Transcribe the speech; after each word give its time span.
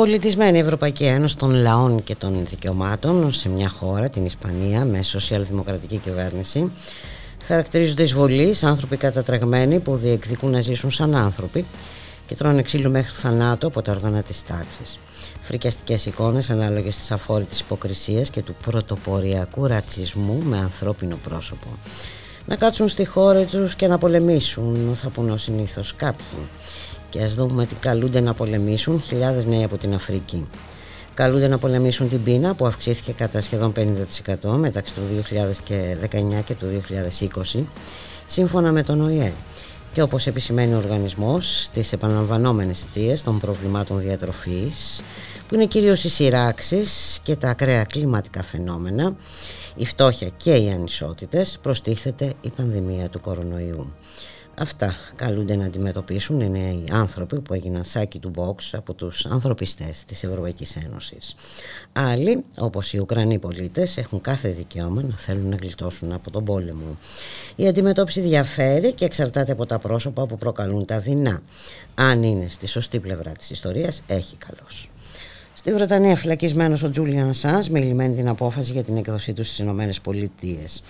Πολιτισμένη 0.00 0.58
Ευρωπαϊκή 0.58 1.04
Ένωση 1.04 1.36
των 1.36 1.50
Λαών 1.50 2.04
και 2.04 2.14
των 2.14 2.46
Δικαιωμάτων 2.50 3.32
σε 3.32 3.48
μια 3.48 3.68
χώρα, 3.68 4.10
την 4.10 4.24
Ισπανία, 4.24 4.84
με 4.84 5.02
σοσιαλδημοκρατική 5.02 5.96
κυβέρνηση, 5.96 6.72
χαρακτηρίζονται 7.44 8.02
εισβολείς 8.02 8.64
άνθρωποι 8.64 8.96
κατατρεγμένοι 8.96 9.78
που 9.78 9.96
διεκδικούν 9.96 10.50
να 10.50 10.60
ζήσουν 10.60 10.90
σαν 10.90 11.14
άνθρωποι 11.14 11.64
και 12.26 12.34
τρώνε 12.34 12.62
ξύλο 12.62 12.90
μέχρι 12.90 13.14
θανάτου 13.14 13.66
από 13.66 13.82
τα 13.82 13.92
όργανα 13.92 14.22
της 14.22 14.44
τάξης. 14.44 14.98
Φρικιαστικές 15.40 16.06
εικόνες 16.06 16.50
ανάλογες 16.50 16.96
τη 16.96 17.14
αφόρητη 17.14 17.56
υποκρισία 17.60 18.22
και 18.22 18.42
του 18.42 18.54
πρωτοποριακού 18.62 19.66
ρατσισμού 19.66 20.42
με 20.44 20.58
ανθρώπινο 20.58 21.18
πρόσωπο. 21.28 21.66
Να 22.46 22.56
κάτσουν 22.56 22.88
στη 22.88 23.04
χώρα 23.04 23.44
τους 23.44 23.74
και 23.74 23.86
να 23.86 23.98
πολεμήσουν, 23.98 24.92
θα 24.94 25.08
πούν 25.08 25.38
συνήθως 25.38 25.94
κάποιοι. 25.96 26.48
Και 27.10 27.22
ας 27.22 27.34
δούμε 27.34 27.66
τι 27.66 27.74
καλούνται 27.74 28.20
να 28.20 28.34
πολεμήσουν 28.34 29.00
χιλιάδες 29.00 29.44
νέοι 29.44 29.64
από 29.64 29.78
την 29.78 29.94
Αφρική. 29.94 30.48
Καλούνται 31.14 31.48
να 31.48 31.58
πολεμήσουν 31.58 32.08
την 32.08 32.22
πείνα 32.22 32.54
που 32.54 32.66
αυξήθηκε 32.66 33.12
κατά 33.12 33.40
σχεδόν 33.40 33.72
50% 33.76 34.56
μεταξύ 34.56 34.94
του 34.94 35.00
2019 35.30 36.42
και 36.44 36.54
του 36.54 36.66
2020 37.54 37.64
σύμφωνα 38.26 38.72
με 38.72 38.82
τον 38.82 39.00
ΟΗΕ. 39.00 39.32
Και 39.92 40.02
όπως 40.02 40.26
επισημαίνει 40.26 40.74
ο 40.74 40.76
οργανισμός 40.76 41.64
στις 41.64 41.92
επαναλαμβανόμενες 41.92 42.82
αιτίες 42.84 43.22
των 43.22 43.40
προβλημάτων 43.40 44.00
διατροφής 44.00 45.02
που 45.48 45.54
είναι 45.54 45.66
κυρίως 45.66 46.04
οι 46.04 46.08
σειράξεις 46.08 47.20
και 47.22 47.36
τα 47.36 47.48
ακραία 47.48 47.84
κλιματικά 47.84 48.42
φαινόμενα 48.42 49.14
η 49.74 49.86
φτώχεια 49.86 50.28
και 50.36 50.54
οι 50.54 50.70
ανισότητες 50.70 51.58
προστίθεται 51.62 52.32
η 52.40 52.50
πανδημία 52.56 53.08
του 53.08 53.20
κορονοϊού. 53.20 53.92
Αυτά 54.60 54.94
καλούνται 55.16 55.56
να 55.56 55.64
αντιμετωπίσουν 55.64 56.40
οι 56.40 56.50
νέοι 56.50 56.84
άνθρωποι 56.90 57.40
που 57.40 57.54
έγιναν 57.54 57.84
σάκι 57.84 58.18
του 58.18 58.30
box 58.36 58.54
από 58.72 58.94
τους 58.94 59.26
ανθρωπιστές 59.26 60.04
της 60.04 60.24
Ευρωπαϊκής 60.24 60.76
Ένωσης. 60.76 61.34
Άλλοι, 61.92 62.44
όπως 62.58 62.92
οι 62.92 62.98
Ουκρανοί 62.98 63.38
πολίτες, 63.38 63.96
έχουν 63.96 64.20
κάθε 64.20 64.48
δικαίωμα 64.48 65.02
να 65.02 65.16
θέλουν 65.16 65.48
να 65.48 65.56
γλιτώσουν 65.56 66.12
από 66.12 66.30
τον 66.30 66.44
πόλεμο. 66.44 66.96
Η 67.56 67.68
αντιμετώπιση 67.68 68.20
διαφέρει 68.20 68.92
και 68.92 69.04
εξαρτάται 69.04 69.52
από 69.52 69.66
τα 69.66 69.78
πρόσωπα 69.78 70.26
που 70.26 70.36
προκαλούν 70.36 70.84
τα 70.84 70.98
δεινά. 70.98 71.42
Αν 71.94 72.22
είναι 72.22 72.48
στη 72.48 72.66
σωστή 72.66 73.00
πλευρά 73.00 73.32
της 73.32 73.50
ιστορίας, 73.50 74.02
έχει 74.06 74.36
καλώς. 74.36 74.90
Στη 75.60 75.72
Βρετανία 75.72 76.16
φυλακισμένος 76.16 76.82
ο 76.82 76.90
Τζούλιαν 76.90 77.28
Ασάν 77.28 77.64
με 77.70 77.80
ηλυμένη 77.80 78.14
την 78.14 78.28
απόφαση 78.28 78.72
για 78.72 78.82
την 78.82 78.96
έκδοσή 78.96 79.32
του 79.32 79.44
στις 79.44 79.58
Ηνωμένες 79.58 80.00
Πολιτείες. 80.00 80.82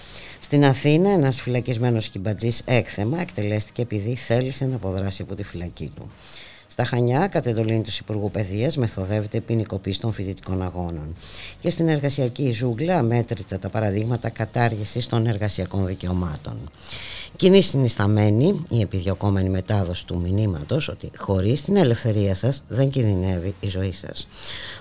Στην 0.51 0.65
Αθήνα, 0.65 1.11
ένας 1.11 1.41
φυλακισμένος 1.41 2.06
χιμπατζής 2.06 2.62
έκθεμα 2.65 3.21
εκτελέστηκε 3.21 3.83
επειδή 3.83 4.15
θέλησε 4.15 4.65
να 4.65 4.77
αποδράσει 4.77 5.22
από 5.22 5.34
τη 5.34 5.43
φυλακή 5.43 5.93
του. 5.94 6.11
Στα 6.66 6.84
Χανιά, 6.84 7.27
κατ' 7.27 7.47
εντολή 7.47 7.81
του 7.81 7.91
Υπουργού 8.00 8.31
Παιδείας, 8.31 8.77
μεθοδεύεται 8.77 9.41
ποινικοποίηση 9.41 10.00
των 10.00 10.12
φοιτητικών 10.12 10.62
αγώνων. 10.62 11.16
Και 11.61 11.71
στην 11.71 11.88
εργασιακή 11.88 12.50
ζούγκλα, 12.50 12.99
αμέτρητα 12.99 13.59
τα 13.59 13.69
παραδείγματα 13.69 14.31
κατάργησης 14.31 15.06
των 15.06 15.27
εργασιακών 15.27 15.87
δικαιωμάτων. 15.87 16.71
Κοινή 17.37 17.63
συνισταμένη 17.63 18.65
η 18.69 18.81
επιδιωκόμενη 18.81 19.49
μετάδοση 19.49 20.07
του 20.07 20.21
μηνύματος 20.21 20.89
ότι 20.89 21.11
χωρίς 21.17 21.63
την 21.63 21.77
ελευθερία 21.77 22.35
σας 22.35 22.65
δεν 22.69 22.91
κινδυνεύει 22.91 23.55
η 23.61 23.69
ζωή 23.69 23.93
σας. 23.93 24.27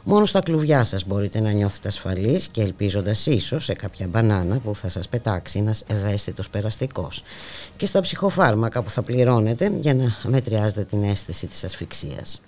Μόνο 0.03 0.25
στα 0.25 0.41
κλουβιά 0.41 0.83
σας 0.83 1.05
μπορείτε 1.05 1.39
να 1.39 1.51
νιώθετε 1.51 1.87
ασφαλείς 1.87 2.47
και 2.47 2.61
ελπίζοντας 2.61 3.25
ίσως 3.25 3.63
σε 3.63 3.73
κάποια 3.73 4.07
μπανάνα 4.07 4.57
που 4.57 4.75
θα 4.75 4.89
σας 4.89 5.09
πετάξει 5.09 5.59
ένας 5.59 5.83
ευαίσθητος 5.87 6.49
περαστικός. 6.49 7.23
Και 7.77 7.85
στα 7.85 7.99
ψυχοφάρμακα 7.99 8.81
που 8.81 8.89
θα 8.89 9.01
πληρώνετε 9.01 9.71
για 9.79 9.93
να 9.93 10.15
μετριάζετε 10.23 10.83
την 10.83 11.03
αίσθηση 11.03 11.47
της 11.47 11.63
ασφυξίας. 11.63 12.41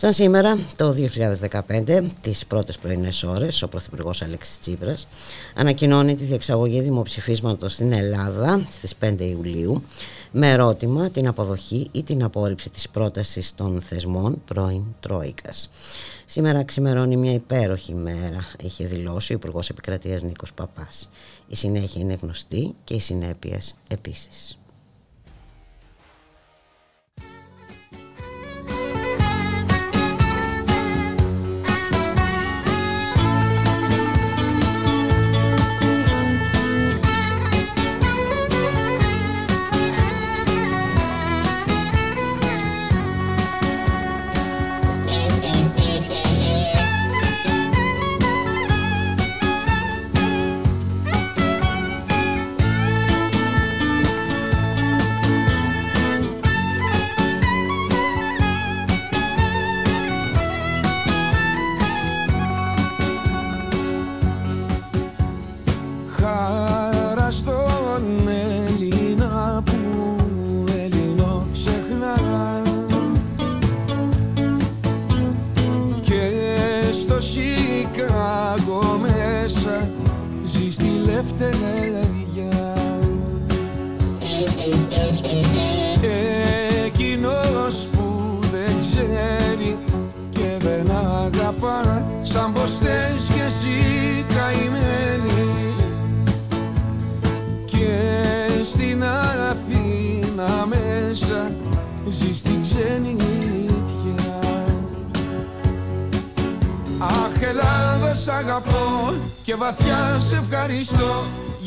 Σαν 0.00 0.12
σήμερα, 0.12 0.58
το 0.76 0.92
2015, 0.92 2.06
τις 2.20 2.46
πρώτες 2.46 2.78
πρωινές 2.78 3.22
ώρες, 3.22 3.62
ο 3.62 3.68
Πρωθυπουργός 3.68 4.22
Αλέξης 4.22 4.58
Τσίπρας 4.58 5.06
ανακοινώνει 5.54 6.16
τη 6.16 6.24
διεξαγωγή 6.24 6.80
δημοψηφίσματος 6.80 7.72
στην 7.72 7.92
Ελλάδα 7.92 8.60
στις 8.70 8.94
5 8.96 9.24
Ιουλίου 9.24 9.82
με 10.32 10.50
ερώτημα 10.50 11.10
την 11.10 11.28
αποδοχή 11.28 11.88
ή 11.92 12.02
την 12.02 12.22
απόρριψη 12.22 12.70
της 12.70 12.88
πρότασης 12.88 13.54
των 13.54 13.80
θεσμών 13.80 14.42
πρώην 14.44 14.84
Τρόικας. 15.00 15.70
Σήμερα 16.26 16.64
ξημερώνει 16.64 17.16
μια 17.16 17.32
υπέροχη 17.32 17.94
μέρα, 17.94 18.46
είχε 18.62 18.86
δηλώσει 18.86 19.32
ο 19.32 19.36
Υπουργός 19.36 19.68
Επικρατείας 19.68 20.22
Νίκος 20.22 20.52
Παπάς. 20.52 21.08
Η 21.46 21.56
συνέχεια 21.56 22.00
είναι 22.00 22.18
γνωστή 22.22 22.74
και 22.84 22.94
οι 22.94 23.00
συνέπειες 23.00 23.74
επίσης. 23.88 24.58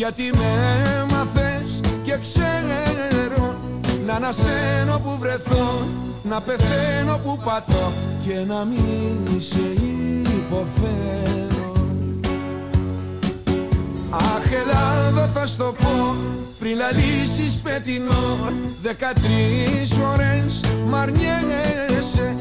Γιατί 0.01 0.31
με 0.33 0.49
έμαθες 1.01 1.79
και 2.03 2.17
ξέρω 2.21 3.55
να 4.05 4.13
ανασένω 4.13 4.99
που 5.03 5.17
βρεθώ 5.19 5.85
να 6.23 6.41
πεθαίνω 6.41 7.19
που 7.23 7.39
πατώ 7.43 7.91
και 8.25 8.33
να 8.47 8.65
μην 8.65 9.41
σε 9.41 9.73
υποφέρω 10.37 11.71
Αχ 14.09 14.51
Ελλάδα 14.51 15.29
θα 15.33 15.47
στο 15.47 15.75
πω 15.81 16.15
πριν 16.59 16.77
λαλήσεις 16.77 17.53
πετεινό 17.63 18.51
δεκατρεις 18.81 19.93
φορές 19.93 20.61
μ' 20.87 20.95
αρνιέσαι 20.95 22.35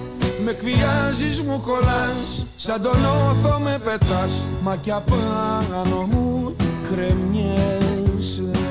με 0.44 0.50
εκβιάζεις 0.50 1.40
μου 1.40 1.60
κολλάς 1.66 2.46
Σαν 2.56 2.82
τον 2.82 3.04
όθο 3.04 3.58
με 3.58 3.80
πετάς 3.84 4.46
Μα 4.62 4.76
κι 4.76 4.90
απάνω 4.90 6.06
μου 6.10 6.54
κρεμιέσαι 6.90 8.69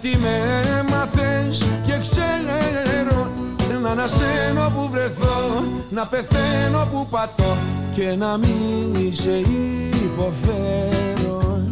γιατί 0.00 0.18
με 0.18 0.84
μαθες 0.90 1.64
και 1.86 1.98
ξέρω 2.00 3.30
να 3.82 3.90
ανασένω 3.90 4.72
που 4.74 4.88
βρεθώ 4.92 5.64
Να 5.90 6.06
πεθαίνω 6.06 6.88
που 6.92 7.06
πατώ 7.10 7.56
Και 7.94 8.14
να 8.18 8.36
μην 8.36 9.14
σε 9.14 9.36
υποφέρω. 10.04 11.62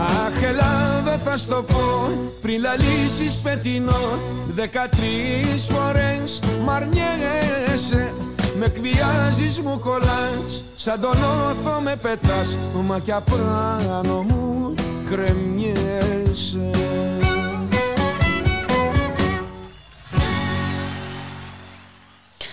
Αχ 0.00 0.42
Ελλάδα 0.42 1.18
θα 1.24 1.36
στο 1.36 1.64
πω 1.68 2.10
Πριν 2.42 2.60
λαλήσεις 2.60 3.34
πετεινό 3.34 4.18
Δεκατρεις 4.54 5.68
φορές 5.68 6.40
μ' 6.64 6.70
αρνιέσαι. 6.70 8.12
Με 8.58 8.64
εκβιάζεις 8.64 9.60
μου 9.60 9.78
κολλάς 9.78 10.62
Σαν 10.76 11.00
τον 11.00 11.10
όθο 11.10 11.80
με 11.80 11.96
πετάς 12.02 12.56
Μα 12.86 12.98
κι 12.98 13.12
απάνω 13.12 14.22
μου 14.28 14.74
κρεμιέσαι 15.08 15.97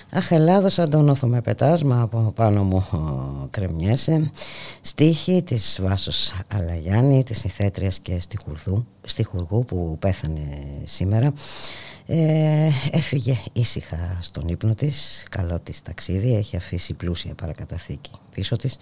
Αχ 0.09 0.31
Ελλάδο 0.31 0.69
σαν 0.69 0.89
τον 0.89 1.09
όθο 1.09 1.27
με 1.27 1.41
πετάσμα 1.41 2.01
από 2.01 2.31
πάνω 2.35 2.63
μου 2.63 2.85
κρεμιέσαι. 3.49 4.31
Στίχη 4.81 5.43
της 5.43 5.79
Βάσος 5.81 6.33
Αλαγιάννη 6.47 7.23
της 7.23 7.43
Ιθέτριας 7.43 7.99
και 7.99 8.21
Στιχουργού 9.03 9.65
που 9.65 9.97
πέθανε 9.99 10.41
σήμερα 10.83 11.33
ε, 12.07 12.69
έφυγε 12.91 13.35
ήσυχα 13.53 14.17
στον 14.21 14.47
ύπνο 14.47 14.75
της. 14.75 15.25
Καλό 15.29 15.59
της 15.59 15.81
ταξίδι. 15.81 16.35
Έχει 16.35 16.55
αφήσει 16.55 16.93
πλούσια 16.93 17.33
παρακαταθήκη 17.33 18.11
πίσω 18.33 18.55
της. 18.55 18.77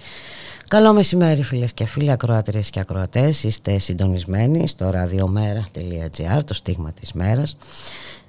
Καλό 0.68 0.94
μεσημέρι 0.94 1.44
φίλες 1.44 1.74
και 1.74 1.86
φίλοι 1.86 2.12
ακροάτριες 2.12 2.70
και 2.70 2.80
ακροατές. 2.80 3.44
Είστε 3.44 3.78
συντονισμένοι 3.78 4.68
στο 4.68 4.92
radiomera.gr 4.94 6.44
το 6.46 6.54
στίγμα 6.54 6.92
της 6.92 7.14
μέρας 7.14 7.58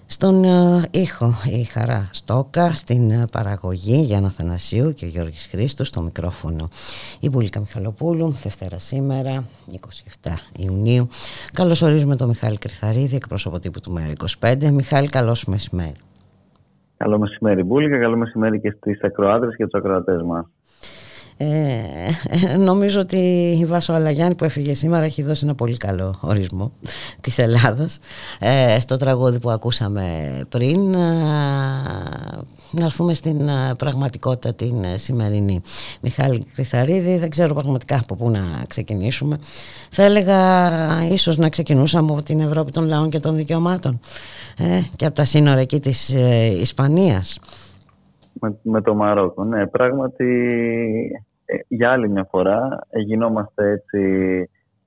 στον 0.07 0.45
ε, 0.45 0.83
ήχο 0.91 1.33
η 1.61 1.65
Χαρά 1.65 2.09
Στόκα, 2.13 2.73
στην 2.73 3.11
ε, 3.11 3.25
παραγωγή 3.33 4.01
Γιάννα 4.01 4.31
Θανασίου 4.31 4.93
και 4.93 5.05
ο 5.05 5.09
Γιώργης 5.09 5.47
Χρήστος, 5.51 5.89
στο 5.89 6.01
μικρόφωνο 6.01 6.69
η 7.21 7.29
Μπουλίκα 7.29 7.61
Μιχαλοπούλου, 7.61 8.31
Δευτέρα 8.43 8.79
σήμερα, 8.79 9.45
27 10.25 10.31
Ιουνίου. 10.59 11.09
Καλώς 11.53 11.83
ορίζουμε 11.83 12.17
τον 12.17 12.29
Μιχάλη 12.29 12.59
Κρυθαρίδη, 12.59 13.17
εκπρόσωπο 13.17 13.59
τύπου 13.59 13.81
του 13.81 13.95
ΜΕΡΑ25. 13.97 14.71
Μιχάλη, 14.71 15.09
καλώς 15.09 15.45
μεσημέρι. 15.45 15.97
Καλό 16.97 17.19
μεσημέρι 17.19 17.63
Μπουλίκα, 17.63 17.99
καλό 17.99 18.17
μεσημέρι 18.17 18.61
και 18.61 18.71
στις 18.71 19.03
ακροάτρες 19.03 19.57
και 19.57 19.65
τους 19.65 19.81
ακροατές 19.81 20.23
μας. 20.23 20.47
Ε, 21.37 22.57
νομίζω 22.59 23.01
ότι 23.01 23.17
η 23.61 23.65
Βάσο 23.65 23.93
Αλαγιάννη 23.93 24.35
που 24.35 24.45
έφυγε 24.45 24.75
σήμερα 24.75 25.05
έχει 25.05 25.23
δώσει 25.23 25.45
ένα 25.45 25.55
πολύ 25.55 25.77
καλό 25.77 26.15
ορισμό 26.21 26.73
της 27.21 27.39
Ελλάδας 27.39 27.99
ε, 28.39 28.81
στο 28.81 28.97
τραγούδι 28.97 29.39
που 29.39 29.51
ακούσαμε 29.51 30.39
πριν. 30.49 30.95
Ε, 30.95 30.99
να 32.75 32.85
έρθουμε 32.85 33.15
στην 33.15 33.49
ε, 33.49 33.75
πραγματικότητα 33.79 34.55
την 34.55 34.85
ε, 34.85 34.97
σημερινή. 34.97 35.61
Μιχάλη 36.01 36.47
Κρυθαρίδη 36.55 37.17
δεν 37.17 37.31
ξέρω 37.31 37.55
πραγματικά 37.55 37.99
από 37.99 38.15
πού 38.15 38.31
να 38.31 38.65
ξεκινήσουμε. 38.69 39.39
Θα 39.91 40.03
έλεγα 40.03 41.09
ίσως 41.11 41.39
να 41.39 41.49
ξεκινούσαμε 41.49 42.13
από 42.13 42.23
την 42.23 42.41
Ευρώπη 42.41 42.71
των 42.71 42.87
λαών 42.87 43.11
και 43.11 43.21
των 43.21 43.37
δικαιωμάτων 43.37 44.01
ε, 44.57 44.81
και 44.97 45.07
από 45.07 45.15
τα 45.15 45.25
σύνορα 45.25 45.61
εκεί 45.61 45.81
της 45.81 46.09
Ισπανίας 46.61 47.39
με, 48.49 48.59
με 48.63 48.81
το 48.81 48.95
Μαρόκο. 48.95 49.45
Ναι, 49.45 49.67
πράγματι 49.67 50.27
ε, 51.45 51.57
για 51.69 51.91
άλλη 51.91 52.09
μια 52.09 52.27
φορά 52.31 52.87
γινόμαστε 52.91 53.71
έτσι 53.71 54.01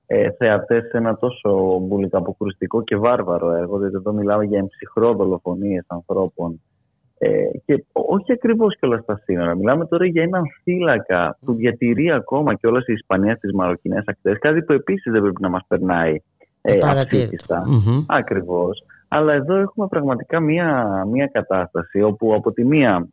ε, 0.06 0.30
θεατές 0.30 0.88
σε 0.88 0.96
ένα 0.96 1.16
τόσο 1.16 1.78
μπουλικά 1.78 2.18
αποκρουστικό 2.18 2.82
και 2.82 2.96
βάρβαρο 2.96 3.50
έργο, 3.50 3.78
διότι 3.78 3.94
εδώ 3.96 4.12
μιλάμε 4.12 4.44
για 4.44 4.58
εμψυχρό 4.58 5.14
δολοφονίες 5.14 5.84
ανθρώπων 5.86 6.60
ε, 7.18 7.28
και 7.64 7.84
όχι 7.92 8.32
ακριβώς 8.32 8.76
και 8.78 8.86
όλα 8.86 8.98
στα 8.98 9.20
σύνορα. 9.24 9.54
Μιλάμε 9.54 9.86
τώρα 9.86 10.06
για 10.06 10.22
έναν 10.22 10.42
θύλακα 10.62 11.38
που 11.44 11.54
διατηρεί 11.54 12.10
ακόμα 12.12 12.54
και 12.54 12.66
όλα 12.66 12.82
η 12.86 12.92
Ισπανία 12.92 13.36
στις 13.36 13.52
Μαροκινές 13.52 14.02
ακτές, 14.06 14.38
κάτι 14.38 14.62
που 14.62 14.72
επίσης 14.72 15.12
δεν 15.12 15.22
πρέπει 15.22 15.42
να 15.42 15.48
μας 15.48 15.62
περνάει 15.68 16.16
ε, 16.62 16.78
αυθύτιστα. 16.82 17.64
Ακριβώς. 18.06 18.84
Αλλά 19.08 19.32
εδώ 19.32 19.54
έχουμε 19.54 19.86
πραγματικά 19.86 20.40
μια, 20.40 21.04
μια 21.10 21.26
κατάσταση 21.26 22.02
όπου 22.02 22.34
από 22.34 22.52
τη 22.52 22.64
μία 22.64 23.08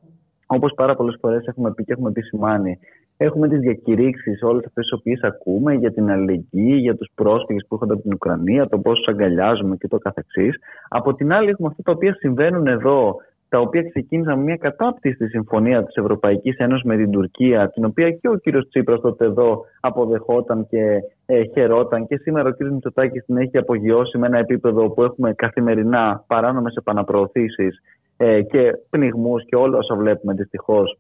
όπως 0.46 0.74
πάρα 0.76 0.96
πολλές 0.96 1.18
φορές 1.22 1.46
έχουμε 1.46 1.74
πει 1.74 1.84
και 1.84 1.92
έχουμε 1.92 2.10
επισημάνει, 2.10 2.80
έχουμε 3.18 3.48
τις 3.48 3.60
διακηρύξεις 3.60 4.44
όλες 4.44 4.66
αυτές 4.66 4.84
τις 4.84 4.94
οποίες 5.00 5.22
ακούμε 5.22 5.74
για 5.74 5.92
την 5.92 6.12
αλληλεγγύη, 6.12 6.78
για 6.82 6.96
τους 6.96 7.12
πρόσφυγες 7.16 7.66
που 7.68 7.74
έρχονται 7.74 7.94
από 7.94 8.02
την 8.02 8.14
Ουκρανία, 8.14 8.68
το 8.68 8.80
πόσο 8.80 9.12
αγκαλιάζουμε 9.12 9.76
και 9.76 9.88
το 9.88 9.98
καθεξής. 9.98 10.56
Από 10.90 11.14
την 11.14 11.34
άλλη 11.34 11.50
έχουμε 11.50 11.68
αυτά 11.68 11.84
τα 11.84 11.92
οποία 11.92 12.14
συμβαίνουν 12.14 12.68
εδώ, 12.68 13.16
τα 13.50 13.60
οποία 13.60 13.84
ξεκίνησαν 13.90 14.38
με 14.38 14.44
μια 14.44 14.58
κατάπτυστη 14.58 15.28
συμφωνία 15.28 15.84
της 15.84 15.96
Ευρωπαϊκής 15.96 16.58
Ένωσης 16.58 16.84
με 16.84 16.96
την 16.96 17.12
Τουρκία, 17.12 17.70
την 17.70 17.86
οποία 17.86 18.12
και 18.12 18.30
ο 18.30 18.36
κύριος 18.36 18.68
Τσίπρας 18.68 19.02
τότε 19.02 19.26
εδώ 19.26 19.66
αποδεχόταν 19.80 20.68
και 20.70 21.00
ε, 21.26 21.44
χαιρόταν 21.54 22.08
και 22.08 22.18
σήμερα 22.18 22.50
ο 22.50 22.52
κύριος 22.52 22.74
Μητσοτάκης 22.74 23.26
την 23.26 23.38
έχει 23.38 23.58
απογειώσει 23.58 24.18
με 24.18 24.28
ένα 24.28 24.38
επίπεδο 24.38 24.90
που 24.90 25.04
έχουμε 25.04 25.34
καθημερινά 25.34 26.24
παράνομες 26.28 26.76
επαναπροωθήσεις 26.76 27.82
ε, 28.18 28.42
και 28.42 28.74
πνιγμούς 28.90 29.46
και 29.46 29.56
όλα 29.56 29.78
όσα 29.78 29.96
βλέπουμε 29.96 30.34
δυστυχώς 30.34 30.98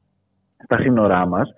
στα 0.63 0.77
σύνορά 0.79 1.27
μας. 1.27 1.53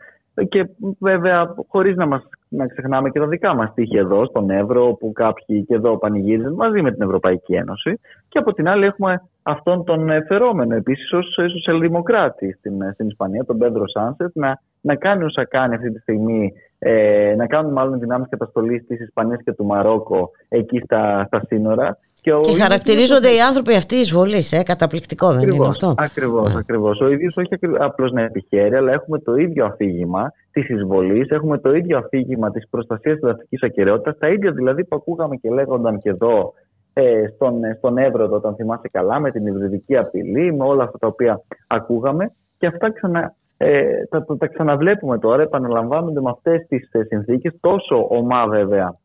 Και 0.49 0.69
βέβαια 0.99 1.55
χωρίς 1.67 1.95
να, 1.95 2.05
μας, 2.05 2.29
να 2.49 2.67
ξεχνάμε 2.67 3.09
και 3.09 3.19
τα 3.19 3.27
δικά 3.27 3.55
μας 3.55 3.73
τύχη 3.73 3.97
εδώ 3.97 4.25
στον 4.25 4.49
Εύρο 4.49 4.93
που 4.93 5.11
κάποιοι 5.11 5.65
και 5.65 5.73
εδώ 5.73 5.97
πανηγύριζαν 5.97 6.53
μαζί 6.53 6.81
με 6.81 6.91
την 6.91 7.01
Ευρωπαϊκή 7.01 7.53
Ένωση. 7.53 7.99
Και 8.29 8.39
από 8.39 8.53
την 8.53 8.67
άλλη 8.67 8.85
έχουμε 8.85 9.21
αυτόν 9.47 9.83
τον 9.83 10.09
φερόμενο 10.27 10.75
επίσης 10.75 11.13
ως 11.13 11.25
σοσιαλδημοκράτη 11.51 12.55
στην, 12.59 12.73
στην 12.93 13.07
Ισπανία, 13.07 13.45
τον 13.45 13.57
Πέντρο 13.57 13.87
Σάνσετ 13.87 14.35
να, 14.35 14.61
να 14.81 14.95
κάνει 14.95 15.23
όσα 15.23 15.45
κάνει 15.45 15.75
αυτή 15.75 15.91
τη 15.91 15.99
στιγμή 15.99 16.53
ε, 16.79 17.33
να 17.37 17.47
κάνουν 17.47 17.71
μάλλον 17.71 17.99
δυνάμεις 17.99 18.29
καταστολής 18.29 18.85
της 18.87 18.99
Ισπανίας 18.99 19.41
και 19.43 19.53
του 19.53 19.65
Μαρόκο 19.65 20.31
εκεί 20.49 20.79
στα, 20.79 21.23
στα 21.27 21.41
σύνορα 21.47 21.97
και, 22.21 22.31
και 22.41 22.61
χαρακτηρίζονται 22.61 23.33
οι 23.33 23.39
άνθρωποι 23.41 23.75
αυτοί 23.75 23.95
εισβολή, 23.95 24.43
ε, 24.51 24.63
καταπληκτικό 24.63 25.31
δεν 25.31 25.49
είναι 25.49 25.67
αυτό; 25.67 25.93
Ακριβώς, 25.97 26.53
ναι. 26.53 26.59
ακριβώς. 26.59 26.99
Ο 26.99 27.09
ίδιος 27.09 27.37
όχι 27.37 27.49
απλώς 27.79 28.11
να 28.11 28.21
επιχαίρει, 28.21 28.75
αλλά 28.75 28.91
έχουμε 28.91 29.19
το 29.19 29.35
ίδιο 29.35 29.65
αφήγημα 29.65 30.33
της 30.51 30.69
εισβολής, 30.69 31.29
έχουμε 31.29 31.57
το 31.57 31.75
ίδιο 31.75 31.97
αφήγημα 31.97 32.51
της 32.51 32.67
προστασίας 32.69 33.19
της 33.19 33.29
δαφική 33.29 33.57
ακαιρεότητας, 33.61 34.17
τα 34.17 34.27
ίδια 34.27 34.51
δηλαδή 34.51 34.85
που 34.85 34.95
ακούγαμε 34.95 35.35
και 35.35 35.49
λέγονταν 35.49 35.99
και 35.99 36.09
εδώ 36.09 36.53
ε, 36.99 37.27
στον, 37.35 37.53
στον 37.77 37.97
Εύρο, 37.97 38.29
όταν 38.31 38.55
θυμάσαι 38.55 38.89
καλά, 38.91 39.19
με 39.19 39.31
την 39.31 39.45
υβριδική 39.45 39.97
απειλή, 39.97 40.53
με 40.53 40.63
όλα 40.63 40.83
αυτά 40.83 40.97
τα 40.97 41.07
οποία 41.07 41.41
ακούγαμε. 41.67 42.31
Και 42.57 42.67
αυτά 42.67 42.91
ξανα, 42.91 43.35
ε, 43.57 44.05
τα, 44.09 44.25
τα, 44.25 44.37
τα 44.37 44.47
ξαναβλέπουμε 44.47 45.19
τώρα, 45.19 45.41
επαναλαμβάνονται 45.41 46.21
με 46.21 46.29
αυτές 46.29 46.65
τις 46.67 46.89
ε, 46.91 47.03
συνθήκες, 47.03 47.53
τόσο 47.59 48.07
ομά 48.09 48.47
βέβαια 48.47 48.97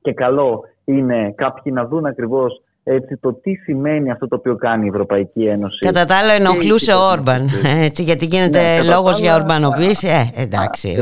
και 0.00 0.12
καλό 0.12 0.64
είναι 0.84 1.32
κάποιοι 1.36 1.72
να 1.74 1.86
δουν 1.86 2.06
ακριβώς 2.06 2.62
έτσι, 2.84 3.16
το 3.16 3.32
τι 3.32 3.54
σημαίνει 3.54 4.10
αυτό 4.10 4.28
το 4.28 4.36
οποίο 4.36 4.56
κάνει 4.56 4.84
η 4.84 4.88
Ευρωπαϊκή 4.88 5.44
Ένωση. 5.44 5.78
Κατά 5.78 6.04
τα 6.04 6.16
άλλα 6.16 6.32
ενοχλούσε 6.32 6.92
ο 6.92 7.08
Όρμπαν, 7.12 7.48
έτσι, 7.86 8.02
γιατί 8.02 8.26
γίνεται 8.26 8.78
ναι, 8.78 8.84
λόγος 8.94 9.18
για 9.18 9.34
ορμπανοποίηση. 9.34 10.08
Ε, 10.08 10.42
εντάξει. 10.42 10.96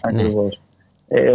Ακριβώς. 0.00 0.60
Ναι. 1.08 1.20
Ε, 1.20 1.32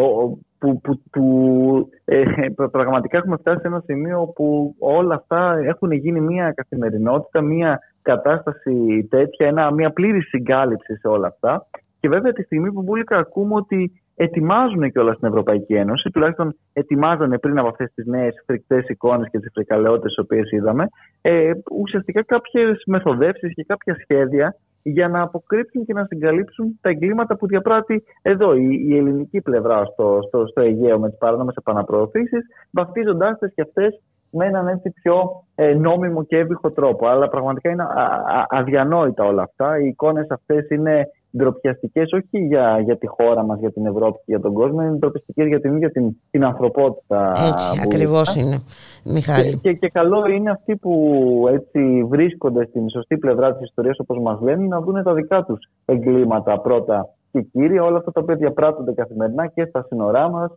που, 0.62 0.82
που, 0.82 1.01
που 1.12 1.89
ε, 2.06 2.24
πραγματικά 2.72 3.18
έχουμε 3.18 3.38
φτάσει 3.38 3.60
σε 3.62 3.68
ένα 3.68 3.84
σημείο 3.86 4.32
που 4.36 4.75
όλα 4.80 5.15
αυτά 5.15 5.58
έχουν 5.63 5.91
γίνει 5.91 6.20
μια 6.20 6.51
καθημερινότητα, 6.51 7.41
μια 7.41 7.80
κατάσταση 8.01 9.08
τέτοια, 9.10 9.48
ένα, 9.48 9.72
μια 9.72 9.91
πλήρης 9.91 10.27
συγκάλυψη 10.27 10.96
σε 10.96 11.08
όλα 11.08 11.27
αυτά. 11.27 11.68
Και 12.00 12.10
βέβαια 12.10 12.34
τη 12.34 12.44
στιγμή 12.44 12.72
που 12.72 12.82
μπουλικα 12.82 13.18
ακούμε 13.18 13.56
ότι 13.56 14.01
ετοιμάζουν 14.15 14.91
και 14.91 15.00
όλα 15.00 15.13
στην 15.13 15.27
Ευρωπαϊκή 15.27 15.74
Ένωση, 15.74 16.10
τουλάχιστον 16.10 16.56
ετοιμάζανε 16.74 17.38
πριν 17.38 17.58
από 17.60 17.68
αυτές 17.68 17.91
τις 17.96 18.06
νέες 18.06 18.44
φρικτές 18.46 18.88
εικόνες 18.88 19.30
και 19.32 19.39
τις 19.39 19.51
φρικαλαιότητες 19.53 20.13
τις 20.13 20.24
οποίες 20.24 20.51
είδαμε, 20.51 20.89
ε, 21.22 21.51
ουσιαστικά 21.72 22.24
κάποιες 22.24 22.84
μεθοδεύσεις 22.86 23.53
και 23.53 23.63
κάποια 23.68 23.96
σχέδια 24.01 24.56
για 24.83 25.07
να 25.07 25.21
αποκρύψουν 25.21 25.85
και 25.85 25.93
να 25.93 26.05
συγκαλύψουν 26.05 26.79
τα 26.81 26.89
εγκλήματα 26.89 27.35
που 27.35 27.47
διαπράττει 27.47 28.03
εδώ 28.21 28.55
η, 28.55 28.85
η 28.88 28.97
ελληνική 28.97 29.41
πλευρά 29.41 29.85
στο, 29.85 30.19
στο, 30.27 30.47
στο 30.47 30.61
Αιγαίο 30.61 31.00
με 31.00 31.09
τις 31.09 31.17
παράνομες 31.17 31.55
επαναπροωθήσεις, 31.55 32.45
βαφτίζοντάς 32.71 33.38
τις 33.39 33.53
και 33.53 33.61
αυτές 33.61 34.01
με 34.31 34.45
έναν 34.45 34.67
έτσι 34.67 34.91
πιο 34.91 35.45
ε, 35.55 35.73
νόμιμο 35.73 36.23
και 36.23 36.38
έβυχο 36.38 36.71
τρόπο. 36.71 37.07
Αλλά 37.07 37.27
πραγματικά 37.27 37.69
είναι 37.69 37.83
α, 37.83 37.88
α, 37.88 38.45
αδιανόητα 38.50 39.23
όλα 39.23 39.41
αυτά. 39.43 39.79
Οι 39.79 39.88
εικόνες 39.88 40.27
αυτές 40.29 40.69
είναι 40.69 41.07
ντροπιαστικές 41.38 42.11
όχι 42.11 42.45
για, 42.45 42.79
για 42.79 42.97
τη 42.97 43.07
χώρα 43.07 43.43
μας, 43.43 43.59
για 43.59 43.71
την 43.71 43.85
Ευρώπη 43.85 44.17
και 44.17 44.23
για 44.25 44.39
τον 44.39 44.53
κόσμο, 44.53 44.81
είναι 44.81 44.97
ντροπιαστικές 44.97 45.47
για 45.47 45.59
την 45.61 45.75
ίδια 45.75 45.91
την, 45.91 46.15
την 46.31 46.45
ανθρωπότητα. 46.45 47.33
Έτσι, 47.47 47.81
ακριβώς 47.83 48.35
είναι. 48.35 48.63
Μιχάλη. 49.03 49.50
Και, 49.50 49.69
και, 49.69 49.73
και, 49.73 49.88
καλό 49.88 50.27
είναι 50.27 50.50
αυτοί 50.51 50.75
που 50.75 51.45
έτσι 51.51 52.03
βρίσκονται 52.09 52.65
στην 52.65 52.89
σωστή 52.89 53.17
πλευρά 53.17 53.53
της 53.53 53.67
ιστορίας, 53.67 54.00
όπως 54.00 54.19
μας 54.21 54.41
λένε, 54.41 54.67
να 54.67 54.81
δουν 54.81 55.03
τα 55.03 55.13
δικά 55.13 55.43
τους 55.43 55.69
εγκλήματα 55.85 56.59
πρώτα 56.59 57.09
και 57.31 57.41
κύρια, 57.41 57.83
όλα 57.83 57.97
αυτά 57.97 58.11
τα 58.11 58.21
οποία 58.21 58.35
διαπράττονται 58.35 58.93
καθημερινά 58.93 59.47
και 59.47 59.65
στα 59.65 59.85
σύνορά 59.88 60.29
μας 60.29 60.51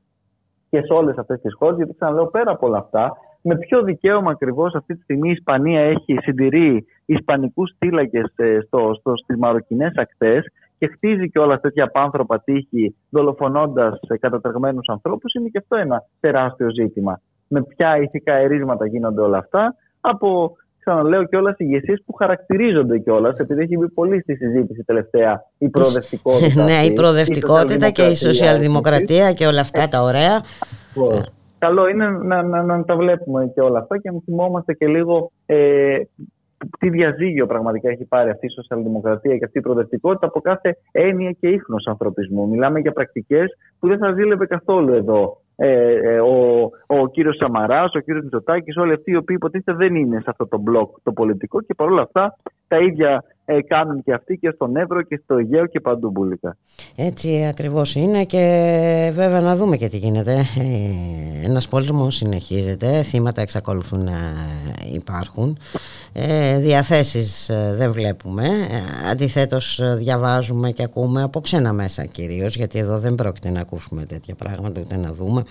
και 0.71 0.81
σε 0.81 0.93
όλες 0.93 1.16
αυτές 1.16 1.40
τις 1.40 1.54
χώρες. 1.54 1.76
Γιατί 1.76 1.95
ξαναλέω, 1.95 2.26
πέρα 2.26 2.50
από 2.50 2.66
όλα 2.66 2.78
αυτά, 2.78 3.16
με 3.47 3.57
ποιο 3.57 3.83
δικαίωμα 3.83 4.31
ακριβώς 4.31 4.75
αυτή 4.75 4.95
τη 4.95 5.02
στιγμή 5.02 5.28
η 5.28 5.33
Ισπανία 5.33 5.81
έχει 5.81 6.19
συντηρεί 6.23 6.87
ισπανικούς 7.04 7.75
θύλακες 7.78 8.33
ε, 8.37 8.59
στις 9.23 9.37
μαροκινές 9.38 9.93
ακτές 9.97 10.47
και 10.85 10.91
χτίζει 10.93 11.31
και 11.31 11.38
όλα 11.38 11.61
τέτοια 11.61 11.87
πάνθρωπα 11.91 12.41
τείχη 12.41 12.97
δολοφονώντας 13.11 14.00
κατατρεγμένους 14.21 14.88
ανθρώπους, 14.88 15.35
είναι 15.35 15.49
και 15.49 15.59
αυτό 15.59 15.76
ένα 15.76 16.03
τεράστιο 16.21 16.71
ζήτημα. 16.71 17.21
Με 17.49 17.62
ποια 17.62 17.99
ηθικά 17.99 18.35
ερίσματα 18.35 18.87
γίνονται 18.87 19.21
όλα 19.21 19.38
αυτά, 19.38 19.75
από 20.00 20.57
ξαναλέω 20.81 21.25
και 21.25 21.37
όλα 21.37 21.55
ηγεσίες 21.59 22.03
που 22.07 22.12
χαρακτηρίζονται 22.12 22.99
κιόλας, 22.99 23.38
επειδή 23.38 23.62
έχει 23.62 23.76
μπει 23.76 23.88
πολύ 23.88 24.21
στη 24.21 24.37
συζήτηση 24.37 24.83
τελευταία 24.85 25.45
η 25.59 25.69
προοδευτικότητα. 25.69 26.64
ναι, 26.64 26.79
η 26.85 26.93
προοδευτικότητα 26.93 27.91
και 27.91 28.03
η 28.03 28.14
σοσιαλδημοκρατία 28.14 29.33
και 29.33 29.47
όλα 29.47 29.61
αυτά 29.61 29.88
τα 29.88 30.03
ωραία. 30.03 30.43
Καλό 31.59 31.88
είναι 31.88 32.09
να, 32.09 32.43
να, 32.43 32.62
να, 32.62 32.85
τα 32.85 32.97
βλέπουμε 32.97 33.50
και 33.55 33.61
όλα 33.61 33.79
αυτά 33.79 33.99
και 33.99 34.11
να 34.11 34.19
θυμόμαστε 34.25 34.73
και 34.73 34.87
λίγο 34.87 35.31
ε, 35.47 35.97
τι 36.78 36.90
διαζύγιο 36.90 37.47
πραγματικά 37.47 37.90
έχει 37.90 38.04
πάρει 38.04 38.30
αυτή 38.30 38.47
η 38.47 38.50
σοσιαλδημοκρατία 38.50 39.37
και 39.38 39.44
αυτή 39.44 39.59
η 39.59 39.61
προοδευτικότητα 39.61 40.26
από 40.26 40.40
κάθε 40.40 40.76
έννοια 40.90 41.30
και 41.30 41.49
ίχνος 41.49 41.87
ανθρωπισμού. 41.87 42.49
Μιλάμε 42.49 42.80
για 42.80 42.92
πρακτικές 42.92 43.56
που 43.78 43.88
δεν 43.88 43.99
θα 43.99 44.12
ζήλευε 44.12 44.47
καθόλου 44.47 44.94
εδώ 44.94 45.38
ε, 45.56 45.92
ε, 45.92 46.21
ο, 46.21 46.71
ο 46.87 47.09
κύριος 47.09 47.37
Σαμαράς, 47.37 47.94
ο 47.94 47.99
κύριος 47.99 48.23
Μητσοτάκης, 48.23 48.76
όλοι 48.76 48.92
αυτοί 48.92 49.11
οι 49.11 49.16
οποίοι 49.16 49.37
υποτίθεται 49.38 49.76
δεν 49.76 49.94
είναι 49.94 50.16
σε 50.21 50.26
αυτό 50.30 50.47
το 50.47 50.59
μπλοκ 50.59 50.97
το 51.02 51.12
πολιτικό 51.12 51.61
και 51.61 51.75
παρόλα 51.75 52.02
αυτά 52.02 52.37
τα 52.75 52.83
ίδια 52.85 53.25
ε, 53.45 53.62
κάνουν 53.62 54.02
και 54.02 54.12
αυτοί 54.12 54.37
και 54.37 54.50
στον 54.54 54.76
Εύρο 54.76 55.02
και 55.02 55.21
στο 55.25 55.37
Αιγαίο 55.37 55.66
και 55.66 55.81
παντού 55.81 56.11
μπουλικά. 56.11 56.57
Έτσι 56.97 57.47
ακριβώς 57.49 57.95
είναι 57.95 58.25
και 58.25 59.12
βέβαια 59.14 59.40
να 59.40 59.54
δούμε 59.54 59.76
και 59.76 59.88
τι 59.88 59.97
γίνεται. 59.97 60.33
Ε, 60.33 61.47
ένας 61.47 61.69
πόλεμος 61.69 62.16
συνεχίζεται, 62.16 63.02
θύματα 63.02 63.40
εξακολουθούν 63.40 64.04
να 64.04 64.19
υπάρχουν, 64.93 65.59
ε, 66.12 66.59
διαθέσεις 66.59 67.49
ε, 67.49 67.75
δεν 67.76 67.93
βλέπουμε, 67.93 68.47
ε, 68.47 69.11
αντιθέτως 69.11 69.81
διαβάζουμε 69.97 70.71
και 70.71 70.83
ακούμε 70.83 71.23
από 71.23 71.40
ξένα 71.40 71.73
μέσα 71.73 72.04
κυρίως, 72.04 72.57
γιατί 72.57 72.78
εδώ 72.78 72.99
δεν 72.99 73.14
πρόκειται 73.14 73.50
να 73.50 73.61
ακούσουμε 73.61 74.04
τέτοια 74.04 74.35
πράγματα 74.35 74.81
ούτε 74.81 74.97
να 74.97 75.12
δούμε, 75.12 75.45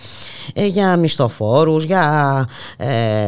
για 0.54 0.96
μισθοφόρους, 0.96 1.84
για 1.84 2.48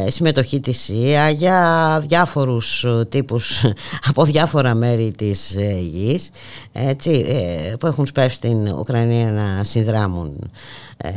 συμμετοχή 0.07 0.61
της 0.61 0.81
ΣΥΑ, 0.81 1.29
για 1.29 2.01
διάφορους 2.07 2.87
τύπους 3.09 3.65
από 4.09 4.25
διάφορα 4.25 4.75
μέρη 4.75 5.13
της 5.17 5.57
ε, 5.57 5.79
γης 5.81 6.31
έτσι, 6.73 7.25
ε, 7.29 7.75
που 7.77 7.87
έχουν 7.87 8.07
σπεύσει 8.07 8.37
στην 8.37 8.69
Ουκρανία 8.69 9.31
να 9.31 9.65
συνδράμουν 9.65 10.51
ε, 10.97 11.11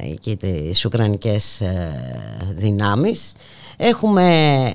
εκεί 0.00 0.36
τις 0.36 0.84
Ουκρανικές 0.84 1.62
δυνάμεις 2.54 3.32
Έχουμε 3.82 4.24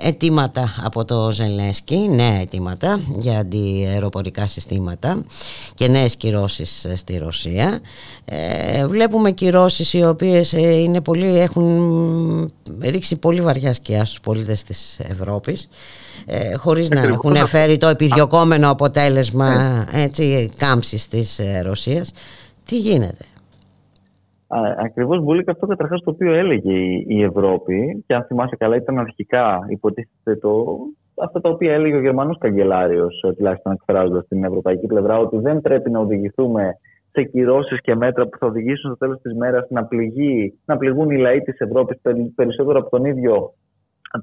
αιτήματα 0.03 0.75
από 0.83 1.05
το 1.05 1.31
Ζελέσκι, 1.31 1.95
νέα 1.95 2.41
αιτήματα 2.41 3.00
για 3.15 3.39
αντιεροπορικά 3.39 4.47
συστήματα 4.47 5.21
και 5.75 5.88
νέες 5.88 6.15
κυρώσεις 6.15 6.88
στη 6.95 7.17
Ρωσία. 7.17 7.79
Ε, 8.25 8.88
βλέπουμε 8.88 9.31
κυρώσεις 9.31 9.93
οι 9.93 10.03
οποίες 10.03 10.51
είναι 10.51 11.01
πολύ, 11.01 11.39
έχουν 11.39 12.51
ρίξει 12.81 13.15
πολύ 13.15 13.41
βαριά 13.41 13.74
σκιά 13.74 14.05
στους 14.05 14.19
πολίτες 14.19 14.63
της 14.63 15.00
Ευρώπης 15.00 15.67
ε, 16.25 16.55
χωρίς 16.55 16.89
να 16.89 17.01
έχουν 17.01 17.47
φέρει 17.47 17.77
το 17.77 17.88
επιδιωκόμενο 17.88 18.69
αποτέλεσμα 18.69 19.53
ε. 19.91 20.01
έτσι, 20.01 20.50
κάμψης 20.57 21.07
της 21.07 21.39
ε, 21.39 21.62
Ρωσίας. 21.62 22.12
Τι 22.65 22.77
γίνεται; 22.77 23.25
Ακριβώς 24.77 25.24
Μπουλίκα 25.24 25.51
αυτό 25.51 25.67
καταρχάς 25.67 26.01
το 26.03 26.12
οποίο 26.12 26.33
έλεγε 26.33 26.74
η, 27.07 27.24
Ευρώπη 27.24 28.03
και 28.07 28.13
αν 28.15 28.24
θυμάσαι 28.24 28.55
καλά 28.55 28.75
ήταν 28.75 29.00
αρχικά 29.00 29.59
υποτίθεται 29.69 30.35
το, 30.35 30.65
αυτά 31.21 31.41
τα 31.41 31.50
οποία 31.50 31.74
έλεγε 31.74 31.95
ο 31.95 32.01
Γερμανός 32.01 32.38
καγκελάριος 32.38 33.24
τουλάχιστον 33.38 33.71
εκφράζοντας 33.71 34.27
την 34.27 34.43
ευρωπαϊκή 34.43 34.88
πλευρά 34.88 35.17
ότι 35.17 35.38
δεν 35.38 35.62
πρέπει 35.62 35.91
να 35.91 36.00
οδηγηθούμε 36.00 36.77
σε 37.12 37.24
κυρώσεις 37.24 37.81
και 37.81 37.95
μέτρα 37.95 38.27
που 38.27 38.38
θα 38.38 38.47
οδηγήσουν 38.47 38.89
στο 38.89 38.97
τέλος 38.97 39.21
της 39.21 39.33
μέρας 39.35 39.67
να, 39.69 39.88
να 40.65 40.77
πληγούν 40.77 41.09
οι 41.09 41.17
λαοί 41.17 41.41
της 41.41 41.59
Ευρώπης 41.59 41.97
περισσότερο 42.35 42.79
από 42.79 42.89
τον 42.89 43.05
ίδιο 43.05 43.53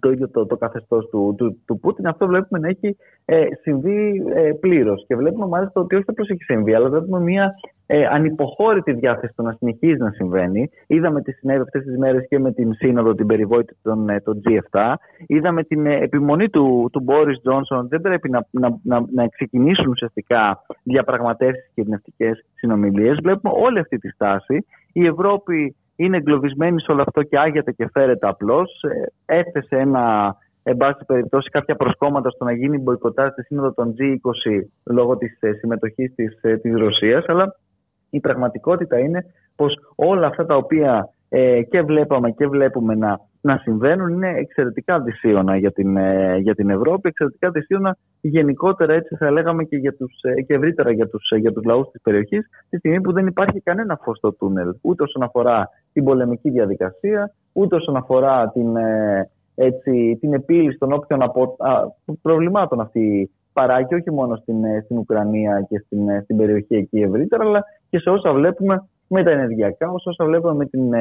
το 0.00 0.10
ίδιο 0.10 0.28
το, 0.28 0.46
το 0.46 0.56
καθεστώς 0.56 1.08
του, 1.08 1.34
του, 1.38 1.62
του 1.66 1.78
Πούτιν. 1.78 2.06
Αυτό 2.06 2.26
βλέπουμε 2.26 2.60
να 2.60 2.68
έχει 2.68 2.96
ε, 3.24 3.46
συμβεί 3.62 4.22
ε, 4.34 4.52
πλήρως. 4.60 5.04
Και 5.06 5.16
βλέπουμε 5.16 5.46
μάλιστα 5.46 5.80
ότι 5.80 5.94
όχι 5.94 6.04
απλώς 6.06 6.28
έχει 6.28 6.42
συμβεί, 6.42 6.74
αλλά 6.74 6.88
βλέπουμε 6.88 7.20
μια 7.20 7.54
ε, 7.86 8.06
ανυποχώρητη 8.06 8.92
διάθεση 8.92 9.32
του 9.36 9.42
να 9.42 9.52
συνεχίζει 9.52 9.98
να 9.98 10.10
συμβαίνει. 10.10 10.70
Είδαμε 10.86 11.22
τι 11.22 11.32
συνέβη 11.32 11.60
αυτές 11.60 11.84
τις 11.84 11.98
μέρες 11.98 12.26
και 12.28 12.38
με 12.38 12.52
την 12.52 12.74
σύνοδο, 12.74 13.14
την 13.14 13.26
περιβόητη 13.26 13.76
των, 13.82 14.08
ε, 14.08 14.20
των 14.20 14.40
G7. 14.44 14.94
Είδαμε 15.26 15.62
την 15.64 15.86
ε, 15.86 15.96
επιμονή 15.96 16.48
του, 16.48 16.88
του 16.92 17.00
Μπόρις 17.00 17.40
Τζόνσον. 17.40 17.88
Δεν 17.88 18.00
πρέπει 18.00 18.30
να, 18.30 18.46
να, 18.50 18.78
να, 18.82 19.04
να 19.14 19.28
ξεκινήσουν 19.28 19.86
ουσιαστικά 19.86 20.62
διαπραγματεύσεις 20.82 21.70
και 21.74 21.80
ειρηνευτικέ 21.80 22.30
συνομιλίες. 22.54 23.18
Βλέπουμε 23.22 23.54
όλη 23.56 23.78
αυτή 23.78 23.98
τη 23.98 24.08
στάση. 24.08 24.66
Η 24.92 25.06
Ευρώπη 25.06 25.76
είναι 26.04 26.16
εγκλωβισμένη 26.16 26.80
σε 26.80 26.92
όλο 26.92 27.02
αυτό 27.02 27.22
και 27.22 27.38
άγεται 27.38 27.72
και 27.72 27.88
φέρεται 27.92 28.28
απλώς. 28.28 28.82
Ε, 29.26 29.38
έθεσε 29.38 29.76
ένα, 29.76 30.36
εν 30.62 30.76
πάση 30.76 31.04
περιπτώσει, 31.04 31.50
κάποια 31.50 31.76
προσκόμματα 31.76 32.30
στο 32.30 32.44
να 32.44 32.52
γίνει 32.52 32.78
μποϊκοτά 32.78 33.30
στη 33.30 33.42
σύνοδο 33.42 33.72
των 33.72 33.94
G20 33.98 34.66
λόγω 34.84 35.16
της 35.16 35.36
ε, 35.40 35.52
συμμετοχής 35.52 36.14
της 36.14 36.38
της 36.40 36.72
ε, 36.74 36.76
Ρωσίας. 36.76 37.24
Αλλά 37.26 37.56
η 38.10 38.20
πραγματικότητα 38.20 38.98
είναι 38.98 39.24
πως 39.56 39.74
όλα 39.94 40.26
αυτά 40.26 40.46
τα 40.46 40.56
οποία 40.56 41.08
και 41.70 41.82
βλέπαμε 41.82 42.30
και 42.30 42.46
βλέπουμε 42.46 42.94
να 42.94 43.20
να 43.42 43.56
συμβαίνουν 43.56 44.08
είναι 44.08 44.28
εξαιρετικά 44.28 45.00
δυσίωνα 45.00 45.56
για 45.56 45.72
την, 45.72 45.96
ε, 45.96 46.36
για 46.36 46.54
την 46.54 46.70
Ευρώπη, 46.70 47.08
εξαιρετικά 47.08 47.50
δυσίωνα 47.50 47.96
γενικότερα 48.20 48.92
έτσι 48.92 49.16
θα 49.16 49.30
λέγαμε 49.30 49.64
και, 49.64 49.76
για 49.76 49.94
τους, 49.94 50.20
ε, 50.22 50.42
και 50.42 50.54
ευρύτερα 50.54 50.92
για 50.92 51.08
τους, 51.08 51.30
ε, 51.30 51.36
για 51.36 51.52
τους 51.52 51.64
λαούς 51.64 51.90
της 51.90 52.00
περιοχής 52.02 52.48
τη 52.68 52.78
στιγμή 52.78 53.00
που 53.00 53.12
δεν 53.12 53.26
υπάρχει 53.26 53.60
κανένα 53.60 53.98
φως 54.02 54.16
στο 54.16 54.32
τούνελ 54.32 54.74
ούτε 54.80 55.02
όσον 55.02 55.22
αφορά 55.22 55.68
την 55.92 56.04
πολεμική 56.04 56.50
διαδικασία 56.50 57.34
ούτε 57.52 57.76
όσον 57.76 57.96
αφορά 57.96 58.48
την, 58.48 58.76
έτσι, 59.54 60.16
την 60.20 60.32
επίλυση 60.32 60.78
των 60.78 60.92
όποιων 60.92 61.22
από, 61.22 61.56
α, 61.58 61.72
προβλημάτων 62.22 62.80
αυτή 62.80 63.30
παράγει 63.52 63.94
όχι 63.94 64.10
μόνο 64.10 64.36
στην, 64.36 64.56
στην 64.84 64.98
Ουκρανία 64.98 65.66
και 65.68 65.78
στην, 65.78 66.22
στην 66.22 66.36
περιοχή 66.36 66.74
εκεί 66.74 67.00
ευρύτερα 67.00 67.44
αλλά 67.44 67.64
και 67.90 67.98
σε 67.98 68.10
όσα 68.10 68.32
βλέπουμε 68.32 68.88
με 69.06 69.22
τα 69.22 69.30
ενεργειακά, 69.30 69.90
όσα 69.90 70.24
βλέπουμε 70.24 70.54
με 70.54 70.66
την 70.66 70.92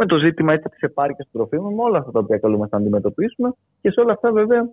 με 0.00 0.06
το 0.06 0.18
ζήτημα 0.18 0.58
της 0.58 0.80
επάρκειας 0.80 1.28
του 1.30 1.38
τροφίμων, 1.38 1.74
με 1.74 1.82
όλα 1.82 1.98
αυτά 1.98 2.10
τα 2.10 2.18
οποία 2.18 2.38
καλούμε 2.38 2.68
να 2.70 2.78
αντιμετωπίσουμε. 2.78 3.52
Και 3.80 3.90
σε 3.90 4.00
όλα 4.00 4.12
αυτά, 4.12 4.32
βέβαια, 4.32 4.70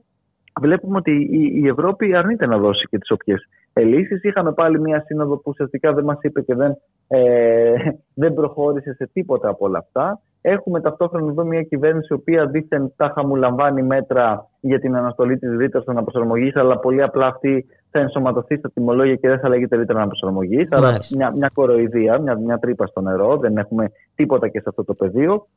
βλέπουμε 0.62 0.98
ότι 0.98 1.28
η 1.54 1.68
Ευρώπη 1.68 2.16
αρνείται 2.16 2.46
να 2.46 2.58
δώσει 2.58 2.88
και 2.90 2.98
τις 2.98 3.12
όποιες 3.12 3.48
λύσει. 3.74 4.20
Είχαμε 4.22 4.54
πάλι 4.54 4.80
μια 4.80 5.04
σύνοδο 5.06 5.36
που 5.36 5.50
ουσιαστικά 5.50 5.94
δεν 5.94 6.04
μας 6.04 6.18
είπε 6.22 6.42
και 6.42 6.56
δεν, 6.56 6.78
ε, 7.08 7.74
δεν 8.14 8.34
προχώρησε 8.34 8.94
σε 8.94 9.10
τίποτα 9.14 9.50
από 9.50 9.66
όλα 9.66 9.78
αυτά. 9.78 10.22
Έχουμε 10.42 10.82
ταυτόχρονα 10.82 11.32
εδώ 11.32 11.44
μια 11.44 11.62
κυβέρνηση 11.62 12.08
η 12.10 12.14
οποία 12.14 12.46
δίθεν 12.46 12.94
τάχα 12.96 13.26
μου 13.26 13.36
λαμβάνει 13.36 13.84
μέτρα 13.84 14.50
για 14.60 14.80
την 14.80 14.96
αναστολή 14.96 15.38
της 15.38 15.58
ρήτρα 15.58 15.84
των 15.84 15.98
αναπροσαρμογής, 15.98 16.56
αλλά 16.56 16.80
πολύ 16.80 17.02
απλά 17.02 17.28
αυτή 17.28 17.66
θα 17.92 18.00
ενσωματωθεί 18.00 18.58
στα 18.58 18.72
τιμολόγια 18.72 19.16
και 19.16 19.28
δεν 19.28 19.40
θα 19.40 19.50
λέγεται 19.50 19.76
ρήτρα 19.76 19.98
αναπροσαρμογής. 19.98 20.68
Άρα 20.72 21.00
μια, 21.16 21.32
μια 21.32 21.52
κοροϊδία, 21.54 22.20
μια, 22.20 22.36
μια 22.36 22.58
τρύπα 22.60 22.86
στο 22.86 23.02
νερό. 23.02 23.38
Δεν 23.38 23.58
έχουμε 23.58 23.92
τίποτα 24.16 24.48
και 24.48 24.60
σε 24.60 24.66
αυτό 24.70 24.84
το 24.84 24.94
πεδίο. 24.94 25.48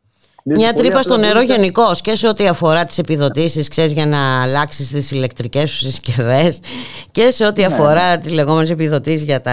Μια 0.45 0.73
τρύπα 0.73 1.03
στο 1.03 1.17
νερό 1.17 1.41
γενικώς 1.41 2.01
και 2.01 2.15
σε 2.15 2.29
ό,τι 2.29 2.47
αφορά 2.47 2.85
τις 2.85 2.99
επιδοτήσεις, 2.99 3.69
ξέρεις, 3.69 3.93
για 3.93 4.07
να 4.07 4.43
αλλάξεις 4.43 4.91
τις 4.91 5.11
ηλεκτρικές 5.11 5.71
σου 5.71 5.77
συσκευές 5.77 6.61
και 7.11 7.31
σε 7.31 7.47
ό,τι 7.47 7.61
ναι. 7.61 7.67
αφορά 7.67 8.19
τις 8.19 8.33
λεγόμενες 8.33 8.71
επιδοτήσεις 8.71 9.25
για 9.25 9.41
τα 9.41 9.53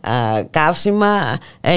α, 0.00 0.44
καύσιμα. 0.50 1.38
Ε, 1.60 1.76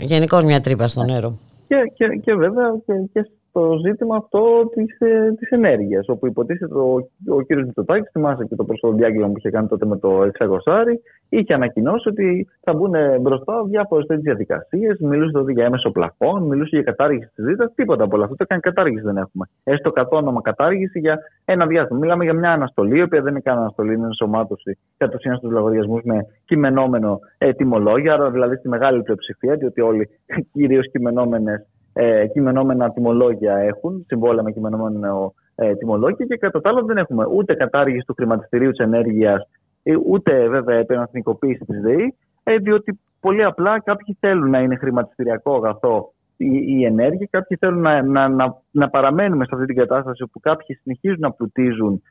Γενικώς 0.00 0.44
μια 0.44 0.60
τρύπα 0.60 0.88
στο 0.88 1.04
νερό. 1.04 1.38
Και, 1.68 1.76
και, 1.96 2.06
και 2.06 2.34
βέβαια 2.34 2.66
και, 2.86 2.92
και 3.12 3.30
το 3.52 3.78
ζήτημα 3.86 4.16
αυτό 4.16 4.68
της 4.74 4.98
της 5.38 5.50
ε, 5.50 5.54
ενέργειας. 5.54 6.08
Όπου 6.08 6.26
υποτίθεται 6.26 6.74
ο, 6.74 6.94
ο 7.28 7.36
κ. 7.46 7.54
Μητσοτάκης, 7.54 8.10
θυμάσαι 8.10 8.44
και 8.44 8.56
το 8.56 8.64
πρόσφατο 8.64 8.94
διάγγελμα 8.94 9.26
που 9.26 9.34
είχε 9.36 9.50
κάνει 9.50 9.68
τότε 9.68 9.86
με 9.86 9.98
το 9.98 10.22
Εξαγωσάρι, 10.22 11.00
είχε 11.28 11.54
ανακοινώσει 11.54 12.08
ότι 12.08 12.48
θα 12.60 12.72
μπουν 12.74 12.94
μπροστά 13.20 13.64
διάφορες 13.64 14.06
τέτοιες 14.06 14.24
διαδικασίες. 14.24 14.98
Μιλούσε 14.98 15.30
τότε 15.32 15.52
για 15.52 15.64
έμεσο 15.64 15.90
πλαφών, 15.90 16.42
μιλούσε 16.42 16.68
για 16.76 16.82
κατάργηση 16.82 17.30
της 17.34 17.44
ζήτα. 17.44 17.72
Τίποτα 17.74 18.04
από 18.04 18.16
όλα 18.16 18.24
αυτά. 18.24 18.44
Καν 18.44 18.60
κατάργηση 18.60 19.04
δεν 19.04 19.16
έχουμε. 19.16 19.46
Έστω 19.64 19.90
κατ' 19.90 20.12
όνομα 20.12 20.40
κατάργηση 20.40 20.98
για 20.98 21.18
ένα 21.44 21.66
διάστημα. 21.66 21.98
Μιλάμε 21.98 22.24
για 22.24 22.34
μια 22.34 22.52
αναστολή, 22.52 22.98
η 22.98 23.02
οποία 23.02 23.22
δεν 23.22 23.30
είναι 23.32 23.40
καν 23.40 23.58
αναστολή, 23.58 23.94
είναι 23.94 24.06
ενσωμάτωση 24.06 24.78
κατ' 24.96 25.14
ουσίαν 25.14 25.36
στους 25.36 25.50
λογαριασμούς 25.50 26.02
με 26.04 26.26
κειμενόμενο 26.44 27.18
ε, 27.38 27.52
τιμολόγια. 27.52 28.12
Άρα 28.12 28.30
δηλαδή 28.30 28.56
στη 28.56 28.68
μεγάλη 28.68 29.02
πλειοψηφία, 29.02 29.54
διότι 29.54 29.80
όλοι 29.80 30.08
κυρίως 30.52 30.90
κειμενόμενες 30.90 31.66
ε, 32.02 32.26
κειμενόμενα 32.26 32.90
τιμολόγια 32.90 33.56
έχουν, 33.56 34.04
συμβόλαια 34.06 34.42
με 34.42 34.52
κειμενόμενο 34.52 35.34
ε, 35.54 35.74
τιμολόγια 35.74 36.26
και 36.26 36.36
κατά 36.36 36.60
τα 36.60 36.68
άλλα 36.68 36.82
δεν 36.82 36.96
έχουμε 36.96 37.26
ούτε 37.26 37.54
κατάργηση 37.54 38.06
του 38.06 38.14
χρηματιστηρίου 38.14 38.70
της 38.70 38.78
ενέργειας, 38.78 39.48
ε, 39.82 39.96
ούτε 40.06 40.48
βέβαια 40.48 40.78
επαναθνικοποίηση 40.78 41.64
της 41.64 41.80
ΔΕΗ, 41.80 42.14
ε, 42.42 42.56
διότι 42.56 43.00
πολύ 43.20 43.44
απλά 43.44 43.80
κάποιοι 43.80 44.16
θέλουν 44.20 44.50
να 44.50 44.60
είναι 44.60 44.76
χρηματιστηριακό 44.76 45.54
αγαθό 45.54 46.12
η, 46.36 46.78
η 46.78 46.84
ενέργεια, 46.84 47.28
κάποιοι 47.30 47.56
θέλουν 47.60 47.80
να, 47.80 48.02
να, 48.02 48.28
να, 48.28 48.62
να 48.70 48.88
παραμένουμε 48.88 49.44
σε 49.44 49.50
αυτή 49.54 49.66
την 49.66 49.76
κατάσταση 49.76 50.22
όπου 50.22 50.40
κάποιοι 50.40 50.76
συνεχίζουν 50.76 51.20
να 51.20 51.32
πλουτίζουν 51.32 52.02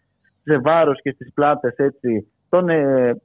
σε 0.43 0.57
βάρος 0.57 1.01
και 1.01 1.11
στις 1.11 1.33
πλάτες 1.33 1.75
των 2.49 2.69
ε, 2.69 3.21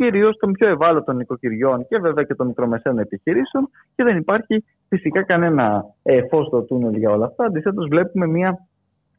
κυρίως 0.00 0.36
των 0.36 0.52
πιο 0.52 0.68
ευάλωτων 0.68 1.16
νοικοκυριών 1.16 1.86
και 1.88 1.98
βέβαια 1.98 2.24
και 2.24 2.34
των 2.34 2.46
μικρομεσαίων 2.46 2.98
επιχειρήσεων 2.98 3.70
και 3.94 4.04
δεν 4.04 4.16
υπάρχει 4.16 4.64
φυσικά 4.88 5.22
κανένα 5.22 5.84
ε, 6.02 6.20
φως 6.30 6.46
στο 6.46 6.62
τούνελ 6.62 6.94
για 6.96 7.10
όλα 7.10 7.26
αυτά. 7.26 7.44
Αντιθέτως, 7.44 7.88
βλέπουμε 7.88 8.26
μια 8.26 8.66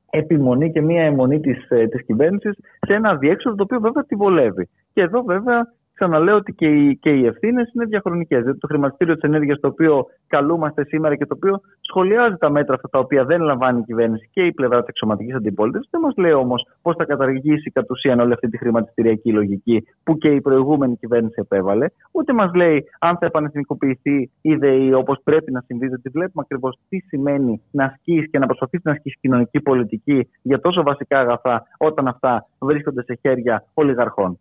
επιμονή 0.10 0.72
και 0.72 0.82
μια 0.82 1.04
αιμονή 1.04 1.40
της 1.40 1.58
της 1.68 2.00
ε, 2.00 2.04
κυβέρνησης 2.06 2.58
σε 2.88 2.94
ένα 2.94 3.16
διέξοδο 3.16 3.56
το 3.56 3.64
οποίο 3.64 3.80
βέβαια 3.80 4.04
τη 4.06 4.16
βολεύει. 4.16 4.70
Και 4.94 5.02
εδώ 5.02 5.22
βέβαια 5.22 5.74
ξαναλέω 6.02 6.36
ότι 6.36 6.54
και 6.54 6.68
οι, 6.68 6.96
και 6.96 7.10
οι 7.10 7.26
ευθύνες 7.26 7.72
είναι 7.74 7.86
διαχρονικές. 7.86 8.40
Δηλαδή 8.42 8.60
το 8.60 8.68
χρηματιστήριο 8.68 9.14
της 9.14 9.24
ενέργειας, 9.24 9.60
το 9.60 9.68
οποίο 9.68 10.06
καλούμαστε 10.28 10.86
σήμερα 10.86 11.16
και 11.16 11.26
το 11.26 11.34
οποίο 11.38 11.62
σχολιάζει 11.80 12.36
τα 12.36 12.50
μέτρα 12.50 12.76
αυτά 12.76 12.90
τα 12.90 13.00
οποία 13.00 13.26
δεν 13.26 13.42
λαμβάνει 13.42 13.80
η 13.80 13.84
κυβέρνηση 13.84 14.30
και 14.34 14.46
η 14.46 14.52
πλευρά 14.54 14.80
της 14.80 14.88
εξωματικής 14.88 15.36
αντιπολίτευσης, 15.36 15.90
δεν 15.92 16.02
μας 16.02 16.14
λέει 16.18 16.32
όμως 16.32 16.68
πώς 16.82 16.96
θα 16.96 17.06
καταργήσει 17.06 17.72
κατ' 17.72 17.92
ουσίαν 17.92 18.20
όλη 18.20 18.34
αυτή 18.34 18.50
τη 18.50 18.58
χρηματιστηριακή 18.58 19.32
λογική 19.32 19.88
που 20.04 20.18
και 20.18 20.30
η 20.30 20.42
προηγούμενη 20.42 20.96
κυβέρνηση 20.96 21.36
επέβαλε. 21.36 21.86
Ούτε 22.12 22.34
μας 22.34 22.54
λέει 22.54 22.84
αν 23.00 23.18
θα 23.18 23.26
επανεθνικοποιηθεί 23.26 24.32
η 24.42 24.56
ΔΕΗ 24.56 24.94
όπως 24.94 25.20
πρέπει 25.24 25.52
να 25.52 25.62
συμβεί, 25.66 25.88
διότι 25.88 26.10
βλέπουμε 26.10 26.44
ακριβώς 26.46 26.80
τι 26.90 27.00
σημαίνει 27.00 27.62
να 27.72 27.86
ασκείς 27.86 28.30
και 28.30 28.40
να 28.40 28.46
προσπαθείς 28.46 28.80
να 28.84 28.92
ασκείς 28.92 29.18
κοινωνική 29.20 29.62
πολιτική 29.62 30.30
για 30.42 30.60
τόσο 30.60 30.84
βασικά 30.84 31.20
αγαθά 31.20 31.68
όταν 31.78 32.08
αυτά 32.08 32.48
βρίσκονται 32.60 33.04
σε 33.04 33.20
χέρια 33.22 33.66
ολιγαρχών. 33.74 34.40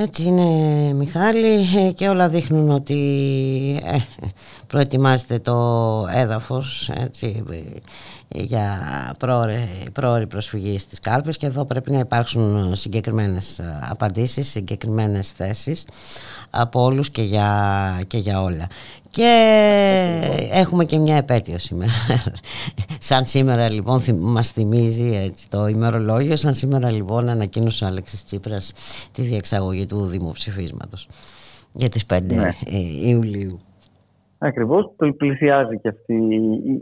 Έτσι 0.00 0.22
είναι 0.22 0.44
Μιχάλη 0.92 1.66
ε, 1.76 1.92
και 1.92 2.08
όλα 2.08 2.28
δείχνουν 2.28 2.70
ότι 2.70 2.94
ε, 3.84 3.96
προετοιμάζεται 4.66 5.38
το 5.38 5.56
έδαφος 6.10 6.90
έτσι, 6.94 7.44
ε, 7.50 7.56
για 8.28 8.80
πρόορη, 9.92 10.26
προσφυγή 10.26 10.78
στις 10.78 11.00
κάλπες 11.00 11.36
και 11.36 11.46
εδώ 11.46 11.64
πρέπει 11.64 11.90
να 11.90 11.98
υπάρξουν 11.98 12.76
συγκεκριμένες 12.76 13.60
απαντήσεις, 13.90 14.48
συγκεκριμένες 14.48 15.30
θέσεις 15.30 15.84
από 16.50 16.82
όλους 16.82 17.10
και 17.10 17.22
για, 17.22 18.00
και 18.06 18.18
για 18.18 18.42
όλα. 18.42 18.66
Και 19.10 20.48
έχουμε 20.52 20.84
και 20.84 20.98
μια 20.98 21.16
επέτειο 21.16 21.58
σήμερα. 21.58 21.92
σαν 22.98 23.26
σήμερα 23.26 23.70
λοιπόν 23.70 24.02
μας 24.18 24.50
θυμίζει 24.50 25.10
έτσι, 25.14 25.48
το 25.48 25.66
ημερολόγιο, 25.66 26.36
σαν 26.36 26.54
σήμερα 26.54 26.90
λοιπόν 26.90 27.28
ανακοίνωσε 27.28 27.84
ο 27.84 27.86
Αλέξης 27.86 28.24
Τσίπρας 28.24 28.72
τη 29.12 29.22
διεξαγωγή 29.22 29.86
του 29.86 30.06
δημοψηφίσματος 30.06 31.06
για 31.72 31.88
τις 31.88 32.04
5 32.12 32.22
ναι. 32.22 32.48
Ε, 32.66 33.08
Ιουλίου. 33.08 33.58
Ακριβώς, 34.38 34.90
πλησιάζει 35.16 35.78
και 35.78 35.88
αυτή 35.88 36.14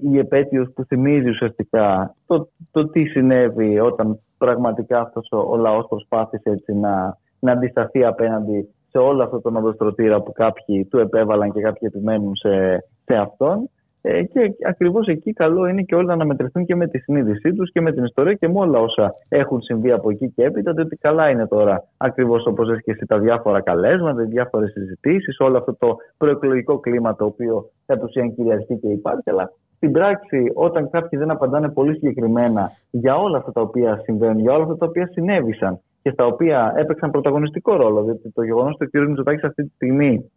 η 0.02 0.18
επέτειος 0.18 0.68
που 0.74 0.84
θυμίζει 0.84 1.28
ουσιαστικά 1.28 2.14
το, 2.26 2.48
το 2.70 2.88
τι 2.88 3.04
συνέβη 3.04 3.78
όταν 3.78 4.20
πραγματικά 4.38 5.00
αυτός 5.00 5.28
ο, 5.30 5.36
ο 5.36 5.56
λαός 5.56 5.86
προσπάθησε 5.88 6.50
έτσι, 6.50 6.74
να, 6.74 7.18
να 7.38 7.52
αντισταθεί 7.52 8.04
απέναντι 8.04 8.68
σε 8.88 8.98
όλο 8.98 9.22
αυτό 9.22 9.40
τον 9.40 9.56
οδοστρωτήρα 9.56 10.22
που 10.22 10.32
κάποιοι 10.32 10.84
του 10.84 10.98
επέβαλαν 10.98 11.52
και 11.52 11.60
κάποιοι 11.60 11.88
επιμένουν 11.92 12.36
σε, 12.36 12.84
σε 13.04 13.14
αυτόν. 13.14 13.70
Ε, 14.08 14.22
και 14.22 14.52
ακριβώς 14.68 15.06
εκεί 15.06 15.32
καλό 15.32 15.66
είναι 15.66 15.82
και 15.82 15.94
όλοι 15.94 16.06
να 16.06 16.12
αναμετρηθούν 16.12 16.64
και 16.64 16.76
με 16.76 16.86
τη 16.86 16.98
συνείδησή 16.98 17.52
τους 17.52 17.72
και 17.72 17.80
με 17.80 17.92
την 17.92 18.04
ιστορία 18.04 18.34
και 18.34 18.48
με 18.48 18.58
όλα 18.58 18.78
όσα 18.78 19.14
έχουν 19.28 19.62
συμβεί 19.62 19.90
από 19.92 20.10
εκεί 20.10 20.32
και 20.36 20.44
έπειτα. 20.44 20.72
Διότι 20.72 20.96
καλά 20.96 21.30
είναι 21.30 21.46
τώρα, 21.46 21.84
ακριβώς 21.96 22.46
όπως 22.46 22.70
έχει 22.70 22.80
και 22.80 22.90
εσύ, 22.90 23.06
τα 23.06 23.18
διάφορα 23.18 23.60
καλέσματα, 23.60 24.22
οι 24.22 24.26
διάφορες 24.26 24.70
συζητήσεις, 24.70 25.38
όλο 25.38 25.58
αυτό 25.58 25.76
το 25.78 25.96
προεκλογικό 26.16 26.78
κλίμα 26.78 27.16
το 27.16 27.24
οποίο 27.24 27.70
κατ' 27.86 28.02
ουσίαν 28.02 28.34
κυριαρχεί 28.34 28.78
και 28.78 28.88
υπάρχει. 28.88 29.30
Αλλά 29.30 29.52
στην 29.76 29.92
πράξη, 29.92 30.50
όταν 30.54 30.90
κάποιοι 30.90 31.18
δεν 31.18 31.30
απαντάνε 31.30 31.68
πολύ 31.68 31.92
συγκεκριμένα 31.92 32.70
για 32.90 33.16
όλα 33.16 33.38
αυτά 33.38 33.52
τα 33.52 33.60
οποία 33.60 34.00
συμβαίνουν, 34.02 34.38
για 34.38 34.52
όλα 34.52 34.62
αυτά 34.62 34.76
τα 34.76 34.86
οποία 34.86 35.06
συνέβησαν 35.12 35.80
και 36.02 36.10
στα 36.10 36.26
οποία 36.26 36.72
έπαιξαν 36.76 37.10
πρωταγωνιστικό 37.10 37.76
ρόλο. 37.76 38.02
Διότι 38.02 38.30
το 38.30 38.42
γεγονός 38.42 38.76
ότι 38.80 38.98
ο 38.98 39.02
κ. 39.02 39.08
Μητσοτάκης 39.08 39.44
αυτή 39.44 39.62
τη 39.62 39.70
στιγμή 39.74 40.30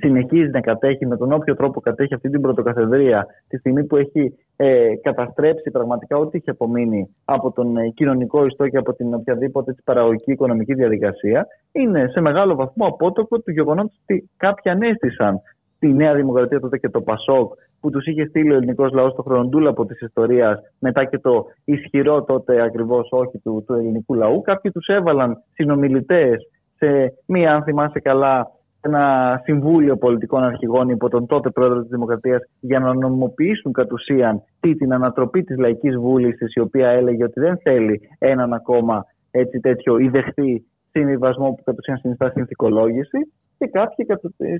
συνεχίζει 0.00 0.50
να 0.50 0.60
κατέχει 0.60 1.06
με 1.06 1.16
τον 1.16 1.32
όποιο 1.32 1.56
τρόπο 1.56 1.80
κατέχει 1.80 2.14
αυτή 2.14 2.30
την 2.30 2.40
πρωτοκαθεδρία 2.40 3.26
τη 3.48 3.58
στιγμή 3.58 3.84
που 3.84 3.96
έχει 3.96 4.34
ε, 4.56 4.94
καταστρέψει 5.02 5.70
πραγματικά 5.70 6.16
ό,τι 6.16 6.38
είχε 6.38 6.50
απομείνει 6.50 7.16
από 7.24 7.52
τον 7.52 7.76
ε, 7.76 7.88
κοινωνικό 7.88 8.46
ιστό 8.46 8.68
και 8.68 8.76
από 8.76 8.94
την 8.94 9.14
οποιαδήποτε 9.14 9.74
παραγωγική 9.84 10.32
οικονομική 10.32 10.74
διαδικασία 10.74 11.46
είναι 11.72 12.08
σε 12.12 12.20
μεγάλο 12.20 12.54
βαθμό 12.54 12.86
απότοκο 12.86 13.40
του 13.40 13.50
γεγονότος 13.50 14.00
ότι 14.02 14.30
κάποιοι 14.36 14.72
ανέστησαν 14.72 15.40
τη 15.78 15.88
Νέα 15.88 16.14
Δημοκρατία 16.14 16.60
τότε 16.60 16.78
και 16.78 16.88
το 16.88 17.00
Πασόκ 17.00 17.52
που 17.80 17.90
τους 17.90 18.06
είχε 18.06 18.26
στείλει 18.26 18.52
ο 18.52 18.56
ελληνικός 18.56 18.92
λαός 18.92 19.12
στο 19.12 19.22
χρονοτούλαπο 19.22 19.86
της 19.86 20.00
ιστορίας, 20.00 20.60
μετά 20.78 21.04
και 21.04 21.18
το 21.18 21.46
ισχυρό 21.64 22.24
τότε 22.24 22.62
ακριβώς 22.62 23.08
όχι 23.10 23.38
του, 23.38 23.64
του 23.66 23.74
ελληνικού 23.74 24.14
λαού. 24.14 24.40
Κάποιοι 24.40 24.70
τους 24.70 24.86
έβαλαν 24.86 25.42
συνομιλητές 25.52 26.48
σε 26.76 27.12
μία, 27.26 27.54
αν 27.54 27.62
θυμάσαι 27.62 28.00
καλά, 28.00 28.50
ένα 28.88 29.40
συμβούλιο 29.44 29.96
πολιτικών 29.96 30.42
αρχηγών 30.42 30.88
υπό 30.88 31.08
τον 31.08 31.26
τότε 31.26 31.50
πρόεδρο 31.50 31.80
της 31.80 31.90
Δημοκρατίας 31.90 32.42
για 32.60 32.78
να 32.78 32.94
νομιμοποιήσουν 32.94 33.72
κατ' 33.72 33.92
ουσίαν 33.92 34.42
την 34.60 34.92
ανατροπή 34.92 35.42
της 35.42 35.58
λαϊκής 35.58 35.96
βούλησης, 35.96 36.54
η 36.54 36.60
οποία 36.60 36.88
έλεγε 36.88 37.24
ότι 37.24 37.40
δεν 37.40 37.58
θέλει 37.58 38.00
έναν 38.18 38.52
ακόμα 38.52 39.06
έτσι 39.30 39.60
τέτοιο 39.60 39.98
ιδεχτή 39.98 40.66
συμβιβασμό 40.90 41.52
που 41.52 41.62
κατ' 41.64 41.78
ουσίαν 41.78 41.98
συνιστά 41.98 42.30
συνθηκολόγηση. 42.30 43.18
Και 43.58 43.66
κάποιοι 43.66 44.06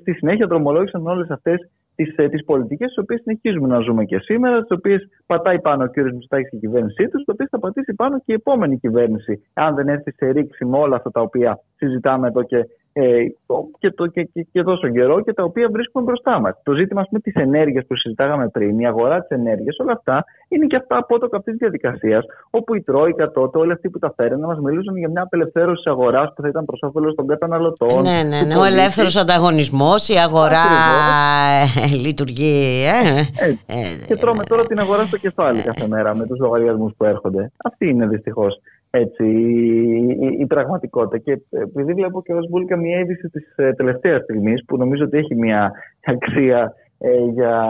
στη 0.01 0.13
συνέχεια 0.13 0.47
δρομολόγησαν 0.47 1.07
όλες 1.07 1.31
αυτές 1.31 1.69
τις 1.95 2.17
ε, 2.17 2.29
τις 2.29 2.45
πολιτικές, 2.45 2.89
τις 2.89 2.99
οποίες 2.99 3.21
συνεχίζουμε 3.21 3.69
να 3.69 3.81
ζούμε 3.81 4.05
και 4.05 4.19
σήμερα, 4.19 4.61
τις 4.61 4.77
οποίες 4.77 5.09
πατάει 5.27 5.61
πάνω 5.61 5.85
ο 5.85 5.89
κ. 5.89 5.97
Μητσοτάκη 5.97 6.49
και 6.49 6.57
η 6.57 6.59
κυβέρνησή 6.59 7.05
του, 7.09 7.17
τις 7.17 7.27
οποίες 7.27 7.49
θα 7.51 7.59
πατήσει 7.59 7.95
πάνω 7.95 8.19
και 8.19 8.33
η 8.33 8.33
επόμενη 8.33 8.79
κυβέρνηση, 8.79 9.43
αν 9.53 9.75
δεν 9.75 9.89
έρθει 9.89 10.13
σε 10.13 10.27
ρήξη 10.31 10.65
με 10.65 10.79
όλα 10.79 10.97
αυτά 10.97 11.11
τα 11.11 11.21
οποία 11.21 11.61
συζητάμε 11.77 12.29
εδώ 12.29 12.43
και 12.43 12.65
ε, 13.01 13.35
και, 13.79 13.91
το, 13.91 14.07
και, 14.07 14.23
και, 14.23 14.47
και 14.53 14.63
τόσο 14.63 14.89
καιρό 14.89 15.21
και 15.21 15.33
τα 15.33 15.43
οποία 15.43 15.69
βρίσκουμε 15.71 16.05
μπροστά 16.05 16.41
μας. 16.41 16.55
Το 16.63 16.73
ζήτημα 16.73 17.07
με 17.11 17.19
της 17.19 17.35
ενέργειας 17.35 17.85
που 17.87 17.97
συζητάγαμε 17.97 18.49
πριν, 18.49 18.79
η 18.79 18.87
αγορά 18.87 19.21
της 19.21 19.29
ενέργειας, 19.29 19.79
όλα 19.79 19.93
αυτά 19.93 20.25
είναι 20.49 20.67
και 20.67 20.77
αυτά 20.77 20.97
απότοκα 20.97 21.37
αυτής 21.37 21.53
της 21.53 21.61
διαδικασίας, 21.61 22.25
όπου 22.51 22.75
η 22.75 22.83
Τρόικα 22.83 23.31
τότε, 23.31 23.59
όλοι 23.59 23.73
αυτοί 23.73 23.91
που 23.91 23.99
τα 23.99 24.13
φέρνουν, 24.17 24.45
μας 24.45 24.59
μιλούσαν 24.59 24.97
για 24.97 25.09
μια 25.09 25.23
απελευθέρωση 25.23 25.83
της 25.83 25.93
αγοράς 25.93 26.33
που 26.35 26.43
θα 26.43 26.49
ήταν 26.49 26.65
προς 26.65 26.81
όφελος 26.83 27.15
των 27.15 27.27
καταναλωτών. 27.27 28.03
Ναι, 28.03 28.23
ναι, 28.23 28.41
ναι. 28.47 28.57
Ο 28.57 28.65
ελεύθερος 28.65 29.17
ανταγωνισμός, 29.17 30.09
η 30.09 30.15
αγορά 30.15 30.67
ε, 31.83 31.95
λειτουργεί. 32.05 32.85
Ε, 32.87 33.19
ε, 33.45 33.49
ε, 33.67 34.07
και 34.07 34.17
τρώμε 34.17 34.45
τώρα 34.45 34.67
την 34.67 34.81
αγορά 34.81 35.05
στο 35.05 35.17
κεφάλι 35.17 35.63
κάθε 35.63 35.87
μέρα 35.89 36.17
με 36.17 36.27
τους 36.27 36.39
λογαριασμούς 36.39 36.93
που 36.97 37.05
έρχονται. 37.05 37.51
Αυτή 37.57 37.89
είναι 37.89 38.07
δυστυχώς 38.07 38.61
έτσι, 38.91 39.25
η, 39.25 40.37
η, 40.39 40.47
πραγματικότητα. 40.47 41.19
Και 41.19 41.41
επειδή 41.51 41.93
βλέπω 41.93 42.23
και 42.23 42.33
ω 42.33 42.39
Μπούλικα 42.49 42.77
μια 42.77 42.99
είδηση 42.99 43.29
της 43.29 43.53
ε, 43.57 43.73
τελευταίας 43.73 44.23
στιγμής 44.23 44.65
που 44.65 44.77
νομίζω 44.77 45.05
ότι 45.05 45.17
έχει 45.17 45.35
μια 45.35 45.73
αξία 46.15 46.75
ε, 46.99 47.25
για, 47.33 47.63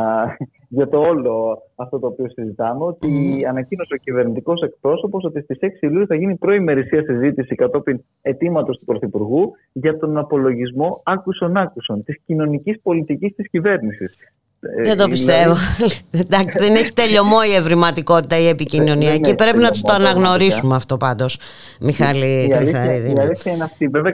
για 0.68 0.88
το 0.88 0.98
όλο 0.98 1.62
αυτό 1.74 1.98
το 1.98 2.06
οποίο 2.06 2.28
συζητάμε, 2.28 2.84
ότι 2.84 3.42
ανακοίνωσε 3.48 3.94
ο 3.94 3.96
κυβερνητικός 3.96 4.62
εκπρόσωπος 4.62 5.24
ότι 5.24 5.40
στις 5.40 5.58
6 5.60 5.66
Ιουλίου 5.80 6.06
θα 6.06 6.14
γίνει 6.14 6.36
προημερησία 6.36 7.02
συζήτηση 7.02 7.54
κατόπιν 7.54 8.04
αιτήματος 8.22 8.78
του 8.78 8.84
Πρωθυπουργού 8.84 9.52
για 9.72 9.98
τον 9.98 10.18
απολογισμό 10.18 11.02
άκουσον 11.04 11.56
άκουσον 11.56 12.04
της 12.04 12.20
κοινωνικής 12.24 12.80
πολιτικής 12.82 13.34
της 13.34 13.48
κυβέρνησης. 13.50 14.16
Ε, 14.60 14.82
δεν 14.82 14.96
το 14.96 15.04
δηλαδή- 15.04 15.10
πιστεύω. 15.10 15.54
Εντάξει, 16.24 16.58
δεν 16.58 16.74
έχει 16.74 16.92
τελειωμό 16.92 17.36
η 17.52 17.54
ευρηματικότητα, 17.54 18.38
η 18.38 18.46
επικοινωνία 18.48 19.16
και 19.16 19.34
πρέπει 19.34 19.58
να 19.58 19.70
του 19.70 19.80
το 19.82 19.92
αναγνωρίσουμε 19.92 20.74
αυτό 20.74 20.96
πάντως, 20.96 21.38
Μιχάλη 21.80 22.48
Κρυθαρίδη. 22.56 23.14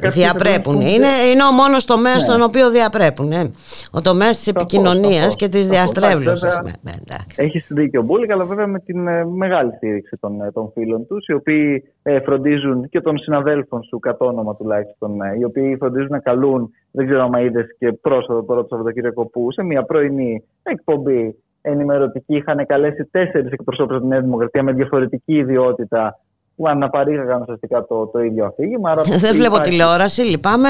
Διαπρέπουν. 0.09 0.81
Είναι, 0.81 1.09
είναι 1.33 1.45
ο 1.45 1.53
μόνος 1.53 1.85
τομέας 1.85 2.15
ναι. 2.15 2.21
στον 2.21 2.43
οποίο 2.43 2.71
διαπρέπουν. 2.71 3.33
Ε. 3.33 3.51
Ο 3.91 4.01
τομέας 4.01 4.37
της 4.37 4.47
επικοινωνίας 4.47 5.37
και 5.37 5.49
της 5.49 5.69
διαστρέβλωσης. 5.69 6.59
Ναι, 6.81 6.93
έχεις 7.37 7.67
δίκιο 7.69 8.03
Μπούλικα, 8.03 8.35
αλλά 8.35 8.45
βέβαια 8.45 8.67
με 8.67 8.79
την 8.79 9.09
ε, 9.09 9.25
μεγάλη 9.25 9.73
στήριξη 9.77 10.17
των, 10.21 10.51
των 10.53 10.71
φίλων 10.75 11.07
τους, 11.07 11.27
οι 11.27 11.33
οποίοι 11.33 11.85
φροντίζουν 12.25 12.89
και 12.89 13.01
των 13.01 13.19
συναδέλφων 13.19 13.83
σου, 13.83 13.99
κατ' 13.99 14.23
όνομα 14.23 14.57
τουλάχιστον, 14.57 15.11
οι 15.41 15.45
οποίοι 15.45 15.77
φροντίζουν 15.77 16.11
να 16.11 16.19
καλούν 16.19 16.71
δεν 16.97 17.07
ξέρω 17.07 17.23
αν 17.23 17.45
είδες 17.47 17.77
και 17.79 17.93
πρόσφατα 17.93 18.45
τώρα 18.45 18.61
το 18.61 18.67
Σαββατοκύριακο 18.71 19.27
που 19.27 19.53
σε 19.53 19.63
μια 19.63 19.83
πρωινή 19.83 20.45
εκπομπή 20.63 21.37
ενημερωτική 21.61 22.37
είχαν 22.37 22.67
καλέσει 22.67 23.09
τέσσερις 23.11 23.53
εκπροσώπους 23.53 23.95
από 23.95 24.05
τη 24.05 24.11
Νέα 24.11 24.21
Δημοκρατία 24.21 24.63
με 24.63 24.73
διαφορετική 24.73 25.35
ιδιότητα 25.35 26.19
που 26.57 26.69
αναπαρήγαγαν 26.69 27.41
ουσιαστικά 27.41 27.85
το, 27.85 28.07
το 28.07 28.19
ίδιο 28.19 28.45
αφήγημα. 28.47 28.95
Δεν 29.25 29.35
βλέπω 29.35 29.61
τηλεόραση, 29.61 30.23
λυπάμαι. 30.23 30.69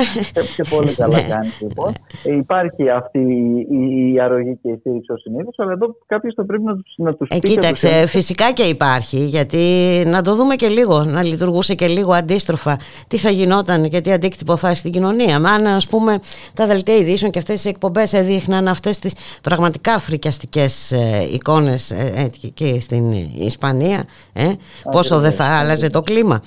Και 0.57 0.65
πολύ 0.71 0.95
καλά 1.03 1.17
ναι. 1.17 1.29
κάνεις 1.29 1.61
λοιπόν. 1.61 1.93
Υπάρχει 2.23 2.91
αυτή 2.91 3.19
η, 3.71 4.13
η 4.13 4.21
αρρωγή 4.21 4.59
και 4.63 4.69
η 4.69 4.77
στήριξη 4.81 5.13
ως 5.13 5.21
συνήθως, 5.21 5.55
αλλά 5.59 5.73
εδώ 5.73 5.97
κάποιος 6.07 6.35
θα 6.35 6.45
πρέπει 6.45 6.63
να 6.63 6.75
τους 6.75 6.95
να 6.97 7.15
τους 7.15 7.29
ε, 7.29 7.39
πει. 7.39 7.49
Κοίταξε, 7.49 8.07
φυσικά 8.07 8.53
και 8.53 8.63
υπάρχει, 8.63 9.17
γιατί 9.17 9.59
να 10.07 10.23
το 10.23 10.35
δούμε 10.35 10.55
και 10.55 10.69
λίγο, 10.69 11.05
να 11.05 11.23
λειτουργούσε 11.23 11.75
και 11.75 11.87
λίγο 11.87 12.13
αντίστροφα. 12.13 12.77
Τι 13.09 13.17
θα 13.17 13.31
γινόταν 13.31 13.89
και 13.89 14.01
τι 14.01 14.13
αντίκτυπο 14.13 14.57
θα 14.57 14.69
έχει 14.69 14.79
στην 14.79 14.91
κοινωνία. 14.91 15.41
Μα 15.41 15.51
αν 15.51 15.67
ας 15.67 15.87
πούμε 15.87 16.19
τα 16.55 16.67
δελτία 16.67 16.97
ειδήσεων 16.97 17.31
και 17.31 17.39
αυτές 17.39 17.65
οι 17.65 17.69
εκπομπές 17.69 18.13
έδειχναν 18.13 18.69
αυτές 18.69 18.99
τις 18.99 19.15
πραγματικά 19.43 19.99
φρικιαστικές 19.99 20.93
ε, 20.93 21.29
εικόνες 21.33 21.91
ε, 21.91 22.31
και 22.55 22.81
στην 22.81 23.13
Ισπανία, 23.35 24.05
ε, 24.33 24.53
πόσο 24.91 25.19
δεν 25.19 25.33
θα 25.33 25.45
άλλαζε 25.45 25.74
το 25.91 26.03
κλίμα. 26.03 26.43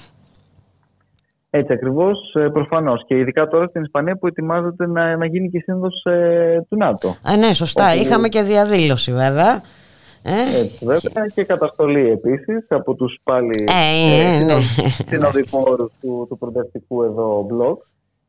Έτσι 1.50 1.74
ακριβώς, 1.74 2.34
ε, 2.34 2.50
προφανώς. 2.54 3.04
Και 3.08 3.18
ειδικά 3.18 3.48
τώρα 3.48 3.68
στην 3.68 3.82
Ισπανία 3.82 4.18
που 4.18 4.28
ετοιμάζεται 4.28 4.88
να, 4.88 5.18
να 5.18 5.26
γίνει 5.26 5.50
και 5.50 5.60
σύνδος 5.60 6.04
ε, 6.04 6.66
του 6.70 6.78
ΝΑΤΟ. 6.78 7.16
Α, 7.24 7.38
ναι, 7.38 7.54
σωστά. 7.54 7.96
Είχαμε 7.96 8.28
και 8.28 8.42
διαδήλωση 8.42 9.12
βέβαια. 9.12 9.62
Ε; 10.24 10.60
Έτσι, 10.60 10.86
βέβαια 10.86 11.28
και 11.34 11.44
καταστολή 11.44 12.10
επίσης 12.10 12.66
από 12.70 12.94
τους 12.94 13.20
πάλι 13.24 13.66
ε, 13.68 14.36
ε, 14.36 14.44
ναι. 14.44 14.54
συνοδοιπόρους 15.08 15.92
του, 16.02 16.26
του 16.30 16.38
προοδευτικού 16.38 17.04
εδώ 17.04 17.46
μπλοκ. 17.48 17.82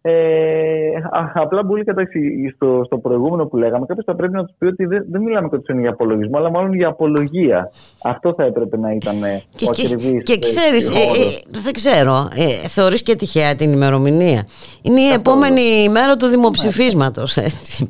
Ε, 0.09 1.03
απλά 1.35 1.63
μπορεί 1.63 1.85
κατάξει 1.85 2.21
στο, 2.55 2.83
στο 2.85 2.99
προηγούμενο 2.99 3.47
που 3.47 3.57
λέγαμε, 3.57 3.87
κάποιος 3.87 4.05
θα 4.05 4.15
πρέπει 4.15 4.33
να 4.33 4.45
τους 4.45 4.55
πει 4.59 4.67
ότι 4.67 4.85
δεν, 4.85 5.05
δεν 5.11 5.23
μιλάμε 5.23 5.49
κατευθείαν 5.49 5.81
για 5.81 5.91
απολογισμό, 5.91 6.39
αλλά 6.39 6.51
μάλλον 6.51 6.75
για 6.75 6.89
απολογία. 6.89 7.71
Αυτό 8.05 8.35
θα 8.35 8.45
έπρεπε 8.45 8.77
να 8.77 8.93
ήταν 8.93 9.23
ε, 9.23 9.43
και, 9.57 9.65
ο 9.65 9.71
ακριβής. 9.71 10.23
Και, 10.23 10.37
και 10.37 10.47
ξέρεις, 10.47 10.91
ε, 10.91 10.93
ε, 10.93 11.61
δεν 11.63 11.73
ξέρω, 11.73 12.29
ε, 12.37 12.69
θεωρείς 12.69 13.03
και 13.03 13.17
τυχαία 13.17 13.55
την 13.55 13.73
ημερομηνία. 13.73 14.47
Είναι 14.83 15.01
η 15.01 15.13
επόμενη 15.13 15.61
ημέρα 15.61 16.17
του 16.17 16.27
δημοψηφίσματος, 16.27 17.39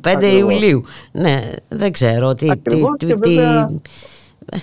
5 0.07 0.23
Ιουλίου. 0.39 0.81
Ναι, 1.11 1.39
δεν 1.69 1.91
ξέρω. 1.91 2.33
Τι, 2.33 2.51
Ακριβώς 2.51 2.95
τι, 2.97 3.05
και 3.05 3.13
τι, 3.13 3.35
βέβαια, 3.35 3.67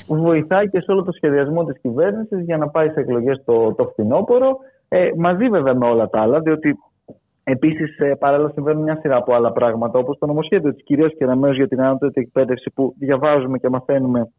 βοηθάει 0.07 0.69
και 0.69 0.81
σε 0.81 0.93
όλο 0.93 1.03
το 1.03 1.13
σχεδιασμό 1.13 1.65
της 1.65 1.81
κυβέρνησης 1.81 2.45
για 2.45 2.57
να 2.57 2.69
πάει 2.69 2.89
σε 2.89 3.01
εκλογές 3.01 3.43
το, 3.45 3.75
το 3.75 3.85
φθινόπωρο. 3.93 4.59
Ε, 4.89 5.11
μαζί 5.17 5.49
βέβαια 5.49 5.75
με 5.75 5.87
όλα 5.87 6.09
τα 6.09 6.21
άλλα, 6.21 6.41
διότι 6.41 6.79
Επίσης, 7.49 7.99
ε, 7.99 8.15
παράλληλα 8.15 8.51
συμβαίνουν 8.51 8.83
μια 8.83 8.99
σειρά 9.01 9.17
από 9.17 9.35
άλλα 9.35 9.53
πράγματα, 9.53 9.99
όπως 9.99 10.19
το 10.19 10.27
νομοσχέδιο 10.27 10.75
της 10.75 10.85
κυρίας 10.85 11.13
Κεραμέως 11.19 11.57
για 11.57 11.69
την 11.69 11.81
ανώτατη 11.81 12.21
εκπαίδευση, 12.21 12.71
που 12.75 12.95
διαβάζουμε 12.99 13.59
και 13.59 13.69
μαθαίνουμε 13.69 14.33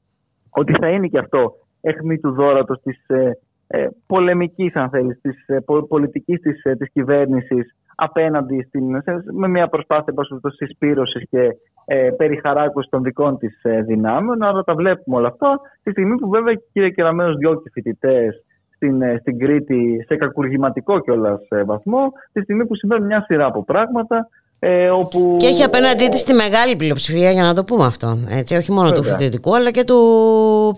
ότι 0.49 0.73
θα 0.79 0.89
είναι 0.89 1.07
και 1.07 1.17
αυτό 1.17 1.53
εχμή 1.81 2.19
του 2.19 2.31
δόρατος 2.31 2.81
της 2.81 3.07
ε, 3.07 3.37
ε, 3.67 3.87
πολεμικής, 4.07 4.75
αν 4.75 4.89
θέλεις, 4.89 5.19
της 5.21 5.47
ε, 5.47 5.59
πολιτικής 5.87 6.39
της 6.39 6.63
ε, 6.63 6.75
της 6.75 6.91
κυβέρνησης 6.91 7.75
απέναντι 7.95 8.61
στην, 8.67 9.01
με 9.33 9.47
μια 9.47 9.67
προσπάθεια 9.67 10.13
συσπήρωσης 10.55 11.23
και 11.29 11.55
ε, 11.85 12.09
περιχαράκωσης 12.17 12.89
των 12.89 13.03
δικών 13.03 13.37
της 13.37 13.59
ε, 13.63 13.81
δυνάμεων. 13.81 14.43
Άρα 14.43 14.63
τα 14.63 14.75
βλέπουμε 14.75 15.17
όλα 15.17 15.27
αυτά. 15.27 15.59
Τη 15.83 15.91
στιγμή 15.91 16.15
που 16.15 16.29
βέβαια 16.29 16.53
η 16.53 16.59
κυρία 16.71 16.89
Κεραμέως 16.89 17.37
διώκει 17.37 17.69
φοιτητές 17.69 18.45
στην, 18.77 19.01
ε, 19.01 19.17
στην 19.19 19.39
Κρήτη 19.39 20.05
σε 20.07 20.15
κακουργηματικό 20.15 20.99
κιόλας 20.99 21.41
ε, 21.49 21.63
βαθμό, 21.63 22.11
τη 22.31 22.41
στιγμή 22.41 22.65
που 22.65 22.75
συμβαίνουν 22.75 23.05
μια 23.05 23.23
σειρά 23.27 23.45
από 23.45 23.63
πράγματα. 23.63 24.27
Ε, 24.59 24.89
όπου... 24.89 25.35
Και 25.39 25.45
έχει 25.45 25.63
απέναντί 25.63 26.07
της 26.07 26.23
τη 26.23 26.33
μεγάλη 26.33 26.75
πλειοψηφία, 26.75 27.31
για 27.31 27.43
να 27.43 27.53
το 27.53 27.63
πούμε 27.63 27.85
αυτό. 27.85 28.17
Έτσι, 28.29 28.55
όχι 28.55 28.71
μόνο 28.71 28.87
βέβαια. 28.87 29.01
του 29.01 29.07
φοιτητικού, 29.07 29.55
αλλά 29.55 29.71
και 29.71 29.83
του 29.83 29.99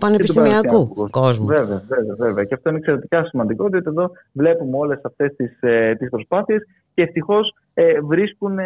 πανεπιστημιακού 0.00 0.88
και 0.88 0.94
του 0.94 1.08
κόσμου. 1.10 1.46
Βέβαια, 1.46 1.82
βέβαια, 1.88 2.14
βέβαια. 2.18 2.44
Και 2.44 2.54
αυτό 2.54 2.68
είναι 2.68 2.78
εξαιρετικά 2.78 3.24
σημαντικό, 3.24 3.68
διότι 3.68 3.88
εδώ 3.88 4.10
βλέπουμε 4.32 4.76
όλες 4.76 5.00
αυτές 5.02 5.36
τις 5.36 5.58
ε, 5.60 5.94
τις 5.98 6.08
προσπάθειες 6.08 6.62
και 6.94 7.02
ευτυχώς 7.02 7.54
ε, 7.74 8.00
βρίσκουν 8.00 8.58
ε, 8.58 8.64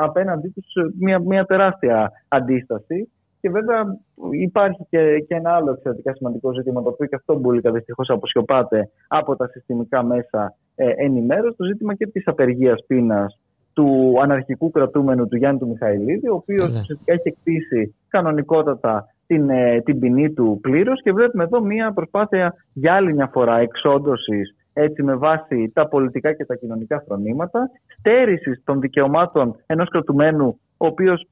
απέναντί 0.00 0.48
τους 0.48 0.66
μια, 0.98 1.18
μια 1.18 1.44
τεράστια 1.44 2.12
αντίσταση. 2.28 3.08
Και 3.42 3.50
βέβαια 3.50 3.98
υπάρχει 4.30 4.86
και, 4.90 5.18
και 5.28 5.34
ένα 5.34 5.50
άλλο 5.54 5.70
εξαιρετικά 5.70 6.14
σημαντικό 6.14 6.52
ζήτημα, 6.52 6.82
το 6.82 6.88
οποίο 6.88 7.06
και 7.06 7.14
αυτό 7.14 7.38
μπορεί 7.38 7.60
δυστυχώς 7.64 8.10
αποσιωπάται 8.10 8.90
από 9.08 9.36
τα 9.36 9.46
συστημικά 9.46 10.02
μέσα 10.02 10.54
ε, 10.74 10.90
ενημέρωσης, 10.96 11.56
το 11.56 11.64
ζήτημα 11.64 11.94
και 11.94 12.06
της 12.06 12.26
απεργίας 12.26 12.84
πείνας 12.86 13.38
του 13.72 14.16
αναρχικού 14.22 14.70
κρατούμενου 14.70 15.28
του 15.28 15.36
Γιάννη 15.36 15.58
του 15.58 15.68
Μιχαηλίδη, 15.68 16.28
ο 16.28 16.34
οποίος 16.34 16.72
ναι. 16.72 16.80
ουσιαστικά 16.80 17.12
έχει 17.12 17.28
εκτίσει 17.28 17.94
κανονικότατα 18.08 19.06
την, 19.26 19.50
ε, 19.50 19.80
την 19.80 19.98
ποινή 19.98 20.32
του 20.32 20.58
πλήρως 20.62 21.02
και 21.02 21.12
βλέπουμε 21.12 21.44
εδώ 21.44 21.60
μια 21.60 21.92
προσπάθεια 21.92 22.54
για 22.72 22.94
άλλη 22.94 23.14
μια 23.14 23.30
φορά 23.32 23.58
εξόντωσης 23.58 24.54
έτσι 24.72 25.02
με 25.02 25.14
βάση 25.14 25.70
τα 25.74 25.88
πολιτικά 25.88 26.32
και 26.32 26.44
τα 26.44 26.54
κοινωνικά 26.54 27.04
φρονήματα, 27.06 27.70
στέρησης 27.98 28.62
των 28.64 28.80
δικαιωμάτων 28.80 29.56
ενός 29.66 29.88
κρατουμένου, 29.88 30.60
ο 30.76 30.86
οποίος 30.86 31.26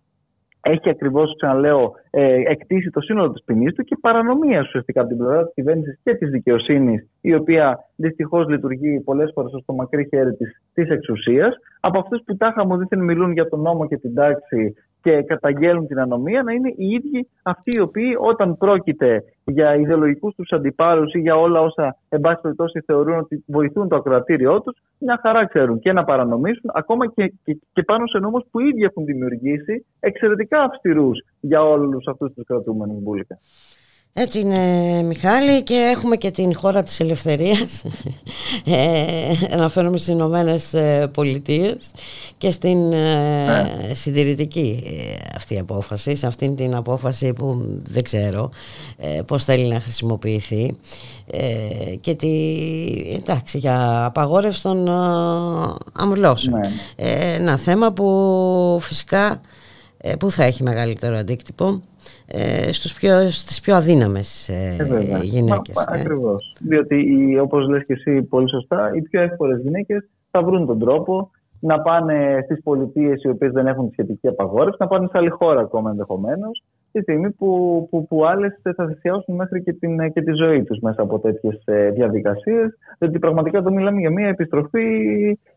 έχει 0.61 0.89
ακριβώς, 0.89 1.37
ξαναλέω, 1.37 1.93
ε, 2.11 2.43
εκτίσει 2.47 2.91
το 2.91 3.01
σύνολο 3.01 3.33
της 3.33 3.45
ποινής 3.45 3.75
του 3.75 3.85
και 3.85 3.97
παρανομία 4.01 4.61
ουσιαστικά 4.61 5.01
από 5.01 5.09
την 5.09 5.19
πλευρά 5.19 5.45
της 5.45 5.55
κυβέρνησης 5.55 5.99
και 6.03 6.15
της 6.15 6.31
δικαιοσύνης, 6.31 7.09
η 7.21 7.35
οποία 7.35 7.79
δυστυχώς 7.97 8.49
λειτουργεί 8.49 9.01
πολλές 9.01 9.31
φορές 9.35 9.53
ως 9.53 9.65
το 9.67 9.73
μακρύ 9.73 10.09
χέρι 10.11 10.37
της 10.75 10.89
εξουσίας, 10.89 11.57
από 11.81 11.99
αυτούς 11.99 12.23
που 12.25 12.37
τάχα 12.37 12.67
μου 12.67 12.77
δίθεν 12.77 13.05
μιλούν 13.05 13.33
για 13.33 13.49
τον 13.49 13.61
νόμο 13.61 13.87
και 13.87 13.97
την 13.97 14.15
τάξη 14.15 14.75
και 15.03 15.23
καταγγέλνουν 15.23 15.87
την 15.87 15.99
ανομία, 16.01 16.43
να 16.43 16.53
είναι 16.53 16.69
οι 16.77 16.87
ίδιοι 16.87 17.29
αυτοί 17.43 17.71
οι 17.77 17.81
οποίοι 17.81 18.17
όταν 18.19 18.57
πρόκειται 18.57 19.25
για 19.45 19.75
ιδεολογικούς 19.75 20.35
τους 20.35 20.51
αντιπάλους 20.53 21.15
ή 21.15 21.19
για 21.19 21.37
όλα 21.37 21.61
όσα, 21.61 21.97
εν 22.09 22.21
πάση 22.21 22.41
περιπτώσει, 22.41 22.81
θεωρούν 22.81 23.19
ότι 23.19 23.45
βοηθούν 23.47 23.89
το 23.89 23.97
ακροατήριό 23.97 24.61
τους, 24.61 24.83
μια 24.99 25.19
χαρά 25.23 25.47
ξέρουν 25.47 25.79
και 25.79 25.93
να 25.93 26.05
παρανομήσουν, 26.05 26.71
ακόμα 26.75 27.07
και, 27.07 27.33
και, 27.45 27.59
και 27.73 27.83
πάνω 27.83 28.07
σε 28.07 28.19
νόμους 28.19 28.45
που 28.51 28.61
ήδη 28.61 28.83
έχουν 28.83 29.05
δημιουργήσει 29.05 29.87
εξαιρετικά 30.01 30.61
αυστηρούς 30.63 31.25
για 31.41 31.63
όλους 31.63 32.07
αυτούς 32.07 32.33
τους 32.35 32.47
κρατούμενους 32.47 33.03
μπουλικα. 33.03 33.39
Έτσι 34.13 34.41
είναι 34.41 34.59
Μιχάλη 35.03 35.63
και 35.63 35.75
έχουμε 35.97 36.17
και 36.17 36.31
την 36.31 36.55
χώρα 36.55 36.83
της 36.83 37.01
ελευθερίας 37.01 37.85
ε, 38.65 39.05
αναφέρομαι 39.51 39.97
στις 39.97 40.09
Ηνωμένες 40.09 40.75
Πολιτείες 41.13 41.91
και 42.39 42.51
στην 42.51 42.93
ε, 42.93 43.45
ναι. 43.45 43.95
συντηρητική 43.95 44.83
ε, 44.87 45.25
αυτή 45.37 45.59
απόφαση 45.59 46.15
σε 46.15 46.27
αυτήν 46.27 46.57
την 46.57 46.75
απόφαση 46.75 47.33
που 47.33 47.79
δεν 47.91 48.03
ξέρω 48.03 48.51
ε, 48.97 49.21
πώς 49.27 49.45
θέλει 49.45 49.73
να 49.73 49.81
χρησιμοποιηθεί 49.81 50.77
ε, 51.27 51.95
και 52.01 52.15
τη, 52.15 52.29
εντάξει 53.15 53.59
για 53.59 54.05
απαγόρευση 54.05 54.63
των 54.63 54.87
ε, 54.89 54.91
αμβλώσεων 55.93 56.59
ναι. 56.59 56.71
ένα 57.35 57.57
θέμα 57.57 57.93
που 57.93 58.79
φυσικά 58.81 59.41
που 60.19 60.31
θα 60.31 60.45
έχει 60.45 60.63
μεγαλύτερο 60.63 61.17
αντίκτυπο 61.17 61.83
ε, 62.33 62.73
στους 62.73 62.95
πιο, 62.95 63.31
στις 63.31 63.61
πιο 63.61 63.75
αδύναμες 63.75 64.49
ε, 64.49 64.77
ε 64.79 65.19
γυναίκες. 65.23 65.85
Μα, 65.89 65.97
ε. 65.97 66.01
Ακριβώς. 66.01 66.57
Διότι 66.61 67.39
όπως 67.43 67.69
λες 67.69 67.85
και 67.87 67.93
εσύ 67.93 68.23
πολύ 68.23 68.51
σωστά, 68.51 68.91
οι 68.95 69.03
πιο 69.03 69.21
εύπορες 69.21 69.61
γυναίκες 69.61 70.09
θα 70.31 70.43
βρουν 70.43 70.67
τον 70.67 70.79
τρόπο 70.79 71.31
να 71.61 71.81
πάνε 71.81 72.41
στις 72.45 72.63
πολιτείες 72.63 73.23
οι 73.23 73.29
οποίες 73.29 73.53
δεν 73.53 73.67
έχουν 73.67 73.87
τη 73.87 73.93
σχετική 73.93 74.29
απαγόρευση, 74.29 74.77
να 74.81 74.87
πάνε 74.87 75.07
σε 75.07 75.19
άλλη 75.19 75.29
χώρα 75.29 75.61
ακόμα 75.61 75.91
ενδεχομένως, 75.91 76.65
τη 76.93 77.01
στιγμή 77.01 77.31
που, 77.31 77.87
που, 77.91 78.07
που 78.07 78.27
άλλες 78.27 78.61
θα 78.77 78.87
θυσιάσουν 78.87 79.35
μέχρι 79.35 79.63
και, 79.63 79.73
την, 79.73 80.13
και 80.13 80.23
τη 80.23 80.33
ζωή 80.33 80.63
τους 80.63 80.79
μέσα 80.79 81.03
από 81.03 81.19
τέτοιες 81.19 81.65
διαδικασίες. 81.95 82.79
Διότι 82.99 83.19
πραγματικά 83.19 83.59
εδώ 83.59 83.71
μιλάμε 83.71 84.01
για 84.01 84.11
μια 84.11 84.29
επιστροφή 84.29 84.87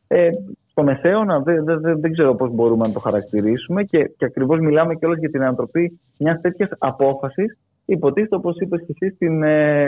ε, 0.07 0.29
στο 0.73 0.83
μεσαίωνα 0.83 1.39
δεν, 1.39 1.63
δεν, 1.63 1.99
δεν 1.99 2.11
ξέρω 2.11 2.35
πώς 2.35 2.49
μπορούμε 2.51 2.87
να 2.87 2.93
το 2.93 2.99
χαρακτηρίσουμε 2.99 3.83
και, 3.83 4.11
και 4.17 4.25
ακριβώς 4.25 4.59
μιλάμε 4.59 4.95
και 4.95 5.05
όλες 5.05 5.19
για 5.19 5.29
την 5.29 5.41
ανατροπή 5.41 5.99
μιας 6.17 6.41
τέτοιας 6.41 6.69
απόφασης 6.77 7.57
υποτίθεται 7.85 8.35
όπως 8.35 8.55
είπες 8.57 8.83
και 8.85 8.93
εσύ 8.99 9.15
στην, 9.15 9.43
ε, 9.43 9.87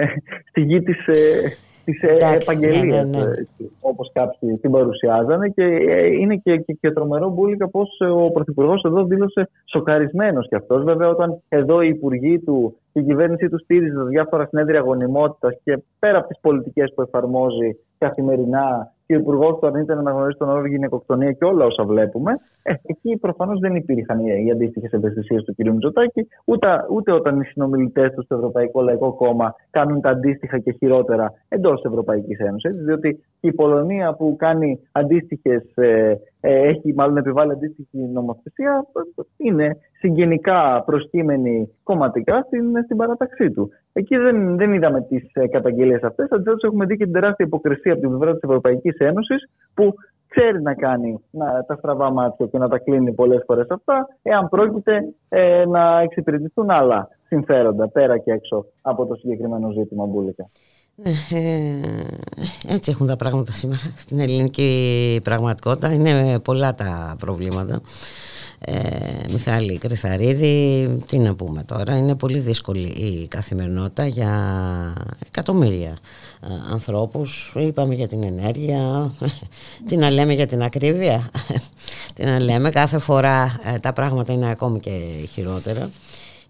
στη 0.49 0.61
γη 0.61 0.81
της, 0.81 1.07
ε, 1.07 1.53
τις 1.85 2.01
επαγγελίες 2.41 3.05
ναι, 3.05 3.19
ναι, 3.19 3.25
ναι. 3.25 3.35
όπως 3.79 4.11
κάποιοι 4.13 4.57
την 4.61 4.71
παρουσιάζανε 4.71 5.49
και 5.49 5.63
είναι 6.19 6.35
και, 6.35 6.57
και, 6.57 6.73
και 6.73 6.91
τρομερό 6.91 7.29
μπουλικα 7.29 7.69
πως 7.69 7.89
ο 8.15 8.31
Πρωθυπουργός 8.31 8.83
εδώ 8.83 9.03
δήλωσε 9.03 9.49
σοκαρισμένος 9.65 10.47
και 10.47 10.55
αυτός 10.55 10.83
βέβαια 10.83 11.09
όταν 11.09 11.41
εδώ 11.49 11.81
οι 11.81 11.87
υπουργοί 11.87 12.39
του 12.39 12.77
η 12.99 13.03
κυβέρνησή 13.03 13.49
του 13.49 13.59
στήριζε 13.59 14.03
διάφορα 14.03 14.45
συνέδρια 14.45 14.79
γονιμότητας 14.79 15.59
και 15.63 15.83
πέρα 15.99 16.17
από 16.17 16.27
τις 16.27 16.39
πολιτικές 16.41 16.93
που 16.95 17.01
εφαρμόζει 17.01 17.77
καθημερινά 17.97 18.95
και 19.05 19.15
ο 19.15 19.19
Υπουργός 19.19 19.59
του 19.59 19.67
αρνείται 19.67 19.93
να 19.93 19.99
αναγνωρίσει 19.99 20.37
τον 20.37 20.49
όρο 20.49 20.67
γυναικοκτονία 20.67 21.31
και 21.31 21.45
όλα 21.45 21.65
όσα 21.65 21.83
βλέπουμε, 21.83 22.31
ε, 22.63 22.73
εκεί 22.85 23.17
προφανώς 23.17 23.59
δεν 23.59 23.75
υπήρχαν 23.75 24.19
οι 24.25 24.51
αντίστοιχες 24.51 24.91
ευαισθησίες 24.91 25.43
του 25.43 25.55
κ. 25.55 25.69
Μητσοτάκη, 25.69 26.27
ούτε, 26.45 26.67
ούτε 26.89 27.11
όταν 27.11 27.39
οι 27.39 27.43
συνομιλητές 27.43 28.11
του 28.13 28.23
στο 28.23 28.35
Ευρωπαϊκό 28.35 28.81
Λαϊκό 28.81 29.13
Κόμμα 29.13 29.55
κάνουν 29.69 30.01
τα 30.01 30.09
αντίστοιχα 30.09 30.59
και 30.59 30.71
χειρότερα 30.71 31.33
εντός 31.47 31.81
της 31.81 31.91
Ευρωπαϊκής 31.91 32.39
Ένωσης. 32.39 32.75
Διότι 32.77 33.23
η 33.39 33.53
Πολωνία 33.53 34.13
που 34.13 34.35
κάνει 34.37 34.79
αντίστοιχες, 34.91 35.63
ε, 35.75 35.87
ε, 36.09 36.17
έχει 36.49 36.93
μάλλον 36.93 37.17
επιβάλλει 37.17 37.51
αντίστοιχη 37.51 37.97
νομοθεσία, 37.97 38.85
είναι 39.37 39.77
συγγενικά 39.99 40.83
προσκύμενη 40.85 41.69
κομματικά 41.83 42.41
στην, 42.41 42.83
στην 42.83 42.97
παράταξή 42.97 43.51
του. 43.51 43.69
Εκεί 43.93 44.17
δεν, 44.17 44.57
δεν 44.57 44.73
είδαμε 44.73 45.01
τις 45.01 45.29
ε, 45.33 45.47
καταγγελίες 45.47 46.03
αυτές. 46.03 46.27
Αντιθέτω, 46.31 46.67
έχουμε 46.67 46.85
δει 46.85 46.97
και 46.97 47.03
την 47.03 47.13
τεράστια 47.13 47.45
υποκρισία 47.45 47.91
από 47.91 48.01
την 48.01 48.09
πλευρά 48.09 48.33
της 48.33 48.41
Ευρωπαϊκής 48.41 48.97
Ένωσης, 48.97 49.49
που 49.73 49.93
ξέρει 50.27 50.61
να 50.61 50.73
κάνει 50.73 51.23
να, 51.31 51.65
τα 51.65 51.75
στραβά 51.75 52.11
μάτια 52.11 52.45
και 52.45 52.57
να 52.57 52.69
τα 52.69 52.77
κλείνει 52.77 53.13
πολλές 53.13 53.43
φορές 53.45 53.67
αυτά, 53.69 54.07
εάν 54.21 54.49
πρόκειται 54.49 55.13
ε, 55.29 55.65
να 55.65 55.99
εξυπηρετηθούν 55.99 56.69
άλλα 56.69 57.09
συμφέροντα 57.27 57.89
πέρα 57.89 58.17
και 58.17 58.31
έξω 58.31 58.65
από 58.81 59.05
το 59.05 59.15
συγκεκριμένο 59.15 59.71
ζήτημα 59.71 60.05
μπουλικα. 60.05 60.45
Ε, 61.03 61.13
έτσι 62.67 62.91
έχουν 62.91 63.07
τα 63.07 63.15
πράγματα 63.15 63.51
σήμερα 63.51 63.93
στην 63.95 64.19
ελληνική 64.19 65.19
πραγματικότητα. 65.23 65.93
Είναι 65.93 66.39
πολλά 66.39 66.71
τα 66.71 67.15
προβλήματα. 67.19 67.81
Ε, 68.59 68.79
Μιχάλη 69.31 69.77
Κρυθαρίδη 69.77 70.87
τι 71.07 71.17
να 71.17 71.35
πούμε 71.35 71.63
τώρα. 71.63 71.97
Είναι 71.97 72.15
πολύ 72.15 72.39
δύσκολη 72.39 72.87
η 72.87 73.27
καθημερινότητα 73.27 74.07
για 74.07 74.33
εκατομμύρια 75.27 75.97
ε, 76.41 76.47
ανθρώπους. 76.71 77.53
Είπαμε 77.55 77.93
για 77.93 78.07
την 78.07 78.23
ενέργεια. 78.23 79.11
Τι 79.87 79.97
να 79.97 80.09
λέμε 80.09 80.33
για 80.33 80.47
την 80.47 80.63
ακρίβεια. 80.63 81.29
Τι 82.15 82.23
να 82.23 82.39
λέμε. 82.39 82.69
Κάθε 82.69 82.97
φορά 82.97 83.59
ε, 83.73 83.77
τα 83.77 83.93
πράγματα 83.93 84.33
είναι 84.33 84.49
ακόμη 84.49 84.79
και 84.79 84.91
χειρότερα 85.31 85.89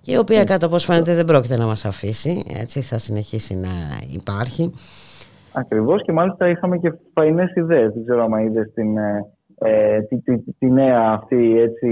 και 0.05 0.11
η 0.11 0.17
οποία 0.17 0.43
κάτω 0.43 0.65
όπως 0.65 0.85
φαίνεται 0.85 1.15
δεν 1.15 1.25
πρόκειται 1.25 1.57
να 1.57 1.65
μας 1.65 1.85
αφήσει 1.85 2.43
έτσι 2.59 2.81
θα 2.81 2.97
συνεχίσει 2.97 3.55
να 3.55 3.69
υπάρχει 4.13 4.71
Ακριβώς 5.53 6.03
και 6.03 6.11
μάλιστα 6.11 6.49
είχαμε 6.49 6.77
και 6.77 6.93
φαϊνές 7.13 7.55
ιδέες 7.55 7.93
δεν 7.93 8.03
ξέρω 8.03 8.23
αν 8.23 8.45
είδες 8.45 8.71
την 8.73 8.97
ε, 8.97 9.35
ε, 9.59 10.01
τη, 10.01 10.21
τη, 10.21 10.37
τη, 10.59 10.71
νέα 10.71 11.01
αυτή 11.11 11.59
έτσι, 11.59 11.89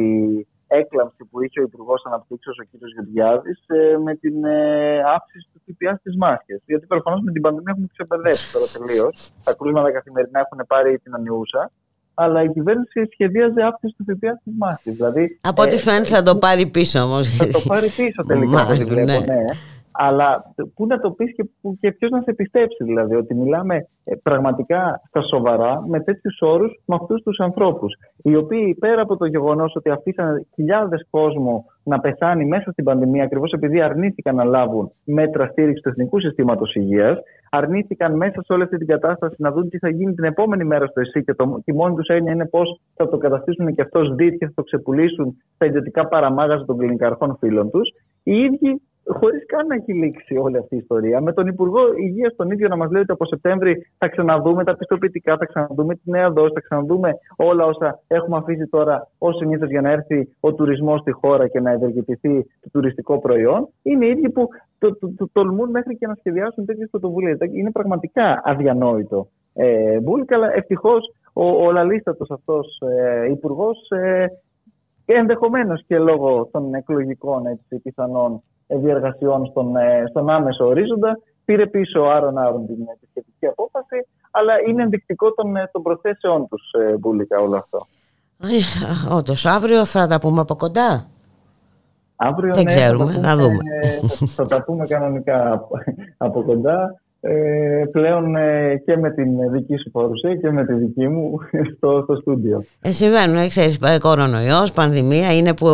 έκλαμψη 0.68 1.26
που 1.30 1.44
είχε 1.44 1.60
ο 1.60 1.64
Υπουργός 1.64 2.02
Αναπτύξεως, 2.06 2.58
ο 2.60 2.64
κ. 2.64 2.70
Γεωργιάδης, 2.94 3.64
ε, 3.68 3.98
με 3.98 4.16
την 4.16 4.46
ε, 4.46 5.00
αύξηση 5.16 5.48
του 5.54 5.62
ΦΠΑ 5.66 5.96
στις 5.96 6.16
μάσκε. 6.18 6.62
Γιατί 6.66 6.86
προφανώς 6.86 7.22
με 7.22 7.32
την 7.32 7.42
πανδημία 7.42 7.72
έχουμε 7.72 7.88
ξεπερδέψει 7.92 8.54
τώρα 8.54 8.66
τελείως. 8.76 9.34
Τα 9.44 9.54
κρούσματα 9.54 9.92
καθημερινά 9.92 10.40
έχουν 10.40 10.60
πάρει 10.68 11.00
την 11.00 11.14
ανιούσα. 11.16 11.72
Αλλά 12.14 12.44
η 12.44 12.50
κυβέρνηση 12.50 13.10
σχεδίαζε 13.12 13.62
αύξηση 13.62 13.96
του 13.98 14.04
ΦΠΑ 14.04 14.38
στις 14.42 14.54
μάσκε. 14.58 14.92
Δηλαδή, 14.92 15.40
Από 15.42 15.62
ό,τι 15.62 15.76
ε, 15.76 15.78
φαίνεται 15.78 16.06
θα 16.06 16.24
το 16.24 16.36
πάρει 16.36 16.66
πίσω 16.66 17.00
όμως. 17.00 17.30
Θα 17.30 17.48
το 17.48 17.62
πάρει 17.68 17.88
πίσω 17.88 18.24
τελικά. 18.28 18.48
Μάλλον, 18.48 18.88
βλέπω, 18.88 19.06
ναι. 19.06 19.18
ναι. 19.18 19.46
Αλλά 19.94 20.54
πού 20.76 20.86
να 20.88 21.00
το 21.00 21.12
πεις 21.12 21.36
και, 21.36 21.46
και 21.80 21.92
ποιος 21.92 22.12
να 22.12 22.22
σε 22.22 22.34
πιστέψει, 22.34 22.84
δηλαδή, 22.84 23.16
ότι 23.16 23.36
μιλάμε 23.36 23.88
ε, 24.04 24.16
πραγματικά 24.16 25.02
στα 25.08 25.22
σοβαρά 25.22 25.84
με 25.88 26.00
τέτοιους 26.00 26.38
όρους 26.42 26.82
με 26.86 26.96
αυτούς 27.02 27.22
τους 27.22 27.40
ανθρώπους. 27.40 27.94
Οι 28.24 28.36
οποίοι 28.36 28.76
πέρα 28.80 29.02
από 29.02 29.18
το 29.18 29.26
γεγονός 29.26 29.76
ότι 29.76 29.90
αφήσαν 29.90 30.46
χιλιάδες 30.54 31.08
κόσμο 31.10 31.66
να 31.84 32.00
πεθάνει 32.00 32.46
μέσα 32.46 32.72
στην 32.72 32.84
πανδημία, 32.84 33.24
ακριβώς 33.24 33.52
επειδή 33.52 33.82
αρνήθηκαν 33.82 34.36
να 34.36 34.44
λάβουν 34.44 34.92
μέτρα 35.04 35.48
στήριξης 35.48 35.84
του 35.84 35.90
Εθνικού 35.90 36.20
Συστήματος 36.20 36.76
Υγείας, 36.76 37.18
αρνήθηκαν 37.50 38.16
μέσα 38.16 38.42
σε 38.42 38.54
όλη 38.54 38.64
αυτή 38.64 38.78
την 38.78 38.88
κατάσταση 38.88 39.36
να 39.38 39.52
δουν 39.52 39.70
τι 39.70 39.78
θα 39.78 39.90
γίνει 39.90 40.14
την 40.14 40.24
επόμενη 40.24 40.64
μέρα 40.64 40.86
στο 40.86 41.00
ΕΣΥ 41.00 41.24
και, 41.24 41.34
το, 41.34 41.62
και 41.66 41.72
η 41.72 41.76
μόνη 41.76 41.96
τους 41.96 42.08
έννοια 42.08 42.34
είναι 42.34 42.46
πώς 42.46 42.80
θα 42.96 43.10
το 43.10 43.18
καταστήσουν 43.18 43.76
και 43.76 43.82
αυτός 43.82 44.16
δίτη 44.16 44.38
και 44.38 44.46
θα 44.46 44.54
το 44.56 44.64
ξεπουλήσουν 44.64 45.38
στα 45.56 45.66
ιδιωτικά 45.66 46.08
παραμάγαζα 46.08 46.66
των 46.66 46.78
κλινικαρχών 46.78 47.38
φίλων 47.40 47.72
τους. 47.72 47.90
Οι 48.24 48.36
ίδιοι 48.36 48.82
χωρίς 49.08 49.46
καν 49.46 49.68
να 49.68 49.76
έχει 49.76 49.94
λήξει 49.94 50.38
όλη 50.38 50.58
αυτή 50.58 50.76
η 50.76 50.78
ιστορία. 50.78 51.22
Με 51.22 51.34
τον 51.34 51.48
Υπουργό 51.48 51.80
Υγείας 51.98 52.36
τον 52.36 52.52
ίδιο 52.52 52.68
να 52.68 52.76
μας 52.76 52.92
λέει 52.92 53.02
ότι 53.02 53.12
από 53.12 53.26
Σεπτέμβρη 53.26 53.86
θα 53.98 54.08
ξαναδούμε 54.08 54.64
τα 54.64 54.76
πιστοποιητικά, 54.76 55.38
θα 55.38 55.46
ξαναδούμε 55.46 55.96
τη 55.96 56.10
νέα 56.10 56.32
δόση, 56.32 56.54
θα 56.54 56.62
ξαναδούμε 56.62 57.14
όλα 57.36 57.66
όσα 57.66 58.00
έχουμε 58.08 58.38
αφήσει 58.38 58.68
τώρα 58.68 59.08
ως 59.18 59.36
συνήθως 59.36 59.70
για 59.70 59.82
να 59.82 59.92
έρθει 59.92 60.30
ο 60.40 60.54
τουρισμός 60.54 61.00
στη 61.00 61.12
χώρα 61.12 61.48
και 61.48 61.60
να 61.60 61.72
ευεργετηθεί 61.72 62.44
το 62.62 62.70
τουριστικό 62.72 63.20
προϊόν. 63.20 63.68
Είναι 63.82 64.06
οι 64.06 64.10
ίδιοι 64.10 64.30
που 64.30 64.48
το, 64.80 64.96
το, 64.96 65.14
το, 65.18 65.30
τολμούν 65.32 65.70
μέχρι 65.70 65.98
και 65.98 66.08
να 66.08 66.16
σχεδιάσουν 66.16 66.66
τέτοιες 66.66 66.90
πρωτοβουλίες. 66.90 67.38
Είναι 67.52 67.72
πραγματικά 67.72 68.42
αδιανόητο. 68.44 69.28
Ε, 69.54 70.00
Μπούλικα, 70.00 70.36
αλλά 70.36 70.54
ευτυχώς 70.54 71.14
ο, 71.34 71.46
ο 71.66 71.72
λαλίστατος 71.72 72.32
αυτός 72.32 72.82
ε, 72.98 73.32
υπουργός 73.32 73.90
ε, 73.90 74.26
ενδεχομένως 75.06 75.84
και 75.88 75.98
λόγω 75.98 76.50
των 76.52 76.74
εκλογικών 76.74 77.46
έτσι, 77.46 77.80
πιθανών 77.80 78.44
διεργασιών 78.82 79.46
στον, 79.46 79.76
ε, 79.76 80.04
στον 80.10 80.30
άμεσο 80.30 80.66
ορίζοντα. 80.66 81.20
Πήρε 81.46 81.68
πίσω 81.68 82.02
άρον 82.02 82.38
άρον 82.38 82.66
την, 82.66 82.76
τη 82.76 83.08
σχετική 83.10 83.48
απόφαση, 83.48 84.08
αλλά 84.32 84.54
είναι 84.68 84.84
ενδεικτικό 84.84 85.34
των, 85.34 85.56
ε, 85.56 85.70
των 85.72 85.82
προθέσεών 85.82 86.48
τους 86.48 86.72
ε, 86.72 86.98
μπουλικά 86.98 87.40
όλο 87.40 87.56
αυτό. 87.56 87.80
Όντως, 89.18 89.46
αύριο 89.46 89.86
θα 89.86 90.08
τα 90.08 90.20
πούμε 90.20 90.42
από 90.42 90.56
κοντά; 90.56 91.08
Αύριο, 92.16 92.54
Δεν 92.54 92.64
ναι, 92.64 92.70
ξέρουμε, 92.70 93.18
να 93.18 93.36
δούμε. 93.36 93.58
Θα, 94.08 94.28
θα, 94.28 94.46
τα 94.46 94.64
πούμε 94.64 94.88
κανονικά 94.88 95.68
από 96.18 96.44
κοντά 96.44 97.02
ε, 97.26 97.84
πλέον 97.92 98.36
ε, 98.36 98.82
και 98.86 98.98
με 98.98 99.12
την 99.12 99.52
δική 99.52 99.78
σου 99.78 99.92
παρουσία 99.92 100.36
και 100.36 100.52
με 100.52 100.66
τη 100.66 100.74
δική 100.74 101.08
μου 101.08 101.38
στο, 101.76 102.02
στο 102.04 102.16
στούντιο. 102.16 102.64
Ε, 102.82 102.92
συμβαίνουν, 102.92 103.38
ε, 103.38 103.48
ξέρεις, 103.48 103.80
κορονοϊός, 104.00 104.72
πανδημία 104.72 105.36
είναι 105.38 105.54
που 105.54 105.68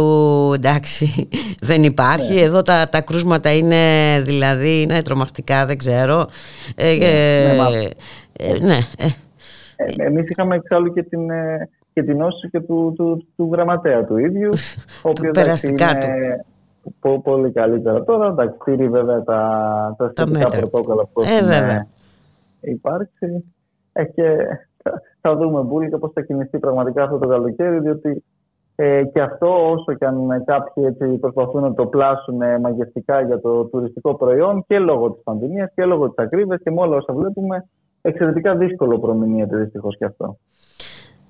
εντάξει 0.55 1.27
δεν 1.69 1.83
υπάρχει. 1.83 2.33
Ναι. 2.33 2.41
Εδώ 2.41 2.61
τα, 2.61 2.89
τα 2.89 3.01
κρούσματα 3.01 3.53
είναι 3.53 3.75
δηλαδή 4.23 4.81
είναι 4.81 5.01
τρομακτικά, 5.01 5.65
δεν 5.65 5.77
ξέρω. 5.77 6.25
Ε, 6.75 6.97
ναι, 6.97 7.83
ε, 8.33 8.65
ναι, 8.65 8.77
ε, 8.97 10.05
εμείς 10.05 10.29
είχαμε 10.29 10.55
εξάλλου 10.55 10.93
και 10.93 11.03
την, 11.03 11.27
και 11.93 12.03
την 12.03 12.21
όση 12.21 12.49
και 12.51 12.59
του, 12.59 12.93
του, 12.97 13.27
του, 13.35 13.49
γραμματέα 13.51 14.05
του 14.05 14.17
ίδιου. 14.17 14.49
ο 15.01 15.11
Περαστικά 15.31 15.97
του 15.97 16.07
πολύ 17.23 17.51
καλύτερα. 17.51 18.03
Τώρα 18.03 18.27
εντάξει, 18.27 18.57
τηρεί 18.63 18.89
βέβαια 18.89 19.23
τα, 19.23 19.95
τα 19.97 20.11
σχετικά 20.15 20.49
πρωτόκολλα 20.49 21.03
που 21.05 21.21
ε, 21.23 21.37
έχουν 21.37 21.87
υπάρξει. 22.59 23.53
Ε, 23.93 24.03
και 24.03 24.37
θα 25.21 25.35
δούμε 25.35 25.61
μπουλικα 25.61 25.97
πώς 25.99 26.11
θα 26.13 26.21
κινηθεί 26.21 26.59
πραγματικά 26.59 27.03
αυτό 27.03 27.17
το 27.17 27.27
καλοκαίρι, 27.27 27.79
διότι 27.79 28.23
ε, 28.75 29.03
και 29.03 29.21
αυτό 29.21 29.71
όσο 29.71 29.93
και 29.93 30.05
αν 30.05 30.43
κάποιοι 30.45 30.83
έτσι 30.87 31.17
προσπαθούν 31.17 31.61
να 31.61 31.73
το 31.73 31.85
πλάσουν 31.85 32.37
μαγευτικά 32.61 33.21
για 33.21 33.39
το 33.41 33.65
τουριστικό 33.65 34.15
προϊόν 34.15 34.63
και 34.67 34.79
λόγω 34.79 35.11
της 35.11 35.23
πανδημίας 35.23 35.71
και 35.75 35.85
λόγω 35.85 36.09
της 36.09 36.25
ακρίβειας 36.25 36.61
και 36.63 36.71
με 36.71 36.81
όλα 36.81 36.95
όσα 36.95 37.13
βλέπουμε 37.13 37.67
εξαιρετικά 38.01 38.55
δύσκολο 38.55 38.99
προμηνύεται 38.99 39.57
δυστυχώς 39.57 39.97
και 39.97 40.05
αυτό. 40.05 40.37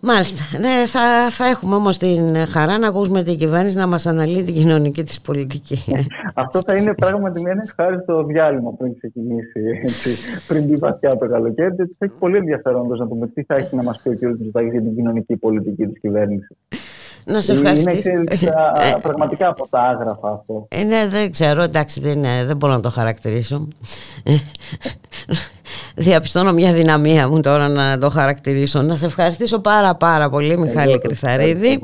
Μάλιστα. 0.02 0.60
Ναι, 0.60 0.86
θα, 0.88 1.30
θα 1.30 1.46
έχουμε 1.48 1.76
όμως 1.76 1.98
την 1.98 2.46
χαρά 2.48 2.78
να 2.78 2.88
ακούσουμε 2.88 3.24
την 3.24 3.38
κυβέρνηση 3.38 3.78
να 3.78 3.88
μας 3.88 4.06
αναλύει 4.06 4.44
την 4.44 4.54
κοινωνική 4.54 5.04
της 5.04 5.22
πολιτική. 5.22 5.84
Αυτό 6.34 6.62
θα 6.66 6.78
είναι 6.78 6.94
πράγματι 6.94 7.42
μια 7.42 7.60
ευχάριστο 7.64 8.24
διάλειμμα 8.24 8.74
πριν 8.74 8.98
ξεκινήσει, 8.98 9.60
έτσι, 9.84 10.10
πριν 10.48 10.64
μπει 10.64 10.76
βαθιά 10.76 11.18
το 11.18 11.28
καλοκαίρι. 11.28 11.76
Θα 11.76 11.86
έχει 11.98 12.14
πολύ 12.20 12.38
ενδιαφέρον 12.38 12.88
να 12.88 13.06
δούμε 13.06 13.28
τι 13.28 13.44
θα 13.44 13.56
έχει 13.58 13.76
να 13.76 13.84
μας 13.84 14.00
πει 14.04 14.10
ο 14.10 14.16
κ. 14.16 14.22
Μητσοτάκης 14.22 14.72
για 14.72 14.82
την 14.82 14.96
κοινωνική 14.96 15.36
πολιτική 15.36 15.86
της 15.86 16.00
κυβέρνησης. 16.00 16.58
Να 17.26 17.42
σε 17.42 17.52
ευχαριστήσω. 17.52 18.10
Είναι 18.10 18.24
ε, 18.30 19.00
πραγματικά 19.02 19.50
από 19.50 19.68
τα 19.70 19.80
άγραφα 19.80 20.32
αυτό. 20.32 20.68
Ε, 20.70 20.84
ναι, 20.84 21.08
δεν 21.08 21.32
ξέρω, 21.32 21.62
εντάξει, 21.62 22.00
δεν, 22.00 22.22
δεν 22.46 22.58
μπορώ 22.58 22.74
να 22.74 22.80
το 22.80 22.90
χαρακτηρίσω. 22.90 23.68
Διαπιστώνω 26.00 26.54
μια 26.54 26.74
δυναμία 26.74 27.30
μου 27.30 27.40
τώρα 27.40 27.68
να 27.68 27.98
το 27.98 28.10
χαρακτηρίσω. 28.10 28.82
Να 28.82 28.96
σε 28.96 29.06
ευχαριστήσω 29.06 29.60
πάρα 29.60 29.96
πάρα 29.96 30.30
πολύ 30.30 30.58
Μιχάλη 30.58 31.00
Κρυθαρίδη 31.00 31.80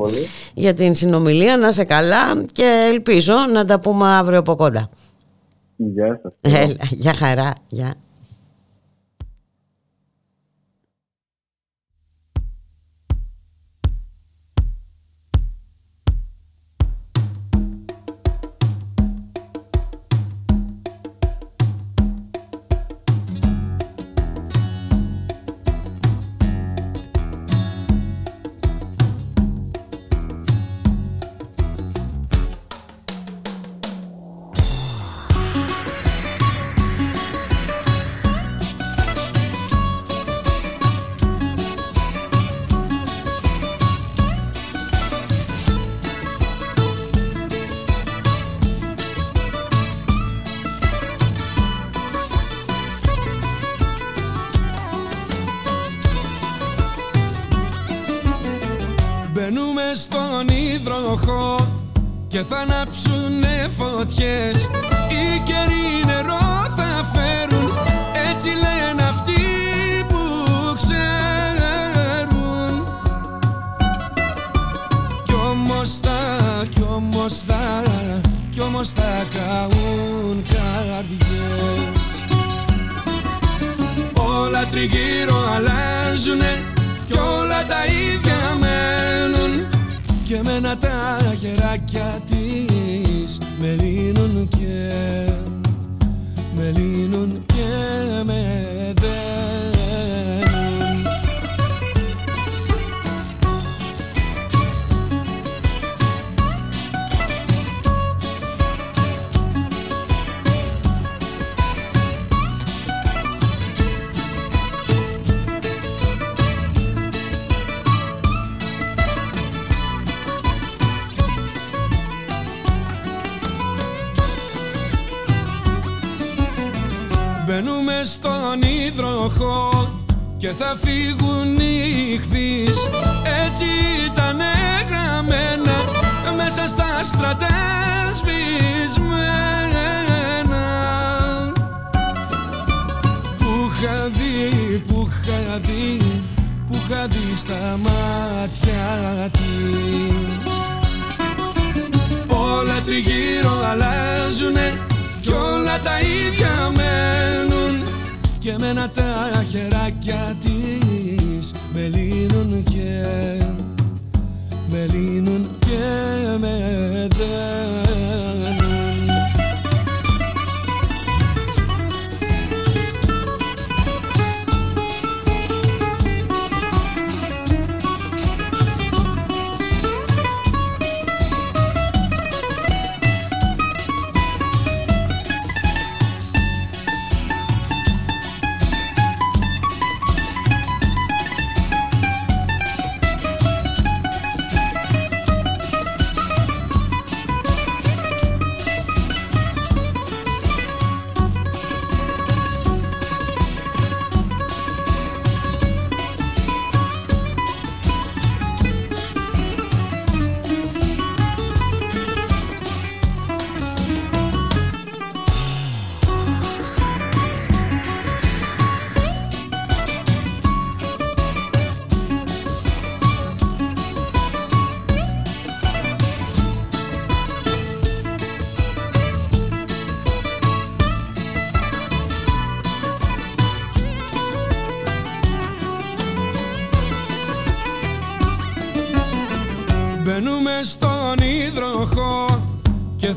για 0.54 0.73
την 0.73 0.95
συνομιλία. 0.95 1.58
Να 1.58 1.71
σε 1.71 1.84
καλά 1.84 2.43
και 2.51 2.88
ελπίζω 2.93 3.34
να 3.54 3.65
τα 3.65 3.80
πούμε 3.80 4.08
αύριο 4.08 4.39
από 4.39 4.56
κοντά. 4.56 4.89
Γεια 5.75 6.19
σας. 6.23 6.34
γεια 6.89 7.13
χαρά. 7.13 7.54
Γεια. 7.67 7.93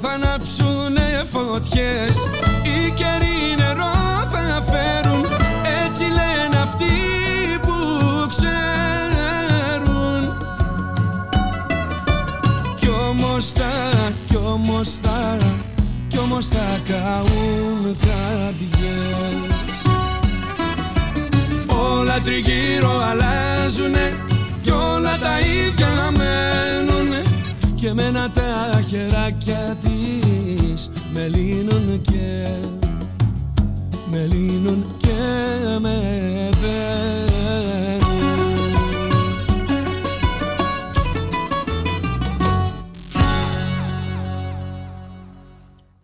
θα 0.02 0.08
ανάψουνε 0.08 1.22
φωτιές. 1.24 2.27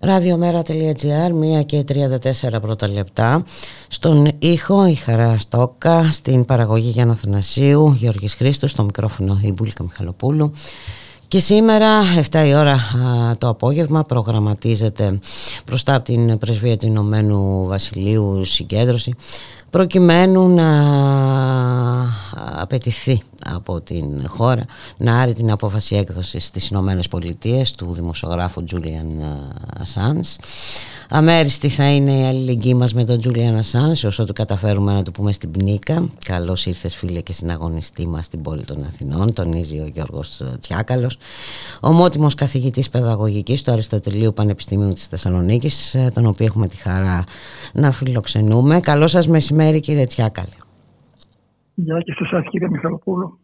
radiomera.gr, 0.04 1.60
1 1.60 1.64
και 1.66 1.84
34 1.88 2.60
πρώτα 2.60 2.88
λεπτά. 2.88 3.44
Στον 3.88 4.28
ήχο 4.38 4.86
η 4.86 4.94
Χαρά 4.94 5.38
Στόκα, 5.38 6.12
στην 6.12 6.44
παραγωγή 6.44 6.88
Γιάννα 6.88 7.14
Θανασίου, 7.14 7.94
Γιώργης 7.98 8.34
Χρήστος, 8.34 8.70
στο 8.70 8.82
μικρόφωνο 8.82 9.38
η 9.42 9.52
Μπούλικα 9.52 9.82
Μιχαλοπούλου. 9.82 10.52
Και 11.34 11.40
σήμερα 11.40 12.02
7 12.30 12.46
η 12.46 12.54
ώρα 12.54 12.78
το 13.38 13.48
απόγευμα 13.48 14.02
προγραμματίζεται 14.02 15.18
μπροστά 15.66 15.94
από 15.94 16.04
την 16.04 16.38
Πρεσβεία 16.38 16.76
του 16.76 16.86
Ηνωμένου 16.86 17.66
Βασιλείου 17.66 18.44
συγκέντρωση 18.44 19.14
προκειμένου 19.70 20.48
να 20.48 20.70
απαιτηθεί 22.60 23.22
από 23.44 23.80
την 23.80 24.28
χώρα 24.28 24.64
να 24.96 25.20
άρει 25.20 25.32
την 25.32 25.50
απόφαση 25.50 25.96
έκδοσης 25.96 26.44
στις 26.44 26.68
Ηνωμένες 26.68 27.08
Πολιτείες 27.08 27.70
του 27.70 27.92
δημοσιογράφου 27.92 28.64
Julian 28.72 29.22
Assange. 29.82 30.44
Αμέριστη 31.08 31.68
θα 31.68 31.90
είναι 31.94 32.12
η 32.12 32.24
αλληλεγγύη 32.24 32.74
μας 32.76 32.94
με 32.94 33.04
τον 33.04 33.20
Julian 33.24 33.60
Assange 33.60 34.06
όσο 34.06 34.24
του 34.24 34.32
καταφέρουμε 34.32 34.92
να 34.92 35.02
του 35.02 35.10
πούμε 35.12 35.32
στην 35.32 35.50
πνίκα. 35.50 36.08
Καλώς 36.24 36.66
ήρθες 36.66 36.94
φίλε 36.94 37.20
και 37.20 37.32
συναγωνιστή 37.32 38.06
μας 38.08 38.24
στην 38.24 38.42
πόλη 38.42 38.64
των 38.64 38.84
Αθηνών, 38.84 39.32
τονίζει 39.32 39.78
ο 39.78 39.90
Γιώργος 39.94 40.42
Τσιάκαλος. 40.60 41.18
Ομότιμος 41.80 42.34
καθηγητής 42.34 42.90
παιδαγωγικής 42.90 43.62
του 43.62 43.72
Αριστοτελείου 43.72 44.34
Πανεπιστημίου 44.34 44.92
της 44.92 45.06
Θεσσαλονίκης, 45.06 45.96
τον 46.14 46.26
οποίο 46.26 46.46
έχουμε 46.46 46.68
τη 46.68 46.76
χαρά 46.76 47.24
να 47.72 47.90
φιλοξενούμε. 47.90 48.80
Καλό 48.80 49.06
σας 49.06 49.28
μεσημέρι 49.28 49.80
κύριε 49.80 50.06
Τσιάκαλη. 50.06 50.63
Γεια 51.74 52.00
και 52.00 52.12
σε 52.12 52.24
εσάς 52.24 52.44
κύριε 52.50 52.68
Μιχαλοπούλου. 52.68 53.38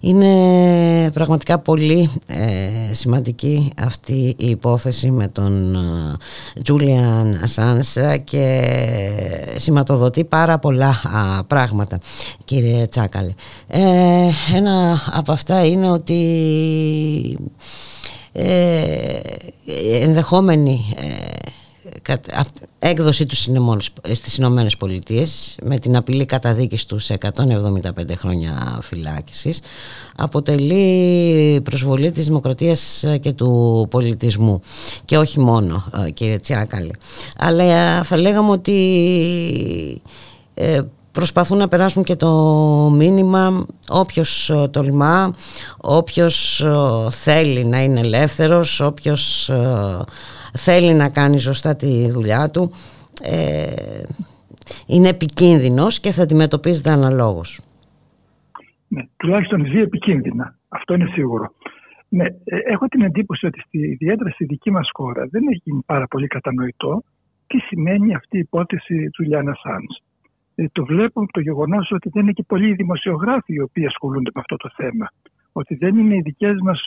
Είναι 0.00 1.10
πραγματικά 1.14 1.58
πολύ 1.58 2.10
ε, 2.26 2.94
σημαντική 2.94 3.72
αυτή 3.82 4.34
η 4.38 4.50
υπόθεση 4.50 5.10
με 5.10 5.28
τον 5.28 5.76
Τζούλιαν 6.62 7.40
Ασάνσα 7.42 8.16
και 8.16 8.70
σηματοδοτεί 9.56 10.24
πάρα 10.24 10.58
πολλά 10.58 10.94
πράγματα 11.46 11.98
κύριε 12.44 12.86
Τσάκαλε. 12.86 13.34
Ε, 13.66 14.28
ένα 14.54 14.98
από 15.12 15.32
αυτά 15.32 15.66
είναι 15.66 15.90
ότι 15.90 16.18
ε, 18.32 19.20
ενδεχόμενη 20.02 20.94
ε, 20.96 21.50
έκδοση 22.78 23.26
του 23.26 23.36
στις 24.12 24.36
Ηνωμένες 24.36 24.76
Πολιτείες 24.76 25.58
με 25.62 25.78
την 25.78 25.96
απειλή 25.96 26.24
καταδίκης 26.24 26.84
τους 26.84 27.04
σε 27.04 27.18
175 27.20 28.14
χρόνια 28.16 28.78
φυλάκισης 28.82 29.60
αποτελεί 30.16 31.60
προσβολή 31.60 32.10
της 32.10 32.26
δημοκρατίας 32.26 33.04
και 33.20 33.32
του 33.32 33.86
πολιτισμού. 33.90 34.60
Και 35.04 35.18
όχι 35.18 35.40
μόνο 35.40 35.84
ε, 36.06 36.10
κύριε 36.10 36.38
Τσιάκαλη. 36.38 36.94
Αλλά 37.38 37.64
ε, 37.64 38.02
θα 38.02 38.16
λέγαμε 38.16 38.50
ότι 38.50 40.02
ε, 40.54 40.80
προσπαθούν 41.12 41.58
να 41.58 41.68
περάσουν 41.68 42.02
και 42.04 42.16
το 42.16 42.30
μήνυμα 42.94 43.66
όποιος 43.88 44.52
τολμά, 44.70 45.30
όποιος 45.80 46.66
θέλει 47.10 47.64
να 47.64 47.82
είναι 47.82 48.00
ελεύθερος, 48.00 48.80
όποιος 48.80 49.50
θέλει 50.54 50.94
να 50.94 51.10
κάνει 51.10 51.38
σωστά 51.38 51.76
τη 51.76 52.10
δουλειά 52.10 52.50
του 52.50 52.72
ε, 53.22 54.02
είναι 54.86 55.08
επικίνδυνος 55.08 56.00
και 56.00 56.10
θα 56.10 56.22
αντιμετωπίζεται 56.22 56.90
αναλόγως. 56.90 57.60
Ναι, 58.88 59.02
τουλάχιστον 59.16 59.66
ζει 59.66 59.78
επικίνδυνα. 59.78 60.58
Αυτό 60.68 60.94
είναι 60.94 61.10
σίγουρο. 61.12 61.52
Ναι, 62.08 62.24
ε, 62.24 62.56
έχω 62.72 62.86
την 62.86 63.02
εντύπωση 63.02 63.46
ότι 63.46 63.60
στη, 63.60 63.78
ιδιαίτερα 63.78 64.30
στη 64.30 64.44
δική 64.44 64.70
μας 64.70 64.90
χώρα 64.92 65.26
δεν 65.30 65.42
έχει 65.50 65.60
γίνει 65.64 65.82
πάρα 65.86 66.06
πολύ 66.06 66.26
κατανοητό 66.26 67.02
τι 67.46 67.58
σημαίνει 67.58 68.14
αυτή 68.14 68.36
η 68.36 68.40
υπόθεση 68.40 69.10
του 69.10 69.22
Λιάννα 69.22 69.54
Σάνς. 69.62 70.02
Ε, 70.54 70.64
το 70.72 70.84
βλέπω 70.84 71.26
το 71.30 71.40
γεγονός 71.40 71.90
ότι 71.90 72.08
δεν 72.08 72.22
είναι 72.22 72.32
και 72.32 72.44
πολλοί 72.46 72.74
δημοσιογράφοι 72.74 73.54
οι 73.54 73.60
οποίοι 73.60 73.86
ασχολούνται 73.86 74.30
με 74.34 74.40
αυτό 74.40 74.56
το 74.56 74.70
θέμα. 74.76 75.08
Ότι 75.52 75.74
δεν 75.74 75.96
είναι 75.96 76.14
οι 76.14 76.20
δικές 76.20 76.56
μας 76.62 76.84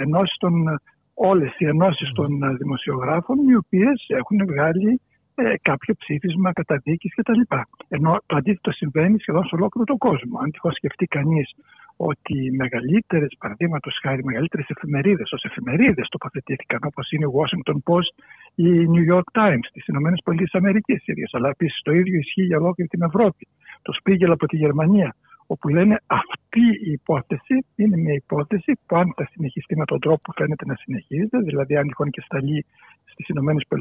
ενώσεις 0.00 0.36
των 0.36 0.80
όλες 1.18 1.54
οι 1.58 1.66
ενώσεις 1.66 2.12
των 2.12 2.42
ε, 2.42 2.54
δημοσιογράφων 2.54 3.36
οι 3.48 3.54
οποίες 3.54 4.06
έχουν 4.08 4.38
βγάλει 4.46 5.00
ε, 5.34 5.54
κάποιο 5.62 5.94
ψήφισμα 5.98 6.52
καταδίκης 6.52 7.14
κτλ. 7.14 7.40
Ενώ 7.88 8.18
το 8.26 8.36
αντίθετο 8.36 8.70
συμβαίνει 8.70 9.18
σχεδόν 9.20 9.44
σε 9.44 9.54
ολόκληρο 9.54 9.86
τον 9.86 9.98
κόσμο. 9.98 10.38
Αν 10.42 10.50
τυχόν 10.50 10.72
σκεφτεί 10.72 11.06
κανείς 11.06 11.54
ότι 11.96 12.34
οι 12.44 12.50
μεγαλύτερες, 12.50 13.36
παραδείγματος 13.38 13.98
χάρη, 14.02 14.24
μεγαλύτερες 14.24 14.66
εφημερίδες, 14.68 15.32
ως 15.32 15.42
εφημερίδες 15.44 16.08
τοποθετήθηκαν, 16.08 16.78
όπως 16.82 17.10
είναι 17.10 17.24
η 17.24 17.32
Washington 17.38 17.78
Post 17.88 18.12
ή 18.54 18.68
η 18.82 18.86
New 18.94 19.14
York 19.14 19.28
Times 19.40 19.66
στι 19.70 19.80
ΗΠΑ, 19.86 21.36
αλλά 21.36 21.48
επίσης 21.48 21.80
το 21.82 21.92
ίδιο 21.92 22.18
ισχύει 22.18 22.42
για 22.42 22.58
ολόκληρη 22.58 22.88
την 22.90 23.02
Ευρώπη. 23.02 23.48
Το 23.82 23.92
Spiegel 24.00 24.30
από 24.30 24.46
τη 24.46 24.56
Γερμανία, 24.56 25.14
όπου 25.52 25.68
λένε 25.68 25.96
αυτή 26.06 26.66
η 26.88 26.90
υπόθεση 26.90 27.56
είναι 27.76 27.96
μια 27.96 28.14
υπόθεση 28.14 28.72
που 28.86 28.96
αν 28.96 29.12
θα 29.16 29.28
συνεχιστεί 29.32 29.76
με 29.76 29.84
τον 29.84 30.00
τρόπο 30.00 30.20
που 30.24 30.32
φαίνεται 30.32 30.64
να 30.66 30.74
συνεχίζεται, 30.74 31.38
δηλαδή 31.38 31.76
αν 31.76 31.86
τυχόν 31.86 32.10
και 32.10 32.20
σταλεί 32.20 32.66
στις 33.04 33.28
ΗΠΑ 33.28 33.76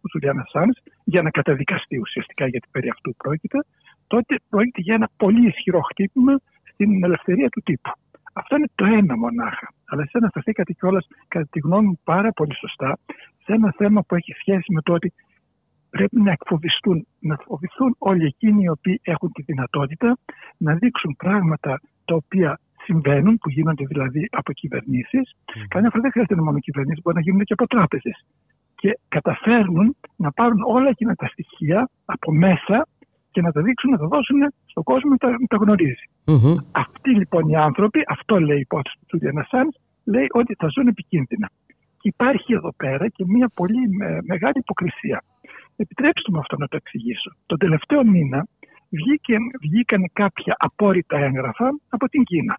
ο 0.00 0.08
Τζουλιάν 0.08 0.38
Ασάν 0.38 0.68
για 1.04 1.22
να 1.22 1.30
καταδικαστεί 1.30 1.98
ουσιαστικά 1.98 2.46
γιατί 2.46 2.68
περί 2.70 2.88
αυτού 2.88 3.14
πρόκειται, 3.16 3.58
τότε 4.06 4.34
πρόκειται 4.48 4.80
για 4.80 4.94
ένα 4.94 5.08
πολύ 5.16 5.46
ισχυρό 5.46 5.80
χτύπημα 5.80 6.34
στην 6.72 7.04
ελευθερία 7.04 7.48
του 7.48 7.60
τύπου. 7.64 7.90
Αυτό 8.32 8.56
είναι 8.56 8.70
το 8.74 8.84
ένα 8.84 9.16
μονάχα. 9.16 9.68
Αλλά 9.84 10.02
σε 10.04 10.10
αναφερθήκατε 10.12 10.72
κιόλας, 10.72 11.06
κατά 11.28 11.46
τη 11.50 11.58
γνώμη 11.58 11.86
μου, 11.86 12.00
πάρα 12.04 12.30
πολύ 12.32 12.54
σωστά 12.54 12.98
σε 13.44 13.52
ένα 13.52 13.74
θέμα 13.76 14.02
που 14.02 14.14
έχει 14.14 14.32
σχέση 14.32 14.72
με 14.72 14.80
το 14.82 14.92
ότι 14.92 15.12
πρέπει 15.96 16.20
να 16.20 16.32
εκφοβιστούν, 16.36 17.06
να 17.30 17.36
φοβηθούν 17.44 17.90
όλοι 17.98 18.24
εκείνοι 18.32 18.62
οι 18.64 18.68
οποίοι 18.68 19.00
έχουν 19.12 19.32
τη 19.32 19.42
δυνατότητα 19.42 20.08
να 20.56 20.74
δείξουν 20.74 21.16
πράγματα 21.24 21.80
τα 22.04 22.14
οποία 22.14 22.60
συμβαίνουν, 22.86 23.38
που 23.38 23.48
γίνονται 23.50 23.84
δηλαδή 23.92 24.28
από 24.30 24.52
κυβερνήσεις. 24.52 25.24
Mm. 25.34 25.64
Καμιά 25.68 25.90
φορά 25.90 26.02
δεν 26.02 26.10
χρειάζεται 26.10 26.34
να 26.34 26.42
μόνο 26.42 26.58
κυβερνήσεις, 26.58 27.02
μπορεί 27.02 27.16
να 27.16 27.22
γίνονται 27.22 27.44
και 27.44 27.52
από 27.58 27.66
τράπεζες. 27.66 28.16
Και 28.80 28.98
καταφέρνουν 29.08 29.96
να 30.16 30.32
πάρουν 30.32 30.60
όλα 30.76 30.88
εκείνα 30.88 31.14
τα 31.14 31.26
στοιχεία 31.26 31.90
από 32.04 32.32
μέσα 32.32 32.86
και 33.30 33.40
να 33.40 33.52
τα 33.52 33.60
δείξουν, 33.62 33.90
να 33.90 33.98
τα 33.98 34.06
δώσουν 34.06 34.40
στον 34.66 34.82
κόσμο 34.82 35.10
να 35.10 35.16
τα, 35.16 35.28
να 35.30 35.46
τα 35.52 35.56
γνωριζει 35.56 36.06
Αυτοί 36.70 37.10
λοιπόν 37.10 37.48
οι 37.48 37.56
άνθρωποι, 37.56 38.00
αυτό 38.06 38.40
λέει 38.40 38.56
η 38.56 38.66
υπόθεση 38.68 38.96
του 38.98 39.18
Τζούλιαν 39.18 39.46
λέει 40.04 40.26
ότι 40.40 40.54
θα 40.58 40.68
ζουν 40.74 40.86
επικίνδυνα. 40.86 41.48
Και 42.00 42.08
υπάρχει 42.08 42.52
εδώ 42.52 42.72
πέρα 42.76 43.08
και 43.08 43.24
μια 43.26 43.48
πολύ 43.54 43.82
μεγάλη 44.32 44.58
υποκρισία. 44.64 45.22
Επιτρέψτε 45.76 46.32
μου 46.32 46.38
αυτό 46.38 46.56
να 46.56 46.68
το 46.68 46.76
εξηγήσω. 46.76 47.36
Τον 47.46 47.58
τελευταίο 47.58 48.04
μήνα 48.04 48.46
βγήκε, 48.88 49.36
βγήκαν 49.60 50.10
κάποια 50.12 50.54
απόρριτα 50.58 51.18
έγγραφα 51.18 51.68
από 51.88 52.08
την 52.08 52.24
Κίνα 52.24 52.58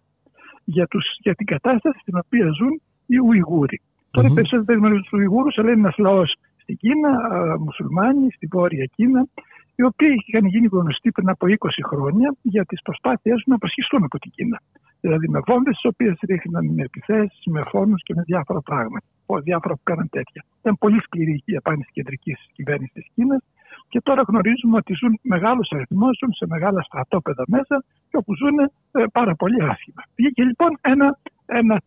για, 0.64 0.86
τους, 0.86 1.04
για 1.18 1.34
την 1.34 1.46
κατάσταση 1.46 1.98
στην 2.00 2.16
οποία 2.24 2.46
ζουν 2.58 2.80
οι 3.06 3.18
Ουιγούροι. 3.18 3.80
Mm-hmm. 3.82 4.08
Τώρα 4.10 4.28
περισσότερο 4.34 4.64
δεν 4.64 4.78
γνωρίζουν 4.78 5.02
τους 5.02 5.18
Ουιγούρους, 5.18 5.58
αλλά 5.58 5.70
είναι 5.70 5.80
ένας 5.80 5.96
λαός 5.98 6.34
στην 6.56 6.76
Κίνα, 6.76 7.10
μουσουλμάνοι, 7.58 8.30
στη 8.30 8.46
Βόρεια 8.46 8.84
Κίνα, 8.84 9.26
οι 9.78 9.84
οποίοι 9.90 10.14
είχαν 10.26 10.44
γίνει 10.52 10.68
γνωστοί 10.72 11.10
πριν 11.10 11.28
από 11.28 11.46
20 11.46 11.68
χρόνια 11.90 12.28
για 12.42 12.64
τις 12.64 12.80
προσπάθειές 12.82 13.34
τους 13.34 13.46
να 13.46 13.54
αποσχιστούν 13.54 14.02
από 14.04 14.18
την 14.18 14.30
Κίνα. 14.30 14.58
Δηλαδή 15.00 15.28
με 15.28 15.40
βόμβες, 15.46 15.74
τις 15.74 15.84
οποίες 15.92 16.14
ρίχναν 16.28 16.64
με 16.76 16.82
επιθέσεις, 16.82 17.42
με 17.46 17.62
φόνους 17.70 18.02
και 18.02 18.14
με 18.16 18.22
διάφορα 18.22 18.60
πράγματα. 18.60 19.06
Διάφορα 19.42 19.74
που 19.74 19.80
κάναν 19.82 20.08
τέτοια. 20.10 20.44
Ήταν 20.60 20.74
πολύ 20.78 21.00
σκληρή 21.00 21.42
η 21.44 21.56
απάντηση 21.56 21.90
κεντρικής 21.92 22.38
κυβέρνησης 22.52 22.92
της 22.92 23.06
Κίνας 23.14 23.42
και 23.88 24.00
τώρα 24.00 24.22
γνωρίζουμε 24.28 24.76
ότι 24.76 24.92
ζουν 25.00 25.18
μεγάλου 25.22 25.64
αριθμού, 25.74 26.08
ζουν 26.20 26.32
σε 26.32 26.46
μεγάλα 26.46 26.80
στρατόπεδα 26.82 27.44
μέσα 27.48 27.84
και 28.08 28.16
όπου 28.16 28.32
ζουν 28.40 28.58
ε, 28.58 28.68
πάρα 29.12 29.34
πολύ 29.34 29.62
άσχημα. 29.62 30.02
Βγήκε 30.16 30.42
λοιπόν 30.42 30.70
ένα, 30.80 31.18
ένα 31.46 31.82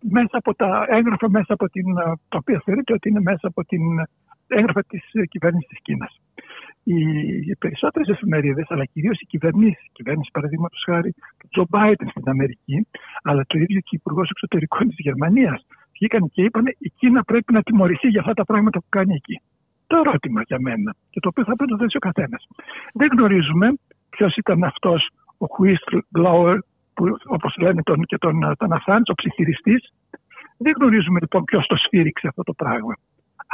μέσα 0.00 0.36
από 0.42 0.54
τα 0.54 0.86
έγγραφα 0.88 1.30
μέσα 1.30 1.52
από 1.52 1.66
την, 1.68 1.86
ε, 1.98 2.02
τα 2.32 2.38
οποία 2.40 2.62
θεωρείται 2.64 2.92
ότι 2.92 3.08
είναι 3.08 3.20
μέσα 3.20 3.46
από 3.46 3.64
την 3.64 3.98
ε, 3.98 4.04
έγγραφα 4.46 4.82
της 4.84 5.04
κυβέρνησης 5.30 5.68
της 5.68 5.78
Κίνας 5.82 6.20
οι 6.84 7.56
περισσότερες 7.56 8.08
εφημερίδες, 8.08 8.66
αλλά 8.68 8.84
κυρίως 8.84 9.20
οι 9.20 9.26
κυβερνήσεις, 9.26 9.84
η 9.84 9.90
κυβέρνηση 9.92 10.30
παραδείγματος 10.32 10.82
χάρη 10.84 11.14
του 11.38 11.48
Τζο 11.50 11.66
Μπάιντεν 11.68 12.08
στην 12.08 12.28
Αμερική, 12.28 12.86
αλλά 13.22 13.44
το 13.46 13.58
ίδιο 13.58 13.80
και 13.80 13.94
ο 13.96 13.98
Υπουργός 14.00 14.30
Εξωτερικών 14.30 14.88
της 14.88 14.96
Γερμανίας, 14.98 15.66
βγήκαν 15.92 16.30
και 16.32 16.42
είπαν 16.42 16.64
η 16.78 16.88
Κίνα 16.98 17.22
πρέπει 17.22 17.52
να 17.52 17.62
τιμωρηθεί 17.62 18.08
για 18.08 18.20
αυτά 18.20 18.34
τα 18.34 18.44
πράγματα 18.44 18.78
που 18.78 18.86
κάνει 18.88 19.14
εκεί. 19.14 19.40
Το 19.86 19.96
ερώτημα 19.96 20.42
για 20.46 20.60
μένα 20.60 20.94
και 21.10 21.20
το 21.20 21.28
οποίο 21.28 21.44
θα 21.44 21.52
πρέπει 21.56 21.72
να 21.72 21.78
θέσει 21.78 21.96
ο 21.96 22.00
καθένας. 22.00 22.46
Δεν 22.92 23.08
γνωρίζουμε 23.12 23.74
ποιος 24.10 24.36
ήταν 24.36 24.64
αυτός 24.64 25.10
ο 25.38 25.46
whistleblower, 25.58 26.58
όπως 27.26 27.56
λένε 27.58 27.82
τον, 27.82 28.04
και 28.04 28.18
τον, 28.18 28.54
τον 28.56 28.72
Ασάντ, 28.72 29.10
ο 29.10 29.14
ψυχηριστή. 29.14 29.74
Δεν 30.56 30.72
γνωρίζουμε 30.78 31.18
λοιπόν 31.20 31.44
ποιος 31.44 31.66
το 31.66 31.76
σφύριξε 31.76 32.26
αυτό 32.28 32.42
το 32.42 32.52
πράγμα. 32.52 32.94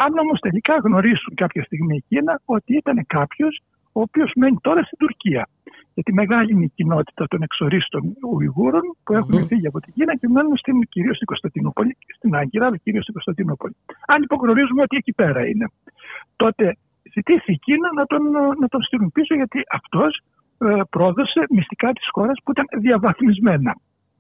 Αν 0.05 0.19
όμως 0.19 0.39
τελικά 0.41 0.75
γνωρίσουν 0.87 1.35
κάποια 1.35 1.63
στιγμή 1.65 1.97
η 1.97 2.05
Κίνα 2.09 2.41
ότι 2.45 2.77
ήταν 2.77 3.05
κάποιος 3.07 3.63
ο 3.93 4.01
οποίος 4.01 4.31
μένει 4.37 4.59
τώρα 4.61 4.83
στην 4.83 4.99
Τουρκία. 4.99 5.49
Γιατί 5.95 6.13
μεγάλη 6.13 6.53
είναι 6.53 6.65
η 6.65 6.73
κοινότητα 6.75 7.27
των 7.29 7.43
εξορίστων 7.43 8.03
Ουιγούρων 8.33 8.83
που 9.05 9.13
έχουν 9.13 9.39
mm. 9.43 9.47
φύγει 9.47 9.67
από 9.67 9.81
την 9.81 9.93
Κίνα 9.93 10.17
και 10.17 10.29
μένουν 10.29 10.57
στην, 10.57 10.81
κυρίως 10.89 11.15
στην 11.15 11.27
Κωνσταντινούπολη, 11.27 11.97
στην 12.17 12.35
Άγκυρα, 12.35 12.67
αλλά 12.67 12.77
κυρίως 12.77 13.03
στην 13.03 13.15
Κωνσταντινούπολη. 13.15 13.77
Αν 14.07 14.21
λοιπόν 14.21 14.39
γνωρίζουμε 14.43 14.83
ότι 14.83 14.97
εκεί 14.97 15.13
πέρα 15.13 15.47
είναι, 15.47 15.67
τότε 16.37 16.77
ζητήσει 17.15 17.53
η 17.53 17.59
Κίνα 17.59 17.89
να 17.95 18.05
τον, 18.07 18.23
να 18.61 18.69
τον 18.69 18.83
στείλουν 18.83 19.11
πίσω 19.13 19.35
γιατί 19.35 19.63
αυτός 19.71 20.21
ε, 20.59 20.81
πρόδωσε 20.91 21.41
μυστικά 21.51 21.93
τη 21.93 22.01
χώρα 22.11 22.33
που 22.45 22.51
ήταν 22.51 22.67
διαβαθμισμένα. 22.81 23.73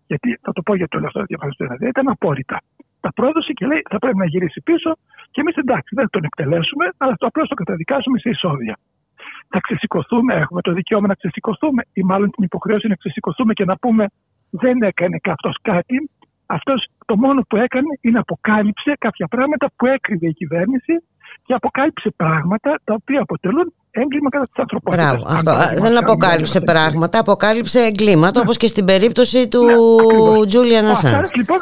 Γιατί 0.06 0.38
θα 0.42 0.52
το 0.52 0.62
πω 0.62 0.74
γιατί 0.74 0.96
όλα 0.96 1.06
αυτά 1.06 1.22
διαβαθμισμένα 1.24 1.74
δεν 1.76 1.88
ήταν 1.88 2.08
απόρριτα 2.08 2.60
τα 3.00 3.12
πρόδωσε 3.12 3.52
και 3.52 3.66
λέει 3.66 3.82
θα 3.90 3.98
πρέπει 3.98 4.16
να 4.16 4.26
γυρίσει 4.26 4.60
πίσω 4.60 4.90
και 5.30 5.40
εμείς 5.40 5.54
εντάξει 5.54 5.94
δεν 5.94 6.06
τον 6.10 6.24
εκτελέσουμε, 6.24 6.84
αλλά 6.96 7.14
το 7.16 7.26
απλώς 7.26 7.48
το 7.48 7.54
καταδικάσουμε 7.54 8.18
σε 8.18 8.28
εισόδια. 8.28 8.78
Θα 9.48 9.60
ξεσηκωθούμε, 9.60 10.34
έχουμε 10.34 10.60
το 10.60 10.72
δικαίωμα 10.72 11.06
να 11.06 11.14
ξεσηκωθούμε 11.14 11.82
ή 11.92 12.02
μάλλον 12.02 12.30
την 12.30 12.44
υποχρέωση 12.44 12.88
να 12.88 12.94
ξεσηκωθούμε 12.94 13.52
και 13.52 13.64
να 13.64 13.76
πούμε 13.76 14.06
δεν 14.50 14.82
έκανε 14.82 15.20
αυτό 15.28 15.50
κάτι. 15.62 16.10
Αυτός 16.46 16.86
το 17.06 17.16
μόνο 17.16 17.42
που 17.48 17.56
έκανε 17.56 17.90
είναι 18.00 18.18
αποκάλυψε 18.18 18.92
κάποια 18.98 19.26
πράγματα 19.26 19.70
που 19.76 19.86
έκρυβε 19.86 20.26
η 20.28 20.32
κυβέρνηση 20.32 20.94
και 21.44 21.54
αποκάλυψε 21.54 22.10
πράγματα 22.16 22.80
τα 22.84 22.94
οποία 22.94 23.20
αποτελούν 23.20 23.72
έγκλημα 23.90 24.28
κατά 24.28 24.44
της 24.44 24.54
ανθρωπότητας. 24.56 25.06
Μπράβο. 25.06 25.24
Αυτό. 25.28 25.52
Δεν 25.80 25.98
αποκάλυψε 25.98 26.60
πράγματα, 26.60 27.18
αποκάλυψε 27.18 27.80
εγκλήματα, 27.80 28.38
ναι. 28.38 28.44
όπως 28.44 28.56
και 28.56 28.66
στην 28.66 28.84
περίπτωση 28.84 29.48
του 29.48 29.64
ναι, 29.64 30.46
Τζούλιαν 30.46 30.86
Ασάντ. 30.86 31.26
Λοιπόν, 31.36 31.58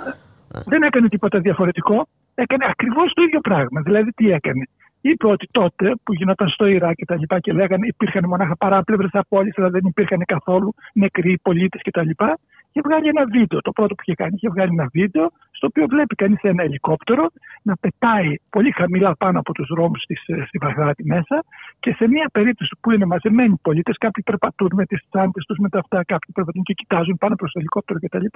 δεν 0.65 0.83
έκανε 0.83 1.09
τίποτα 1.09 1.39
διαφορετικό. 1.39 2.09
Έκανε 2.35 2.65
ακριβώς 2.69 3.13
το 3.13 3.23
ίδιο 3.23 3.41
πράγμα. 3.41 3.81
Δηλαδή, 3.81 4.11
τι 4.13 4.31
έκανε. 4.31 4.69
Είπε 5.01 5.27
ότι 5.27 5.49
τότε 5.51 5.95
που 6.03 6.13
γινόταν 6.15 6.49
στο 6.49 6.67
Ιράκ 6.67 6.95
και 6.95 7.05
τα 7.05 7.17
λοιπά 7.17 7.41
και 7.41 7.53
λέγανε 7.53 7.87
υπήρχαν 7.87 8.25
μονάχα 8.27 8.57
παράπλευρες 8.57 9.11
απόλυτε, 9.13 9.63
αλλά 9.63 9.71
δεν 9.71 9.83
υπήρχαν 9.85 10.23
καθόλου 10.25 10.75
νεκροί 10.93 11.39
πολίτες 11.43 11.81
κτλ. 11.83 12.01
Και, 12.01 12.35
είχε 12.77 12.89
βγάλει 12.89 13.09
ένα 13.09 13.25
βίντεο. 13.37 13.61
Το 13.61 13.73
πρώτο 13.73 13.95
που 13.95 14.03
είχε 14.07 14.15
κάνει 14.15 14.35
είχε 14.37 14.49
βγάλει 14.49 14.71
ένα 14.79 14.89
βίντεο 14.93 15.27
στο 15.51 15.67
οποίο 15.67 15.87
βλέπει 15.87 16.15
κανείς 16.15 16.41
ένα 16.43 16.63
ελικόπτερο 16.63 17.25
να 17.63 17.75
πετάει 17.77 18.35
πολύ 18.51 18.71
χαμηλά 18.71 19.17
πάνω 19.17 19.39
από 19.39 19.53
τους 19.53 19.69
δρόμους 19.75 20.03
ε, 20.07 20.45
στη 20.47 20.59
Βαγδάτη 20.59 21.05
μέσα 21.05 21.45
και 21.81 21.93
σε 21.93 22.09
μια 22.09 22.29
περίπτωση 22.33 22.77
που 22.81 22.91
είναι 22.91 23.05
μαζεμένοι 23.05 23.55
πολίτες, 23.63 23.97
κάποιοι 23.99 24.23
περπατούν 24.23 24.71
με 24.73 24.85
τις 24.85 25.01
τσάντε 25.11 25.41
τους, 25.47 25.59
με 25.59 25.69
τα 25.69 25.79
αυτά, 25.79 25.97
κάποιοι 25.97 26.31
περπατούν 26.35 26.63
και 26.63 26.73
κοιτάζουν 26.73 27.17
πάνω 27.19 27.35
προς 27.35 27.53
το 27.53 27.59
ελικόπτερο 27.59 27.99
κτλ. 28.03 28.27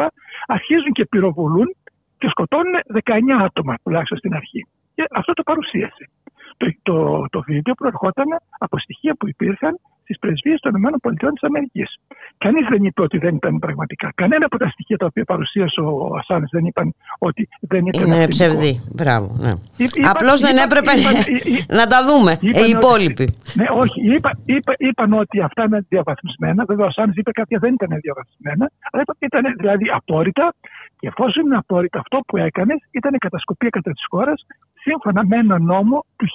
Αρχίζουν 0.47 0.93
και 0.93 1.05
πυροβολούν 1.07 1.68
και 2.21 2.29
σκοτώνουν 2.29 2.75
19 2.93 3.45
άτομα 3.47 3.75
τουλάχιστον 3.83 4.18
στην 4.18 4.35
αρχή. 4.35 4.66
Και 4.95 5.05
αυτό 5.11 5.33
το 5.33 5.43
παρουσίασε. 5.43 6.05
Το, 6.57 6.66
το, 6.83 7.25
το 7.31 7.41
βίντεο 7.43 7.75
προερχόταν 7.75 8.27
από 8.59 8.79
στοιχεία 8.79 9.14
που 9.18 9.29
υπήρχαν 9.29 9.81
στι 10.11 10.18
πρεσβείε 10.20 10.56
των 10.61 10.72
ΗΠΑ. 10.74 11.11
Κανείς 12.38 12.66
δεν 12.68 12.84
είπε 12.84 13.02
ότι 13.02 13.18
δεν 13.18 13.34
ήταν 13.34 13.58
πραγματικά. 13.58 14.12
Κανένα 14.14 14.44
από 14.44 14.58
τα 14.58 14.68
στοιχεία 14.68 14.96
τα 14.96 15.06
οποία 15.06 15.24
παρουσίασε 15.24 15.80
ο 15.80 16.16
Ασάνης 16.18 16.48
δεν 16.52 16.64
είπαν 16.64 16.94
ότι 17.18 17.48
δεν 17.61 17.86
ήταν. 17.86 18.06
Είναι 18.06 18.26
ψευδή. 18.28 18.80
Μπράβο. 18.92 19.36
Ναι. 19.38 19.52
Απλώς 20.12 20.40
δεν 20.40 20.56
έπρεπε 20.56 20.90
να 21.78 21.86
τα 21.86 21.98
δούμε 22.08 22.32
οι 22.40 22.70
υπόλοιποι. 22.76 23.26
Ναι, 23.54 23.66
όχι. 23.82 24.14
Είπα, 24.14 24.30
είπα, 24.44 24.74
είπαν 24.78 25.12
ότι 25.12 25.40
αυτά 25.40 25.62
είναι 25.64 25.86
διαβαθμισμένα. 25.88 26.64
Βέβαια, 26.64 26.84
ο 26.84 26.88
Ασάνης 26.88 27.16
είπε 27.16 27.30
κάποια 27.30 27.58
δεν 27.58 27.72
ήταν 27.72 27.98
διαβαθμισμένα. 28.00 28.70
Αλλά 28.90 29.02
είπαν 29.02 29.16
ότι 29.18 29.26
ήταν 29.32 29.54
δηλαδή 29.58 29.86
απόρριτα. 29.98 30.54
Και 30.98 31.06
εφόσον 31.06 31.44
είναι 31.46 31.56
απόρριτα, 31.56 31.98
αυτό 31.98 32.20
που 32.26 32.36
έκανες 32.36 32.78
ήταν 32.90 33.12
κατασκοπία 33.18 33.68
κατά 33.68 33.90
της 33.90 34.04
χώρας 34.11 34.46
σύμφωνα 34.82 35.26
με 35.26 35.36
ένα 35.36 35.58
νόμο 35.58 36.04
του 36.16 36.26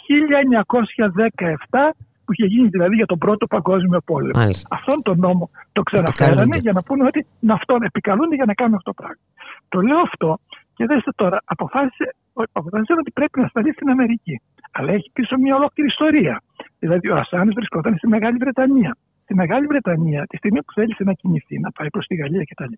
1917 1.72 1.92
που 2.26 2.32
είχε 2.34 2.46
γίνει 2.46 2.68
δηλαδή 2.68 2.96
για 2.96 3.06
τον 3.06 3.18
πρώτο 3.18 3.48
παγκόσμιο 3.48 4.02
πόλεμο. 4.06 4.40
Μάλιστα. 4.40 4.76
Αυτόν 4.78 5.02
τον 5.02 5.20
νόμο 5.20 5.50
το 5.72 5.82
ξαναφέρανε 5.84 6.58
για 6.58 6.72
να 6.72 6.82
πούνε 6.84 7.04
ότι 7.06 7.26
να 7.40 7.54
αυτόν 7.54 7.84
επικαλούνται 7.84 8.36
για 8.36 8.46
να 8.46 8.54
κάνουν 8.54 8.76
αυτό 8.76 8.94
το 8.94 9.02
πράγμα. 9.02 9.24
Το 9.70 9.82
λέω 9.82 10.00
αυτό 10.00 10.40
και 10.76 10.86
δέστε 10.86 11.12
τώρα, 11.16 11.38
αποφάσισε, 11.46 12.16
αποφάσισε 12.34 12.94
ότι 13.02 13.12
πρέπει 13.12 13.40
να 13.40 13.48
σταθεί 13.48 13.72
στην 13.72 13.90
Αμερική. 13.90 14.42
Αλλά 14.72 14.92
έχει 14.92 15.10
πίσω 15.14 15.38
μια 15.38 15.56
ολόκληρη 15.56 15.90
ιστορία. 15.90 16.42
Δηλαδή, 16.80 17.10
ο 17.10 17.18
Ασάνη 17.18 17.52
βρισκόταν 17.52 17.98
στη 17.98 18.08
Μεγάλη 18.08 18.38
Βρετανία. 18.38 18.98
Στη 19.24 19.36
Μεγάλη 19.36 19.66
Βρετανία, 19.66 20.26
τη 20.30 20.38
στιγμή 20.38 20.64
που 20.64 20.74
θέλησε 20.74 21.04
να 21.04 21.14
κινηθεί, 21.14 21.60
να 21.60 21.72
πάει 21.72 21.90
προς 21.90 22.06
τη 22.06 22.16
Γαλλία 22.16 22.44
κτλ., 22.50 22.74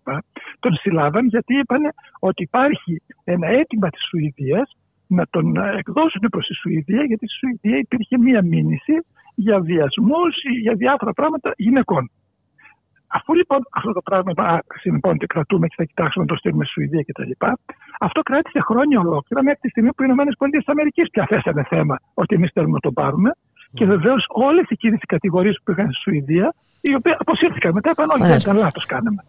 τον 0.60 0.74
συλλάβαν 0.74 1.26
γιατί 1.26 1.58
είπαν 1.58 1.82
ότι 2.18 2.42
υπάρχει 2.42 3.02
ένα 3.24 3.46
αίτημα 3.46 3.88
της 3.90 4.02
Σουηδίας 4.08 4.76
να 5.08 5.24
τον 5.30 5.56
εκδώσουν 5.56 6.22
προς 6.30 6.46
τη 6.46 6.54
Σουηδία, 6.54 7.02
γιατί 7.04 7.26
στη 7.26 7.38
Σουηδία 7.38 7.78
υπήρχε 7.78 8.18
μία 8.18 8.42
μήνυση 8.42 8.94
για 9.34 9.60
βιασμούς 9.60 10.34
ή 10.42 10.52
για 10.60 10.74
διάφορα 10.74 11.12
πράγματα 11.12 11.52
γυναικών. 11.56 12.10
Αφού 13.06 13.34
λοιπόν 13.34 13.58
αυτό 13.70 13.92
το 13.92 14.00
πράγμα 14.00 14.32
λοιπόν 14.84 15.18
και 15.18 15.26
κρατούμε 15.26 15.66
και 15.66 15.74
θα 15.76 15.84
κοιτάξουμε 15.84 16.24
να 16.24 16.30
το 16.30 16.38
στείλουμε 16.38 16.64
στη 16.64 16.72
Σουηδία 16.72 17.02
κτλ. 17.06 17.30
Αυτό 18.00 18.22
κράτησε 18.22 18.60
χρόνια 18.60 19.00
ολόκληρα 19.00 19.42
μέχρι 19.42 19.60
τη 19.60 19.68
στιγμή 19.68 19.92
που 19.94 20.02
οι 20.02 20.06
ΗΠΑ 20.06 21.08
πια 21.10 21.26
θέσανε 21.28 21.62
θέμα 21.68 22.00
ότι 22.14 22.34
εμείς 22.34 22.50
θέλουμε 22.52 22.72
να 22.72 22.80
το 22.80 22.92
πάρουμε. 22.92 23.30
Και 23.72 23.84
βεβαίως 23.84 24.24
όλες 24.28 24.66
εκείνε 24.68 24.94
οι 24.94 25.06
κατηγορίες 25.06 25.60
που 25.64 25.70
είχαν 25.70 25.92
στη 25.92 26.00
Σουηδία, 26.00 26.54
οι 26.80 26.94
οποίες 26.94 27.16
αποσύρθηκαν 27.18 27.72
μετά, 27.74 27.90
είπαν 27.90 28.10
όχι, 28.10 28.22
δεν 28.22 28.38
ήταν 28.38 28.56
λάθο 28.56 28.80
κάναμε. 28.86 29.22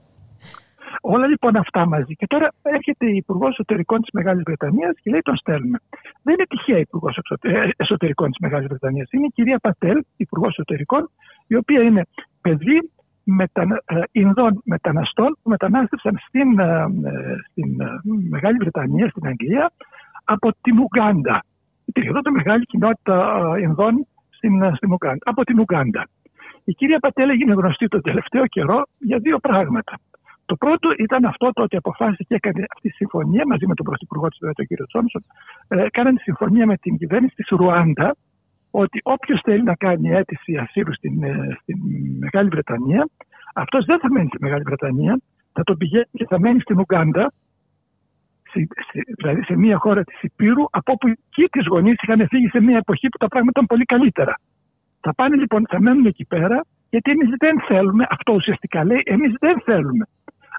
Όλα 1.02 1.28
λοιπόν 1.28 1.56
αυτά 1.56 1.86
μαζί. 1.86 2.16
Και 2.16 2.28
τώρα 2.28 2.48
έρχεται 2.62 3.06
η 3.06 3.16
Υπουργός 3.16 3.50
Εσωτερικών 3.50 4.02
της 4.02 4.10
Μεγάλης 4.14 4.44
Βρετανίας 4.46 4.94
και 5.02 5.12
λέει: 5.12 5.22
Τον 5.22 5.36
στέλνουμε. 5.36 5.78
Δεν 6.24 6.34
είναι 6.34 6.46
τυχαία 6.50 6.78
η 6.78 6.82
Υπουργός 6.82 7.20
ε, 7.42 7.70
Εσωτερικών 7.78 8.30
της 8.30 8.40
Μεγάλης 8.40 8.68
Βρετανίας. 8.68 9.12
Είναι 9.12 9.26
η 9.26 9.32
κυρία 9.34 9.58
Πατέλ, 9.58 10.04
Υπουργός 10.18 10.50
Εσωτερικών, 10.50 11.10
η 11.48 11.56
οποία 11.56 11.82
είναι 11.82 12.06
παιδί 12.42 12.92
μετα, 13.24 13.82
ε, 13.86 14.02
Ινδών 14.12 14.62
μεταναστών 14.66 15.38
που 15.44 15.50
μετανάστευσαν 15.50 16.18
στην, 16.28 16.60
ε, 16.60 16.86
στην 17.50 17.76
Μεγάλη 18.30 18.58
Βρετανία, 18.58 19.10
στην 19.10 19.28
Αγγλία, 19.28 19.72
από 20.24 20.50
την 20.62 20.80
Ουγγάντα. 20.80 21.44
Υπήρχε 21.86 22.10
εδώ 22.10 22.32
μεγάλη 22.32 22.66
κοινότητα 22.66 23.42
Ινδών 23.60 24.08
στην, 24.30 24.76
στην 24.76 24.92
Ουγγάντα, 24.92 25.20
από 25.24 25.44
την 25.44 25.60
Ουγγάντα. 25.60 26.08
Η 26.64 26.74
κυρία 26.74 27.00
Πατέλ 27.00 27.30
έγινε 27.30 27.54
γνωστή 27.54 27.88
το 27.88 28.02
τελευταίο 28.02 28.46
καιρό 28.46 28.86
για 28.98 29.18
δύο 29.18 29.40
πράγματα. 29.40 30.00
Το 30.50 30.56
πρώτο 30.56 30.90
ήταν 30.98 31.26
αυτό 31.26 31.52
το 31.54 31.62
ότι 31.64 31.76
αποφάσισε 31.76 32.24
και 32.28 32.36
έκανε 32.36 32.66
αυτή 32.76 32.90
τη 32.90 32.96
συμφωνία 32.96 33.44
μαζί 33.48 33.68
με 33.68 33.74
τον 33.74 33.86
Πρωθυπουργό 33.86 34.28
της, 34.28 34.40
τον 34.40 34.66
κύριο 34.66 34.86
Τζόνσον, 34.86 35.24
ε, 35.68 35.86
κάνανε 35.92 36.20
συμφωνία 36.22 36.66
με 36.66 36.76
την 36.78 36.98
κυβέρνηση 36.98 37.36
της 37.36 37.48
Ρουάντα 37.50 38.16
ότι 38.72 39.00
όποιος 39.04 39.40
θέλει 39.44 39.64
να 39.64 39.76
κάνει 39.76 40.10
αίτηση 40.10 40.56
ασύλου 40.56 40.94
στην, 40.94 41.24
ε, 41.24 41.58
στην 41.62 41.78
Μεγάλη 42.20 42.50
Βρετανία, 42.50 43.10
αυτός 43.54 43.86
δεν 43.86 44.00
θα 44.00 44.12
μένει 44.12 44.28
στη 44.28 44.38
Μεγάλη 44.42 44.64
Βρετανία, 44.64 45.20
θα 45.54 45.64
τον 45.64 45.78
πηγαίνει 45.78 46.06
και 46.12 46.26
θα 46.26 46.40
μένει 46.40 46.60
στην 46.60 46.80
Ουγγάντα, 46.80 47.34
δηλαδή 49.18 49.44
σε 49.44 49.56
μια 49.56 49.78
χώρα 49.78 50.04
της 50.04 50.22
Υπήρου, 50.22 50.64
από 50.70 50.92
όπου 50.92 51.08
εκεί 51.08 51.46
τις 51.52 51.66
γονείς 51.68 51.96
είχαν 52.02 52.28
φύγει 52.28 52.48
σε 52.48 52.62
μια 52.62 52.78
εποχή 52.78 53.10
που 53.10 53.18
τα 53.18 53.28
πράγματα 53.28 53.52
ήταν 53.56 53.66
πολύ 53.66 53.86
καλύτερα. 53.86 54.40
Θα 55.00 55.14
πάνε 55.14 55.36
λοιπόν, 55.36 55.66
θα 55.70 55.82
μένουν 55.82 56.06
εκεί 56.06 56.26
πέρα, 56.26 56.66
γιατί 56.90 57.12
εμείς 57.12 57.30
δεν 57.38 57.56
θέλουμε, 57.68 58.06
αυτό 58.10 58.34
ουσιαστικά 58.34 58.84
λέει, 58.84 59.02
εμείς 59.06 59.34
δεν 59.40 59.62
θέλουμε 59.66 60.06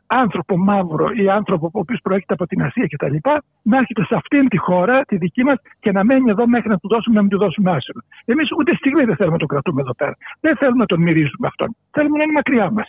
άνθρωπο 0.06 0.58
μαύρο 0.58 1.08
ή 1.22 1.28
άνθρωπο 1.28 1.66
ο 1.66 1.78
οποίος 1.78 2.00
προέρχεται 2.02 2.34
από 2.34 2.46
την 2.46 2.62
Ασία 2.62 2.86
κτλ. 2.90 3.16
να 3.62 3.76
έρχεται 3.76 4.04
σε 4.04 4.14
αυτήν 4.14 4.48
τη 4.48 4.56
χώρα, 4.56 5.02
τη 5.02 5.16
δική 5.16 5.44
μας, 5.44 5.56
και 5.80 5.92
να 5.92 6.04
μένει 6.04 6.30
εδώ 6.30 6.46
μέχρι 6.46 6.68
να 6.68 6.78
του 6.78 6.88
δώσουμε, 6.88 7.14
να 7.14 7.20
μην 7.20 7.30
του 7.30 7.38
δώσουμε 7.38 7.70
άσυλο. 7.70 8.00
Εμείς 8.24 8.48
ούτε 8.58 8.74
στιγμή 8.74 9.04
δεν 9.04 9.16
θέλουμε 9.16 9.32
να 9.32 9.38
τον 9.38 9.48
κρατούμε 9.48 9.80
εδώ 9.80 9.94
πέρα. 9.94 10.16
Δεν 10.40 10.56
θέλουμε 10.56 10.78
να 10.78 10.86
τον 10.86 11.00
μυρίζουμε 11.00 11.46
αυτόν. 11.46 11.76
Θέλουμε 11.90 12.16
να 12.16 12.22
είναι 12.22 12.32
μακριά 12.32 12.70
μας. 12.70 12.88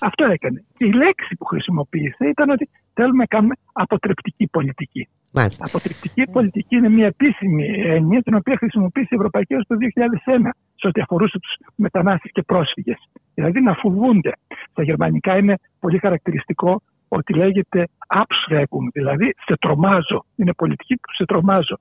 Αυτό 0.00 0.24
έκανε. 0.24 0.64
Η 0.76 0.90
λέξη 0.92 1.36
που 1.38 1.44
χρησιμοποίησε 1.44 2.28
ήταν 2.28 2.50
ότι 2.50 2.68
θέλουμε 2.94 3.16
να 3.16 3.26
κάνουμε 3.26 3.54
αποτρεπτική 3.72 4.46
πολιτική. 4.46 5.08
Μάλιστα. 5.30 5.64
Αποτρεπτική 5.68 6.22
πολιτική 6.30 6.76
είναι 6.76 6.88
μια 6.88 7.06
επίσημη 7.06 7.64
έννοια 7.84 8.22
την 8.22 8.34
οποία 8.34 8.56
χρησιμοποίησε 8.56 9.08
η 9.10 9.14
Ευρωπαϊκή 9.14 9.52
Ένωση 9.52 9.68
το 9.68 9.76
2001 10.46 10.50
σε 10.74 10.86
ό,τι 10.86 11.00
αφορούσε 11.00 11.38
τους 11.38 11.56
μετανάστες 11.74 12.30
και 12.32 12.42
πρόσφυγες. 12.42 12.98
Δηλαδή 13.34 13.60
να 13.60 13.74
φοβούνται. 13.74 14.32
Στα 14.70 14.82
γερμανικά 14.82 15.36
είναι 15.36 15.54
πολύ 15.80 15.98
χαρακτηριστικό 15.98 16.82
ότι 17.08 17.34
λέγεται 17.34 17.88
Abschreckung, 18.14 18.86
δηλαδή 18.92 19.34
σε 19.46 19.56
τρομάζω. 19.60 20.24
Είναι 20.36 20.52
πολιτική 20.52 20.94
που 20.94 21.12
σε 21.14 21.24
τρομάζω. 21.24 21.78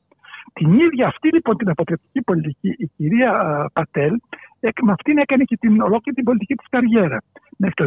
Την 0.53 0.73
ίδια 0.73 1.07
αυτή 1.07 1.29
λοιπόν 1.33 1.57
την 1.57 1.69
αποτρεπτική 1.69 2.21
πολιτική 2.21 2.75
η 2.77 2.91
κυρία 2.95 3.31
Πατέλ 3.73 4.13
με 4.81 4.91
αυτήν 4.91 5.17
έκανε 5.17 5.43
και 5.43 5.57
την 5.57 5.81
ολόκληρη 5.81 6.15
την 6.15 6.23
πολιτική 6.23 6.55
της 6.55 6.67
καριέρα. 6.69 7.17
Μέχρι 7.57 7.75
το 7.75 7.85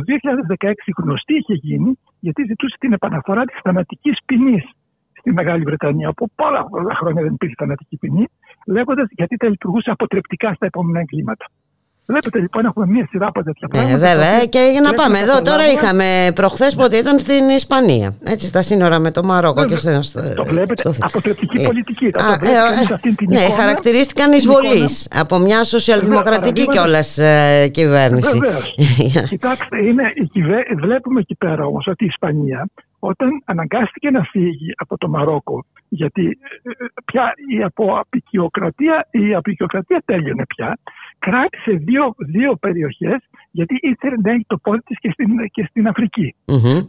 2016 0.58 0.72
γνωστή 0.96 1.34
είχε 1.34 1.54
γίνει 1.54 1.98
γιατί 2.20 2.42
ζητούσε 2.44 2.76
την 2.78 2.92
επαναφορά 2.92 3.44
της 3.44 3.58
θανατικής 3.62 4.18
ποινής 4.26 4.64
στη 5.12 5.32
Μεγάλη 5.32 5.62
Βρετανία, 5.62 6.08
όπου 6.08 6.30
πολλά, 6.34 6.64
πολλά 6.64 6.94
χρόνια 6.94 7.22
δεν 7.22 7.32
υπήρχε 7.32 7.54
θανατική 7.58 7.96
ποινή, 7.96 8.24
λέγοντας 8.66 9.08
γιατί 9.10 9.36
τα 9.36 9.48
λειτουργούσε 9.48 9.90
αποτρεπτικά 9.90 10.54
στα 10.54 10.66
επόμενα 10.66 11.00
εγκλήματα. 11.00 11.44
Βλέπετε 12.10 12.38
λοιπόν 12.38 12.64
έχουμε 12.64 12.86
μία 12.86 13.06
σειρά 13.10 13.26
από 13.26 13.42
τέτοια 13.42 13.68
ε, 13.70 13.76
πράγματα. 13.76 13.96
Ε, 13.96 13.98
βέβαια 14.08 14.46
και 14.46 14.68
για 14.72 14.80
να 14.80 14.92
πάμε 14.92 15.18
εδώ 15.18 15.42
τώρα 15.42 15.64
είχαμε 15.72 16.32
προχθές 16.34 16.74
πότε 16.74 16.96
ήταν 16.96 17.18
στην 17.18 17.48
Ισπανία 17.48 18.12
έτσι 18.24 18.46
στα 18.46 18.62
σύνορα 18.62 18.98
με 18.98 19.10
το 19.10 19.22
Μαρόκο 19.24 19.64
και 19.64 19.76
στο, 19.76 20.20
Το 20.34 20.44
βλέπετε 20.44 20.92
στο... 20.92 21.06
αποτρεπτική 21.06 21.60
ε, 21.60 21.64
πολιτική. 21.64 22.06
Α, 22.06 22.10
ε, 22.10 22.48
ε, 22.48 23.26
ναι, 23.28 23.40
εικόνα, 23.40 23.56
χαρακτηρίστηκαν 23.60 24.32
εισβολής 24.32 25.08
από 25.14 25.38
μια 25.38 25.64
σοσιαλδημοκρατική 25.64 26.68
κιόλας 26.68 27.18
ε, 27.18 27.68
κυβέρνηση. 27.68 28.38
Κοιτάξτε, 29.28 29.86
είναι, 29.86 30.12
βλέπουμε 30.76 31.20
εκεί 31.20 31.34
πέρα 31.34 31.64
όμως 31.64 31.86
ότι 31.86 32.04
η 32.04 32.06
Ισπανία 32.06 32.68
όταν 33.00 33.42
αναγκάστηκε 33.44 34.10
να 34.10 34.22
φύγει 34.22 34.72
από 34.76 34.98
το 34.98 35.08
Μαρόκο, 35.08 35.64
γιατί 35.88 36.38
ε, 36.62 36.70
ε, 36.70 36.86
πια 37.04 37.32
η 37.58 37.62
αποαπικιοκρατία, 37.62 39.08
η 39.10 39.34
απικιοκρατία 39.34 40.02
τέλειωνε 40.04 40.44
πια, 40.46 40.78
κράτησε 41.26 41.72
δύο, 41.72 42.14
δύο 42.18 42.50
περιοχές 42.64 43.20
γιατί 43.50 43.74
ήθελε 43.80 44.16
να 44.22 44.30
έχει 44.30 44.44
το 44.46 44.56
πόδι 44.56 44.80
της 44.80 44.98
και 44.98 45.10
στην, 45.12 45.28
και 45.50 45.64
στην 45.68 45.86
αφρικη 45.86 46.34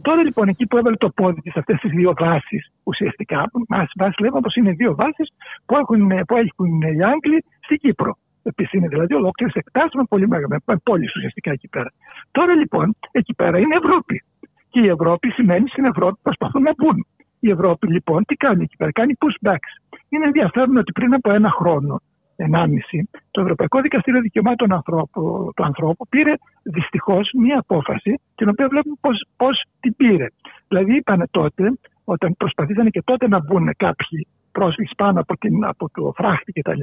Τώρα 0.02 0.22
λοιπόν 0.22 0.48
εκεί 0.48 0.66
που 0.66 0.76
έβαλε 0.76 0.96
το 0.96 1.10
πόδι 1.10 1.40
της 1.40 1.56
αυτές 1.56 1.78
τις 1.80 1.90
δύο 1.90 2.12
βάσεις 2.18 2.72
ουσιαστικά, 2.82 3.50
μας 3.68 3.90
βάσεις 3.96 4.18
λέμε 4.18 4.40
πως 4.40 4.54
είναι 4.54 4.72
δύο 4.72 4.94
βάσεις 4.94 5.28
που 5.66 5.76
έχουν, 5.76 6.08
που 6.26 6.36
έχουν 6.36 6.80
οι 6.80 7.02
Άγγλοι 7.12 7.44
στην 7.60 7.78
Κύπρο. 7.78 8.16
Επίσης 8.42 8.72
είναι 8.72 8.88
δηλαδή 8.88 9.14
ολόκληρες 9.14 9.54
εκτάσεις 9.54 9.94
με 9.94 10.04
πολύ 10.08 10.28
μεγάλε 10.28 10.56
πόλεις 10.82 11.16
ουσιαστικά 11.16 11.50
εκεί 11.50 11.68
πέρα. 11.68 11.92
Τώρα 12.30 12.54
λοιπόν 12.54 12.96
εκεί 13.10 13.34
πέρα 13.34 13.58
είναι 13.58 13.76
Ευρώπη. 13.82 14.24
Και 14.70 14.80
η 14.80 14.88
Ευρώπη 14.88 15.30
σημαίνει 15.30 15.68
στην 15.68 15.84
Ευρώπη 15.84 16.18
προσπαθούν 16.22 16.62
να 16.62 16.72
μπουν. 16.76 17.06
Η 17.40 17.50
Ευρώπη 17.50 17.86
λοιπόν 17.86 18.24
τι 18.24 18.34
κάνει 18.34 18.62
εκεί 18.62 18.76
πέρα, 18.76 18.92
κάνει 18.92 19.12
pushbacks. 19.18 19.98
Είναι 20.08 20.24
ενδιαφέρον 20.24 20.76
ότι 20.76 20.92
πριν 20.92 21.14
από 21.14 21.32
ένα 21.32 21.50
χρόνο, 21.50 22.00
ενάμιση, 22.42 23.08
το 23.30 23.40
Ευρωπαϊκό 23.40 23.80
Δικαστήριο 23.80 24.20
Δικαιωμάτων 24.20 24.72
ανθρώπου, 24.72 25.52
του 25.56 25.64
Ανθρώπου 25.64 26.06
πήρε 26.08 26.34
δυστυχώς 26.62 27.30
μία 27.38 27.58
απόφαση, 27.58 28.20
την 28.34 28.48
οποία 28.48 28.68
βλέπουμε 28.68 28.96
πώς 29.36 29.64
την 29.80 29.96
πήρε. 29.96 30.26
Δηλαδή, 30.68 30.96
είπαν 30.96 31.28
τότε, 31.30 31.72
όταν 32.04 32.34
προσπαθήσαν 32.36 32.90
και 32.90 33.02
τότε 33.04 33.28
να 33.28 33.38
μπουν 33.40 33.70
κάποιοι 33.76 34.26
πρόσφυγες 34.52 34.92
πάνω 34.96 35.20
από, 35.20 35.36
την, 35.36 35.64
από 35.64 35.90
το 35.92 36.12
φράχτη 36.16 36.52
κτλ. 36.52 36.80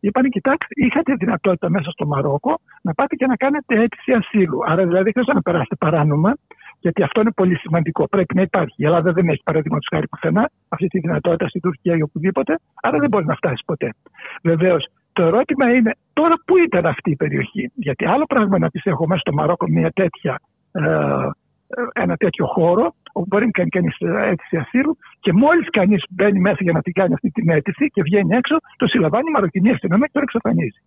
Είπαν, 0.00 0.28
κοιτάξτε, 0.28 0.74
είχατε 0.86 1.14
δυνατότητα 1.14 1.70
μέσα 1.70 1.90
στο 1.90 2.06
Μαρόκο 2.06 2.60
να 2.82 2.94
πάτε 2.94 3.14
και 3.14 3.26
να 3.26 3.36
κάνετε 3.36 3.82
αίτηση 3.82 4.12
ασύλου. 4.12 4.58
Άρα 4.64 4.82
δηλαδή 4.86 5.02
δεν 5.02 5.12
χρειάζεται 5.12 5.34
να 5.34 5.42
περάσετε 5.42 5.76
παράνομα. 5.76 6.34
Γιατί 6.82 7.02
αυτό 7.02 7.20
είναι 7.20 7.32
πολύ 7.40 7.56
σημαντικό. 7.56 8.08
Πρέπει 8.08 8.34
να 8.34 8.42
υπάρχει. 8.42 8.74
Η 8.76 8.84
Ελλάδα 8.84 9.12
δεν 9.12 9.28
έχει 9.28 9.42
παραδείγματος 9.44 9.88
χάρη 9.92 10.08
πουθενά 10.08 10.50
αυτή 10.68 10.86
τη 10.86 10.98
δυνατότητα 10.98 11.48
στην 11.48 11.60
Τουρκία 11.60 11.96
ή 11.96 12.02
οπουδήποτε, 12.02 12.58
άρα 12.82 12.98
δεν 12.98 13.08
μπορεί 13.08 13.24
να 13.24 13.34
φτάσει 13.34 13.62
ποτέ. 13.66 13.88
Βεβαίως, 14.42 14.88
το 15.12 15.22
ερώτημα 15.22 15.74
είναι 15.74 15.92
τώρα 16.12 16.34
πού 16.46 16.56
ήταν 16.58 16.86
αυτή 16.86 17.10
η 17.10 17.16
περιοχή. 17.16 17.70
Γιατί 17.74 18.04
άλλο 18.04 18.24
πράγμα 18.26 18.58
να 18.58 18.70
πει 18.70 18.80
έχω 18.84 19.06
μέσα 19.06 19.20
στο 19.20 19.32
Μαρόκο 19.32 19.66
μια 19.68 19.90
τέτοια, 19.90 20.40
ε, 20.72 20.82
ένα 21.92 22.16
τέτοιο 22.16 22.46
χώρο 22.46 22.94
όπου 23.12 23.26
μπορεί 23.28 23.44
να 23.44 23.50
κάνει 23.50 23.68
κανείς 23.68 23.96
αίτηση 24.30 24.56
ασύλου 24.56 24.96
και 25.20 25.32
μόλις 25.32 25.70
κανείς 25.70 26.04
μπαίνει 26.10 26.40
μέσα 26.40 26.58
για 26.60 26.72
να 26.72 26.82
την 26.82 26.92
κάνει 26.92 27.14
αυτή 27.14 27.30
την 27.30 27.48
αίτηση 27.48 27.86
και 27.86 28.02
βγαίνει 28.02 28.36
έξω, 28.36 28.56
το 28.76 28.86
συλλαμβάνει 28.86 29.28
η 29.28 29.32
Μαροκινή 29.32 29.70
αστυνομία 29.70 30.06
και 30.06 30.12
το 30.12 30.20
εξαφανίζει. 30.22 30.80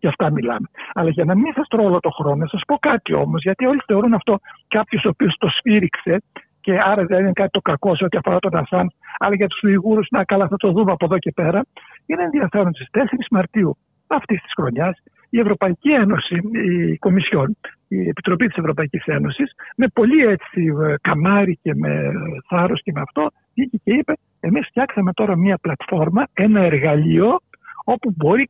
Γι' 0.00 0.06
αυτά 0.06 0.30
μιλάμε. 0.30 0.66
Αλλά 0.92 1.10
για 1.10 1.24
να 1.24 1.34
μην 1.34 1.52
σας 1.54 1.68
τρώω 1.68 1.86
όλο 1.86 2.00
το 2.00 2.10
χρόνο, 2.10 2.36
να 2.36 2.46
σας 2.46 2.62
πω 2.66 2.76
κάτι 2.78 3.12
όμως, 3.12 3.42
γιατί 3.42 3.66
όλοι 3.66 3.80
θεωρούν 3.86 4.14
αυτό 4.14 4.38
κάποιος 4.68 5.04
ο 5.04 5.08
οποίος 5.08 5.36
το 5.38 5.48
σφύριξε 5.48 6.22
και 6.60 6.78
άρα 6.80 7.04
δεν 7.04 7.20
είναι 7.20 7.32
κάτι 7.32 7.50
το 7.50 7.60
κακό 7.60 7.96
σε 7.96 8.04
ό,τι 8.04 8.16
αφορά 8.16 8.38
τον 8.38 8.56
Ασάν, 8.56 8.92
αλλά 9.18 9.34
για 9.34 9.46
τους 9.46 9.62
Ιγούρου, 9.62 10.02
να 10.10 10.24
καλά, 10.24 10.48
θα 10.48 10.56
το 10.56 10.72
δούμε 10.72 10.92
από 10.92 11.04
εδώ 11.04 11.18
και 11.18 11.32
πέρα. 11.34 11.64
Είναι 12.06 12.22
ενδιαφέρον 12.22 12.74
στις 12.74 12.88
4 12.90 13.26
Μαρτίου 13.30 13.76
αυτής 14.06 14.42
της 14.42 14.52
χρονιάς 14.56 15.02
η 15.30 15.38
Ευρωπαϊκή 15.38 15.90
Ένωση, 15.90 16.40
η 16.52 16.96
Κομισιόν, 16.96 17.56
η 17.88 18.08
Επιτροπή 18.08 18.46
της 18.46 18.56
Ευρωπαϊκής 18.56 19.04
Ένωσης, 19.04 19.52
με 19.76 19.86
πολύ 19.88 20.24
έτσι 20.24 20.74
ε, 20.82 20.94
καμάρι 21.00 21.58
και 21.62 21.74
με 21.74 22.12
θάρρος 22.48 22.82
και 22.82 22.92
με 22.94 23.00
αυτό, 23.00 23.30
βγήκε 23.54 23.76
και 23.84 23.92
είπε 23.92 24.12
εμείς 24.40 24.66
φτιάξαμε 24.66 25.12
τώρα 25.12 25.36
μια 25.36 25.58
πλατφόρμα, 25.58 26.26
ένα 26.32 26.60
εργαλείο 26.60 27.40
όπου 27.84 28.14
μπορεί 28.16 28.48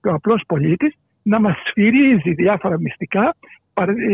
κανείς, 0.00 0.14
ο 0.14 0.14
απλός 0.14 0.42
πολίτης, 0.46 0.94
να 1.22 1.40
μας 1.40 1.56
σφυρίζει 1.68 2.32
διάφορα 2.32 2.78
μυστικά 2.80 3.34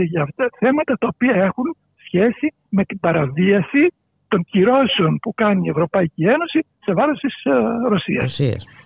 για 0.08 0.22
αυτά 0.22 0.48
θέματα 0.58 0.98
τα 0.98 1.08
οποία 1.14 1.34
έχουν 1.34 1.76
σχέση 2.04 2.54
με 2.68 2.84
την 2.84 3.00
παραβίαση 3.00 3.92
των 4.28 4.44
κυρώσεων 4.44 5.18
που 5.22 5.34
κάνει 5.34 5.66
η 5.66 5.70
Ευρωπαϊκή 5.70 6.24
Ένωση 6.24 6.66
σε 6.84 6.92
βάρος 6.92 7.20
της 7.20 7.44
ε, 7.44 7.50
Ρωσίας. 7.88 8.40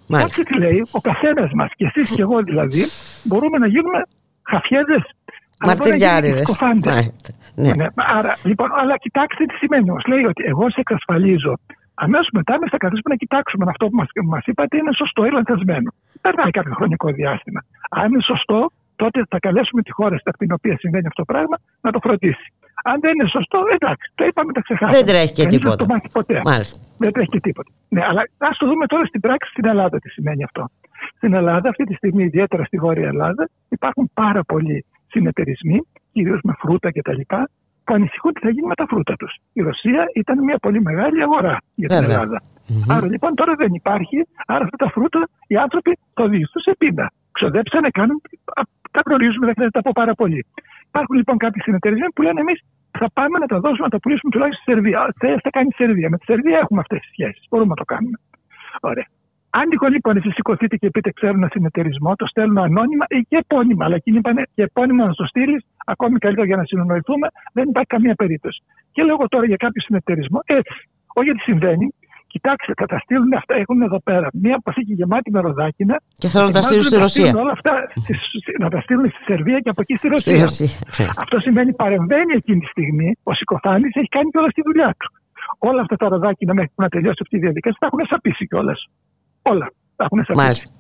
Κοιτάξτε 0.07 0.43
τι 0.43 0.59
λέει, 0.59 0.87
ο 0.93 1.01
καθένας 1.01 1.51
μας 1.53 1.71
και 1.77 1.85
εσείς 1.95 2.15
και 2.15 2.23
εγώ 2.23 2.43
δηλαδή, 2.43 2.83
μπορούμε 3.25 3.59
να 3.59 3.67
γίνουμε 3.67 4.03
χαφιέδες. 4.43 5.03
Μαρτυριάριδες. 5.67 6.61
Ναι. 7.55 7.75
ναι. 7.75 7.87
Άρα, 7.95 8.37
λοιπόν, 8.45 8.69
αλλά 8.81 8.97
κοιτάξτε 8.97 9.45
τι 9.45 9.55
σημαίνει. 9.55 9.91
Μα 9.91 10.01
λέει 10.09 10.25
ότι 10.25 10.43
εγώ 10.47 10.71
σε 10.71 10.81
εξασφαλίζω. 10.81 11.59
Αμέσως 12.05 12.29
μετά 12.33 12.53
εμείς 12.55 12.71
θα 12.75 12.79
καθίσουμε 12.85 13.11
να 13.15 13.19
κοιτάξουμε 13.23 13.63
αν 13.65 13.71
αυτό 13.75 13.85
που 13.89 13.97
μας 14.35 14.45
είπατε 14.51 14.77
είναι 14.77 14.93
σωστό 14.93 15.21
ή 15.25 15.31
λανθασμένο. 15.31 15.89
Περνάει 16.21 16.51
κάποιο 16.51 16.75
χρονικό 16.75 17.09
διάστημα. 17.21 17.61
Αν 17.91 18.13
είναι 18.13 18.23
σωστό, 18.23 18.71
τότε 18.97 19.19
θα 19.29 19.39
καλέσουμε 19.39 19.83
τη 19.83 19.93
χώρα 19.93 20.17
στην 20.19 20.53
οποία 20.53 20.77
συμβαίνει 20.79 21.07
αυτό 21.07 21.23
το 21.25 21.33
πράγμα 21.33 21.57
να 21.81 21.91
το 21.93 21.99
φροντίσει. 22.05 22.47
Αν 22.85 23.01
δεν 23.01 23.13
είναι 23.15 23.29
σωστό, 23.29 23.59
εντάξει, 23.77 24.13
το 24.15 24.25
είπαμε, 24.25 24.53
τα 24.53 24.61
ξεχάσαμε. 24.61 24.97
Δεν 24.97 25.07
τρέχει 25.07 25.33
και 25.33 25.47
τίποτα. 25.47 25.77
Δεν 25.77 25.87
το 25.87 25.93
μάθει 25.93 26.09
ποτέ. 26.19 26.41
Μάλιστα. 26.45 26.77
Δεν 26.99 27.13
τρέχει 27.13 27.29
και 27.29 27.41
τίποτα. 27.41 27.71
Ναι, 27.89 28.03
αλλά 28.09 28.23
ας 28.39 28.57
το 28.59 28.67
δούμε 28.67 28.87
τώρα 28.87 29.05
στην 29.05 29.21
πράξη 29.21 29.51
στην 29.51 29.67
Ελλάδα 29.67 29.99
τι 29.99 30.09
σημαίνει 30.09 30.45
αυτό. 30.45 30.69
Στην 31.17 31.35
Ελλάδα, 31.35 31.69
αυτή 31.69 31.85
τη 31.85 31.95
στιγμή, 31.95 32.25
ιδιαίτερα 32.25 32.65
στη 32.65 32.77
Βόρεια 32.79 33.09
Ελλάδα, 33.09 33.49
υπάρχουν 33.69 34.11
πάρα 34.15 34.43
πολλοί 34.45 34.85
συνεταιρισμοί, 35.07 35.79
κυρίως 36.13 36.41
με 36.43 36.53
φρούτα 36.59 36.93
κτλ., 36.93 37.21
που 37.29 37.60
ανησυχούν 37.95 38.33
τι 38.33 38.41
θα 38.41 38.51
γίνει 38.51 38.67
με 38.67 38.75
τα 38.75 38.87
φρούτα 38.87 39.15
τους. 39.17 39.33
Η 39.53 39.61
Ρωσία 39.61 40.05
ήταν 40.15 40.45
μια 40.45 40.59
πολύ 40.59 40.81
μεγάλη 40.83 41.23
αγορά 41.23 41.57
για 41.75 41.89
την 41.89 41.97
Ελλάδα. 41.97 42.43
Mm-hmm. 42.43 42.95
Άρα 42.95 43.07
λοιπόν 43.07 43.35
τώρα 43.35 43.55
δεν 43.55 43.71
υπάρχει, 43.75 44.19
άρα 44.47 44.65
αυτά 44.65 44.77
τα 44.77 44.89
φρούτα 44.91 45.29
οι 45.47 45.57
άνθρωποι 45.57 45.99
το 46.15 46.23
οδηγηθούν 46.23 46.63
σε 46.63 46.75
πίνα. 46.79 47.13
Ξοδέψανε, 47.33 47.89
κάνουν, 47.91 48.21
τα 48.91 49.01
γνωρίζουμε, 49.07 49.45
δεν 49.47 49.55
χρειάζεται 49.55 49.79
να 49.79 49.85
πω 49.87 49.93
πάρα 49.95 50.15
πολύ. 50.15 50.47
Υπάρχουν 50.89 51.17
λοιπόν 51.17 51.37
κάποιοι 51.37 51.63
συνεταιρισμοί 51.63 52.09
που 52.15 52.23
λένε 52.23 52.41
εμείς 52.41 52.59
θα 52.99 53.11
πάμε 53.13 53.39
να 53.39 53.47
τα 53.47 53.59
δώσουμε 53.61 53.85
να 53.89 53.93
τα 53.95 54.01
πουλήσουμε 54.01 54.31
τουλάχιστον 54.31 54.63
στη 54.63 54.73
Σερβία. 54.73 55.15
Τι 55.21 55.27
θα 55.47 55.51
κάνει 55.51 55.69
η 55.71 55.77
Σερβία. 55.83 56.09
Με 56.09 56.17
τη 56.19 56.25
Σερβία 56.25 56.59
έχουμε 56.59 56.81
αυτές 56.81 57.01
τις 57.01 57.11
σχέσεις. 57.11 57.45
Μπορούμε 57.51 57.69
να 57.75 57.81
το 57.83 57.85
κάνουμε. 57.85 58.19
Ωραία. 58.81 59.07
Αν 59.51 59.69
τυχόν 59.69 59.93
λοιπόν 59.93 60.17
εσεί 60.17 60.31
σηκωθείτε 60.31 60.77
και 60.77 60.91
πείτε 60.91 61.11
ξέρω 61.13 61.33
ένα 61.33 61.49
συνεταιρισμό, 61.53 62.17
το 62.17 62.27
στέλνουν 62.27 62.59
ανώνυμα 62.59 63.05
ή 63.09 63.19
και 63.29 63.37
επώνυμα. 63.37 63.85
Αλλά 63.85 63.95
εκείνοι 63.95 64.17
είπαν 64.17 64.37
και 64.55 64.63
επώνυμα 64.63 65.07
να 65.07 65.15
το 65.15 65.25
στείλεις, 65.25 65.65
ακόμη 65.85 66.19
καλύτερα 66.19 66.47
για 66.47 66.57
να 66.57 66.65
συνονοηθούμε, 66.65 67.27
δεν 67.53 67.69
υπάρχει 67.69 67.89
καμία 67.89 68.15
περίπτωση. 68.15 68.63
Και 68.93 69.03
λέω 69.03 69.17
τώρα 69.29 69.47
για 69.47 69.57
κάποιο 69.57 69.83
συνεταιρισμό, 69.83 70.41
έτσι. 70.45 70.89
Όχι 71.15 71.27
γιατί 71.27 71.41
συμβαίνει, 71.41 71.95
Κοιτάξτε, 72.35 72.73
θα 72.77 72.87
τα 72.87 72.99
στείλουν 72.99 73.33
αυτά. 73.33 73.55
Έχουν 73.55 73.83
εδώ 73.83 74.01
πέρα 74.01 74.29
μία 74.33 74.61
παθήκη 74.65 74.93
γεμάτη 74.93 75.31
με 75.31 75.41
ροδάκινα. 75.41 76.01
Και 76.15 76.29
θέλουν 76.29 76.47
να 76.47 76.53
τα 76.53 76.63
στείλουν 76.63 76.83
στη 76.83 76.97
Ρωσία. 76.99 77.35
Όλα 77.37 77.53
αυτά 77.53 77.73
να 78.59 78.69
τα 78.69 78.81
στείλουν 78.81 79.07
στη 79.11 79.23
Σερβία 79.25 79.59
και 79.61 79.69
από 79.69 79.81
εκεί 79.81 79.95
στη 79.97 80.09
Ρωσία. 80.09 80.47
Ναι. 80.99 81.07
Αυτό 81.17 81.39
σημαίνει 81.39 81.73
παρεμβαίνει 81.73 82.33
εκείνη 82.37 82.61
τη 82.61 82.67
στιγμή. 82.67 83.17
Ο 83.23 83.35
Σικοφάνη 83.35 83.87
έχει 83.93 84.09
κάνει 84.09 84.31
και 84.31 84.39
όλα 84.39 84.51
στη 84.51 84.63
δουλειά 84.65 84.95
του. 84.99 85.09
Όλα 85.59 85.81
αυτά 85.81 85.97
τα 85.97 86.09
ροδάκινα 86.09 86.55
μέχρι 86.55 86.73
να 86.75 86.89
τελειώσει 86.89 87.19
αυτή 87.21 87.37
η 87.37 87.39
διαδικασία 87.39 87.79
τα 87.81 87.87
έχουν 87.87 88.07
σαπίσει 88.07 88.47
κιόλας. 88.47 88.89
Όλα 89.43 89.73
έχουν 90.05 90.27
Μάλιστα. 90.35 90.71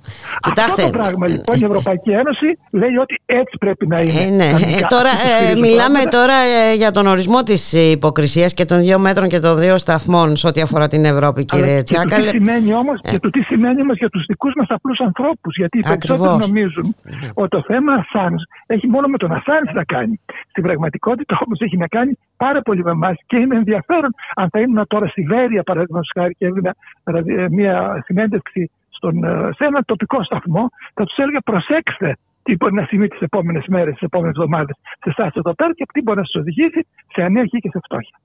Αυτό 0.58 0.82
το 0.82 0.90
πράγμα 0.90 1.28
λοιπόν 1.28 1.56
η 1.60 1.64
Ευρωπαϊκή 1.64 2.10
Ένωση 2.10 2.58
λέει 2.70 2.96
ότι 2.96 3.20
έτσι 3.26 3.56
πρέπει 3.58 3.86
να 3.86 4.00
είναι. 4.00 4.20
Ε, 4.20 4.30
ναι. 4.30 4.44
ε, 4.44 4.80
τώρα, 4.88 5.10
ε, 5.10 5.60
μιλάμε 5.60 5.98
τώρα 6.10 6.34
ε, 6.34 6.74
για 6.74 6.90
τον 6.90 7.06
ορισμό 7.06 7.42
της 7.42 7.72
υποκρισίας 7.72 8.54
και 8.54 8.64
των 8.64 8.80
δύο 8.80 8.98
μέτρων 8.98 9.28
και 9.28 9.38
των 9.38 9.58
δύο 9.58 9.78
σταθμών 9.78 10.36
σε 10.36 10.46
ό,τι 10.46 10.60
αφορά 10.60 10.88
την 10.88 11.04
Ευρώπη, 11.04 11.44
κύριε 11.44 11.82
Τσιάκαλε. 11.82 12.30
Και, 12.30 12.38
τι 12.38 12.44
σημαίνει 12.44 12.74
όμως, 12.74 13.00
ε. 13.02 13.10
και 13.10 13.18
το 13.18 13.30
τι 13.30 13.42
σημαίνει 13.42 13.82
όμως 13.82 13.96
για 13.96 14.08
τους 14.08 14.24
δικούς 14.26 14.52
μας 14.56 14.66
απλούς 14.68 15.00
ανθρώπους. 15.00 15.56
Γιατί 15.56 15.78
οι 15.78 15.82
περισσότεροι 15.88 16.36
νομίζουν 16.36 16.94
ότι 17.34 17.48
το 17.48 17.62
θέμα 17.66 17.92
Ασάνζ 17.92 18.42
έχει 18.66 18.88
μόνο 18.88 19.06
με 19.06 19.16
τον 19.16 19.32
Ασάνζ 19.32 19.70
να 19.74 19.84
κάνει. 19.84 20.20
Στην 20.48 20.62
πραγματικότητα 20.62 21.38
όμως 21.44 21.58
έχει 21.60 21.76
να 21.76 21.86
κάνει 21.86 22.18
πάρα 22.36 22.62
πολύ 22.62 22.82
με 22.82 22.90
εμάς 22.90 23.16
και 23.26 23.36
είναι 23.36 23.56
ενδιαφέρον 23.56 24.14
αν 24.34 24.48
θα 24.50 24.60
ήμουν 24.60 24.86
τώρα 24.86 25.06
στη 25.06 25.22
Βέρεια, 25.22 25.62
παραδείγματος 25.62 26.10
χάρη, 26.14 26.34
και 26.38 26.46
έδινα 26.46 26.74
μια 27.50 28.02
συνέντευξη 28.04 28.70
στον, 29.00 29.24
ε, 29.24 29.50
σε 29.56 29.64
ένα 29.64 29.80
τοπικό 29.84 30.22
σταθμό, 30.24 30.64
θα 30.94 31.04
τους 31.04 31.16
έλεγα 31.16 31.40
προσέξτε 31.40 32.16
τι 32.42 32.56
μπορεί 32.56 32.74
να 32.74 32.84
συμβεί 32.84 33.08
τις 33.08 33.20
επόμενες 33.20 33.64
μέρες, 33.68 33.92
τις 33.92 34.02
επόμενες 34.02 34.34
εβδομάδες 34.36 34.76
σε 35.02 35.08
εσάς 35.16 35.32
εδώ 35.34 35.54
πέρα 35.54 35.72
και 35.74 35.84
τι 35.92 36.02
μπορεί 36.02 36.18
να 36.18 36.24
σας 36.24 36.34
οδηγήσει 36.34 36.86
σε 37.14 37.22
ανέργεια 37.22 37.58
και 37.58 37.68
σε 37.72 37.80
φτώχεια. 37.84 38.18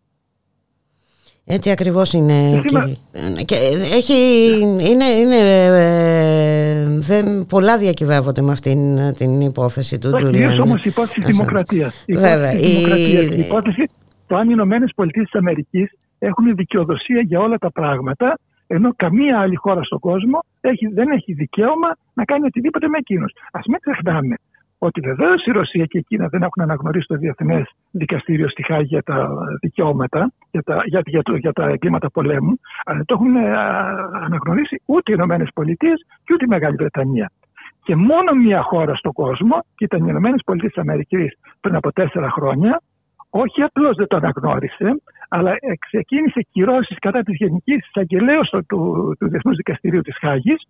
Έτσι 1.47 1.71
ακριβώς 1.71 2.13
είναι. 2.13 2.61
Και 3.45 3.55
έχει, 3.99 4.17
είναι, 4.91 5.05
είναι, 5.05 5.39
ε, 5.65 6.85
δεν, 6.99 7.45
πολλά 7.49 7.77
διακυβεύονται 7.77 8.41
με 8.41 8.51
αυτήν 8.51 8.77
την 9.17 9.41
υπόθεση 9.41 9.97
του 9.97 10.11
Τζουλιάν. 10.11 10.51
Είναι 10.51 10.61
όμως 10.61 10.85
η 10.85 10.89
υπόθεση 10.89 11.19
της 11.21 11.37
δημοκρατίας. 11.37 12.03
Η 12.05 12.13
Βέβαια. 12.13 12.51
Η... 12.51 12.81
η 13.35 13.39
υπόθεση 13.39 13.89
το 14.27 14.35
αν 14.35 14.45
οι 14.47 14.51
Ηνωμένες 14.51 14.91
Πολιτείες 14.95 15.25
της 15.25 15.39
Αμερικής 15.39 15.91
έχουν 16.19 16.55
δικαιοδοσία 16.55 17.21
για 17.21 17.39
όλα 17.39 17.57
τα 17.57 17.71
πράγματα 17.71 18.39
ενώ 18.67 18.93
καμία 18.95 19.39
άλλη 19.39 19.55
χώρα 19.55 19.83
στον 19.83 19.99
κόσμο 19.99 20.39
έχει, 20.61 20.87
δεν 20.87 21.11
έχει 21.11 21.33
δικαίωμα 21.33 21.95
να 22.13 22.23
κάνει 22.23 22.45
οτιδήποτε 22.45 22.87
με 22.87 22.97
εκείνους. 22.97 23.31
Α 23.51 23.59
μην 23.67 23.79
ξεχνάμε 23.79 24.35
ότι 24.77 25.01
βεβαίως 25.01 25.45
η 25.45 25.51
Ρωσία 25.51 25.85
και 25.85 25.97
η 25.97 26.03
Κίνα 26.03 26.27
δεν 26.27 26.41
έχουν 26.41 26.63
αναγνωρίσει 26.63 27.07
το 27.07 27.15
Διεθνές 27.15 27.75
Δικαστήριο 27.91 28.49
στη 28.49 28.63
Χάγη 28.63 28.85
για 28.85 29.03
τα 29.03 29.29
δικαιώματα, 29.61 30.31
για 30.51 30.61
τα, 30.61 30.81
για, 30.85 31.01
για, 31.05 31.21
το, 31.21 31.35
για 31.35 31.53
τα 31.53 31.67
εγκλήματα 31.67 32.09
πολέμου, 32.09 32.59
αλλά 32.85 32.97
δεν 32.97 33.05
το 33.05 33.13
έχουν 33.13 33.35
ε, 33.35 33.57
αναγνωρίσει 34.23 34.81
ούτε 34.85 35.11
οι 35.11 35.15
Ηνωμένες 35.17 35.49
Πολιτείες 35.53 36.05
και 36.23 36.33
ούτε 36.33 36.45
η 36.45 36.47
Μεγάλη 36.47 36.75
Βρετανία. 36.75 37.31
Και 37.83 37.95
μόνο 37.95 38.33
μία 38.33 38.61
χώρα 38.61 38.95
στον 38.95 39.11
κόσμο, 39.11 39.59
και 39.75 39.85
ήταν 39.85 39.99
οι 40.01 40.07
Ηνωμένες 40.09 40.41
Πολιτείες 40.45 40.77
Αμερικής 40.77 41.37
πριν 41.61 41.75
από 41.75 41.91
τέσσερα 41.91 42.29
χρόνια, 42.29 42.81
όχι 43.43 43.61
απλώς 43.61 43.95
δεν 43.95 44.07
το 44.07 44.15
αναγνώρισε, 44.15 44.87
αλλά 45.29 45.51
ξεκίνησε 45.79 46.41
κυρώσεις 46.51 46.97
κατά 46.99 47.21
της 47.23 47.35
Γενικής 47.35 47.87
Εισαγγελέα 47.87 48.39
του, 48.39 48.65
του, 48.67 48.79
του 49.19 49.29
Διεθνούς 49.29 49.55
Δικαστηρίου 49.55 50.01
της 50.01 50.17
Χάγης, 50.17 50.61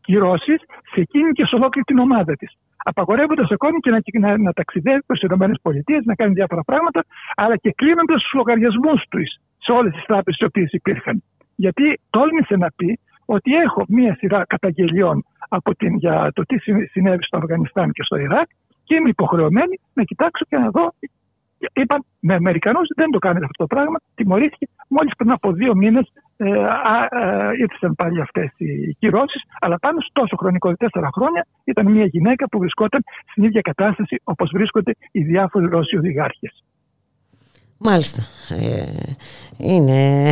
κυρώσεις 0.00 0.60
σε 0.92 1.00
εκείνη 1.00 1.30
και 1.32 1.44
σε 1.44 1.54
ολόκληρη 1.54 1.86
την 1.86 1.98
ομάδα 1.98 2.32
της. 2.36 2.50
Απαγορεύοντας 2.76 3.50
ακόμη 3.50 3.78
και 3.78 3.90
να, 3.90 4.00
να, 4.20 4.38
να 4.38 4.52
ταξιδεύει 4.52 5.02
προ 5.06 5.16
τι 5.16 5.26
ΗΠΑ, 5.26 6.00
να 6.04 6.14
κάνει 6.14 6.32
διάφορα 6.32 6.62
πράγματα, 6.62 7.04
αλλά 7.34 7.56
και 7.56 7.72
κλείνοντας 7.76 8.22
τους 8.22 8.32
λογαριασμούς 8.32 9.00
τους 9.08 9.28
σε 9.58 9.72
όλες 9.72 9.92
τις 9.94 10.04
τράπεζες 10.04 10.40
οι 10.40 10.44
οποίες 10.44 10.70
υπήρχαν. 10.72 11.22
Γιατί 11.54 12.00
τόλμησε 12.10 12.56
να 12.56 12.68
πει 12.76 12.98
ότι 13.24 13.54
έχω 13.54 13.84
μία 13.88 14.14
σειρά 14.14 14.44
καταγγελιών 14.46 15.24
από 15.48 15.74
την, 15.74 15.96
για 15.96 16.30
το 16.34 16.42
τι 16.42 16.56
συνέβη 16.90 17.24
στο 17.24 17.36
Αφγανιστάν 17.36 17.90
και 17.92 18.02
στο 18.02 18.16
Ιράκ 18.16 18.48
και 18.84 18.94
είμαι 18.94 19.08
υποχρεωμένη 19.08 19.80
να 19.92 20.02
κοιτάξω 20.02 20.44
και 20.48 20.56
να 20.56 20.70
δω 20.70 20.92
Είπαν 21.72 22.04
με 22.20 22.34
Αμερικανού 22.34 22.80
δεν 22.96 23.10
το 23.10 23.18
κάνετε 23.18 23.44
αυτό 23.44 23.66
το 23.66 23.74
πράγμα. 23.74 23.98
Τιμωρήθηκε 24.14 24.66
μόλις 24.88 25.12
πριν 25.16 25.30
από 25.30 25.52
δύο 25.52 25.74
μήνες 25.74 26.12
ε, 26.36 26.48
ε, 26.48 26.66
ήρθαν 27.58 27.94
πάλι 27.94 28.20
αυτές 28.20 28.52
οι 28.56 28.94
κυρώσεις. 28.98 29.42
Αλλά 29.60 29.78
πάνω 29.78 30.00
στο 30.00 30.10
τόσο 30.12 30.36
χρονικό, 30.36 30.74
τέσσερα 30.76 31.08
χρόνια, 31.14 31.46
ήταν 31.64 31.92
μια 31.92 32.04
γυναίκα 32.04 32.48
που 32.48 32.58
βρισκόταν 32.58 33.00
στην 33.30 33.42
ίδια 33.44 33.60
κατάσταση 33.60 34.20
όπως 34.24 34.50
βρίσκονται 34.52 34.92
οι 35.12 35.22
διάφοροι 35.22 35.66
Ρώσοι 35.66 35.96
οδηγάρχες. 35.96 36.64
Μάλιστα. 37.78 38.22
Ε, 38.48 38.84
είναι 39.56 40.28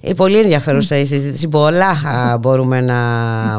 ε, 0.00 0.12
πολύ 0.16 0.38
ενδιαφέρουσα 0.38 0.96
η 0.96 1.04
συζήτηση. 1.04 1.48
Πολλά 1.48 1.96
μπορούμε 2.40 2.80
να 2.80 2.98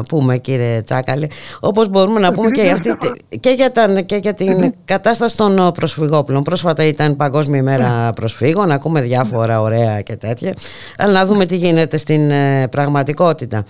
πούμε 0.08 0.38
κύριε 0.38 0.80
Τσάκαλη. 0.80 1.30
Όπως 1.60 1.88
μπορούμε 1.88 2.20
να 2.20 2.32
πούμε 2.32 2.50
και 2.50 2.62
για, 2.62 2.72
αυτή, 2.72 2.96
και 3.40 3.50
για, 3.50 3.72
τα, 3.72 4.00
και 4.00 4.16
για 4.16 4.34
την 4.34 4.74
κατάσταση 4.84 5.36
των 5.36 5.72
προσφυγόπουλων. 5.72 6.42
Πρόσφατα 6.42 6.84
ήταν 6.84 7.16
Παγκόσμια 7.16 7.58
ημέρα 7.58 8.12
προσφύγων. 8.14 8.70
Ακούμε 8.70 9.00
διάφορα 9.00 9.60
ωραία 9.60 10.00
και 10.00 10.16
τέτοια. 10.16 10.54
Αλλά 10.98 11.12
να 11.12 11.26
δούμε 11.26 11.46
τι 11.46 11.56
γίνεται 11.56 11.96
στην 11.96 12.30
ε, 12.30 12.68
πραγματικότητα. 12.68 13.64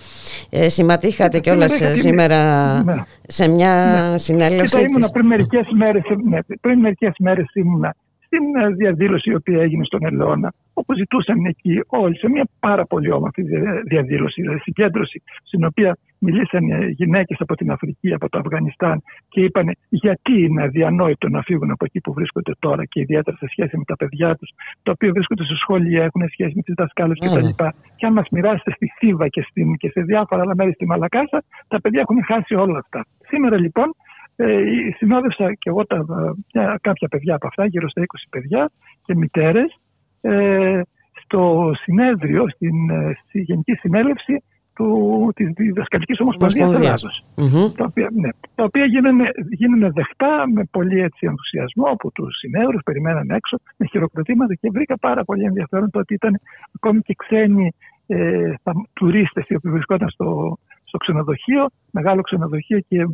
Ε, 0.49 0.69
συμμετείχατε 0.69 1.39
κιόλας 1.39 1.71
σήμερα 1.93 2.83
σε 3.27 3.47
μια 3.47 3.73
συνέλευση. 4.17 4.81
Ήμουνα 4.81 5.09
πριν 5.09 5.25
μερικές 5.25 5.67
μέρες, 5.77 6.03
ναι, 6.29 6.39
πριν 6.61 6.79
μερικές 6.79 7.13
μέρες 7.19 7.45
ήμουνα 7.53 7.95
στην 8.25 8.75
διαδήλωση 8.75 9.29
η 9.29 9.35
οποία 9.35 9.61
έγινε 9.61 9.83
στον 9.83 10.05
Ελαιώνα, 10.05 10.53
όπου 10.73 10.95
ζητούσαν 10.95 11.45
εκεί 11.45 11.81
όλοι 11.87 12.17
σε 12.17 12.29
μια 12.29 12.47
πάρα 12.59 12.85
πολύ 12.85 13.11
όμορφη 13.11 13.41
διαδήλωση, 13.87 14.41
δηλαδή 14.41 14.59
συγκέντρωση, 14.59 15.21
στην 15.43 15.65
οποία 15.65 15.97
μιλήσαν 16.19 16.89
γυναίκες 16.89 17.37
από 17.39 17.55
την 17.55 17.71
Αφρική, 17.71 18.13
από 18.13 18.29
το 18.29 18.37
Αφγανιστάν 18.39 19.01
και 19.29 19.41
είπαν 19.41 19.75
γιατί 19.89 20.41
είναι 20.43 20.63
αδιανόητο 20.63 21.29
να 21.29 21.41
φύγουν 21.41 21.71
από 21.71 21.85
εκεί 21.85 21.99
που 22.01 22.13
βρίσκονται 22.13 22.51
τώρα 22.59 22.85
και 22.85 22.99
ιδιαίτερα 22.99 23.37
σε 23.37 23.47
σχέση 23.49 23.77
με 23.77 23.83
τα 23.83 23.95
παιδιά 23.95 24.35
τους, 24.35 24.49
τα 24.83 24.91
οποία 24.91 25.11
βρίσκονται 25.11 25.43
σε 25.43 25.55
σχολεία, 25.55 26.03
έχουν 26.03 26.29
σχέση 26.29 26.53
με 26.55 26.61
τις 26.61 26.73
δασκάλες 26.77 27.17
κτλ. 27.19 27.49
Mm. 27.57 27.69
Και 27.95 28.05
αν 28.05 28.13
μας 28.13 28.27
μοιράσετε 28.31 28.71
στη 28.71 28.91
Θήβα 28.97 29.27
και, 29.27 29.45
και 29.77 29.89
σε 29.89 30.01
διάφορα 30.01 30.41
άλλα 30.41 30.55
μέρη 30.55 30.71
στη 30.71 30.85
Μαλακάσα, 30.85 31.43
τα 31.67 31.81
παιδιά 31.81 31.99
έχουν 31.99 32.23
χάσει 32.23 32.55
όλα 32.55 32.77
αυτά. 32.77 33.05
Σήμερα 33.27 33.57
λοιπόν 33.59 33.95
ε, 34.35 34.63
συνόδευσα 34.97 35.53
και 35.53 35.69
εγώ 35.69 35.85
τα, 35.85 36.05
μια, 36.53 36.79
κάποια 36.81 37.07
παιδιά 37.07 37.35
από 37.35 37.47
αυτά, 37.47 37.65
γύρω 37.65 37.89
στα 37.89 38.01
20 38.01 38.05
παιδιά 38.29 38.71
και 39.05 39.15
μητέρες, 39.15 39.79
ε, 40.21 40.81
στο 41.23 41.71
συνέδριο, 41.83 42.49
στην, 42.49 42.89
ε, 42.89 43.17
στη 43.23 43.41
Γενική 43.41 43.73
Συνέλευση 43.73 44.43
του, 44.75 45.31
της 45.35 45.49
Διδασκαλικής 45.55 46.19
Ομοσπονδίας 46.19 46.73
Ελλάδος. 46.73 47.25
Mm-hmm. 47.35 47.71
Τα 47.77 47.85
οποία, 47.85 48.09
ναι, 48.13 48.29
τα 48.55 48.63
οποία 48.63 48.85
γίνανε, 48.85 49.29
γίνανε 49.49 49.89
δεχτά 49.89 50.43
με 50.53 50.63
πολύ 50.71 50.99
έτσι 50.99 51.25
ενθουσιασμό 51.25 51.85
από 51.85 52.11
τους 52.11 52.37
συνέδρους, 52.37 52.81
περιμέναν 52.85 53.29
έξω 53.29 53.57
με 53.77 53.85
χειροκροτήματα 53.85 54.53
και 54.55 54.69
βρήκα 54.73 54.97
πάρα 54.97 55.23
πολύ 55.23 55.43
ενδιαφέρον 55.43 55.89
το 55.89 55.99
ότι 55.99 56.13
ήταν 56.13 56.39
ακόμη 56.75 57.01
και 57.01 57.15
ξένοι 57.17 57.73
ε, 58.07 58.53
τουρίστες 58.93 59.47
οι 59.47 59.55
οποίοι 59.55 59.71
βρισκόταν 59.71 60.09
στο, 60.09 60.57
στο 60.83 60.97
ξενοδοχείο, 60.97 61.65
μεγάλο 61.91 62.21
ξενοδοχείο 62.21 62.79
και 62.87 63.05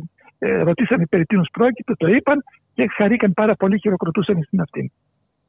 ε, 0.44 0.62
ρωτήσανε 0.62 1.06
περί 1.06 1.24
τίνος 1.24 1.48
πρόκειται, 1.52 1.94
το 1.96 2.06
είπαν 2.06 2.38
και 2.74 2.86
χαρήκαν 2.96 3.32
πάρα 3.32 3.54
πολύ, 3.54 3.78
χειροκροτούσαν 3.78 4.42
στην 4.42 4.60
αυτήν. 4.60 4.90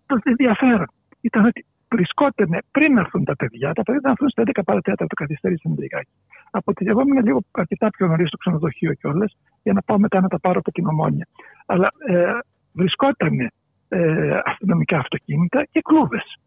Το 0.05 0.17
ενδιαφέρον 0.23 0.87
ήταν 1.21 1.45
ότι 1.45 1.65
βρισκόταν 1.89 2.49
πριν 2.71 2.97
έρθουν 2.97 3.23
τα 3.23 3.35
παιδιά, 3.35 3.73
τα 3.73 3.83
παιδιά 3.83 3.99
θα 4.03 4.09
έρθουν 4.09 4.29
στα 4.29 4.43
11 4.45 4.61
παρατέταρτο, 4.65 5.15
καθυστερήσαν 5.15 5.75
λιγάκι. 5.77 6.11
Από 6.51 6.73
τη 6.73 6.85
εγώ 6.85 7.01
ήμουν 7.01 7.25
λίγο 7.25 7.39
αρκετά 7.51 7.89
πιο 7.89 8.07
νωρίς 8.07 8.27
στο 8.27 8.37
ξενοδοχείο 8.37 8.93
κιόλας, 8.93 9.37
για 9.63 9.73
να 9.73 9.81
πάω 9.81 9.99
μετά 9.99 10.21
να 10.21 10.27
τα 10.27 10.39
πάρω 10.39 10.59
από 10.59 10.71
την 10.71 10.85
ομόνια. 10.87 11.27
Αλλά 11.65 11.91
ε, 12.07 12.31
βρισκόταν 12.73 13.51
ε, 13.89 14.39
αστυνομικά 14.43 14.97
αυτοκίνητα 14.97 15.65
και 15.71 15.81
κλούβες. 15.83 16.37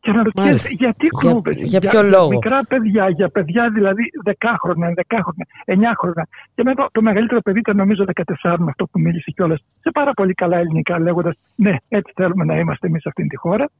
Και 0.00 0.10
αναρωτιέσαι 0.10 0.72
γιατί 0.72 1.06
κλούβε. 1.06 1.50
Για, 1.50 1.64
για 1.66 1.80
ποιο 1.80 2.02
λόγο; 2.02 2.28
Μικρά 2.28 2.64
παιδιά, 2.64 3.08
για 3.08 3.28
παιδιά 3.28 3.70
δηλαδή 3.70 4.02
10 4.24 4.32
χρόνια, 4.62 4.94
11 5.08 5.18
χρόνια, 5.22 5.46
9 5.64 5.94
χρόνια. 5.98 6.28
Και 6.54 6.62
μετά 6.62 6.88
το 6.92 7.02
μεγαλύτερο 7.02 7.40
παιδί 7.40 7.58
ήταν 7.58 7.76
νομίζω 7.76 8.04
14 8.42 8.54
με 8.58 8.66
αυτό 8.68 8.86
που 8.86 9.00
μίλησε 9.00 9.30
κιόλας. 9.30 9.64
Σε 9.80 9.90
πάρα 9.90 10.12
πολύ 10.12 10.34
καλά 10.34 10.56
ελληνικά 10.56 10.98
λέγοντας 10.98 11.34
Ναι, 11.54 11.76
έτσι 11.88 12.12
θέλουμε 12.16 12.44
να 12.44 12.58
είμαστε 12.58 12.86
εμείς 12.86 13.02
σε 13.02 13.08
αυτήν 13.08 13.28
τη 13.28 13.36
χώρα. 13.36 13.70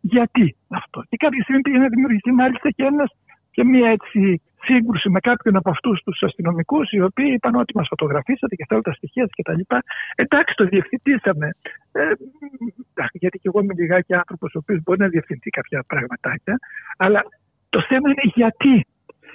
Γιατί 0.00 0.56
αυτό. 0.68 1.02
Και 1.08 1.16
κάποια 1.16 1.42
στιγμή 1.42 1.60
πήγε 1.60 1.78
να 1.78 1.88
δημιουργηθεί 1.88 2.32
μάλιστα 2.32 2.70
και 2.70 2.84
ένας 2.84 3.10
και 3.50 3.64
μία 3.64 3.90
έτσι 3.90 4.40
σύγκρουση 4.64 5.08
με 5.08 5.20
κάποιον 5.20 5.56
από 5.56 5.70
αυτούς 5.70 6.02
τους 6.02 6.22
αστυνομικούς, 6.22 6.90
οι 6.90 7.00
οποίοι 7.00 7.30
είπαν 7.34 7.54
ότι 7.54 7.76
μας 7.76 7.86
φωτογραφίσατε 7.88 8.54
και 8.54 8.64
θέλω 8.68 8.80
τα 8.80 8.92
στοιχεία 8.92 9.28
και 9.32 9.42
τα 9.42 9.54
λοιπά. 9.54 9.82
Εντάξει, 10.14 10.54
το 10.54 10.64
διευθυντήσαμε. 10.64 11.54
Ε, 11.92 12.00
γιατί 13.12 13.38
και 13.38 13.48
εγώ 13.48 13.60
είμαι 13.60 13.74
λιγάκι 13.74 14.14
άνθρωπος 14.14 14.54
ο 14.54 14.58
οποίος 14.58 14.82
μπορεί 14.82 14.98
να 14.98 15.08
διευθυνθεί 15.08 15.50
κάποια 15.50 15.84
πραγματάκια. 15.86 16.58
Αλλά 16.96 17.24
το 17.68 17.82
θέμα 17.88 18.10
είναι 18.10 18.32
γιατί. 18.34 18.86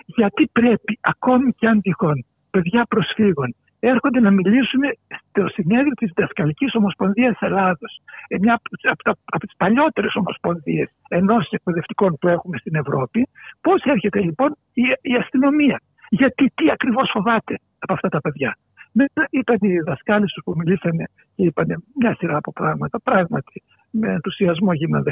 Γιατί 0.06 0.50
πρέπει, 0.52 0.98
ακόμη 1.02 1.52
και 1.52 1.68
αν 1.68 1.82
τυχόν, 1.82 2.26
παιδιά 2.50 2.86
προσφύγων 2.86 3.56
έρχονται 3.92 4.20
να 4.20 4.32
μιλήσουν 4.32 4.82
στο 5.30 5.48
συνέδριο 5.48 5.94
της 5.94 6.12
Δασκαλικής 6.16 6.76
Ομοσπονδίας 6.76 7.38
Ελλάδος. 7.40 8.02
Ε, 8.28 8.38
μια 8.40 8.54
από, 8.82 9.04
τα, 9.04 9.16
από 9.26 9.46
τις 9.46 9.56
παλιότερες 9.58 10.16
ομοσπονδίες 10.16 10.90
ενός 11.08 11.48
εκπαιδευτικών 11.52 12.18
που 12.20 12.28
έχουμε 12.28 12.58
στην 12.58 12.76
Ευρώπη. 12.76 13.28
Πώς 13.62 13.82
έρχεται 13.84 14.20
λοιπόν 14.20 14.56
η, 14.74 14.84
η 15.02 15.14
αστυνομία; 15.16 15.82
Γιατί 16.10 16.52
τι 16.56 16.72
ακριβώς 16.72 17.10
φοβάται 17.14 17.60
από 17.80 17.94
αυτά 17.94 18.10
τα 18.10 18.22
παιδιά; 18.22 18.58
Μετά 18.92 19.28
είπαν 19.30 19.58
οι 19.62 19.80
δασκάλοι 19.80 20.26
τους 20.26 20.44
που 20.44 20.54
μιλήσανε 20.58 21.06
και 21.36 21.44
είπαν 21.44 21.84
μια 22.00 22.16
σειρά 22.16 22.38
από 22.38 22.52
πράγματα. 22.52 23.00
Πράγματι, 23.00 23.64
με 23.90 24.08
ενθουσιασμό 24.12 24.74
γίνανε 24.74 25.04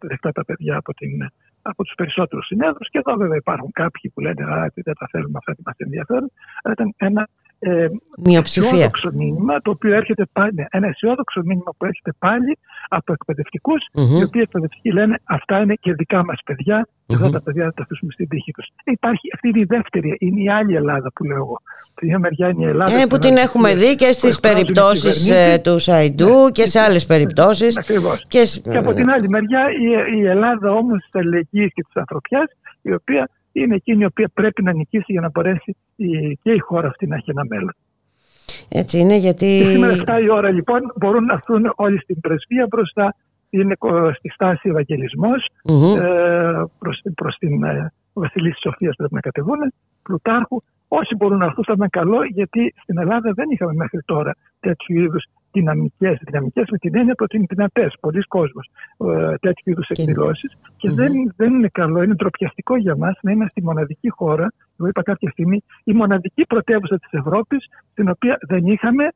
δεχτά 0.00 0.32
τα 0.32 0.44
παιδιά 0.44 0.76
από, 0.76 0.94
την, 0.94 1.30
από 1.70 1.84
τους 1.84 1.94
περισσότερους 1.94 2.46
συνέδρους. 2.46 2.88
Και 2.90 2.98
εδώ 2.98 3.16
βέβαια 3.16 3.36
υπάρχουν 3.36 3.70
κάποιοι 3.72 4.10
που 4.14 4.20
λένε 4.20 4.42
Α, 4.44 4.70
δεν 4.74 4.94
τα 5.00 5.06
θέλουμε 5.10 5.38
αυτά, 5.40 5.54
τι 5.54 5.62
μας 5.64 5.74
ενδιαφέρουν. 5.76 6.30
Αλλά 6.62 6.74
ήταν 6.76 6.94
ένα 6.96 7.28
ε, 7.58 7.86
αισιόδοξο 8.24 9.10
μήνυμα, 9.12 9.60
το 9.60 9.70
οποίο 9.70 9.94
έρχεται 9.94 10.24
πάλι, 10.32 10.52
ναι, 10.54 10.64
ένα 10.70 10.86
αισιόδοξο 10.86 11.40
μήνυμα 11.44 11.72
που 11.76 11.84
έρχεται 11.84 12.12
πάλι 12.18 12.58
από 12.88 13.12
εκπαιδευτικούς, 13.12 13.80
mm-hmm. 13.92 14.20
οι 14.20 14.22
οποίοι 14.22 14.42
εκπαιδευτικοί 14.44 14.92
λένε 14.92 15.18
αυτά 15.24 15.60
είναι 15.60 15.74
και 15.74 15.92
δικά 15.92 16.24
μας 16.24 16.40
παιδιά, 16.44 16.88
mm-hmm. 16.88 17.14
εδώ 17.14 17.30
τα 17.30 17.42
παιδιά 17.42 17.64
θα 17.64 17.72
τα 17.72 17.82
αφήσουμε 17.82 18.12
στην 18.12 18.28
τύχη 18.28 18.52
τους. 18.52 18.66
Υπάρχει 18.84 19.28
αυτή 19.34 19.48
είναι 19.48 19.60
η 19.60 19.64
δεύτερη, 19.64 20.16
είναι 20.18 20.40
η 20.40 20.50
άλλη 20.50 20.74
Ελλάδα 20.74 21.12
που 21.14 21.24
λέω 21.24 21.36
εγώ. 21.36 21.60
Την 21.94 22.08
μια 22.08 22.18
μεριά 22.18 22.48
είναι 22.48 22.64
η 22.64 22.68
Ελλάδα. 22.68 23.00
Ε, 23.00 23.06
που 23.06 23.18
την 23.18 23.36
έχουμε 23.36 23.74
δει 23.74 23.94
και 23.94 24.12
στις 24.12 24.40
περιπτώσεις 24.40 25.30
ε, 25.30 25.58
του 25.64 25.78
Σαϊντού 25.78 26.44
ναι, 26.44 26.50
και 26.50 26.66
σε 26.66 26.80
άλλες 26.80 27.06
περιπτώσεις. 27.06 27.78
Ακριβώς. 27.78 28.24
Και, 28.28 28.42
και 28.62 28.76
από 28.76 28.92
την 28.92 29.10
άλλη 29.10 29.28
μεριά 29.28 29.62
η, 29.70 30.18
η 30.18 30.26
Ελλάδα 30.26 30.72
όμως 30.72 30.98
τη 31.10 31.18
αλληλεγγύη 31.18 31.57
και 31.66 31.82
τη 31.82 31.90
ανθρωπιάς, 31.94 32.46
η 32.82 32.92
οποία 32.92 33.30
είναι 33.52 33.74
εκείνη 33.74 34.02
η 34.02 34.04
οποία 34.04 34.30
πρέπει 34.34 34.62
να 34.62 34.72
νικήσει 34.72 35.12
για 35.12 35.20
να 35.20 35.30
μπορέσει 35.30 35.76
και 36.42 36.52
η 36.52 36.58
χώρα 36.58 36.88
αυτή 36.88 37.06
να 37.06 37.16
έχει 37.16 37.30
ένα 37.30 37.44
μέλλον. 37.48 37.74
Έτσι 38.68 38.98
είναι 38.98 39.16
γιατί... 39.16 39.60
Και 39.62 39.70
σήμερα 39.70 40.20
7 40.20 40.22
η 40.22 40.30
ώρα 40.30 40.50
λοιπόν 40.50 40.80
μπορούν 40.96 41.24
να 41.24 41.32
έρθουν 41.32 41.72
όλοι 41.76 42.00
στην 42.00 42.20
πρεσβεία 42.20 42.66
μπροστά 42.66 43.14
είναι 43.50 43.74
στη 44.16 44.28
στάση 44.28 44.68
Ευαγγελισμός 44.68 45.48
mm-hmm. 45.68 46.00
ε, 46.00 46.62
προς, 46.78 47.00
προς 47.14 47.36
την 47.38 47.62
ε, 47.62 47.92
Βασιλής 48.12 48.52
της 48.52 48.60
Σοφίας 48.60 48.96
πρέπει 48.96 49.14
να 49.14 49.20
κατεβούν 49.20 49.58
Πλουτάρχου 50.02 50.62
όσοι 50.88 51.14
μπορούν 51.16 51.38
να 51.38 51.44
έρθουν 51.44 51.64
θα 51.64 51.72
είναι 51.76 51.88
καλό 51.90 52.24
γιατί 52.24 52.74
στην 52.82 52.98
Ελλάδα 52.98 53.32
δεν 53.34 53.50
είχαμε 53.50 53.72
μέχρι 53.72 54.00
τώρα 54.04 54.34
τέτοιου 54.60 55.00
είδους 55.00 55.24
δυναμικές, 55.52 56.18
δυναμικές 56.20 56.66
με 56.70 56.78
την 56.78 56.96
έννοια 56.96 57.14
ότι 57.18 57.36
είναι 57.36 57.46
δυνατές. 57.48 57.94
Πολλοί 58.00 58.22
κόσμοι 58.22 58.62
ε, 58.98 59.34
τέτοιου 59.34 59.70
είδους 59.70 59.88
εκδηλώσεις. 59.88 60.56
Και, 60.76 60.90
δεν, 60.90 61.12
δεν 61.36 61.54
είναι 61.54 61.68
καλό, 61.72 62.02
είναι 62.02 62.16
τροπιαστικό 62.16 62.76
για 62.76 62.96
μας 62.96 63.18
να 63.22 63.30
είμαστε 63.30 63.60
η 63.60 63.64
μοναδική 63.64 64.10
χώρα, 64.10 64.52
εγώ 64.78 64.88
είπα 64.88 65.02
κάποια 65.02 65.30
στιγμή, 65.30 65.64
η 65.84 65.92
μοναδική 65.92 66.46
πρωτεύουσα 66.46 66.98
της 66.98 67.10
Ευρώπης, 67.10 67.68
στην 67.90 68.08
οποία 68.08 68.38
δεν 68.40 68.66
είχαμε 68.66 69.08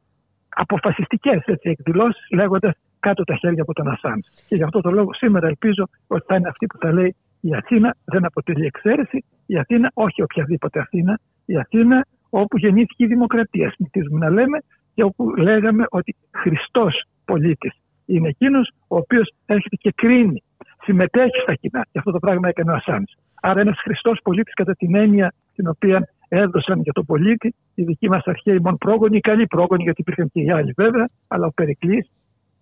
αποφασιστικές 0.48 1.42
εκδηλώσεις, 1.62 2.26
λέγοντας 2.30 2.74
κάτω 3.00 3.24
τα 3.24 3.36
χέρια 3.36 3.62
από 3.62 3.72
τον 3.72 3.88
Ασάν. 3.88 4.24
Και 4.48 4.56
γι' 4.56 4.62
αυτό 4.62 4.80
το 4.80 4.90
λόγο 4.90 5.14
σήμερα 5.14 5.46
ελπίζω 5.46 5.88
ότι 6.06 6.24
θα 6.26 6.36
είναι 6.36 6.48
αυτή 6.48 6.66
που 6.66 6.78
θα 6.78 6.92
λέει 6.92 7.16
η 7.40 7.54
Αθήνα 7.54 7.94
δεν 8.04 8.24
αποτελεί 8.24 8.66
εξαίρεση. 8.66 9.24
Η 9.46 9.58
Αθήνα, 9.58 9.90
όχι 9.94 10.22
οποιαδήποτε 10.22 10.80
Αθήνα, 10.80 11.18
η 11.44 11.56
Αθήνα 11.56 12.06
όπου 12.30 12.58
γεννήθηκε 12.58 13.04
η 13.04 13.06
δημοκρατία. 13.06 13.72
Συνηθίζουμε 13.74 14.18
να 14.18 14.30
λέμε 14.30 14.58
και 14.94 15.02
όπου 15.02 15.36
λέγαμε 15.36 15.86
ότι 15.90 16.16
Χριστός 16.30 17.04
πολίτης 17.24 17.72
είναι 18.06 18.28
εκείνος 18.28 18.72
ο 18.88 18.96
οποίος 18.96 19.34
έρχεται 19.46 19.76
και 19.76 19.92
κρίνει, 19.94 20.42
συμμετέχει 20.82 21.40
στα 21.42 21.54
κοινά. 21.54 21.86
Και 21.92 21.98
αυτό 21.98 22.10
το 22.10 22.18
πράγμα 22.18 22.48
έκανε 22.48 22.70
ο 22.70 22.74
Ασάνς. 22.74 23.12
Άρα 23.40 23.60
ένας 23.60 23.78
Χριστός 23.78 24.20
πολίτης 24.22 24.54
κατά 24.54 24.74
την 24.74 24.94
έννοια 24.94 25.34
την 25.54 25.68
οποία 25.68 26.08
έδωσαν 26.28 26.80
για 26.80 26.92
τον 26.92 27.04
πολίτη 27.06 27.54
οι 27.74 27.82
δικοί 27.82 28.08
μας 28.08 28.24
αρχαίοι 28.24 28.58
μόνο 28.58 28.76
πρόγονοι, 28.76 29.16
οι 29.16 29.20
καλοί 29.20 29.46
πρόγονοι 29.46 29.82
γιατί 29.82 30.00
υπήρχαν 30.00 30.30
και 30.32 30.40
οι 30.40 30.50
άλλοι 30.50 30.72
βέβαια, 30.76 31.08
αλλά 31.28 31.46
ο 31.46 31.52
Περικλής, 31.52 32.10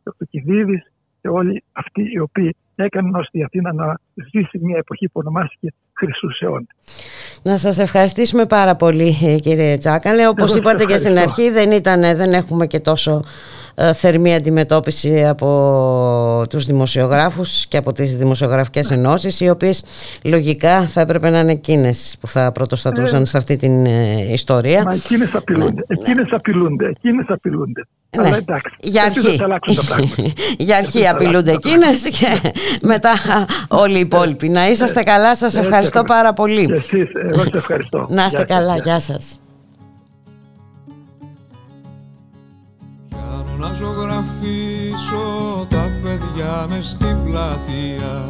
ο 0.04 0.24
Κιδίδης 0.30 0.92
και 1.20 1.28
όλοι 1.28 1.64
αυτοί 1.72 2.02
οι 2.12 2.18
οποίοι 2.18 2.56
έκαναν 2.74 3.14
ώστε 3.14 3.38
η 3.38 3.42
Αθήνα 3.42 3.72
να 3.72 3.98
ζήσει 4.14 4.58
μια 4.58 4.76
εποχή 4.78 5.06
που 5.06 5.12
ονομάστηκε 5.12 5.74
Χριστούς 5.92 6.40
αιώνας. 6.40 6.68
Να 7.42 7.58
σας 7.58 7.78
ευχαριστήσουμε 7.78 8.46
πάρα 8.46 8.74
πολύ 8.74 9.38
κύριε 9.42 9.78
Τσάκαλε. 9.78 10.28
Όπως 10.28 10.54
είπατε 10.54 10.84
και 10.84 10.96
στην 10.96 11.18
αρχή 11.18 11.50
δεν, 11.50 11.70
ήταν, 11.70 12.00
δεν 12.00 12.32
έχουμε 12.32 12.66
και 12.66 12.80
τόσο 12.80 13.22
ε, 13.69 13.69
θερμή 13.92 14.34
αντιμετώπιση 14.34 15.26
από 15.26 16.44
τους 16.48 16.66
δημοσιογράφους 16.66 17.66
και 17.66 17.76
από 17.76 17.92
τις 17.92 18.16
δημοσιογραφικές 18.16 18.90
ενώσεις 18.90 19.40
οι 19.40 19.48
οποίες 19.48 19.84
λογικά 20.22 20.80
θα 20.80 21.00
έπρεπε 21.00 21.30
να 21.30 21.38
είναι 21.40 21.52
εκείνες 21.52 22.16
που 22.20 22.26
θα 22.26 22.52
πρωτοστατούσαν 22.52 23.26
σε 23.26 23.36
αυτή 23.36 23.56
την 23.56 23.84
ιστορία. 24.30 24.82
Μα 24.82 24.94
εκείνες 24.94 25.34
απειλούνται, 25.34 25.84
ναι. 25.86 26.00
εκείνες 26.00 26.26
απειλούνται, 26.30 26.86
εκείνες 26.86 27.24
απειλούνται. 27.28 27.86
Ναι. 28.16 28.26
Αλλά 28.26 28.36
εντάξει, 28.36 28.74
για 28.80 29.02
αρχή, 29.02 29.40
για 30.66 30.76
αρχή 30.76 31.08
απειλούνται 31.08 31.50
εκείνες 31.50 32.02
και 32.02 32.52
μετά 32.92 33.12
όλοι 33.68 33.96
οι 33.96 34.00
υπόλοιποι. 34.00 34.48
Να 34.48 34.68
είσαστε 34.68 35.02
καλά, 35.02 35.36
σας 35.36 35.56
ευχαριστώ 35.56 36.02
πάρα 36.02 36.32
πολύ. 36.32 36.66
Και 36.66 36.72
εσείς, 36.72 37.10
εγώ 37.14 37.42
σας 37.42 37.52
ευχαριστώ. 37.52 38.06
Να 38.10 38.26
είστε 38.26 38.44
καλά, 38.44 38.76
γεια 38.76 38.98
σας. 38.98 39.40
Τα 46.40 46.46
παιδιά 46.46 46.66
μες 46.68 46.86
στην 46.86 47.24
πλατεία. 47.24 48.24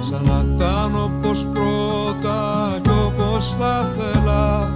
Σαν 0.00 0.22
να 0.24 0.54
ήταν 0.54 1.02
όπως 1.02 1.46
πρώτα 1.52 2.78
κι 2.82 2.90
όπως 3.06 3.54
θα 3.58 3.86
θέλα. 3.96 4.68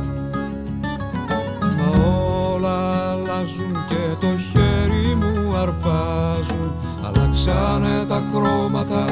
Μα 1.61 2.05
όλα 2.53 3.11
αλλάζουν 3.11 3.73
και 3.89 4.27
το 4.27 4.27
χέρι 4.27 5.15
μου 5.15 5.57
αρπάζουν. 5.57 6.73
Αλλάξανε 7.07 8.05
τα 8.09 8.23
χρώματα 8.33 9.05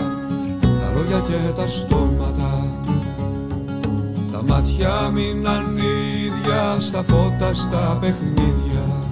τα 0.61 0.93
λόγια 0.95 1.23
και 1.29 1.53
τα 1.57 1.67
στόματα. 1.67 2.67
Τα 4.33 4.43
μάτια 4.49 5.11
μείναν 5.13 5.77
ίδια 5.77 6.77
στα 6.81 7.03
φώτα 7.03 7.55
στα 7.55 7.99
παιχνίδια 8.01 9.12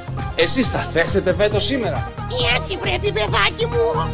Εσείς 0.35 0.69
θα 0.69 0.79
θέσετε 0.79 1.31
βέτο 1.33 1.59
σήμερα. 1.59 2.11
Έτσι 2.57 2.77
πρέπει 2.77 3.11
παιδάκι 3.11 3.65
μου. 3.65 4.11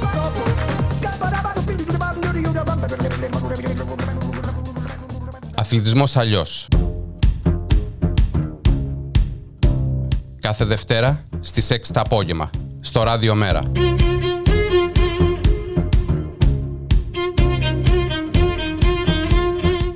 Αθλητισμός 5.55 6.15
αλλιώς. 6.15 6.67
Κάθε 10.39 10.65
Δευτέρα 10.65 11.23
στις 11.39 11.71
6 11.71 11.93
τα 11.93 12.01
απόγευμα, 12.01 12.49
στο 12.79 13.03
Ράδιο 13.03 13.35
Μέρα. 13.35 13.61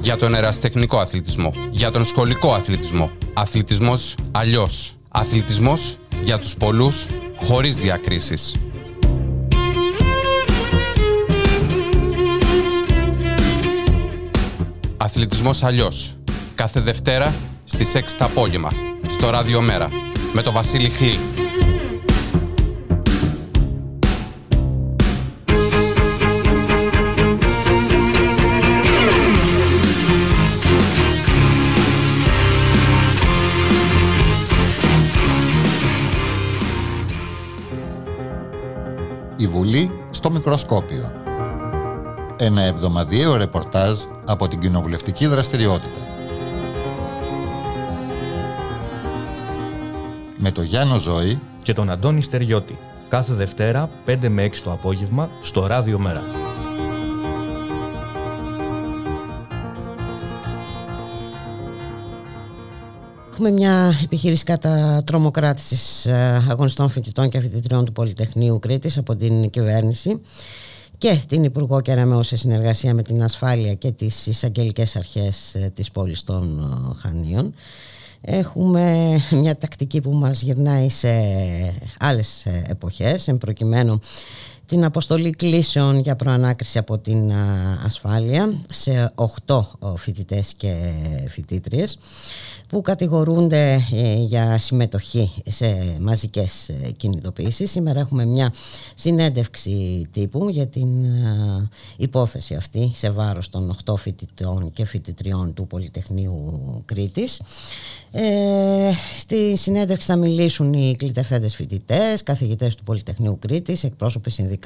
Για 0.01 0.17
τον 0.17 0.35
εραστεχνικό 0.35 0.99
αθλητισμό, 0.99 1.53
για 1.71 1.91
τον 1.91 2.05
σχολικό 2.05 2.53
αθλητισμό, 2.53 3.11
αθλητισμός 3.33 4.15
αλλιώς, 4.31 4.95
αθλητισμός 5.11 5.97
για 6.23 6.39
τους 6.39 6.55
πολλούς 6.55 7.05
χωρίς 7.35 7.77
διακρίσεις. 7.77 8.55
Αθλητισμός 14.97 15.63
αλλιώς. 15.63 16.15
Κάθε 16.55 16.79
Δευτέρα 16.79 17.33
στις 17.65 17.95
6 17.95 18.15
τα 18.17 18.25
απόγευμα. 18.25 18.69
Στο 19.11 19.29
Ράδιο 19.29 19.61
Μέρα. 19.61 19.89
Με 20.33 20.41
το 20.41 20.51
Βασίλη 20.51 20.89
Χλή. 20.89 21.19
Μικροσκόπιο. 40.31 41.11
Ένα 42.37 42.61
εβδομαδιαίο 42.61 43.35
ρεπορτάζ 43.35 43.99
από 44.25 44.47
την 44.47 44.59
κοινοβουλευτική 44.59 45.27
δραστηριότητα. 45.27 45.99
Με 50.37 50.51
το 50.51 50.61
Γιάννο 50.61 50.97
Ζώη 50.97 51.39
και 51.63 51.73
τον 51.73 51.89
Αντώνη 51.89 52.21
Στεριώτη. 52.21 52.77
Κάθε 53.07 53.33
Δευτέρα 53.33 53.89
5 54.05 54.27
με 54.29 54.43
6 54.43 54.61
το 54.63 54.71
απόγευμα 54.71 55.29
στο 55.41 55.65
Ράδιο 55.65 55.99
Μέρα. 55.99 56.40
Έχουμε 63.43 63.59
μια 63.59 63.93
επιχείρηση 64.03 64.43
κατά 64.43 65.01
τρομοκράτησης 65.05 66.05
ε, 66.05 66.45
αγωνιστών 66.49 66.89
φοιτητών 66.89 67.29
και 67.29 67.39
φοιτητριών 67.39 67.85
του 67.85 67.91
Πολυτεχνείου 67.91 68.59
Κρήτης 68.59 68.97
από 68.97 69.15
την 69.15 69.49
κυβέρνηση 69.49 70.21
και 70.97 71.21
την 71.27 71.43
Υπουργό 71.43 71.81
Κεραμέου 71.81 72.23
σε 72.23 72.35
συνεργασία 72.35 72.93
με 72.93 73.01
την 73.01 73.23
ασφάλεια 73.23 73.73
και 73.73 73.91
τις 73.91 74.27
εισαγγελικές 74.27 74.95
αρχές 74.95 75.55
ε, 75.55 75.71
της 75.75 75.91
πόλης 75.91 76.23
των 76.23 76.59
ε, 76.59 76.99
Χανίων. 76.99 77.53
Έχουμε 78.21 79.15
μια 79.41 79.55
τακτική 79.55 80.01
που 80.01 80.11
μας 80.11 80.41
γυρνάει 80.41 80.89
σε 80.89 81.09
άλλες 81.99 82.45
εποχές, 82.67 83.27
εν 83.27 83.37
προκειμένου 83.37 83.99
την 84.71 84.83
αποστολή 84.83 85.31
κλήσεων 85.31 85.99
για 85.99 86.15
προανάκριση 86.15 86.77
από 86.77 86.97
την 86.97 87.31
ασφάλεια 87.85 88.53
σε 88.69 89.13
8 89.45 89.61
φοιτητές 89.95 90.53
και 90.53 90.75
φοιτήτριες 91.27 91.97
που 92.71 92.81
κατηγορούνται 92.81 93.79
ε, 93.91 94.13
για 94.13 94.57
συμμετοχή 94.57 95.31
σε 95.45 95.95
μαζικές 95.99 96.69
ε, 96.69 96.91
κινητοποιήσεις. 96.97 97.71
Σήμερα 97.71 97.99
έχουμε 97.99 98.25
μια 98.25 98.53
συνέντευξη 98.95 100.07
τύπου 100.11 100.49
για 100.49 100.67
την 100.67 101.03
ε, 101.03 101.69
υπόθεση 101.97 102.53
αυτή 102.53 102.91
σε 102.95 103.09
βάρος 103.09 103.49
των 103.49 103.75
8 103.85 103.93
φοιτητών 103.97 104.71
και 104.73 104.85
φοιτητριών 104.85 105.53
του 105.53 105.67
Πολυτεχνείου 105.67 106.61
Κρήτης. 106.85 107.41
Ε, 108.11 108.91
στη 109.19 109.57
συνέντευξη 109.57 110.07
θα 110.07 110.15
μιλήσουν 110.15 110.73
οι 110.73 110.95
κλητευθέντες 110.97 111.55
φοιτητές, 111.55 112.23
καθηγητές 112.23 112.75
του 112.75 112.83
Πολυτεχνείου 112.83 113.37
Κρήτης, 113.39 113.83
εκπρόσωποι 113.83 114.29
συνδικάτων, 114.29 114.60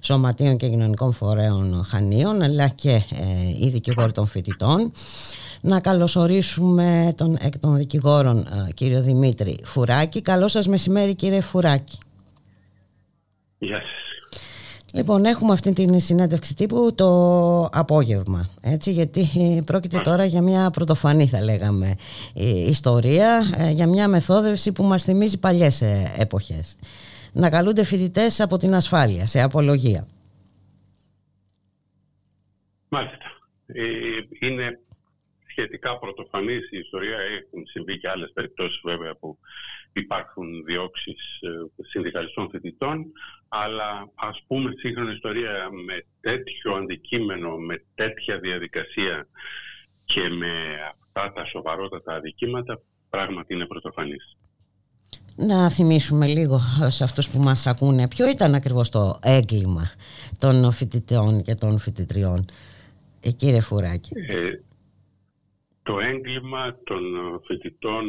σωματείων 0.00 0.56
και 0.56 0.68
κοινωνικών 0.68 1.12
φορέων 1.12 1.84
Χανίων, 1.84 2.42
αλλά 2.42 2.68
και 2.68 2.90
ε, 2.90 3.02
οι 3.60 3.68
δικηγόροι 3.68 4.12
των 4.12 4.26
φοιτητών 4.26 4.92
να 5.60 5.80
καλωσορίσουμε 5.80 7.12
τον 7.16 7.36
εκ 7.40 7.58
των 7.58 7.76
δικηγόρων 7.76 8.38
ε, 8.38 8.72
κύριο 8.74 9.02
Δημήτρη 9.02 9.58
Φουράκη. 9.64 10.20
Καλό 10.20 10.48
σας 10.48 10.66
μεσημέρι 10.66 11.14
κύριε 11.14 11.40
Φουράκη. 11.40 11.98
Γεια 13.58 13.76
σας. 13.76 14.02
Λοιπόν, 14.94 15.24
έχουμε 15.24 15.52
αυτή 15.52 15.72
την 15.72 16.00
συνέντευξη 16.00 16.54
τύπου 16.54 16.94
το 16.94 17.64
απόγευμα, 17.64 18.48
έτσι, 18.60 18.92
γιατί 18.92 19.20
ε, 19.20 19.60
πρόκειται 19.64 19.98
τώρα 19.98 20.24
για 20.24 20.42
μια 20.42 20.70
πρωτοφανή, 20.70 21.26
θα 21.26 21.42
λέγαμε, 21.42 21.94
ιστορία, 22.68 23.42
ε, 23.56 23.70
για 23.70 23.86
μια 23.86 24.08
μεθόδευση 24.08 24.72
που 24.72 24.82
μας 24.82 25.02
θυμίζει 25.02 25.38
παλιές 25.38 25.82
εποχές. 26.16 26.76
Να 27.32 27.50
καλούνται 27.50 27.84
φοιτητές 27.84 28.40
από 28.40 28.56
την 28.56 28.74
ασφάλεια, 28.74 29.26
σε 29.26 29.42
απολογία. 29.42 30.06
Μάλιστα. 32.88 33.18
Είναι 34.40 34.80
σχετικά 35.46 35.98
πρωτοφανής 35.98 36.70
η 36.70 36.78
ιστορία. 36.78 37.18
Έχουν 37.18 37.66
συμβεί 37.66 37.98
και 37.98 38.08
άλλες 38.08 38.30
περιπτώσεις 38.32 38.80
βέβαια 38.84 39.14
που 39.14 39.38
υπάρχουν 39.92 40.64
διώξεις 40.64 41.40
ε, 41.40 41.82
συνδικαλιστών 41.82 42.48
φοιτητών 42.50 43.12
αλλά 43.48 44.10
ας 44.14 44.42
πούμε 44.46 44.72
σύγχρονη 44.76 45.12
ιστορία 45.12 45.68
με 45.86 46.04
τέτοιο 46.20 46.74
αντικείμενο, 46.74 47.56
με 47.56 47.84
τέτοια 47.94 48.38
διαδικασία 48.38 49.26
και 50.04 50.28
με 50.28 50.52
αυτά 51.04 51.32
τα 51.32 51.44
σοβαρότατα 51.44 52.14
αδικήματα 52.14 52.80
πράγματι 53.10 53.54
είναι 53.54 53.66
πρωτοφανής. 53.66 54.36
Να 55.36 55.70
θυμίσουμε 55.70 56.26
λίγο 56.26 56.58
σε 56.88 57.04
αυτούς 57.04 57.28
που 57.28 57.38
μας 57.38 57.66
ακούνε 57.66 58.08
ποιο 58.08 58.30
ήταν 58.30 58.54
ακριβώς 58.54 58.88
το 58.88 59.18
έγκλημα 59.22 59.90
των 60.38 60.72
φοιτητών 60.72 61.42
και 61.42 61.54
των 61.54 61.78
φοιτητριών. 61.78 62.44
Ε, 63.20 63.30
κύριε 63.30 63.60
Φουράκη. 63.60 64.12
Ε, 64.28 64.60
το 65.82 66.00
έγκλημα 66.00 66.76
των 66.84 67.02
φοιτητών 67.46 68.04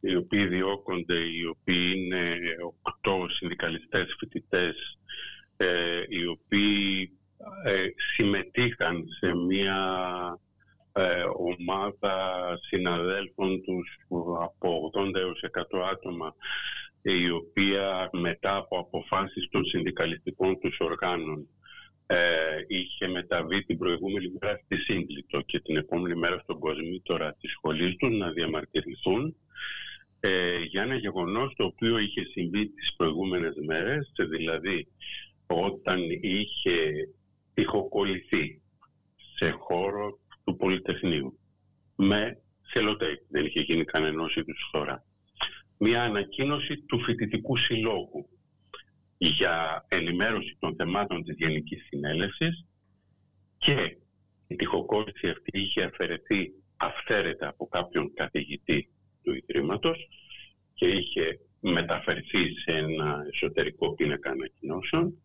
οι 0.00 0.16
οποίοι 0.16 0.46
διώκονται, 0.46 1.18
οι 1.18 1.44
οποίοι 1.44 1.92
είναι 1.96 2.36
οκτώ 2.82 3.26
συνδικαλιστές 3.28 4.16
φοιτητές, 4.18 4.98
ε, 5.56 5.66
οι 6.08 6.26
οποίοι 6.26 7.10
ε, 7.64 7.86
συμμετείχαν 8.14 9.04
σε 9.18 9.34
μια 9.34 9.78
ε, 10.98 11.22
ομάδα 11.36 12.58
συναδέλφων 12.60 13.62
τους 13.62 13.96
από 14.42 14.90
80 14.94 15.14
έως 15.14 15.40
100 15.70 15.78
άτομα 15.92 16.34
η 17.02 17.30
οποία 17.30 18.10
μετά 18.12 18.56
από 18.56 18.78
αποφάσεις 18.78 19.48
των 19.50 19.64
συνδικαλιστικών 19.64 20.58
τους 20.58 20.76
οργάνων 20.78 21.48
ε, 22.06 22.18
είχε 22.66 23.08
μεταβεί 23.08 23.64
την 23.64 23.78
προηγούμενη 23.78 24.32
μέρα 24.40 24.60
στη 24.64 24.76
Σύγκλιτο 24.76 25.40
και 25.40 25.60
την 25.60 25.76
επόμενη 25.76 26.14
μέρα 26.14 26.38
στον 26.38 26.58
κοσμήτορα 26.58 27.36
της 27.40 27.50
σχολής 27.50 27.96
τους 27.96 28.18
να 28.18 28.30
διαμαρτυρηθούν 28.30 29.36
ε, 30.20 30.58
για 30.58 30.82
ένα 30.82 30.94
γεγονός 30.94 31.54
το 31.56 31.64
οποίο 31.64 31.98
είχε 31.98 32.22
συμβεί 32.24 32.68
τις 32.68 32.94
προηγούμενες 32.96 33.54
μέρες, 33.66 34.12
δηλαδή 34.28 34.88
όταν 35.46 36.00
είχε 36.20 37.08
τυχοκολληθεί 37.54 38.62
σε 39.34 39.50
χώρο 39.50 40.18
του 40.48 40.56
Πολυτεχνείου. 40.56 41.38
Με 41.96 42.40
σελοτέιπ, 42.62 43.20
δεν 43.28 43.44
είχε 43.44 43.60
γίνει 43.60 43.84
κανένας 43.84 44.34
είδους 44.34 44.68
τώρα. 44.72 45.04
Μια 45.78 46.02
ανακοίνωση 46.02 46.76
του 46.76 47.00
φοιτητικού 47.00 47.56
συλλόγου 47.56 48.28
για 49.18 49.84
ενημέρωση 49.88 50.56
των 50.58 50.74
θεμάτων 50.76 51.24
της 51.24 51.36
Γενικής 51.36 51.86
Συνέλευσης 51.86 52.64
και 53.58 53.96
η 54.46 54.56
τυχοκόλληση 54.56 55.28
αυτή 55.28 55.60
είχε 55.60 55.82
αφαιρεθεί 55.82 56.52
αυθαίρετα 56.76 57.48
από 57.48 57.66
κάποιον 57.66 58.12
καθηγητή 58.14 58.88
του 59.22 59.34
Ιδρύματος 59.34 60.08
και 60.74 60.86
είχε 60.86 61.40
μεταφερθεί 61.60 62.52
σε 62.58 62.76
ένα 62.76 63.24
εσωτερικό 63.32 63.94
πίνακα 63.94 64.30
ανακοινώσεων. 64.30 65.22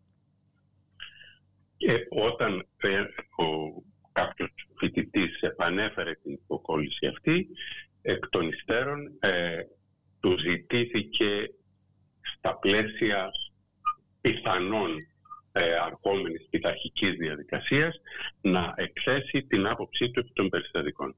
Και 1.77 2.07
όταν 2.09 2.67
ε, 2.77 2.99
ο, 3.43 3.83
κάποιος 4.13 4.49
φοιτητής 4.77 5.39
επανέφερε 5.41 6.13
την 6.13 6.31
υποκόλληση 6.31 7.07
αυτή 7.07 7.47
εκ 8.01 8.29
των 8.29 8.47
υστέρων 8.47 9.17
ε, 9.19 9.59
του 10.19 10.37
ζητήθηκε 10.37 11.49
στα 12.21 12.57
πλαίσια 12.57 13.29
πιθανών 14.21 14.91
ε, 15.51 15.73
αρχόμενης 15.75 16.47
πειθαρχικής 16.49 17.15
διαδικασίας 17.17 18.01
να 18.41 18.73
εκθέσει 18.77 19.45
την 19.47 19.67
άποψή 19.67 20.11
του 20.11 20.19
επί 20.19 20.31
των 20.33 20.49
περιστατικών. 20.49 21.15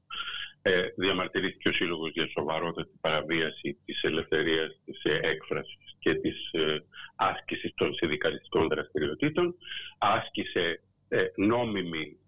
Ε, 0.62 0.88
διαμαρτυρήθηκε 0.96 1.68
ο 1.68 1.72
Σύλλογος 1.72 2.10
για 2.12 2.28
σοβαρότατη 2.28 2.92
παραβίαση 3.00 3.78
της 3.84 4.02
ελευθερίας 4.02 4.80
της 4.84 5.02
ε, 5.02 5.18
έκφρασης 5.22 5.96
και 5.98 6.14
της 6.14 6.50
ε, 6.52 6.84
άσκησης 7.16 7.72
των 7.74 7.94
συνδικαλιστικών 7.94 8.68
δραστηριοτήτων. 8.68 9.54
Άσκησε 9.98 10.80
ε, 11.08 11.24
νόμιμη, 11.36 12.18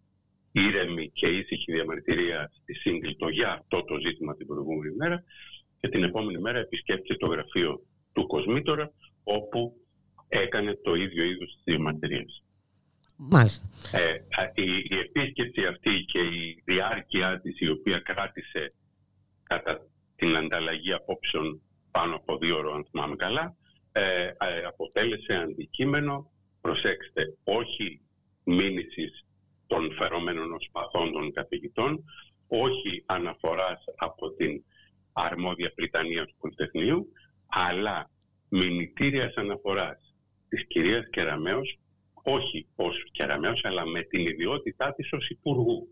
ήρεμη 0.52 1.10
και 1.10 1.26
ήσυχη 1.26 1.72
διαμαρτυρία 1.72 2.50
στη 2.62 2.74
Σύγκλιτο 2.74 3.28
για 3.28 3.52
αυτό 3.52 3.84
το 3.84 3.98
ζήτημα 3.98 4.36
την 4.36 4.46
προηγούμενη 4.46 4.94
μέρα 4.94 5.24
και 5.80 5.88
την 5.88 6.02
επόμενη 6.02 6.38
μέρα 6.38 6.58
επισκέφθηκε 6.58 7.14
το 7.14 7.26
γραφείο 7.26 7.82
του 8.12 8.26
Κοσμήτορα 8.26 8.92
όπου 9.24 9.76
έκανε 10.28 10.78
το 10.82 10.94
ίδιο 10.94 11.24
είδους 11.24 11.52
της 11.52 11.62
διαμαρτυρίας. 11.64 12.42
Μάλιστα. 13.16 13.68
Ε, 13.98 14.24
η, 14.54 14.86
η 14.90 14.98
επίσκεψη 14.98 15.66
αυτή 15.66 16.04
και 16.04 16.18
η 16.18 16.62
διάρκεια 16.64 17.40
της 17.40 17.58
η 17.58 17.70
οποία 17.70 17.98
κράτησε 17.98 18.72
κατά 19.42 19.86
την 20.16 20.36
ανταλλαγή 20.36 20.92
απόψεων 20.92 21.62
πάνω 21.90 22.16
από 22.16 22.38
δύο 22.38 22.56
ώρες 22.56 22.72
αν 22.72 22.86
θυμάμαι 22.90 23.16
καλά 23.16 23.56
ε, 23.92 24.24
ε, 24.24 24.64
αποτέλεσε 24.66 25.34
αντικείμενο 25.34 26.30
προσέξτε 26.60 27.36
όχι 27.44 28.00
μήνυσης 28.44 29.26
των 29.68 29.92
φερομένων 29.92 30.52
ως 30.52 30.68
παθών 30.72 31.12
των 31.12 31.32
καθηγητών 31.32 32.04
όχι 32.48 33.02
αναφοράς 33.06 33.84
από 33.96 34.30
την 34.30 34.64
αρμόδια 35.12 35.72
Πριτανία 35.74 36.26
του 36.26 36.34
Πολυτεχνείου 36.40 37.12
αλλά 37.46 38.10
μηνυτήριας 38.48 39.34
αναφοράς 39.34 40.14
της 40.48 40.66
κυρίας 40.66 41.08
Κεραμέως 41.10 41.78
όχι 42.28 42.66
ως 42.76 43.04
Κεραμέως, 43.12 43.64
αλλά 43.64 43.86
με 43.86 44.02
την 44.02 44.26
ιδιότητά 44.26 44.94
της 44.94 45.12
ως 45.12 45.28
Υπουργού. 45.28 45.88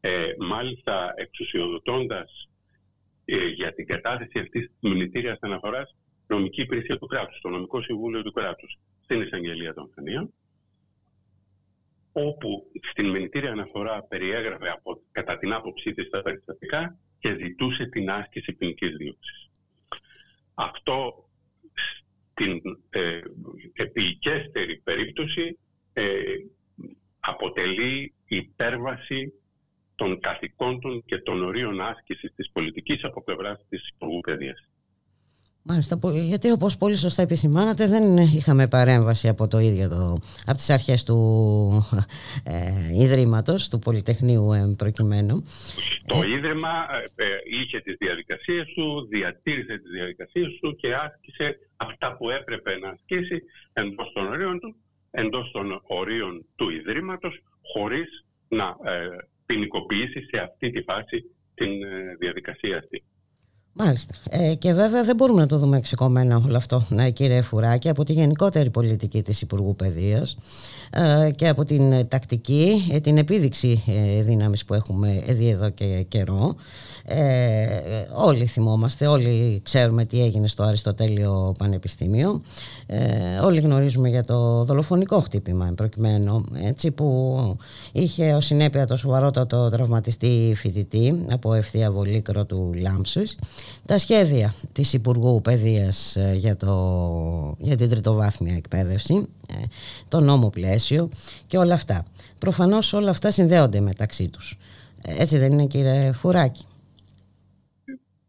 Ε, 0.00 0.30
μάλιστα, 0.38 1.12
εξουσιοδοτώντας 1.16 2.48
ε, 3.24 3.46
για 3.46 3.74
την 3.74 3.86
κατάθεση 3.86 4.38
αυτής 4.38 4.66
της 4.66 4.76
μηνυτήριας 4.80 5.38
αναφοράς 5.40 5.96
νομική 6.26 6.60
υπηρεσία 6.60 6.98
του 6.98 7.06
κράτους, 7.06 7.40
το 7.40 7.48
νομικό 7.48 7.82
συμβούλιο 7.82 8.22
του 8.22 8.32
κράτους. 8.32 8.78
στην 9.02 9.20
εισαγγελία 9.20 9.74
των 9.74 9.90
Χανίων 9.94 10.34
όπου 12.16 12.70
στην 12.90 13.10
μηνυτήρια 13.10 13.50
αναφορά 13.50 14.02
περιέγραφε 14.02 14.70
από, 14.70 15.02
κατά 15.12 15.38
την 15.38 15.52
άποψή 15.52 15.94
της 15.94 16.10
τα 16.10 16.22
περιστατικά 16.22 16.98
και 17.18 17.36
ζητούσε 17.40 17.86
την 17.86 18.10
άσκηση 18.10 18.52
ποινικής 18.52 18.96
δίωξης. 18.96 19.50
Αυτό 20.54 21.28
στην 22.30 22.60
ε, 22.90 23.20
επικέστερη 23.72 24.76
περίπτωση 24.84 25.58
ε, 25.92 26.22
αποτελεί 27.20 28.14
υπέρβαση 28.26 29.32
των 29.94 30.20
καθηκόντων 30.20 31.04
και 31.04 31.18
των 31.18 31.42
ορίων 31.42 31.80
άσκησης 31.80 32.32
της 32.34 32.50
πολιτικής 32.52 33.04
από 33.04 33.22
πλευράς 33.22 33.66
της 33.68 33.88
Υπουργού 33.88 34.20
Παιδείας. 34.20 34.68
Μάλιστα, 35.66 35.98
γιατί 36.12 36.50
όπως 36.50 36.76
πολύ 36.76 36.96
σωστά 36.96 37.22
επισημάνατε 37.22 37.86
δεν 37.86 38.16
είχαμε 38.16 38.68
παρέμβαση 38.68 39.28
από 39.28 39.48
το 39.48 39.58
ίδιο 39.58 39.88
το, 39.88 40.16
από 40.46 40.56
τις 40.56 40.70
αρχές 40.70 41.04
του 41.04 41.18
ε, 42.54 43.02
Ιδρύματος, 43.02 43.68
του 43.68 43.78
Πολυτεχνείου 43.78 44.52
ε, 44.52 44.74
προκειμένου. 44.78 45.44
Το 46.06 46.22
Ίδρυμα 46.22 46.86
ε, 47.16 47.24
ε, 47.24 47.28
είχε 47.60 47.80
τις 47.80 47.96
διαδικασίες 47.98 48.66
του, 48.74 49.06
διατήρησε 49.10 49.78
τις 49.78 49.90
διαδικασίες 49.90 50.58
του 50.60 50.76
και 50.76 50.94
άσκησε 50.94 51.58
αυτά 51.76 52.16
που 52.16 52.30
έπρεπε 52.30 52.78
να 52.78 52.88
ασκήσει 52.88 53.42
εντός 53.72 54.12
των 54.14 54.26
ορίων 54.26 54.60
του, 54.60 54.76
εντός 55.10 55.50
των 55.50 55.82
ορίων 55.86 56.46
του 56.56 56.70
Ιδρύματος, 56.70 57.42
χωρίς 57.72 58.24
να 58.48 58.64
ε, 58.64 59.08
ποινικοποιήσει 59.46 60.20
σε 60.30 60.38
αυτή 60.42 60.70
τη 60.70 60.82
φάση 60.82 61.24
την 61.54 61.70
διαδικασία 62.18 62.78
αυτή. 62.78 63.04
Μάλιστα. 63.76 64.14
Ε, 64.30 64.54
και 64.54 64.72
βέβαια 64.72 65.04
δεν 65.04 65.16
μπορούμε 65.16 65.40
να 65.40 65.46
το 65.46 65.58
δούμε 65.58 65.80
ξεκομμένα 65.80 66.42
όλο 66.46 66.56
αυτό, 66.56 66.86
ε, 66.98 67.10
κύριε 67.10 67.42
Φουράκη, 67.42 67.88
από 67.88 68.04
τη 68.04 68.12
γενικότερη 68.12 68.70
πολιτική 68.70 69.22
της 69.22 69.40
Υπουργού 69.40 69.76
Παιδείας 69.76 70.36
ε, 70.90 71.30
και 71.30 71.48
από 71.48 71.64
την 71.64 72.08
τακτική, 72.08 72.88
ε, 72.92 73.00
την 73.00 73.18
επίδειξη 73.18 73.82
ε, 73.86 74.22
δύναμης 74.22 74.64
που 74.64 74.74
έχουμε 74.74 75.22
δει 75.28 75.48
εδώ 75.48 75.70
και 75.70 76.04
καιρό. 76.08 76.54
Ε, 77.04 77.66
όλοι 78.12 78.46
θυμόμαστε, 78.46 79.06
όλοι 79.06 79.60
ξέρουμε 79.64 80.04
τι 80.04 80.22
έγινε 80.22 80.46
στο 80.46 80.62
Αριστοτέλειο 80.62 81.54
Πανεπιστήμιο. 81.58 82.40
Ε, 82.86 83.38
όλοι 83.38 83.60
γνωρίζουμε 83.60 84.08
για 84.08 84.24
το 84.24 84.64
δολοφονικό 84.64 85.20
χτύπημα 85.20 85.72
προκειμένου, 85.76 86.44
έτσι, 86.62 86.90
που 86.90 87.36
είχε 87.92 88.34
ως 88.34 88.44
συνέπεια 88.44 88.86
το 88.86 88.96
σοβαρότατο 88.96 89.70
τραυματιστή 89.70 90.52
φοιτητή 90.56 91.24
από 91.30 91.54
ευθεία 91.54 91.90
βολίκρο 91.90 92.44
του 92.44 92.72
Λάμψης. 92.74 93.36
Τα 93.86 93.98
σχέδια 93.98 94.54
της 94.72 94.92
Υπουργού 94.92 95.40
Παιδείας 95.40 96.16
ε, 96.16 96.34
για, 96.36 96.56
το, 96.56 97.56
για 97.58 97.76
την 97.76 97.88
τριτοβάθμια 97.88 98.54
εκπαίδευση, 98.54 99.28
ε, 99.48 99.62
το 100.08 100.20
νόμο 100.20 100.50
πλαίσιο 100.50 101.08
και 101.46 101.58
όλα 101.58 101.74
αυτά. 101.74 102.04
Προφανώς 102.40 102.92
όλα 102.92 103.10
αυτά 103.10 103.30
συνδέονται 103.30 103.80
μεταξύ 103.80 104.28
τους. 104.28 104.56
Έτσι 105.02 105.38
δεν 105.38 105.52
είναι 105.52 105.66
κύριε 105.66 106.12
Φουράκη; 106.12 106.64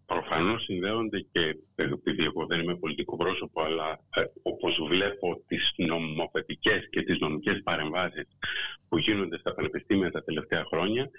Προφανώς 0.06 0.64
συνδέονται 0.64 1.26
και 1.32 1.58
επειδή 1.76 2.24
εγώ 2.24 2.46
δεν 2.46 2.60
είμαι 2.60 2.76
πολιτικό 2.76 3.18
πρόσωπο 3.18 3.62
αλλά 3.62 4.00
ε, 4.16 4.24
όπως 4.42 4.80
βλέπω 4.90 5.42
τις 5.48 5.74
νομοθετικές 5.76 6.90
και 6.90 7.02
τις 7.02 7.20
νομικές 7.20 7.62
παρεμβάσεις 7.64 8.28
που 8.90 8.98
γίνονται 8.98 9.38
στα 9.38 9.54
πανεπιστήμια 9.54 10.12
τα 10.12 10.24
τελευταία 10.24 10.64
χρόνια 10.66 11.10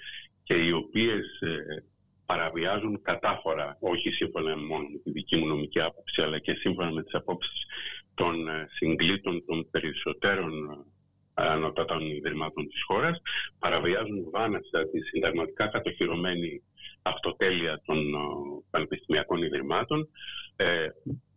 και 0.42 0.54
οι 0.54 0.72
οποίες 0.72 1.40
ε, 1.40 1.84
παραβιάζουν 2.26 3.02
κατάφορα, 3.02 3.76
όχι 3.80 4.10
σύμφωνα 4.10 4.56
μόνο 4.56 4.88
με 4.88 4.98
τη 5.04 5.10
δική 5.10 5.36
μου 5.36 5.46
νομική 5.46 5.80
άποψη 5.80 6.22
αλλά 6.22 6.38
και 6.38 6.54
σύμφωνα 6.54 6.92
με 6.92 7.02
τις 7.02 7.14
απόψεις 7.14 7.66
των 8.14 8.48
ε, 8.48 8.66
συγκλήτων 8.70 9.44
των 9.46 9.70
περισσότερων 9.70 10.84
ανώτατων 11.34 12.00
ιδρυμάτων 12.00 12.68
της 12.68 12.82
χώρας, 12.82 13.20
παραβιάζουν 13.58 14.30
βάνασα 14.30 14.88
τη 14.92 15.00
συνταγματικά 15.00 15.66
κατοχυρωμένη 15.66 16.62
αυτοτέλεια 17.02 17.80
των 17.84 17.98
ε, 17.98 18.18
πανεπιστημιακών 18.70 19.42
ιδρυμάτων. 19.42 20.08
Ε, 20.56 20.86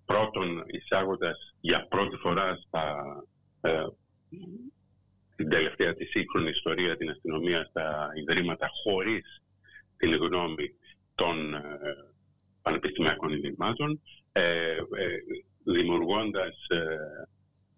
πρώτον, 0.05 0.63
εισάγοντας 0.67 1.53
για 1.59 1.87
πρώτη 1.89 2.15
φορά 2.15 2.59
στα, 2.67 3.05
ε, 3.61 3.85
την 5.35 5.49
τελευταία 5.49 5.93
της 5.93 6.09
σύγχρονη 6.09 6.49
ιστορία 6.49 6.97
την 6.97 7.09
αστυνομία 7.09 7.65
στα 7.69 8.09
ιδρύματα 8.15 8.69
χωρίς 8.83 9.41
την 9.99 10.15
γνώμη 10.15 10.67
των 11.15 11.53
ε, 11.53 11.61
πανεπιστημιακών 12.61 13.29
ιδρυμάτων, 13.31 14.01
ε, 14.31 14.77
δημιουργώντας 15.63 16.55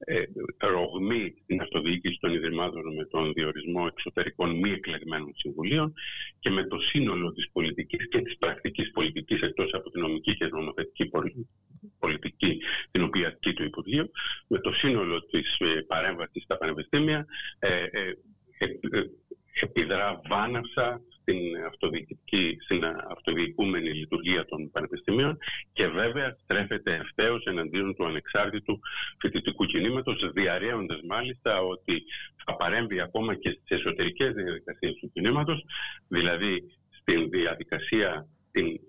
ε, 0.05 0.23
ρογμή 0.57 1.33
στην 1.43 1.61
αυτοδιοίκηση 1.61 2.17
των 2.19 2.33
Ιδρυμάτων 2.33 2.95
με 2.95 3.05
τον 3.05 3.33
διορισμό 3.33 3.85
εξωτερικών 3.91 4.59
μη 4.59 4.71
εκλεγμένων 4.71 5.31
συμβουλίων 5.35 5.93
και 6.39 6.49
με 6.49 6.63
το 6.63 6.79
σύνολο 6.79 7.31
της 7.31 7.49
πολιτικής 7.51 8.07
και 8.09 8.21
της 8.21 8.37
πρακτικής 8.37 8.91
πολιτικής 8.91 9.41
εκτός 9.41 9.73
από 9.73 9.89
την 9.89 10.01
νομική 10.01 10.35
και 10.35 10.45
νομοθετική 10.45 11.11
πολιτική 11.99 12.57
την 12.91 13.03
οποία 13.03 13.27
ασκεί 13.27 13.53
το 13.53 13.63
Υπουργείο 13.63 14.09
με 14.47 14.59
το 14.59 14.71
σύνολο 14.71 15.25
της 15.25 15.57
ε, 15.59 15.81
παρέμβασης 15.87 16.43
στα 16.43 16.57
πανεπιστήμια 16.57 17.25
ε, 17.59 17.83
ε, 17.91 18.13
ε 18.57 19.03
επιδρά 19.61 20.21
βάναυσα 20.29 21.01
στην, 21.31 21.65
αυτοδιοικητική, 21.67 22.57
στην 22.59 22.85
αυτοδιοικούμενη 23.09 23.89
λειτουργία 23.89 24.45
των 24.45 24.71
πανεπιστημίων 24.71 25.37
και 25.73 25.87
βέβαια 25.87 26.37
στρέφεται 26.43 26.93
ευθέως 26.93 27.43
εναντίον 27.45 27.95
του 27.95 28.05
ανεξάρτητου 28.05 28.79
φοιτητικού 29.19 29.65
κινήματος, 29.65 30.31
διαρρέοντας 30.33 30.99
μάλιστα 31.07 31.61
ότι 31.61 32.03
θα 32.45 32.55
παρέμβει 32.55 33.01
ακόμα 33.01 33.35
και 33.35 33.49
στις 33.49 33.79
εσωτερικές 33.79 34.33
διαδικασίες 34.33 34.93
του 34.99 35.11
κινήματος, 35.13 35.65
δηλαδή 36.07 36.63
στην 36.89 37.29
διαδικασία 37.29 38.27
την 38.51 38.79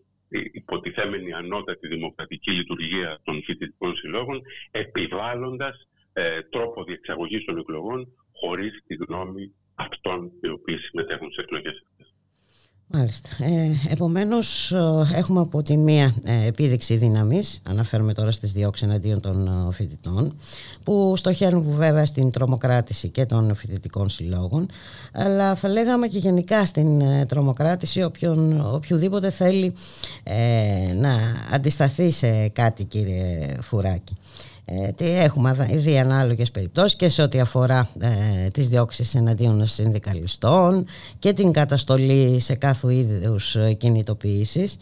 υποτιθέμενη 0.53 1.33
ανώτατη 1.33 1.89
δημοκρατική 1.89 2.51
λειτουργία 2.51 3.21
των 3.25 3.43
φοιτητικών 3.43 3.97
συλλόγων, 3.97 4.43
επιβάλλοντας 4.71 5.89
ε, 6.13 6.43
τρόπο 6.43 6.85
διεξαγωγής 6.85 7.45
των 7.45 7.59
εκλογών 7.59 8.09
χωρίς 8.33 8.83
τη 8.87 8.95
γνώμη 8.95 9.55
αυτών 9.75 10.31
οι 10.43 10.49
οποίοι 10.49 10.77
συμμετέχουν 10.79 11.33
σε 11.33 11.41
εκλογές 11.41 11.85
Μάλιστα. 12.95 13.29
Ε, 13.41 13.93
επομένως 13.93 14.73
ε, 14.73 14.79
έχουμε 15.15 15.41
από 15.41 15.63
τη 15.63 15.77
μία 15.77 16.15
ε, 16.25 16.47
επίδειξη 16.47 16.97
δύναμης, 16.97 17.61
αναφέρουμε 17.69 18.15
τώρα 18.15 18.31
στις 18.31 18.53
διώξεις 18.53 18.89
εναντίον 18.89 19.21
των 19.21 19.47
ε, 19.47 19.73
φοιτητών, 19.73 20.37
που 20.83 21.15
στοχεύουν 21.17 21.65
βέβαια 21.69 22.07
στην 22.07 22.31
τρομοκράτηση 22.31 23.09
και 23.09 23.27
των 23.27 23.55
φοιτητικών 23.55 24.09
συλλόγων, 24.09 24.69
αλλά 25.13 25.55
θα 25.55 25.69
λέγαμε 25.69 26.07
και 26.07 26.19
γενικά 26.19 26.67
στην 26.67 27.01
ε, 27.01 27.27
τρομοκράτηση 27.27 28.03
όποιον, 28.03 28.67
οποιοδήποτε 28.75 29.31
θέλει 29.31 29.73
να 30.95 31.19
αντισταθεί 31.53 32.11
σε 32.11 32.49
κάτι 32.49 32.85
κύριε 32.85 33.57
Φουράκη. 33.61 34.17
Ε, 34.65 34.89
τι 34.93 35.11
έχουμε 35.11 35.53
δει 35.71 35.99
ανάλογες 35.99 36.51
περιπτώσεις 36.51 36.97
και 36.97 37.09
σε 37.09 37.23
ό,τι 37.23 37.41
αφορά 37.41 37.89
ε, 38.01 38.47
τις 38.47 38.69
διώξεις 38.69 39.15
εναντίον 39.15 39.67
συνδικαλιστών 39.67 40.85
και 41.19 41.33
την 41.33 41.53
καταστολή 41.53 42.41
σε 42.41 42.55
κάθε 42.55 42.95
είδους 42.95 43.57
ε, 43.57 43.73
κινητοποιήσεις 43.73 44.77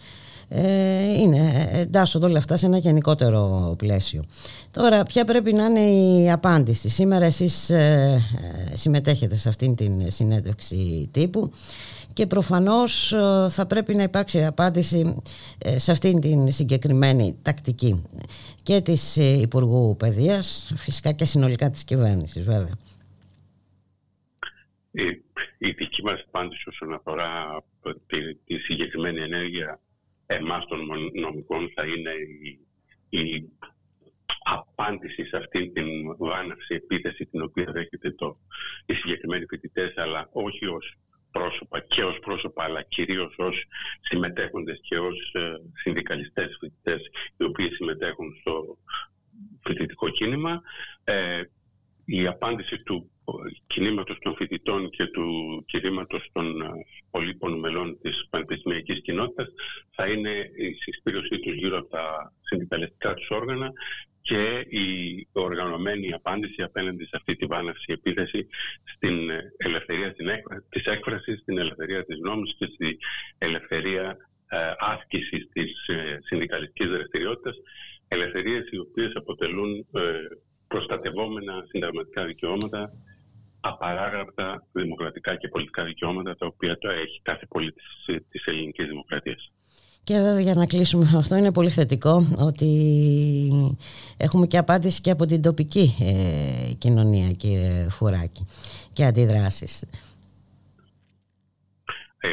ε, 0.53 1.21
είναι, 1.21 1.69
εντάσσονται 1.73 2.27
όλα 2.27 2.39
αυτά 2.39 2.57
σε 2.57 2.67
ένα 2.67 2.79
γενικότερο 2.79 3.75
πλαίσιο. 3.79 4.23
Τώρα, 4.71 5.03
ποια 5.03 5.25
πρέπει 5.25 5.53
να 5.53 5.65
είναι 5.65 5.81
η 5.81 6.31
απάντηση; 6.31 6.89
Σήμερα 6.89 7.25
εσείς 7.25 7.71
ε, 7.71 8.23
συμμετέχετε 8.73 9.37
σε 9.37 9.49
αυτήν 9.49 9.75
την 9.75 10.11
συνέντευξη 10.11 11.09
τύπου 11.13 11.51
και 12.13 12.27
προφανώς 12.27 13.13
ε, 13.13 13.47
θα 13.51 13.67
πρέπει 13.67 13.95
να 13.95 14.03
υπάρξει 14.03 14.45
απάντηση 14.45 15.23
ε, 15.59 15.79
σε 15.79 15.91
αυτήν 15.91 16.21
την 16.21 16.53
συγκεκριμένη 16.53 17.39
τακτική 17.43 18.05
και 18.63 18.81
της 18.81 19.17
ε, 19.17 19.41
Υπουργού 19.41 19.97
Παιδείας, 19.97 20.73
φυσικά 20.77 21.13
και 21.13 21.25
συνολικά 21.25 21.71
της 21.71 21.85
κυβέρνησης 21.85 22.45
βέβαια. 22.45 22.79
Η, 24.91 25.07
η 25.59 25.71
δική 25.71 26.03
μας 26.03 26.25
απάντηση 26.27 26.69
όσον 26.69 26.95
αφορά 26.95 27.63
τη, 28.07 28.35
τη 28.35 28.59
συγκεκριμένη 28.59 29.21
ενέργεια 29.21 29.81
εμάς 30.27 30.67
των 30.67 30.79
νομικών 31.21 31.73
θα 31.75 31.85
είναι 31.85 32.13
η, 32.43 32.59
η 33.09 33.49
απάντηση 34.43 35.25
σε 35.25 35.37
αυτήν 35.37 35.73
την 35.73 35.87
βάναυση 36.19 36.75
επίθεση 36.75 37.27
την 37.27 37.43
οποία 37.43 37.73
δέχεται 37.73 38.11
το, 38.11 38.39
οι 38.87 38.95
συγκεκριμένοι 38.95 39.45
φοιτητές, 39.49 39.93
αλλά 39.97 40.29
όχι 40.33 40.67
ως 40.67 40.99
πρόσωπα 41.31 41.81
και 41.81 42.05
ως 42.05 42.19
πρόσωπα 42.19 42.65
αλλά 42.65 42.83
κυρίως 42.83 43.35
ως 43.39 43.65
συμμετέχοντες 44.01 44.81
και 44.83 44.99
ως 44.99 45.33
ε, 45.33 45.55
συνδικαλιστές 45.75 46.57
φοιτητές 46.61 47.11
οι 47.37 47.45
οποίοι 47.45 47.71
συμμετέχουν 47.71 48.37
στο 48.41 48.77
φοιτητικό 49.63 50.09
κίνημα. 50.09 50.63
Ε, 51.05 51.43
η 52.05 52.27
απάντηση 52.27 52.83
του 52.83 53.11
κινήματος 53.67 54.19
των 54.19 54.35
φοιτητών 54.35 54.91
και 54.91 55.07
του 55.07 55.65
κινήματος 55.67 56.29
των 56.33 56.61
ε, 56.61 56.69
πολύπων 57.11 57.59
μελών 57.59 57.99
της 58.03 58.27
πανεπιστημιακής 58.31 59.03
κοινότητας 59.03 59.49
θα 59.91 60.07
είναι 60.07 60.31
η 60.57 60.73
συσπήρωσή 60.73 61.39
τους 61.39 61.55
γύρω 61.55 61.79
από 61.79 61.89
τα 61.89 62.33
συνδικαλιστικά 62.41 63.15
τους 63.15 63.29
όργανα 63.31 63.73
και 64.23 64.67
η 64.69 65.27
οργανωμένη 65.33 66.13
απάντηση 66.13 66.63
απέναντι 66.63 67.05
σε 67.05 67.17
αυτή 67.17 67.37
τη 67.37 67.47
βάναυση 67.47 67.93
επίθεση 67.93 68.47
στην 68.95 69.31
ελευθερία 69.57 70.15
της 70.69 70.85
έκφρασης, 70.85 71.41
στην 71.41 71.59
ελευθερία 71.59 72.05
της 72.05 72.19
νόμης 72.19 72.55
και 72.59 72.67
στην 72.75 72.97
ελευθερία 73.39 74.17
ε, 74.49 74.73
άσκησης 74.79 75.49
της 75.53 75.87
ε, 75.87 76.19
συνδικαλιστικής 76.23 76.89
δραστηριότητας, 76.89 77.57
ελευθερίες 78.09 78.69
οι 78.71 78.79
οποίες 78.79 79.13
αποτελούν 79.15 79.79
ε, 79.79 80.01
προστατευόμενα 80.69 81.65
συνταγματικά 81.69 82.25
δικαιώματα, 82.25 82.91
απαράγραπτα 83.61 84.67
δημοκρατικά 84.73 85.37
και 85.37 85.49
πολιτικά 85.49 85.85
δικαιώματα 85.85 86.37
τα 86.37 86.47
οποία 86.47 86.79
το 86.79 86.91
έχει 86.91 87.21
κάθε 87.23 87.47
πολίτης 87.47 88.05
της 88.31 88.45
ελληνικής 88.45 88.87
δημοκρατίας. 88.87 89.53
Και 90.05 90.15
βέβαια 90.15 90.41
για 90.41 90.55
να 90.55 90.67
κλείσουμε 90.67 91.11
αυτό 91.23 91.37
είναι 91.37 91.53
πολύ 91.53 91.69
θετικό 91.69 92.23
ότι 92.39 92.69
έχουμε 94.17 94.47
και 94.47 94.59
απάντηση 94.59 95.01
και 95.01 95.11
από 95.11 95.25
την 95.25 95.43
τοπική 95.43 95.97
ε, 96.01 96.73
κοινωνία 96.79 97.31
κύριε 97.31 97.89
Φουράκη 97.89 98.47
και 98.93 99.05
αντιδράσεις. 99.05 99.85
Ε, 102.19 102.33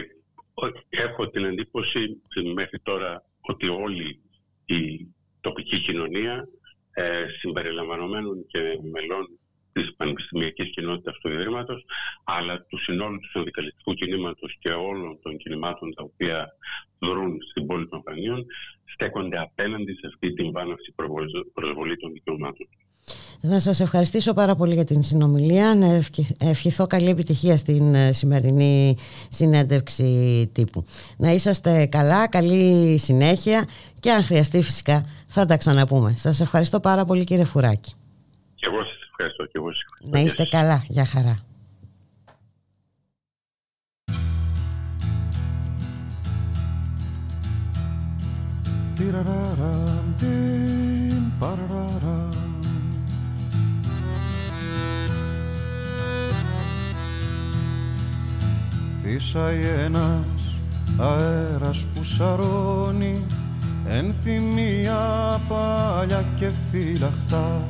έχω 0.89 1.29
την 1.29 1.45
εντύπωση 1.45 2.21
μέχρι 2.53 2.79
τώρα 2.79 3.23
ότι 3.41 3.67
όλη 3.67 4.19
η 4.65 5.07
τοπική 5.41 5.79
κοινωνία 5.79 6.47
ε, 6.93 7.25
συμπεριλαμβανομένων 7.39 8.45
και 8.47 8.59
μελών 8.91 9.29
της 9.81 9.95
πανεπιστημιακής 9.95 10.69
κοινότητας 10.69 11.17
του 11.17 11.29
Ιδρύματος, 11.29 11.85
αλλά 12.23 12.65
του 12.69 12.77
συνόλου 12.77 13.19
του 13.19 13.29
συνδικαλιστικού 13.29 13.93
κινήματος 13.93 14.57
και 14.59 14.69
όλων 14.69 15.19
των 15.21 15.37
κινημάτων 15.37 15.93
τα 15.95 16.03
οποία 16.03 16.37
δρούν 16.99 17.37
στην 17.49 17.65
πόλη 17.65 17.87
των 17.87 18.01
Χανίων, 18.05 18.45
στέκονται 18.93 19.39
απέναντι 19.39 19.93
σε 19.93 20.07
αυτή 20.07 20.33
την 20.33 20.51
βάναυση 20.51 20.93
προσβολή 21.53 21.97
των 21.97 22.11
δικαιωμάτων. 22.13 22.67
Να 23.41 23.59
σας 23.59 23.79
ευχαριστήσω 23.79 24.33
πάρα 24.33 24.55
πολύ 24.55 24.73
για 24.73 24.83
την 24.83 25.03
συνομιλία. 25.03 25.75
Να 25.75 26.01
ευχηθώ 26.49 26.87
καλή 26.87 27.09
επιτυχία 27.09 27.57
στην 27.57 27.95
ε, 27.95 28.11
σημερινή 28.11 28.95
συνέντευξη 29.29 30.05
τύπου. 30.53 30.85
Να 31.17 31.31
είσαστε 31.31 31.85
καλά, 31.85 32.29
καλή 32.29 32.97
συνέχεια 32.97 33.65
και 33.99 34.11
αν 34.11 34.23
χρειαστεί 34.23 34.61
φυσικά 34.61 35.05
θα 35.27 35.45
τα 35.45 35.57
ξαναπούμε. 35.57 36.13
Σας 36.15 36.39
ευχαριστώ 36.39 36.79
πάρα 36.79 37.05
πολύ 37.05 37.23
κύριε 37.23 37.43
Φουράκη. 37.43 37.93
Και 38.55 38.65
εγώ 38.65 38.83
σας 38.83 38.96
ευχαριστώ 39.17 39.45
και 39.45 39.51
εγώ 39.53 39.69
Να 40.11 40.19
είστε 40.19 40.43
καλά. 40.43 40.83
Γεια 40.87 41.05
χαρά. 41.05 41.37
Φύσαει 59.01 59.65
ένας 59.65 60.55
αέρας 60.97 61.85
που 61.85 62.03
σαρώνει 62.03 63.25
ενθυμία 63.87 65.39
παλιά 65.47 66.25
και 66.35 66.49
φυλαχτά 66.71 67.67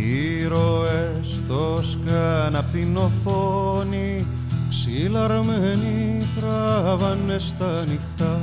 Ήρωες 0.00 1.42
το 1.48 1.78
σκάν 1.82 2.56
απ' 2.56 2.70
την 2.70 2.96
οθόνη 2.96 4.26
Ξυλαρμένοι 4.68 6.18
τραβάνε 6.40 7.38
στα 7.38 7.84
νυχτά. 7.84 8.38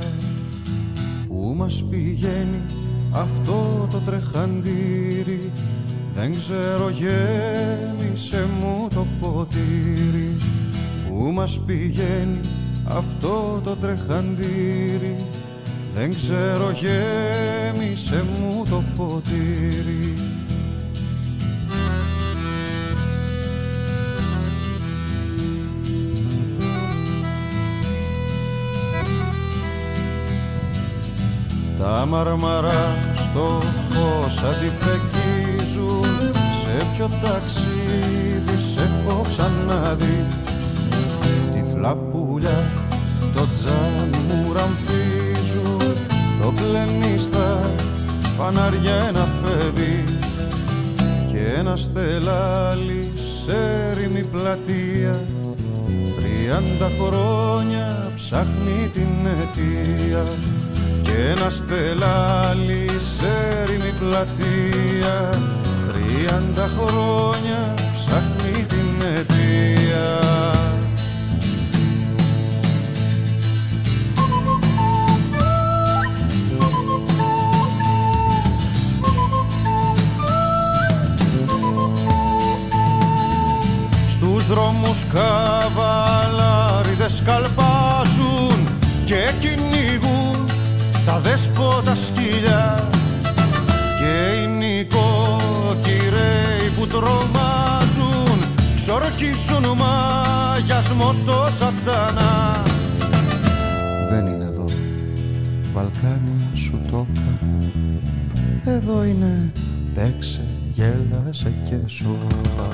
Πού 1.28 1.54
μας 1.56 1.84
πηγαίνει 1.90 2.60
αυτό 3.10 3.88
το 3.90 3.98
τρεχαντήρι 3.98 5.50
Δεν 6.14 6.36
ξέρω 6.36 6.88
γέμισε 6.88 8.46
μου 8.60 8.86
το 8.94 9.06
ποτήρι. 9.20 10.36
Πού 11.08 11.30
μας 11.32 11.60
πηγαίνει 11.66 12.40
αυτό 12.88 13.60
το 13.64 13.76
τρεχαντήρι 13.76 15.16
Δεν 15.94 16.14
ξέρω 16.14 16.70
γέμισε 16.70 18.24
μου 18.24 18.62
το 18.70 18.82
ποτήρι 18.96 20.27
Τα 31.78 32.06
μαρμαρά 32.06 32.96
στο 33.14 33.62
φως 33.90 34.42
αντιφεκίζουν 34.42 36.32
Σε 36.60 36.86
ποιο 36.94 37.08
ταξίδι 37.22 38.58
σε 38.74 38.82
έχω 39.06 39.24
ξαναδεί. 39.28 40.24
Τη 41.52 41.62
φλαπούλια 41.72 42.70
το 43.34 43.46
τζάμι 43.52 44.24
μου 44.28 44.52
ραμφίζουν. 44.52 45.96
Το 46.40 46.52
πλενίστα 46.52 47.60
φανάρια 48.38 48.94
ένα 48.94 49.28
παιδί. 49.42 50.04
Και 51.32 51.58
ένα 51.58 51.76
στελάλι 51.76 53.12
σε 53.16 53.56
έρημη 53.90 54.22
πλατεία. 54.22 55.20
Τριάντα 56.16 56.90
χρόνια 56.98 58.10
ψάχνει 58.14 58.88
την 58.92 59.26
αιτία 59.26 60.24
και 61.08 61.16
ένα 61.36 61.50
στελάλι 61.50 62.86
σε 63.18 63.32
έρημη 63.62 63.92
πλατεία. 63.98 65.16
Τριάντα 65.88 66.66
χρόνια 66.78 67.74
ψάχνει 67.94 68.64
την 68.64 68.88
αιτία. 69.06 70.08
Στους 84.08 84.46
δρόμους 84.46 85.04
καβαλάριδες 85.12 87.22
καλπάζουν 87.24 88.68
και 89.04 89.32
κυνηγούν 89.38 90.27
τα 91.08 91.18
δέσποτα 91.18 91.94
σκυλιά 91.94 92.88
και 93.98 94.40
οι 94.40 94.46
νοικοκυρέοι 94.46 95.08
που 96.78 96.86
τρομάζουν 96.86 98.38
ξορκίσουν 98.76 99.64
μαγιασμό 99.76 101.14
το 101.26 101.48
σατανά 101.58 102.62
Δεν 104.10 104.26
είναι 104.26 104.44
εδώ. 104.44 104.64
Βαλκάνια 105.74 106.46
σου 106.54 106.80
το 106.90 107.06
εδώ 108.64 109.04
είναι. 109.04 109.52
Παίξε, 109.94 110.44
γέλασε 110.74 111.54
και 111.64 111.76
σώπα 111.86 112.68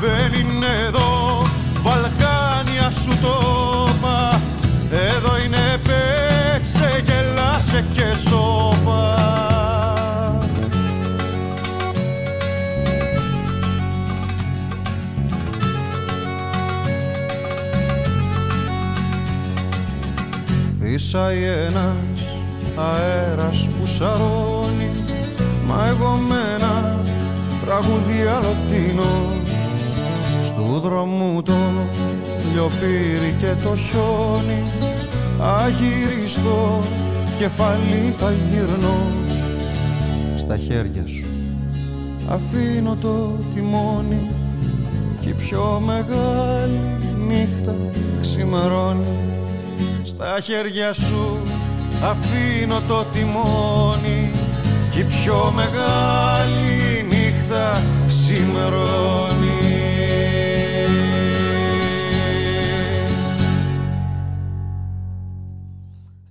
Δεν 0.00 0.40
είναι 0.40 0.66
εδώ. 0.86 1.42
Βαλκάνια 1.82 2.90
σου 2.90 3.18
το 3.22 3.71
και 7.92 8.28
σώπα 8.28 9.14
Φύσαει 20.80 21.44
ένας 21.44 22.22
αέρας 22.76 23.68
που 23.68 23.86
σαρώνει 23.86 24.90
Μα 25.66 25.86
εγώ 25.86 26.20
με 26.28 26.36
ένα 26.56 26.96
τραγούδι 27.64 28.20
αλλοτίνο 28.26 29.40
Στου 30.44 30.80
δρόμου 30.80 31.42
το 31.42 31.52
λιοπύρι 32.52 33.34
και 33.40 33.62
το 33.62 33.76
χιόνι 33.76 34.62
αγυριστό 35.40 36.80
κεφάλι 37.38 38.14
θα 38.18 38.32
γυρνώ 38.50 38.96
στα 40.38 40.56
χέρια 40.56 41.06
σου. 41.06 41.26
Αφήνω 42.28 42.96
το 43.00 43.38
τιμόνι 43.54 44.30
και 45.20 45.28
η 45.28 45.32
πιο 45.32 45.82
μεγάλη 45.84 46.80
νύχτα 47.26 47.74
ξημερώνει. 48.20 49.06
Στα 50.02 50.40
χέρια 50.42 50.92
σου 50.92 51.40
αφήνω 52.04 52.80
το 52.88 53.04
τιμόνι 53.12 54.30
και 54.90 54.98
η 54.98 55.04
πιο 55.04 55.52
μεγάλη 55.54 57.06
νύχτα 57.08 57.82
ξημερώνει 58.06 59.41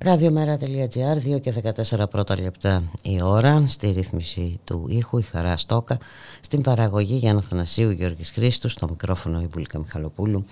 Ραδιομέρα.gr, 0.03 1.35
2 1.35 1.41
και 1.41 1.53
14 1.91 2.09
πρώτα 2.09 2.39
λεπτά 2.39 2.91
η 3.03 3.21
ώρα, 3.21 3.63
στη 3.67 3.91
ρύθμιση 3.91 4.59
του 4.63 4.85
ήχου 4.89 5.17
η 5.17 5.21
Χαρά 5.21 5.57
Στόκα, 5.57 5.97
στην 6.41 6.61
παραγωγή 6.61 7.15
Γιάννα 7.15 7.41
Θανασίου 7.41 7.89
Γιώργης 7.89 8.31
Χρήστου, 8.31 8.69
στο 8.69 8.87
μικρόφωνο 8.89 9.41
η 9.41 9.47
Μπουλίκα 9.53 9.79
Μιχαλοπούλου. 9.79 10.45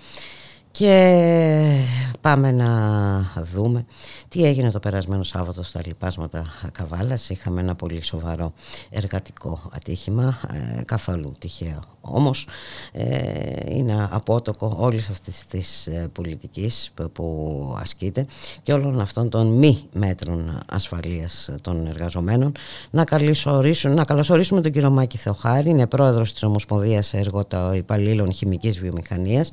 Και 0.70 1.84
πάμε 2.20 2.52
να 2.52 3.42
δούμε 3.54 3.84
τι 4.28 4.44
έγινε 4.44 4.70
το 4.70 4.78
περασμένο 4.78 5.22
Σάββατο 5.22 5.62
στα 5.62 5.80
λοιπάσματα 5.86 6.44
Καβάλας. 6.72 7.30
Είχαμε 7.30 7.60
ένα 7.60 7.74
πολύ 7.74 8.02
σοβαρό 8.02 8.52
εργατικό 8.90 9.60
ατύχημα, 9.72 10.40
ε, 10.78 10.82
καθόλου 10.82 11.32
τυχαίο. 11.38 11.80
Όμως 12.00 12.46
ε, 12.92 13.74
είναι 13.74 14.08
απότοκο 14.10 14.76
όλης 14.78 15.08
αυτής 15.08 15.46
της 15.46 15.86
ε, 15.86 16.08
πολιτικής 16.12 16.90
που, 17.12 17.76
ασκείται 17.80 18.26
και 18.62 18.72
όλων 18.72 19.00
αυτών 19.00 19.28
των 19.28 19.46
μη 19.46 19.88
μέτρων 19.92 20.60
ασφαλείας 20.66 21.50
των 21.60 21.86
εργαζομένων. 21.86 22.52
Να 22.90 23.04
καλωσορίσουμε, 23.04 23.94
να 23.94 24.04
καλωσορίσουμε 24.04 24.60
τον 24.60 24.72
κύριο 24.72 24.90
Μάκη 24.90 25.18
Θεοχάρη, 25.18 25.70
είναι 25.70 25.86
πρόεδρος 25.86 26.32
της 26.32 26.42
Ομοσπονδίας 26.42 27.14
Εργοτα 27.14 27.74
Υπαλλήλων 27.76 28.32
Χημικής 28.32 28.78
Βιομηχανίας. 28.78 29.50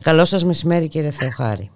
Καλώς 0.00 0.28
σας 0.28 0.44
μεσημέρι 0.52 0.88
κύριε 0.88 1.10
Θεοχάρη. 1.10 1.70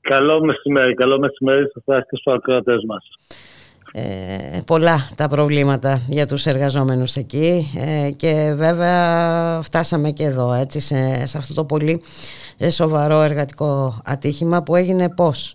Καλό 0.00 0.44
μεσημέρι, 0.44 0.94
καλό 0.94 1.18
μεσημέρι 1.18 1.64
σε 1.64 1.82
εσάς 1.86 2.02
και 2.08 2.16
στους 2.16 2.34
ακροατές 2.34 2.84
μας. 2.88 3.04
Ε, 3.94 4.60
πολλά 4.66 4.96
τα 5.16 5.28
προβλήματα 5.28 5.92
για 6.08 6.26
τους 6.26 6.46
εργαζόμενους 6.46 7.16
εκεί 7.16 7.50
ε, 7.76 8.10
και 8.16 8.52
βέβαια 8.56 8.98
φτάσαμε 9.62 10.10
και 10.10 10.24
εδώ 10.24 10.52
έτσι 10.52 10.80
σε, 10.80 11.26
σε 11.26 11.38
αυτό 11.38 11.54
το 11.54 11.64
πολύ 11.64 12.02
ε, 12.58 12.70
σοβαρό 12.70 13.20
εργατικό 13.20 14.02
ατύχημα 14.04 14.62
που 14.62 14.76
έγινε 14.76 15.14
πώς 15.14 15.54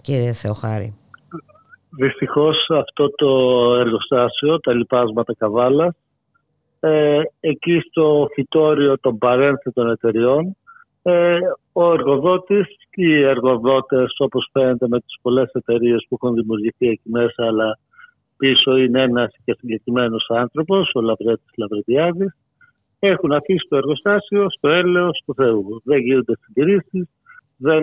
κύριε 0.00 0.32
Θεοχάρη; 0.32 0.94
Δυστυχώς 1.90 2.56
αυτό 2.80 3.10
το 3.10 3.30
εργοστάσιο, 3.78 4.60
τα 4.60 4.72
λοιπάσματα 4.72 5.34
Καβάλα, 5.38 5.94
ε, 6.80 7.20
εκεί 7.40 7.80
στο 7.88 8.28
φυτόριο 8.34 8.98
των 8.98 9.18
παρένθετων 9.18 9.90
εταιριών 9.90 10.56
ε, 11.08 11.38
ο 11.72 11.92
εργοδότης 11.92 12.66
και 12.90 13.02
οι 13.02 13.22
εργοδότες 13.22 14.14
όπως 14.18 14.48
φαίνεται 14.52 14.88
με 14.88 15.00
τις 15.00 15.18
πολλές 15.22 15.50
εταιρείες 15.52 16.06
που 16.08 16.18
έχουν 16.22 16.34
δημιουργηθεί 16.34 16.88
εκεί 16.88 17.10
μέσα 17.10 17.46
αλλά 17.46 17.78
πίσω 18.36 18.76
είναι 18.76 19.02
ένας 19.02 19.34
και 19.44 19.56
συγκεκριμένος 19.58 20.26
άνθρωπος, 20.28 20.90
ο 20.94 21.00
Λαβρέτης 21.00 21.52
Λαβρετιάδης 21.56 22.36
έχουν 22.98 23.32
αφήσει 23.32 23.66
το 23.68 23.76
εργοστάσιο 23.76 24.50
στο 24.50 24.68
έλεος 24.68 25.22
του 25.26 25.34
Θεού. 25.34 25.80
Δεν 25.84 25.98
γίνονται 25.98 26.36
συντηρήσεις, 26.44 27.08
δεν 27.56 27.82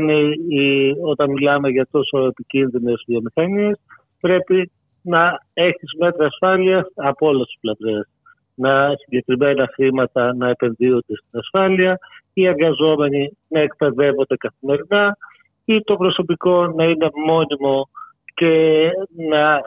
όταν 1.03 1.31
μιλάμε 1.31 1.69
για 1.69 1.88
τόσο 1.91 2.26
επικίνδυνες 2.26 3.03
βιομηχανίες 3.07 3.80
πρέπει 4.19 4.72
να 5.02 5.39
έχεις 5.53 5.93
μέτρα 5.99 6.26
ασφάλειας 6.26 6.85
από 6.95 7.27
όλες 7.27 7.45
τις 7.47 7.57
πλευρές. 7.60 8.10
Να 8.56 8.95
συγκεκριμένα 8.95 9.69
χρήματα 9.73 10.35
να 10.35 10.49
επενδύονται 10.49 11.15
στην 11.15 11.39
ασφάλεια, 11.39 11.99
οι 12.36 12.45
εργαζόμενοι 12.48 13.38
να 13.48 13.60
εκπαιδεύονται 13.60 14.36
καθημερινά 14.36 15.18
ή 15.66 15.82
το 15.82 15.95
προσωπικό 15.95 16.68
να 16.68 16.84
είναι 16.84 17.10
μόνιμο 17.26 17.90
και 18.34 18.90
να 19.30 19.62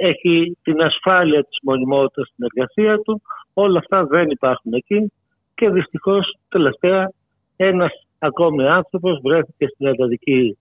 έχει 0.00 0.58
την 0.62 0.82
ασφάλεια 0.82 1.44
της 1.44 1.58
μονιμότητας 1.62 2.28
στην 2.28 2.44
εργασία 2.44 2.98
του. 2.98 3.22
Όλα 3.54 3.78
αυτά 3.78 4.04
δεν 4.04 4.30
υπάρχουν 4.30 4.72
εκεί 4.72 5.12
και 5.54 5.68
δυστυχώς 5.68 6.36
τελευταία 6.48 7.12
ένας 7.56 7.92
ακόμη 8.18 8.68
άνθρωπος 8.68 9.20
βρέθηκε 9.22 9.66
στην 9.66 9.86
εντατική 9.86 10.58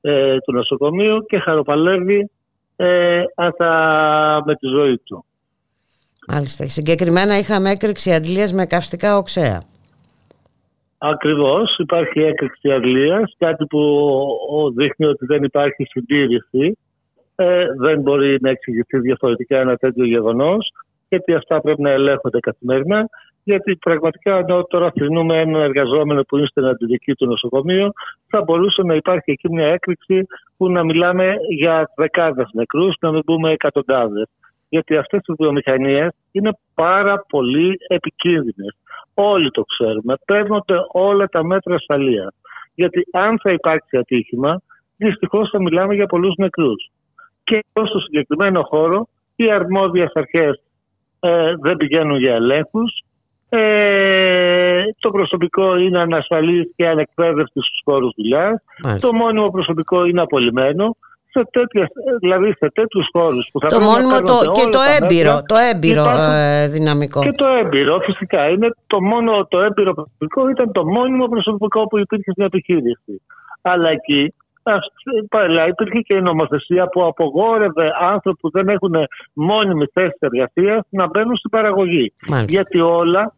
ε, 0.00 0.38
του 0.38 0.52
νοσοκομείου 0.52 1.24
και 1.26 1.38
χαροπαλεύει 1.38 2.30
ε, 2.76 3.22
με 4.44 4.54
τη 4.54 4.66
ζωή 4.66 4.98
του. 4.98 5.24
Μάλιστα. 6.28 6.68
Συγκεκριμένα 6.68 7.38
είχαμε 7.38 7.70
έκρηξη 7.70 8.12
αντλίας 8.12 8.52
με 8.52 8.66
καυστικά 8.66 9.16
οξέα. 9.16 9.62
Ακριβώς, 11.04 11.78
υπάρχει 11.78 12.20
έκρηξη 12.20 12.70
αγλίας, 12.70 13.34
κάτι 13.38 13.66
που 13.66 14.72
δείχνει 14.76 15.06
ότι 15.06 15.26
δεν 15.26 15.42
υπάρχει 15.42 15.84
συντήρηση. 15.84 16.78
Ε, 17.36 17.66
δεν 17.78 18.00
μπορεί 18.00 18.38
να 18.40 18.50
εξηγηθεί 18.50 18.98
διαφορετικά 18.98 19.58
ένα 19.58 19.76
τέτοιο 19.76 20.04
γεγονός, 20.04 20.70
γιατί 21.08 21.34
αυτά 21.34 21.60
πρέπει 21.60 21.82
να 21.82 21.90
ελέγχονται 21.90 22.40
καθημερινά. 22.40 23.08
Γιατί 23.44 23.76
πραγματικά 23.76 24.36
ενώ 24.36 24.64
τώρα 24.64 24.90
θρυνούμε 24.90 25.40
ένα 25.40 25.58
εργαζόμενο 25.58 26.22
που 26.22 26.36
είναι 26.36 26.46
στην 26.46 26.64
αντιδική 26.64 27.14
του 27.14 27.26
νοσοκομείου, 27.26 27.92
θα 28.28 28.42
μπορούσε 28.42 28.82
να 28.82 28.94
υπάρχει 28.94 29.30
εκεί 29.30 29.52
μια 29.52 29.66
έκρηξη 29.66 30.26
που 30.56 30.70
να 30.70 30.84
μιλάμε 30.84 31.34
για 31.48 31.90
δεκάδες 31.96 32.50
νεκρούς, 32.52 32.94
να 33.00 33.12
μην 33.12 33.22
πούμε 33.22 33.50
εκατοντάδες. 33.50 34.26
Γιατί 34.68 34.96
αυτές 34.96 35.20
οι 35.26 35.32
βιομηχανίες 35.38 36.10
είναι 36.32 36.50
πάρα 36.74 37.24
πολύ 37.28 37.76
επικίνδυνες. 37.88 38.76
Όλοι 39.14 39.50
το 39.50 39.62
ξέρουμε. 39.62 40.14
Παίρνονται 40.26 40.74
όλα 40.92 41.26
τα 41.26 41.44
μέτρα 41.44 41.74
ασφαλείας. 41.74 42.34
Γιατί 42.74 43.06
αν 43.12 43.38
θα 43.42 43.52
υπάρξει 43.52 43.96
ατύχημα, 43.96 44.60
δυστυχώς 44.96 45.50
θα 45.50 45.62
μιλάμε 45.62 45.94
για 45.94 46.06
πολλούς 46.06 46.34
νεκρούς. 46.36 46.90
Και 47.44 47.64
στο 47.86 47.98
συγκεκριμένο 47.98 48.62
χώρο 48.62 49.08
οι 49.36 49.50
αρμόδιες 49.50 50.10
αρχές 50.14 50.62
ε, 51.20 51.54
δεν 51.60 51.76
πηγαίνουν 51.76 52.18
για 52.18 52.34
ελέγχους. 52.34 53.02
Ε, 53.48 54.82
το 54.98 55.10
προσωπικό 55.10 55.76
είναι 55.76 56.00
ανασφαλής 56.00 56.72
και 56.76 56.88
ανεκπαίδευτος 56.88 57.66
στους 57.66 57.80
χώρους 57.84 58.12
δουλειάς. 58.16 58.62
Το 59.00 59.12
μόνιμο 59.12 59.50
προσωπικό 59.50 60.04
είναι 60.04 60.20
απολυμμένο 60.20 60.96
σε 61.32 61.48
τέτοιες, 61.50 61.86
δηλαδή 62.20 62.54
σε 62.58 62.70
τέτοιους 62.74 63.06
χώρους 63.12 63.48
που 63.52 63.60
θα 63.60 63.66
το 63.66 63.80
μόνιμο 63.80 64.20
το, 64.20 64.36
και 64.56 64.66
το 64.70 64.80
έμπειρο, 64.96 65.42
το 65.46 65.56
έμπειρο 65.70 66.04
ε, 66.08 66.68
δυναμικό. 66.68 67.20
Και 67.22 67.32
το 67.32 67.48
έμπειρο 67.48 67.98
φυσικά 67.98 68.48
είναι 68.48 68.68
το 68.86 69.02
μόνο 69.02 69.46
το 69.46 69.60
έμπειρο 69.60 69.92
προσωπικό 69.94 70.48
ήταν 70.48 70.72
το 70.72 70.84
μόνιμο 70.86 71.26
προσωπικό 71.26 71.86
που 71.86 71.98
υπήρχε 71.98 72.30
στην 72.30 72.44
επιχείρηση. 72.44 73.22
Αλλά 73.62 73.88
εκεί 73.90 74.34
Παλιά 75.28 75.66
υπήρχε 75.66 76.00
και 76.00 76.14
η 76.14 76.20
νομοθεσία 76.20 76.86
που 76.86 77.04
απογόρευε 77.04 77.90
άνθρωποι 78.00 78.38
που 78.40 78.50
δεν 78.50 78.68
έχουν 78.68 78.94
μόνιμη 79.32 79.86
θέση 79.92 80.16
εργασίας 80.18 80.86
να 80.88 81.06
μπαίνουν 81.06 81.36
στην 81.36 81.50
παραγωγή. 81.50 82.12
Γιατί 82.46 82.80
όλα 82.80 83.34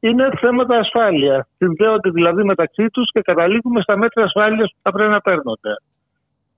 είναι 0.00 0.30
θέματα 0.40 0.78
ασφάλειας. 0.78 1.48
Συνδέονται 1.56 2.10
δηλαδή 2.10 2.44
μεταξύ 2.44 2.86
τους 2.92 3.10
και 3.12 3.20
καταλήγουμε 3.20 3.80
στα 3.80 3.96
μέτρα 3.96 4.24
ασφάλειας 4.24 4.70
που 4.70 4.78
θα 4.82 4.92
πρέπει 4.92 5.10
να 5.10 5.20
παίρνονται. 5.20 5.72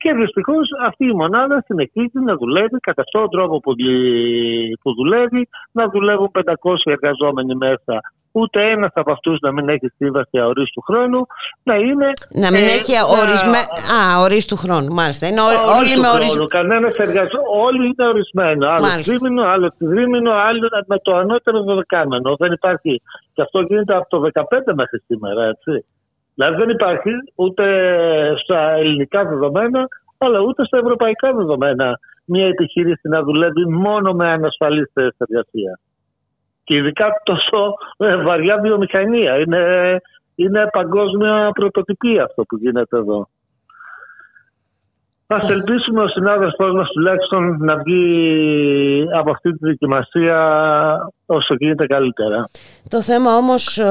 Και 0.04 0.12
δυστυχώ 0.12 0.58
αυτή 0.88 1.04
η 1.04 1.12
μονάδα 1.12 1.62
συνεχίζει 1.66 2.20
να 2.28 2.34
δουλεύει 2.36 2.78
κατά 2.88 3.02
αυτόν 3.02 3.20
τον 3.22 3.30
τρόπο 3.30 3.60
που, 3.60 3.72
που 4.82 4.94
δουλεύει, 4.94 5.48
να 5.72 5.88
δουλεύουν 5.88 6.30
500 6.32 6.42
εργαζόμενοι 6.84 7.54
μέσα. 7.54 7.94
Ούτε 8.32 8.70
ένας 8.70 8.90
από 8.94 9.12
αυτούς 9.12 9.38
να 9.40 9.52
μην 9.52 9.68
έχει 9.68 9.88
σύμβαση 9.96 10.38
αορίστου 10.38 10.80
χρόνου, 10.80 11.26
να 11.62 11.74
είναι. 11.74 12.08
Να 12.30 12.50
μην 12.50 12.64
ε, 12.64 12.72
έχει 12.78 12.92
ορισμέ... 13.20 13.60
Α, 13.98 14.20
ορίστου 14.20 14.56
χρόνου, 14.56 14.92
μάλιστα. 14.92 15.26
Είναι 15.26 15.40
όλοι 15.80 15.94
με 16.02 16.08
ορισμένα. 16.16 16.46
Κανένας 16.46 16.94
εργαζόμενο. 16.94 17.48
Όλοι 17.66 17.84
είναι 17.86 18.06
ορισμένο. 18.12 18.64
Άλλο 18.68 19.02
τρίμηνο, 19.04 19.42
άλλο 19.54 19.68
τρίμηνο, 19.78 20.32
άλλο 20.32 20.68
με 20.86 20.98
το 20.98 21.16
ανώτερο 21.16 21.62
δεκάμενο. 21.62 22.36
Δεν 22.38 22.52
υπάρχει. 22.52 23.02
Και 23.34 23.42
αυτό 23.42 23.60
γίνεται 23.60 23.94
από 23.94 24.08
το 24.08 24.30
2015 24.34 24.74
μέχρι 24.74 24.98
σήμερα, 25.06 25.42
έτσι. 25.44 25.84
Δηλαδή 26.34 26.56
δεν 26.56 26.68
υπάρχει 26.68 27.10
ούτε 27.34 27.64
στα 28.36 28.70
ελληνικά 28.70 29.24
δεδομένα, 29.24 29.88
αλλά 30.18 30.38
ούτε 30.40 30.64
στα 30.64 30.78
ευρωπαϊκά 30.78 31.32
δεδομένα 31.32 31.98
μια 32.24 32.46
επιχείρηση 32.46 33.08
να 33.08 33.22
δουλεύει 33.22 33.68
μόνο 33.68 34.12
με 34.12 34.28
ανασφαλείς 34.28 34.90
θέσεις 34.92 35.18
εργασίας. 35.18 35.80
Και 36.64 36.74
ειδικά 36.74 37.06
τόσο 37.24 37.74
ε, 37.96 38.16
βαριά 38.16 38.58
βιομηχανία. 38.58 39.38
Είναι, 39.38 39.96
είναι 40.34 40.68
παγκόσμια 40.72 41.50
πρωτοτυπία 41.54 42.24
αυτό 42.24 42.42
που 42.42 42.56
γίνεται 42.56 42.96
εδώ. 42.96 43.28
Α 45.26 45.38
ελπίσουμε 45.50 46.02
ο 46.02 46.08
συνάδελφός 46.08 46.72
μας 46.72 46.88
τουλάχιστον 46.92 47.56
να 47.60 47.76
βγει 47.76 49.06
από 49.18 49.30
αυτή 49.30 49.52
τη 49.52 49.58
δοκιμασία 49.66 50.38
όσο 51.26 51.54
γίνεται 51.54 51.86
καλύτερα. 51.86 52.48
Το 52.88 53.02
θέμα 53.02 53.36
όμως 53.36 53.78
ε, 53.78 53.84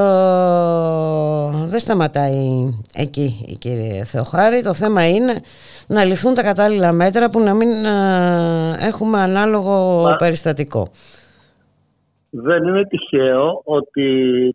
δεν 1.66 1.78
σταματάει 1.78 2.74
εκεί 2.94 3.56
κύριε 3.60 4.04
Θεοχάρη. 4.04 4.62
Το 4.62 4.74
θέμα 4.74 5.08
είναι 5.08 5.32
να 5.88 6.04
ληφθούν 6.04 6.34
τα 6.34 6.42
κατάλληλα 6.42 6.92
μέτρα 6.92 7.30
που 7.30 7.40
να 7.40 7.54
μην 7.54 7.84
ε, 7.84 8.86
έχουμε 8.88 9.18
ανάλογο 9.18 10.02
περιστατικό. 10.18 10.88
Δεν 12.30 12.64
είναι 12.64 12.84
τυχαίο 12.84 13.62
ότι 13.64 14.04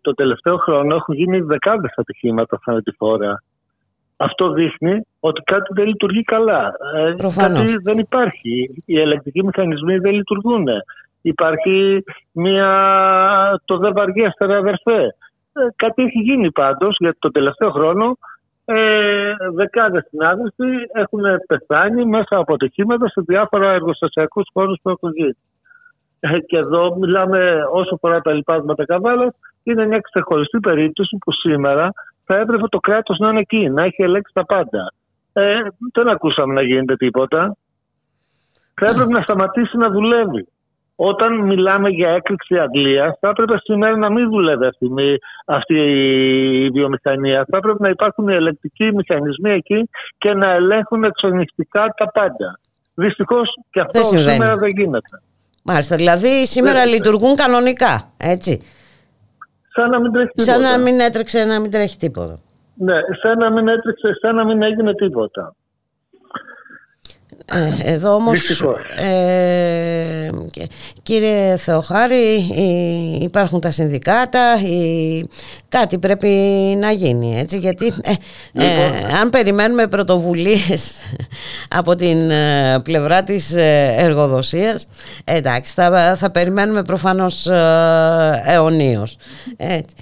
το 0.02 0.14
τελευταίο 0.14 0.56
χρόνο 0.56 0.94
έχουν 0.94 1.14
γίνει 1.14 1.40
δεκάδες 1.40 1.92
ατυχήματα 1.96 2.58
φορά 2.98 3.42
αυτό 4.20 4.50
δείχνει 4.52 5.06
ότι 5.20 5.40
κάτι 5.40 5.72
δεν 5.74 5.86
λειτουργεί 5.86 6.22
καλά. 6.22 6.72
Ε, 6.96 7.14
κάτι 7.36 7.76
δεν 7.82 7.98
υπάρχει. 7.98 8.82
Οι 8.86 9.00
ελεκτικοί 9.00 9.44
μηχανισμοί 9.44 9.98
δεν 9.98 10.12
λειτουργούν. 10.12 10.66
Υπάρχει 11.22 12.04
μια... 12.32 12.70
το 13.64 13.78
δεν 13.78 13.92
βαριέστερε 13.92 14.56
αδερφέ. 14.56 15.00
Ε, 15.52 15.60
κάτι 15.76 16.02
έχει 16.02 16.18
γίνει 16.18 16.52
πάντως 16.52 16.96
γιατί 16.98 17.18
τον 17.18 17.32
τελευταίο 17.32 17.70
χρόνο 17.70 18.16
ε, 18.64 19.34
δεκάδες 19.54 20.06
συνάδελφοι 20.08 20.70
έχουν 20.92 21.22
πεθάνει 21.46 22.04
μέσα 22.04 22.36
από 22.36 22.54
ατυχήματα 22.54 23.08
σε 23.08 23.20
διάφορα 23.26 23.72
εργοστασιακούς 23.72 24.48
χώρους 24.52 24.78
που 24.82 24.90
έχουν 24.90 25.12
γίνει. 25.14 25.36
Ε, 26.20 26.38
και 26.38 26.56
εδώ 26.56 26.96
μιλάμε 26.96 27.62
όσο 27.72 27.96
φορά 27.96 28.20
τα 28.20 28.32
λοιπάσματα 28.32 28.84
καβάλας, 28.84 29.34
είναι 29.62 29.86
μια 29.86 30.00
ξεχωριστή 30.00 30.60
περίπτωση 30.60 31.16
που 31.24 31.32
σήμερα 31.32 31.92
θα 32.32 32.38
έπρεπε 32.38 32.68
το 32.68 32.78
κράτος 32.78 33.18
να 33.18 33.28
είναι 33.28 33.40
εκεί, 33.40 33.68
να 33.68 33.84
έχει 33.84 34.02
ελέγξει 34.02 34.32
τα 34.34 34.44
πάντα. 34.46 34.92
Ε, 35.32 35.54
δεν 35.92 36.08
ακούσαμε 36.08 36.54
να 36.54 36.62
γίνεται 36.62 36.96
τίποτα. 36.96 37.56
Θα 38.74 38.86
έπρεπε 38.86 39.12
να 39.12 39.22
σταματήσει 39.22 39.76
να 39.76 39.90
δουλεύει. 39.90 40.48
Όταν 40.96 41.40
μιλάμε 41.40 41.88
για 41.88 42.10
έκρηξη 42.10 42.58
Αγγλίας, 42.58 43.16
θα 43.20 43.28
έπρεπε 43.28 43.54
σήμερα 43.62 43.96
να 43.96 44.10
μην 44.10 44.28
δουλεύει 44.30 44.64
αυτή, 44.64 44.88
αυτή 45.44 45.74
η 46.64 46.70
βιομηχανία. 46.70 47.46
Θα 47.50 47.56
έπρεπε 47.56 47.82
να 47.82 47.88
υπάρχουν 47.88 48.28
ελεκτικοί 48.28 48.92
μηχανισμοί 48.94 49.50
εκεί 49.50 49.88
και 50.18 50.34
να 50.34 50.50
ελέγχουν 50.50 51.04
εξονιστικά 51.04 51.94
τα 51.96 52.10
πάντα. 52.10 52.60
Δυστυχώς 52.94 53.48
και 53.70 53.80
αυτό 53.80 54.02
σήμερα 54.02 54.56
δεν 54.56 54.70
γίνεται. 54.70 55.22
Μάλιστα, 55.64 55.96
δηλαδή 55.96 56.46
σήμερα 56.46 56.84
λειτουργούν 56.84 57.36
κανονικά, 57.36 58.12
έτσι. 58.16 58.60
Σαν 59.74 59.90
να 59.90 60.00
μην 60.00 60.12
τρέχει 60.12 60.30
τίποτα. 60.34 60.52
Σαν 60.52 60.62
να 60.62 60.78
μην 60.78 61.00
έτρεξε 61.00 61.44
να 61.44 61.60
μην 61.60 61.70
τρέχει 61.70 61.96
τίποτα. 61.96 62.36
Ναι, 62.74 62.94
σαν 63.22 63.38
να 63.38 63.50
μην 63.50 63.68
έτρεξε, 63.68 64.14
σαν 64.20 64.34
να 64.34 64.44
μην 64.44 64.62
έγινε 64.62 64.94
τίποτα. 64.94 65.54
Ε, 67.52 67.92
εδώ 67.92 68.14
όμως 68.14 68.64
ε, 68.96 70.28
κύριε 71.02 71.56
Θεοχάρη 71.56 72.50
υπάρχουν 73.20 73.60
τα 73.60 73.70
συνδικάτα 73.70 74.58
κάτι 75.68 75.98
πρέπει 75.98 76.28
να 76.80 76.90
γίνει 76.90 77.38
έτσι 77.38 77.58
γιατί 77.58 77.86
ε, 78.02 78.12
λοιπόν. 78.52 79.16
αν 79.20 79.30
περιμένουμε 79.30 79.86
πρωτοβουλίες 79.86 80.94
από 81.80 81.94
την 81.94 82.30
πλευρά 82.82 83.22
της 83.22 83.54
εργοδοσίας 83.96 84.88
εντάξει 85.24 85.72
θα, 85.74 86.14
θα 86.16 86.30
περιμένουμε 86.30 86.82
προφανώς 86.82 87.46
αιωνίως 88.44 89.16
έτσι. 89.56 89.94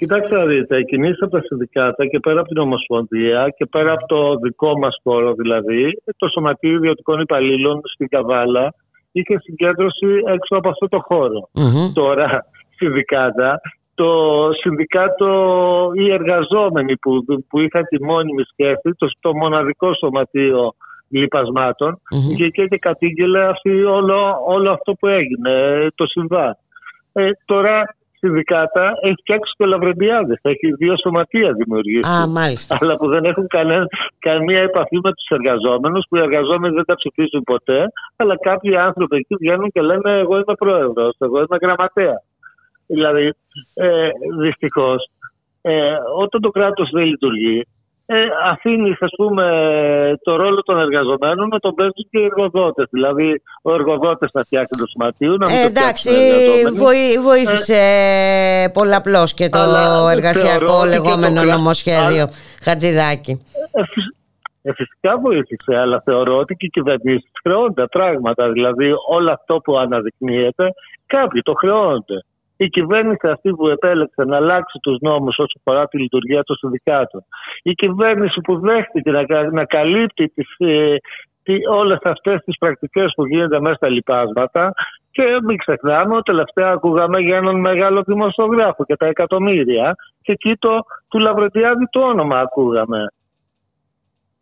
Κοιτάξτε 0.00 0.36
να 0.36 0.44
δείτε, 0.44 0.78
οι 0.78 0.84
κινήσει 0.84 1.18
από 1.20 1.36
τα 1.36 1.42
συνδικάτα 1.42 2.06
και 2.06 2.18
πέρα 2.18 2.40
από 2.40 2.48
την 2.48 2.58
Ομοσπονδία 2.58 3.48
και 3.56 3.66
πέρα 3.66 3.92
από 3.92 4.06
το 4.06 4.36
δικό 4.42 4.78
μας 4.78 4.96
χώρο 5.02 5.32
δηλαδή, 5.32 6.02
το 6.16 6.28
Σωματείο 6.28 6.74
Ιδιωτικών 6.74 7.20
Υπαλλήλων 7.20 7.80
στην 7.84 8.08
Καβάλα 8.08 8.74
είχε 9.12 9.38
συγκέντρωση 9.38 10.06
έξω 10.26 10.56
από 10.56 10.68
αυτό 10.68 10.88
το 10.88 10.98
χωρο 10.98 11.48
Τώρα, 11.94 12.46
συνδικάτα, 12.76 13.60
το 13.94 14.10
συνδικάτο, 14.60 15.30
οι 15.94 16.12
εργαζόμενοι 16.12 16.96
που, 16.96 17.24
που 17.48 17.60
είχαν 17.60 17.84
τη 17.84 18.04
μόνιμη 18.04 18.42
σχέση, 18.52 18.94
το, 18.98 19.06
το 19.20 19.36
μοναδικό 19.36 19.94
σωματείο 19.94 20.74
λιπασμάτων, 21.08 22.00
mm-hmm. 22.14 22.34
και, 22.36 22.48
και, 22.48 22.78
κατήγγελε 22.78 23.46
αυτή, 23.46 23.84
όλο, 23.84 24.36
όλο 24.46 24.70
αυτό 24.70 24.92
που 24.92 25.06
έγινε, 25.06 25.86
το 25.94 26.06
συμβάν. 26.06 26.56
Ε, 27.12 27.30
τώρα 27.44 27.84
συνδικάτα 28.20 28.92
έχει 29.02 29.14
φτιάξει 29.20 29.54
το 29.56 29.66
Λαβρεντιάδες. 29.66 30.38
Έχει 30.42 30.72
δύο 30.72 30.94
σωματεία 30.96 31.52
δημιουργήσει. 31.52 32.10
Α, 32.10 32.26
μάλιστα. 32.26 32.78
Αλλά 32.80 32.96
που 32.96 33.08
δεν 33.08 33.24
έχουν 33.24 33.46
κανένα, 33.46 33.86
καμία 34.18 34.60
επαφή 34.60 34.98
με 35.02 35.12
τους 35.12 35.28
εργαζόμενους, 35.28 36.04
που 36.08 36.16
οι 36.16 36.20
εργαζόμενοι 36.20 36.74
δεν 36.74 36.84
τα 36.84 36.94
ψηφίζουν 36.94 37.42
ποτέ. 37.42 37.80
Αλλά 38.16 38.38
κάποιοι 38.38 38.76
άνθρωποι 38.76 39.16
εκεί 39.16 39.34
βγαίνουν 39.40 39.70
και 39.70 39.80
λένε: 39.80 40.10
Εγώ 40.18 40.34
είμαι 40.34 40.54
πρόεδρος, 40.58 41.16
εγώ 41.18 41.38
είμαι 41.38 41.58
γραμματέα. 41.62 42.22
Δηλαδή, 42.86 43.32
ε, 43.74 44.08
δυστυχώς, 44.40 45.10
ε, 45.62 45.94
όταν 46.18 46.40
το 46.40 46.50
κράτος 46.50 46.90
δεν 46.90 47.04
λειτουργεί, 47.04 47.66
ε, 48.12 48.26
αφήνεις 48.44 49.02
ας 49.02 49.10
πούμε, 49.16 49.44
το 50.22 50.36
ρόλο 50.36 50.62
των 50.62 50.78
εργαζομένων 50.78 51.48
να 51.48 51.58
τον 51.58 51.74
παίζουν 51.74 52.06
και 52.10 52.18
οι 52.18 52.24
εργοδότες. 52.24 52.86
Δηλαδή, 52.90 53.42
ο 53.62 53.74
εργοδότε 53.74 54.28
να 54.32 54.42
φτιάξει 54.42 54.78
το 54.78 54.86
σωματείο. 54.86 55.36
Να 55.36 55.52
ε, 55.52 55.64
εντάξει, 55.64 56.10
βοήθησε 57.22 57.80
ε, 58.64 58.68
πολλαπλώς 58.68 59.34
και 59.34 59.48
το 59.48 59.58
εργασιακό 60.10 60.84
λεγόμενο 60.84 61.42
νομοσχέδιο 61.44 62.26
Χατζηδάκη. 62.62 63.44
Ε, 63.72 63.80
ε, 64.62 64.72
φυσικά 64.72 65.18
βοήθησε, 65.18 65.76
αλλά 65.76 66.00
θεωρώ 66.04 66.36
ότι 66.36 66.54
και 66.54 66.66
οι 66.66 66.70
κυβερνήσεις 66.70 67.30
χρεώνται 67.42 67.86
πράγματα. 67.86 68.52
Δηλαδή, 68.52 68.92
όλο 69.08 69.32
αυτό 69.32 69.56
που 69.56 69.78
αναδεικνύεται, 69.78 70.68
κάποιοι 71.06 71.42
το 71.42 71.52
χρεώνται 71.52 72.24
η 72.64 72.68
κυβέρνηση 72.68 73.28
αυτή 73.28 73.50
που 73.50 73.68
επέλεξε 73.68 74.24
να 74.24 74.36
αλλάξει 74.36 74.78
τους 74.82 74.98
νόμους 75.00 75.38
όσο 75.38 75.58
αφορά 75.58 75.86
τη 75.86 75.98
λειτουργία 75.98 76.42
των 76.42 76.56
συνδικάτων, 76.56 77.24
η 77.62 77.72
κυβέρνηση 77.72 78.40
που 78.40 78.58
δέχτηκε 78.58 79.10
να, 79.10 79.50
να 79.50 79.64
καλύπτει 79.64 80.28
τις, 80.28 80.54
ε, 80.58 80.96
τι, 81.42 81.66
όλες 81.70 81.98
αυτές 82.02 82.40
τις 82.44 82.58
πρακτικές 82.58 83.12
που 83.16 83.26
γίνονται 83.26 83.60
μέσα 83.60 83.74
στα 83.74 83.88
λοιπάσματα 83.88 84.72
και 85.10 85.22
μην 85.46 85.56
ξεχνάμε 85.56 86.14
ότι 86.14 86.30
τελευταία 86.30 86.70
ακούγαμε 86.70 87.20
για 87.20 87.36
έναν 87.36 87.60
μεγάλο 87.60 88.02
δημοσιογράφο 88.02 88.84
και 88.84 88.96
τα 88.96 89.06
εκατομμύρια 89.06 89.94
και 90.22 90.32
εκεί 90.32 90.56
το, 90.58 90.78
του 91.08 91.18
Λαβρετιάδη 91.18 91.86
το 91.90 92.00
όνομα 92.00 92.38
ακούγαμε. 92.38 93.06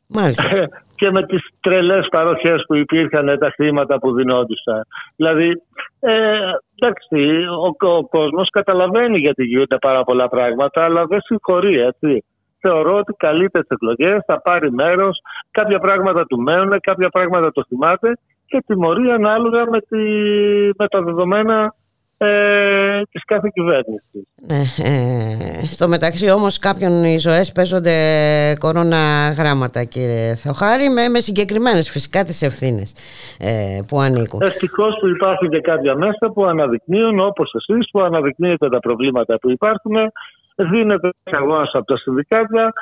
Μάλιστα. 0.09 0.69
και 0.99 1.11
με 1.11 1.27
τις 1.27 1.49
τρελές 1.61 2.09
παροχές 2.11 2.65
που 2.67 2.75
υπήρχαν 2.75 3.39
τα 3.39 3.51
χρήματα 3.55 3.99
που 3.99 4.13
δινόντουσαν. 4.13 4.83
Δηλαδή, 5.17 5.63
ε, 6.01 6.39
εντάξει, 6.79 7.47
ο, 7.79 7.89
ο 7.97 8.07
κόσμος 8.07 8.51
καταλαβαίνει 8.51 9.19
γιατί 9.19 9.45
γίνονται 9.45 9.79
πάρα 9.79 10.05
πολλά 10.05 10.29
πράγματα, 10.29 10.85
αλλά 10.85 11.07
δεν 11.07 11.21
συγχωρεί, 11.21 11.81
έτσι. 11.81 12.25
Θεωρώ 12.61 12.97
ότι 12.97 13.13
καλείται 13.13 13.61
τι 13.61 13.67
εκλογές, 13.71 14.23
θα 14.27 14.41
πάρει 14.41 14.73
μέρος, 14.73 15.19
κάποια 15.51 15.79
πράγματα 15.79 16.27
του 16.27 16.41
μένουν, 16.41 16.81
κάποια 16.81 17.09
πράγματα 17.09 17.53
το 17.53 17.65
θυμάται 17.69 18.13
και 18.47 18.63
τιμωρεί 18.67 19.11
ανάλογα 19.11 19.65
με, 19.71 19.81
τη, 19.81 19.99
με 20.77 20.89
τα 20.89 21.03
δεδομένα 21.03 21.75
ε, 22.19 23.03
της 23.11 23.25
κάθε 23.25 23.49
κυβέρνησης. 23.53 24.27
Ναι, 24.47 24.63
ε, 24.85 25.67
στο 25.67 25.89
μεταξύ 25.89 26.31
όμως 26.31 26.59
κάποιων 26.59 27.05
οι 27.05 27.19
ζωές 27.19 27.53
παίζονται 27.53 27.95
κορώνα 28.59 29.31
γράμματα 29.39 29.85
κύριε 29.85 30.35
Θεοχάρη 30.35 30.89
με, 30.89 31.09
με 31.09 31.21
συγκεκριμένες 31.21 31.91
φυσικά 31.91 32.25
τις 32.25 32.43
ευθύνες 32.43 32.95
ε, 33.39 33.81
που 33.89 34.01
ανήκουν. 34.01 34.41
Ευτυχώς 34.43 34.97
που 35.01 35.09
υπάρχουν 35.09 35.51
και 35.51 35.61
κάποια 35.61 35.95
μέσα 35.97 36.31
που 36.35 36.45
αναδεικνύουν 36.45 37.21
όπως 37.21 37.55
εσείς 37.55 37.91
που 37.91 38.01
αναδεικνύετε 38.01 38.69
τα 38.69 38.79
προβλήματα 38.79 39.39
που 39.39 39.51
υπάρχουν 39.51 39.97
δίνεται 40.57 41.11
αγώνας 41.25 41.71
από 41.73 41.85
τα 41.85 41.97
συνδικάτα 41.97 42.73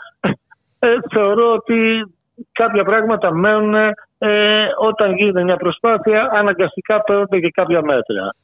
ε, 0.78 0.96
θεωρώ 1.12 1.52
ότι 1.52 2.06
κάποια 2.52 2.84
πράγματα 2.84 3.34
μένουν 3.34 3.74
ε, 4.18 4.66
όταν 4.80 5.16
γίνεται 5.16 5.42
μια 5.42 5.56
προσπάθεια 5.56 6.30
αναγκαστικά 6.32 7.02
παίρνονται 7.02 7.40
και 7.40 7.50
κάποια 7.50 7.82
μέτρα. 7.82 8.34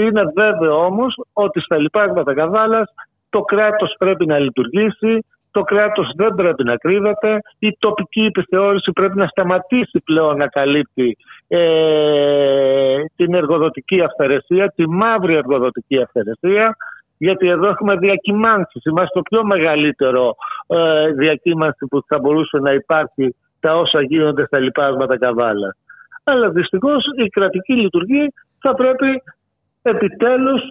Είναι 0.00 0.22
βέβαιο 0.34 0.84
όμως 0.84 1.20
ότι 1.32 1.60
στα 1.60 1.76
λοιπάσματα 1.78 2.34
καβάλας 2.34 2.94
το 3.30 3.40
κράτος 3.40 3.94
πρέπει 3.98 4.26
να 4.26 4.38
λειτουργήσει, 4.38 5.24
το 5.50 5.62
κράτος 5.62 6.12
δεν 6.16 6.34
πρέπει 6.34 6.64
να 6.64 6.76
κρύβεται, 6.76 7.38
η 7.58 7.76
τοπική 7.78 8.20
επιθεώρηση 8.20 8.92
πρέπει 8.92 9.18
να 9.18 9.26
σταματήσει 9.26 10.00
πλέον 10.04 10.36
να 10.36 10.46
καλύπτει 10.46 11.16
ε, 11.48 12.96
την 13.16 13.34
εργοδοτική 13.34 14.00
αυθαιρεσία, 14.00 14.72
τη 14.76 14.88
μαύρη 14.88 15.34
εργοδοτική 15.34 16.02
αυθαιρεσία, 16.02 16.76
γιατί 17.18 17.48
εδώ 17.48 17.68
έχουμε 17.68 17.96
διακυμάνσεις. 17.96 18.84
Είμαστε 18.84 19.18
το 19.18 19.22
πιο 19.22 19.44
μεγαλύτερο 19.44 20.34
ε, 20.66 21.10
διακύμανση 21.10 21.86
που 21.86 22.02
θα 22.06 22.18
μπορούσε 22.18 22.58
να 22.58 22.72
υπάρχει 22.72 23.34
τα 23.60 23.76
όσα 23.76 24.02
γίνονται 24.02 24.46
στα 24.46 24.58
λοιπάσματα 24.58 25.18
καβάλας. 25.18 25.76
Αλλά 26.24 26.48
δυστυχώς 26.48 27.04
η 27.24 27.28
κρατική 27.28 27.72
λειτουργία 27.72 28.32
θα 28.58 28.74
πρέπει 28.74 29.22
επιτέλους 29.82 30.62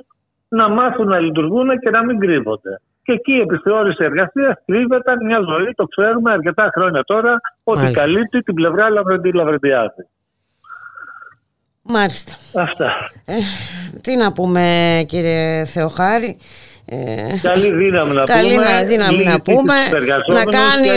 να 0.48 0.70
μάθουν 0.70 1.08
να 1.08 1.20
λειτουργούν 1.20 1.80
και 1.80 1.90
να 1.90 2.04
μην 2.06 2.20
κρύβονται. 2.20 2.82
Και 3.04 3.12
εκεί 3.12 3.32
η 3.32 3.40
επιθεώρηση 3.40 4.04
εργασίας 4.04 4.56
κρύβεται 4.66 5.16
μια 5.26 5.40
ζωή, 5.40 5.74
το 5.76 5.86
ξέρουμε 5.86 6.32
αρκετά 6.32 6.70
χρόνια 6.74 7.04
τώρα, 7.04 7.40
ότι 7.64 7.92
καλύπτει 7.92 8.42
την 8.42 8.54
πλευρά 8.54 8.90
Λαβρεντιάδη. 8.90 10.08
Μάλιστα. 11.84 12.34
Αυτά. 12.62 12.94
Ε, 13.26 13.34
τι 14.02 14.16
να 14.16 14.32
πούμε 14.34 14.64
κύριε 15.08 15.66
Θεοχάρη. 15.66 16.38
Ε, 16.86 16.96
καλή 17.42 17.74
δύναμη 17.74 18.14
να 18.14 18.24
καλή 18.24 18.54
πούμε. 18.54 18.84
δύναμη 18.86 19.24
να 19.24 19.42
πούμε. 19.42 19.74
Να 20.28 20.44
κάνει 20.44 20.90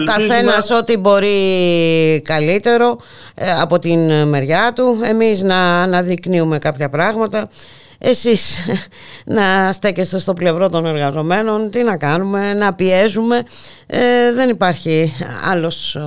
ο 0.00 0.04
καθένας 0.04 0.70
ό,τι 0.70 0.96
μπορεί 0.98 1.36
καλύτερο 2.24 2.98
ε, 3.34 3.50
από 3.60 3.78
την 3.78 4.28
μεριά 4.28 4.72
του. 4.74 5.00
Εμείς 5.04 5.42
να 5.42 5.82
αναδεικνύουμε 5.82 6.58
κάποια 6.58 6.88
πράγματα. 6.88 7.48
Εσείς 7.98 8.66
να 9.36 9.72
στέκεστε 9.72 10.18
στο 10.18 10.32
πλευρό 10.32 10.68
των 10.68 10.86
εργαζομένων, 10.86 11.70
τι 11.70 11.82
να 11.82 11.96
κάνουμε, 11.96 12.54
να 12.54 12.74
πιέζουμε. 12.74 13.42
Ε, 13.86 14.32
δεν 14.34 14.48
υπάρχει 14.48 15.12
άλλος 15.50 15.98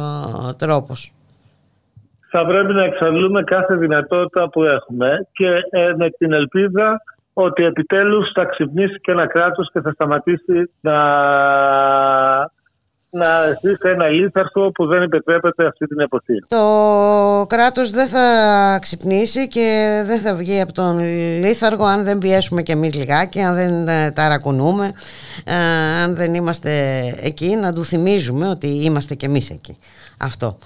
τρόπος. 0.58 1.12
Θα 2.32 2.46
πρέπει 2.46 2.74
να 2.74 2.84
εξαντλούμε 2.84 3.44
κάθε 3.44 3.76
δυνατότητα 3.76 4.50
που 4.50 4.64
έχουμε 4.64 5.28
και 5.32 5.48
με 5.98 6.10
την 6.10 6.34
ελπίδα 6.34 7.02
ότι 7.40 7.64
επιτέλους 7.64 8.32
θα 8.34 8.46
ξυπνήσει 8.46 9.00
και 9.02 9.12
ένα 9.12 9.28
κράτος 9.28 9.70
και 9.72 9.82
θα 9.82 9.92
σταματήσει 9.92 10.72
να, 10.80 10.98
να 13.10 13.28
ζει 13.62 13.74
σε 13.76 13.90
ένα 13.90 14.10
λίθαρχο 14.12 14.72
που 14.72 14.86
δεν 14.86 15.02
επιτρέπεται 15.02 15.66
αυτή 15.66 15.88
την 15.88 16.00
εποχή. 16.00 16.34
Το 16.48 17.46
κράτος 17.50 17.90
δεν 17.90 18.08
θα 18.08 18.26
ξυπνήσει 18.82 19.48
και 19.48 20.02
δεν 20.06 20.20
θα 20.20 20.36
βγει 20.36 20.62
από 20.62 20.74
τον 20.74 21.00
λίθαργο 21.40 21.86
αν 21.86 22.04
δεν 22.04 22.18
πιέσουμε 22.18 22.62
κι 22.62 22.72
εμείς 22.72 22.94
λιγάκι, 22.94 23.42
αν 23.42 23.56
δεν 23.56 23.88
ε, 23.88 24.12
ταρακουνούμε, 24.12 24.92
ε, 25.46 25.56
αν 26.04 26.16
δεν 26.16 26.34
είμαστε 26.34 26.72
εκεί, 27.22 27.56
να 27.56 27.72
του 27.72 27.84
θυμίζουμε 27.84 28.48
ότι 28.48 28.68
είμαστε 28.68 29.16
κι 29.16 29.26
εμείς 29.26 29.50
εκεί. 29.50 29.78
Αυτό. 30.18 30.58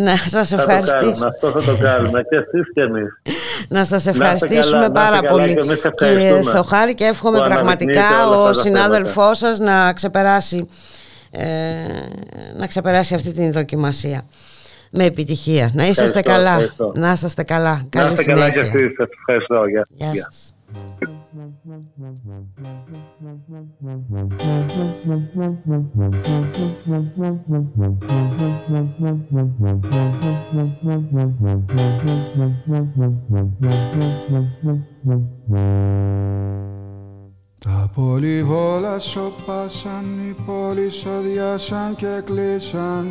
Να 0.00 0.16
σας 0.16 0.52
ευχαριστήσω. 0.52 1.26
Αυτό 1.26 1.50
θα 1.50 1.62
το 1.62 1.76
κάνουμε 1.80 2.22
και 2.22 2.36
εσείς 2.36 2.72
και 2.74 2.80
εμείς. 2.80 3.20
Να 3.68 3.84
σας 3.84 4.06
ευχαριστήσουμε 4.06 4.90
πάρα 4.90 5.22
πολύ 5.22 5.56
κύριε 5.94 6.42
Θοχάρη 6.42 6.94
και 6.94 7.04
εύχομαι 7.04 7.38
πραγματικά 7.38 8.28
ο 8.28 8.52
συνάδελφός 8.52 9.38
σας 9.38 9.58
να 9.58 9.92
ξεπεράσει 9.92 10.66
ε, 11.30 11.44
να 12.56 12.66
ξεπεράσει 12.66 13.14
αυτή 13.14 13.30
την 13.30 13.52
δοκιμασία 13.52 14.24
με 14.90 15.04
επιτυχία. 15.04 15.70
Να 15.74 15.86
είσαστε 15.86 16.20
καλά. 16.20 16.58
Να 16.94 17.12
είσαστε 17.12 17.42
καλά. 17.42 17.86
Καλή 17.88 18.10
να 18.10 18.16
συνέχεια. 18.16 18.48
Καλά 18.48 18.68
και 18.68 18.78
εσείς. 18.78 18.96
Ευχαριστώ. 19.18 19.66
Γεια, 19.66 19.86
Γεια 19.88 20.12
σας. 20.14 20.54
Τα 37.58 37.90
πολυβόλα 37.94 38.98
σοπάσαν, 38.98 40.04
οι 40.04 40.34
πόλεις 40.46 41.06
οδιάσαν 41.06 41.94
και 41.94 42.22
κλείσαν. 42.24 43.06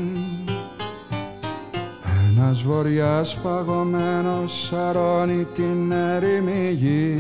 Ένας 2.30 2.62
βοριάς 2.62 3.42
παγωμένος 3.42 4.68
σαρώνει 4.68 5.48
την 5.54 5.92
έρημη 5.92 6.72
γη 6.72 7.16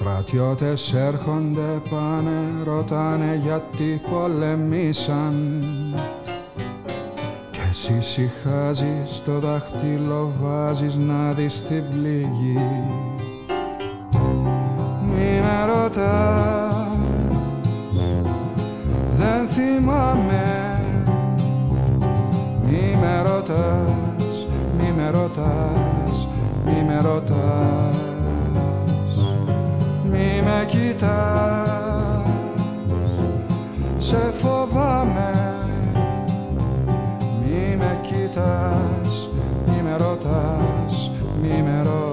Στρατιώτες 0.00 0.92
έρχονται 0.92 1.80
πάνε, 1.90 2.64
ρωτάνε 2.64 3.40
γιατί 3.42 4.00
πολεμήσαν. 4.10 5.64
Κι 7.50 7.60
εσύ 7.70 8.00
συχάζεις, 8.00 9.22
το 9.24 9.38
δάχτυλο 9.38 10.32
βάζεις 10.42 10.96
να 10.96 11.32
δεις 11.32 11.62
την 11.62 11.84
πληγή. 11.90 12.56
Μη 15.06 15.40
με 15.40 15.72
ρωτάς 15.72 16.84
Δεν 19.10 19.46
θυμάμαι. 19.46 20.80
Μη 22.64 22.96
με 23.00 23.22
ρωτάς 23.22 24.46
Μη 24.78 24.92
με 24.96 25.10
ρωτάς 25.10 26.28
Μη 26.64 26.84
με 26.86 27.00
ρωτάς. 27.02 27.70
Μη 28.04 28.09
με 30.50 30.64
κοιτάς. 30.66 32.28
Σε 33.98 34.32
φοβάμαι. 34.34 35.50
Μη 37.42 37.76
με 37.76 38.00
κοιτάς 38.02 39.28
Μη 39.66 39.82
με 39.82 39.96
ρωτάς 39.96 41.10
Μη 41.40 41.62
με 41.62 41.82
ρωτάς 41.82 42.09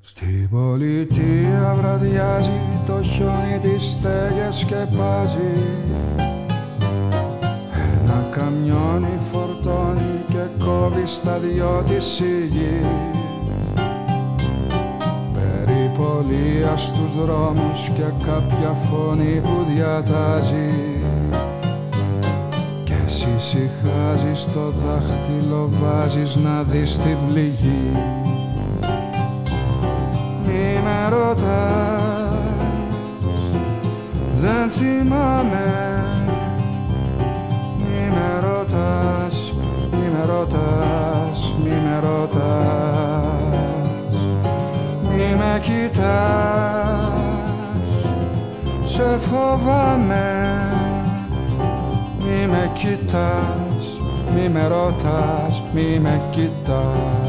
Στην 0.00 0.48
πολιτεία 0.50 1.74
βραδιάζει 1.78 2.60
το 2.86 3.02
χιόνι 3.02 3.58
τις 3.60 3.82
στέγες 3.82 4.56
σκεπάζει. 4.56 5.52
Ένα 8.02 8.26
καμιόνι 8.30 9.18
φορτώνει 9.32 10.24
και 10.26 10.64
κόβει 10.64 11.06
στα 11.06 11.38
δυο 11.38 11.82
της 11.86 12.20
η 12.20 12.46
γη 12.46 12.80
Περιπολία 15.96 16.76
στους 16.76 17.24
δρόμους 17.24 17.90
και 17.94 18.24
κάποια 18.24 18.76
φωνή 18.90 19.40
που 19.42 19.66
διατάζει 19.74 20.70
και 22.84 22.92
εσύ 23.06 23.28
συχάζεις 23.38 24.44
το 24.52 24.60
δάχτυλο 24.60 25.68
βάζεις 25.70 26.34
να 26.34 26.62
δεις 26.62 26.96
την 26.96 27.16
πληγή. 27.28 27.90
Μη 30.46 30.80
με 30.84 31.08
ρωτάς, 31.08 32.34
δεν 34.40 34.68
θυμάμαι. 34.68 36.04
Μη 37.78 38.08
με 38.10 38.48
ρωτάς, 38.48 39.54
μη 39.90 40.08
με 40.12 40.24
ρωτάς, 40.26 41.54
μη 41.64 41.70
με 41.70 42.00
ρωτάς. 42.00 42.36
Μη 42.96 43.05
με 45.56 45.62
κοιτάς, 45.62 47.12
σε 48.86 49.18
φοβάμαι 49.20 50.52
Μη 52.18 52.46
με 52.46 52.70
κοιτάς, 52.74 53.98
μη 54.34 54.48
με 54.48 54.66
ρωτάς, 54.68 55.62
μη 55.74 55.98
με 56.02 56.20
κοιτάς 56.30 57.25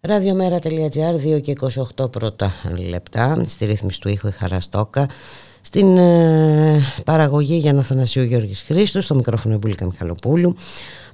Ραδιομέρα.gr 0.00 1.36
2 1.36 1.42
και 1.42 1.56
28 1.96 2.12
πρώτα 2.12 2.52
λεπτά. 2.88 3.44
Στη 3.46 3.64
ρύθμιση 3.64 4.00
του 4.00 4.08
ήχου 4.08 4.28
η 4.28 4.30
Χαραστόκα 4.30 5.08
στην 5.62 5.96
ε, 5.98 6.80
παραγωγή 7.04 7.56
για 7.56 7.72
να 7.72 7.82
Θανασίου 7.82 8.22
Γιώργης 8.22 8.62
Χρήστου, 8.62 9.00
στο 9.00 9.14
μικρόφωνο 9.14 9.54
Εμπούλικα 9.54 9.86
Μιχαλοπούλου. 9.86 10.56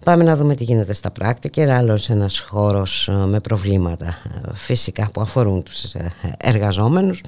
Πάμε 0.04 0.24
να 0.24 0.36
δούμε 0.36 0.54
τι 0.54 0.64
γίνεται 0.64 0.92
στα 0.92 1.10
πράκτικα. 1.10 1.76
Άλλος 1.76 2.10
ένας 2.10 2.40
χώρος 2.40 3.08
ε, 3.08 3.12
με 3.12 3.40
προβλήματα 3.40 4.06
ε, 4.06 4.50
φυσικά 4.52 5.08
που 5.12 5.20
αφορούν 5.20 5.62
τους 5.62 5.94
εργαζόμενους. 6.36 7.20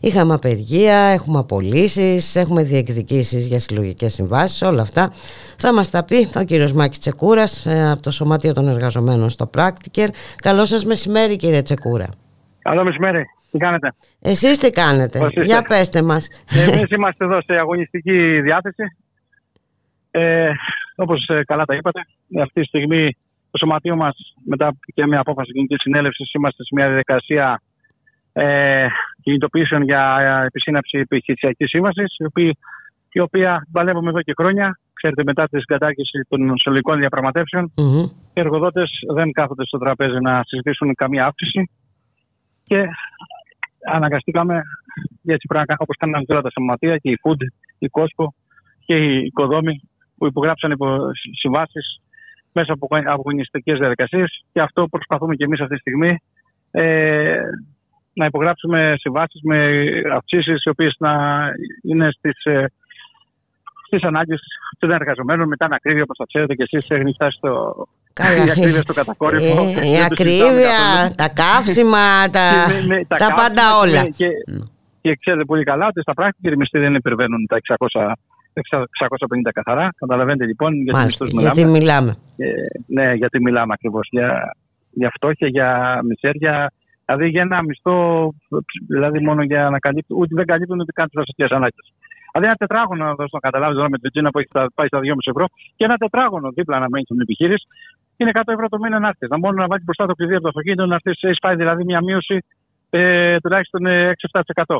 Είχαμε 0.00 0.34
απεργία, 0.34 0.96
έχουμε 0.96 1.38
απολύσεις, 1.38 2.36
έχουμε 2.36 2.62
διεκδικήσεις 2.62 3.46
για 3.46 3.58
συλλογικές 3.58 4.12
συμβάσεις, 4.12 4.62
όλα 4.62 4.82
αυτά 4.82 5.12
θα 5.58 5.72
μας 5.72 5.90
τα 5.90 6.04
πει 6.04 6.28
ο 6.36 6.42
κύριος 6.42 6.72
Μάκης 6.72 6.98
Τσεκούρας 6.98 7.66
από 7.66 8.02
το 8.02 8.10
Σωματείο 8.10 8.52
των 8.52 8.68
Εργαζομένων 8.68 9.30
στο 9.30 9.46
Πράκτικερ. 9.46 10.08
Καλό 10.42 10.64
σας 10.64 10.84
μεσημέρι 10.84 11.36
κύριε 11.36 11.62
Τσεκούρα. 11.62 12.08
Καλό 12.62 12.84
μεσημέρι. 12.84 13.24
Τι 13.50 13.58
κάνετε; 13.58 13.92
Εσείς 14.20 14.58
τι 14.58 14.70
κάνετε; 14.70 15.28
Για 15.42 15.62
πέστε 15.62 16.02
μας. 16.02 16.28
Εμείς 16.68 16.90
είμαστε 16.96 17.24
εδώ 17.24 17.42
σε 17.42 17.52
αγωνιστική 17.52 18.40
διάθεση. 18.40 18.84
Ε, 20.10 20.50
όπως 20.96 21.28
ε, 21.28 21.44
καλά 21.44 21.64
τα 21.64 21.74
είπατε, 21.74 22.00
αυτή 22.42 22.60
τη 22.60 22.66
στιγμή 22.66 23.16
το 23.50 23.58
σωματείο 23.58 23.96
μας 23.96 24.34
μετά 24.44 24.76
και 24.94 25.06
μια 25.06 25.20
απόφαση 25.20 25.50
κοινωνική 25.52 25.76
συνέλευσης 25.78 26.32
είμαστε 26.32 26.62
σε 26.62 26.68
μια 26.74 26.86
διαδικασία 26.86 27.62
ε, 28.32 28.86
κινητοποιήσεων 29.22 29.82
για 29.82 30.42
επισύναψη 30.46 30.98
επιχειρησιακής 30.98 31.68
σύμβασης, 31.68 32.16
η 32.18 32.24
οποία, 32.24 32.52
η 33.12 33.20
οποία 33.20 33.66
παλεύουμε 33.72 34.08
εδώ 34.10 34.22
και 34.22 34.32
χρόνια. 34.36 34.78
Ξέρετε, 34.92 35.22
μετά 35.24 35.48
τη 35.48 35.60
συγκατάκηση 35.60 36.26
των 36.28 36.58
συλλογικών 36.58 36.98
διαπραγματεύσεων, 36.98 37.72
mm-hmm. 37.76 38.04
οι 38.34 38.40
εργοδότες 38.40 38.90
δεν 39.14 39.32
κάθονται 39.32 39.66
στο 39.66 39.78
τραπέζι 39.78 40.18
να 40.20 40.42
συζητήσουν 40.46 40.94
καμία 40.94 41.24
αύξηση. 41.26 41.70
Και 42.64 42.88
αναγκαστήκαμε, 43.86 44.62
έτσι 45.24 45.46
πρέπει 45.46 45.74
όπως 45.78 45.96
κάνανε 45.96 46.24
τώρα 46.24 46.42
τα 46.42 46.50
σωματεία 46.50 46.96
και 46.96 47.10
η 47.10 47.18
Food, 47.24 47.42
η 47.78 47.88
Costco 47.90 48.24
και 48.86 48.96
η 48.96 49.24
Οικοδόμη 49.24 49.80
που 50.16 50.26
υπογράψαν 50.26 50.70
υπό 50.70 51.10
συμβάσεις 51.38 52.00
μέσα 52.52 52.72
από 52.72 52.88
αγωνιστικές 53.06 53.78
διαδικασίες 53.78 54.44
και 54.52 54.60
αυτό 54.60 54.86
προσπαθούμε 54.88 55.34
και 55.34 55.44
εμείς 55.44 55.60
αυτή 55.60 55.74
τη 55.74 55.80
στιγμή 55.80 56.16
ε, 56.70 57.40
να 58.12 58.24
υπογράψουμε 58.24 58.94
συμβάσεις 58.98 59.40
με 59.42 59.82
αυξήσεις 60.14 60.62
οι 60.64 60.68
οποίες 60.68 60.94
να 60.98 61.44
είναι 61.82 62.08
στις, 62.12 62.44
ε, 62.44 62.72
στις 63.86 64.02
ανάγκες 64.02 64.40
των 64.78 64.90
εργαζομένων 64.90 65.48
μετά 65.48 65.64
την 65.64 65.74
ακρίβεια, 65.74 66.02
όπως 66.02 66.16
θα 66.18 66.24
ξέρετε 66.26 66.54
και 66.54 66.62
εσείς, 66.70 66.90
έχει 66.90 67.12
φτάσει 67.12 67.36
στο. 67.36 67.86
Η 68.46 68.50
ακρίβεια 68.50 68.82
στο 68.86 68.92
κατακόρυφο. 68.92 69.62
Ε, 69.62 69.90
η 69.90 70.02
ακρίβεια, 70.02 70.78
τα 71.16 71.28
καύσιμα, 71.28 72.06
τα, 72.36 72.46
τα, 73.08 73.16
τα 73.16 73.34
πάντα 73.34 73.78
όλα. 73.82 74.08
Και, 74.08 74.28
και 75.00 75.16
ξέρετε 75.20 75.44
πολύ 75.44 75.64
καλά 75.64 75.86
ότι 75.86 76.00
στα 76.00 76.14
πρακτικά 76.14 76.52
οι 76.52 76.56
μισθοί 76.56 76.78
δεν 76.78 76.94
υπερβαίνουν 76.94 77.46
τα 77.46 77.56
600 77.90 78.12
650 78.54 79.50
καθαρά. 79.52 79.88
Καταλαβαίνετε 79.96 80.46
λοιπόν 80.46 80.82
για 80.82 80.96
Μάλιστα, 80.96 81.24
μιλάμε. 81.24 81.42
Γιατί 81.42 81.70
μιλάμε. 81.70 82.16
Ε, 82.36 82.46
ναι, 82.86 83.12
γιατί 83.12 83.40
μιλάμε 83.40 83.72
ακριβώς. 83.72 84.08
Για, 84.10 84.56
για 84.90 85.10
φτώχεια, 85.14 85.48
για 85.48 86.00
μισέρια. 86.04 86.72
Δηλαδή 87.04 87.28
για 87.28 87.42
ένα 87.42 87.62
μισθό, 87.62 88.30
δηλαδή 88.88 89.20
μόνο 89.20 89.42
για 89.42 89.70
να 89.70 89.78
καλύπτουν, 89.78 90.16
ούτε 90.20 90.34
δεν 90.34 90.46
καλύπτουν 90.46 90.80
ούτε 90.80 90.92
καν 90.92 91.08
τι 91.08 91.16
βασικέ 91.18 91.44
ανάγκε. 91.54 91.82
Δηλαδή 92.32 92.48
ένα 92.50 92.54
τετράγωνο, 92.54 93.04
να 93.04 93.14
δώσω 93.14 93.34
να 93.38 93.40
καταλάβεις 93.46 93.76
τώρα 93.76 93.88
με 93.90 93.98
την 93.98 94.10
Τζίνα 94.10 94.30
που 94.30 94.38
έχει 94.38 94.48
πάει 94.74 94.86
στα 94.86 94.98
2,5 94.98 95.32
ευρώ, 95.32 95.46
και 95.76 95.84
ένα 95.84 95.96
τετράγωνο 95.96 96.48
δίπλα 96.50 96.78
να 96.78 96.88
μένει 96.88 97.04
στην 97.04 97.20
επιχείρηση, 97.20 97.66
είναι 98.22 98.30
100 98.34 98.40
ευρώ 98.46 98.68
το 98.68 98.78
μήνα 98.78 98.98
να 98.98 99.08
έρθει. 99.08 99.26
Να 99.28 99.38
μόνο 99.38 99.54
να 99.62 99.66
βάλει 99.66 99.82
μπροστά 99.84 100.06
το 100.06 100.14
κλειδί 100.14 100.34
από 100.34 100.42
το 100.42 100.48
αυτοκίνητο, 100.48 100.86
να 100.86 100.94
έρθει, 100.94 101.28
έχει 101.28 101.38
πάει 101.40 101.56
δηλαδή 101.56 101.84
μια 101.84 102.00
μείωση 102.02 102.36
ε, 102.90 103.36
τουλάχιστον 103.40 103.80
6-7%. 104.64 104.78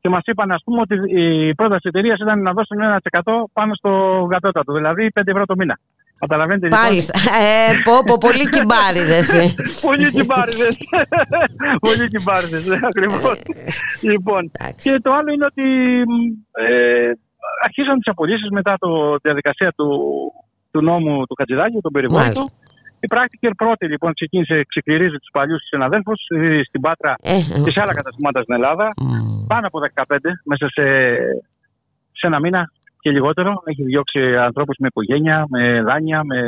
Και 0.00 0.08
μας 0.08 0.22
είπαν, 0.24 0.50
ας 0.50 0.62
πούμε, 0.64 0.80
ότι 0.80 0.94
η 1.20 1.54
πρόταση 1.54 1.80
της 1.80 1.90
εταιρείας 1.90 2.18
ήταν 2.18 2.42
να 2.42 2.52
δώσουν 2.52 2.78
1% 3.20 3.20
πάνω 3.52 3.74
στο 3.74 3.90
κατώτατο, 4.30 4.72
δηλαδή 4.72 5.10
5 5.14 5.22
ευρώ 5.24 5.44
το 5.44 5.54
μήνα. 5.56 5.78
Καταλαβαίνετε 6.18 6.66
λοιπόν. 6.66 6.82
Πάλιστα. 6.84 7.14
Ε, 7.42 7.72
πω, 7.86 7.94
πω, 8.06 8.14
πολύ 8.26 8.44
κυμπάριδε. 8.48 9.18
Ε. 9.42 9.46
πολύ 9.86 10.10
κυμπάριδε. 10.16 10.68
πολύ 11.86 12.08
κυμπάριδε, 12.08 12.58
ακριβώς. 12.90 13.42
λοιπόν, 14.02 14.50
και 14.82 14.92
το 15.02 15.10
άλλο 15.12 15.32
είναι 15.32 15.44
ότι 15.52 15.66
ε, 16.64 17.10
αρχίσαν 17.64 17.96
τις 17.98 18.08
απολύσεις 18.12 18.50
μετά 18.50 18.74
το, 18.78 19.14
τη 19.14 19.20
διαδικασία 19.22 19.72
του, 19.76 19.88
του 20.70 20.82
νόμου 20.82 21.26
του 21.26 21.34
Χατζηδάκη, 21.38 21.78
τον 21.80 21.92
περιβόητο. 21.92 22.46
Η 23.00 23.06
πράκτικη 23.06 23.48
πρώτη 23.48 23.86
λοιπόν 23.86 24.14
ξεκίνησε, 24.14 24.64
ξεκληρίζει 24.68 25.16
τους 25.16 25.30
παλιούς 25.32 25.62
συναδέλφους 25.66 26.20
στην 26.66 26.80
Πάτρα 26.80 27.14
ε, 27.22 27.36
ε, 27.36 27.60
και 27.64 27.70
σε 27.70 27.80
άλλα 27.80 27.94
καταστήματα 27.94 28.42
στην 28.42 28.54
Ελλάδα. 28.54 28.88
Πάνω 29.46 29.66
από 29.66 29.78
15 29.94 30.16
μέσα 30.44 30.68
σε, 30.68 30.82
σε 32.12 32.26
ένα 32.26 32.40
μήνα 32.40 32.72
και 33.00 33.10
λιγότερο. 33.10 33.62
Έχει 33.64 33.82
διώξει 33.82 34.36
ανθρώπους 34.36 34.76
με 34.78 34.86
οικογένεια, 34.86 35.46
με 35.48 35.82
δάνεια, 35.82 36.24
με, 36.24 36.40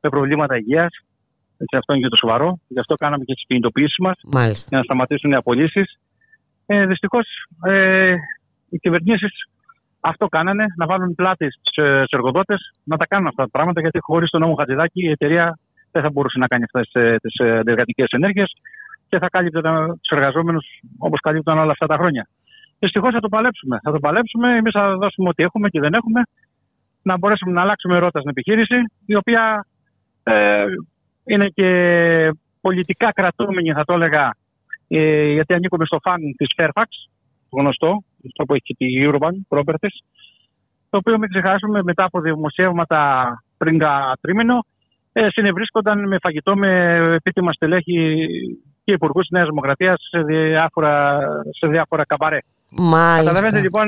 με 0.00 0.08
προβλήματα 0.08 0.56
υγείας. 0.56 0.92
Έτσι, 1.58 1.76
αυτό 1.76 1.92
είναι 1.92 2.02
και 2.02 2.08
το 2.08 2.16
σοβαρό. 2.16 2.58
Γι' 2.68 2.78
αυτό 2.78 2.94
κάναμε 2.94 3.24
και 3.24 3.34
τις 3.34 3.44
κινητοποιήσεις 3.46 3.98
μας 3.98 4.18
για 4.68 4.78
να 4.78 4.82
σταματήσουν 4.82 5.30
οι 5.30 5.34
απολύσεις. 5.34 5.98
Ε, 6.66 6.86
Δυστυχώς 6.86 7.26
ε, 7.64 8.14
οι 8.68 8.78
κυβερνήσεις 8.78 9.32
αυτό 10.10 10.26
κάνανε, 10.26 10.64
να 10.76 10.86
βάλουν 10.86 11.14
πλάτη 11.14 11.46
στου 11.50 11.82
εργοδότες 12.16 12.60
να 12.84 12.96
τα 12.96 13.06
κάνουν 13.06 13.26
αυτά 13.26 13.42
τα 13.42 13.50
πράγματα. 13.50 13.80
Γιατί 13.80 13.98
χωρίς 14.00 14.30
τον 14.30 14.40
νόμο 14.40 14.54
Χατζηδάκη 14.54 15.04
η 15.04 15.10
εταιρεία 15.10 15.58
δεν 15.90 16.02
θα 16.02 16.10
μπορούσε 16.10 16.38
να 16.38 16.46
κάνει 16.46 16.64
αυτές 16.64 17.18
τις 17.20 17.34
εργατικέ 17.38 18.04
ενέργειες 18.10 18.52
και 19.08 19.18
θα 19.18 19.28
κάλυπτε 19.28 19.60
τους 20.00 20.10
εργαζόμενους 20.10 20.66
όπως 20.98 21.20
καλύπτουν 21.20 21.58
όλα 21.58 21.70
αυτά 21.70 21.86
τα 21.86 21.96
χρόνια. 21.96 22.28
Δυστυχώς 22.78 23.12
θα 23.12 23.20
το 23.20 23.28
παλέψουμε. 23.28 23.78
Θα 23.82 23.92
το 23.92 23.98
παλέψουμε. 23.98 24.56
Εμείς 24.56 24.72
θα 24.72 24.96
δώσουμε 24.96 25.28
ό,τι 25.28 25.42
έχουμε 25.42 25.68
και 25.68 25.80
δεν 25.80 25.94
έχουμε. 25.94 26.22
Να 27.02 27.18
μπορέσουμε 27.18 27.52
να 27.52 27.60
αλλάξουμε 27.60 27.98
ρότα 27.98 28.18
στην 28.18 28.30
επιχείρηση, 28.30 28.74
η 29.06 29.14
οποία 29.14 29.66
ε, 30.22 30.64
είναι 31.24 31.48
και 31.48 31.70
πολιτικά 32.60 33.12
κρατούμενη, 33.12 33.72
θα 33.72 33.84
το 33.84 33.92
έλεγα, 33.92 34.34
ε, 34.88 35.32
γιατί 35.32 35.54
ανήκουμε 35.54 35.84
στο 35.84 35.98
φαν 36.02 36.20
της 36.36 36.48
Fairfax, 36.56 36.88
γνωστό, 37.50 38.02
αυτό 38.26 38.44
που 38.44 38.54
έχει 38.54 38.62
και 38.62 38.74
τη 38.78 38.86
Eurobank 39.04 39.58
Properties, 39.58 39.96
το 40.90 40.96
οποίο 40.96 41.18
μην 41.18 41.28
ξεχάσουμε 41.28 41.82
μετά 41.82 42.04
από 42.04 42.20
δημοσιεύματα 42.20 43.26
πριν 43.56 43.78
τρίμηνο, 44.20 44.64
ε, 45.12 45.28
συνευρίσκονταν 45.30 46.08
με 46.08 46.16
φαγητό 46.22 46.56
με 46.56 46.96
επίτιμα 47.14 47.52
στελέχη 47.52 48.26
και 48.84 48.92
υπουργούς 48.92 49.22
της 49.22 49.30
Νέας 49.30 49.48
Δημοκρατίας 49.48 49.96
σε 50.10 50.22
διάφορα, 50.22 51.18
σε 51.58 51.66
διάφορα 51.66 52.04
καμπαρέ. 52.06 52.38
Μάλιστα. 52.70 53.16
Καταλαβαίνετε 53.16 53.60
λοιπόν 53.60 53.86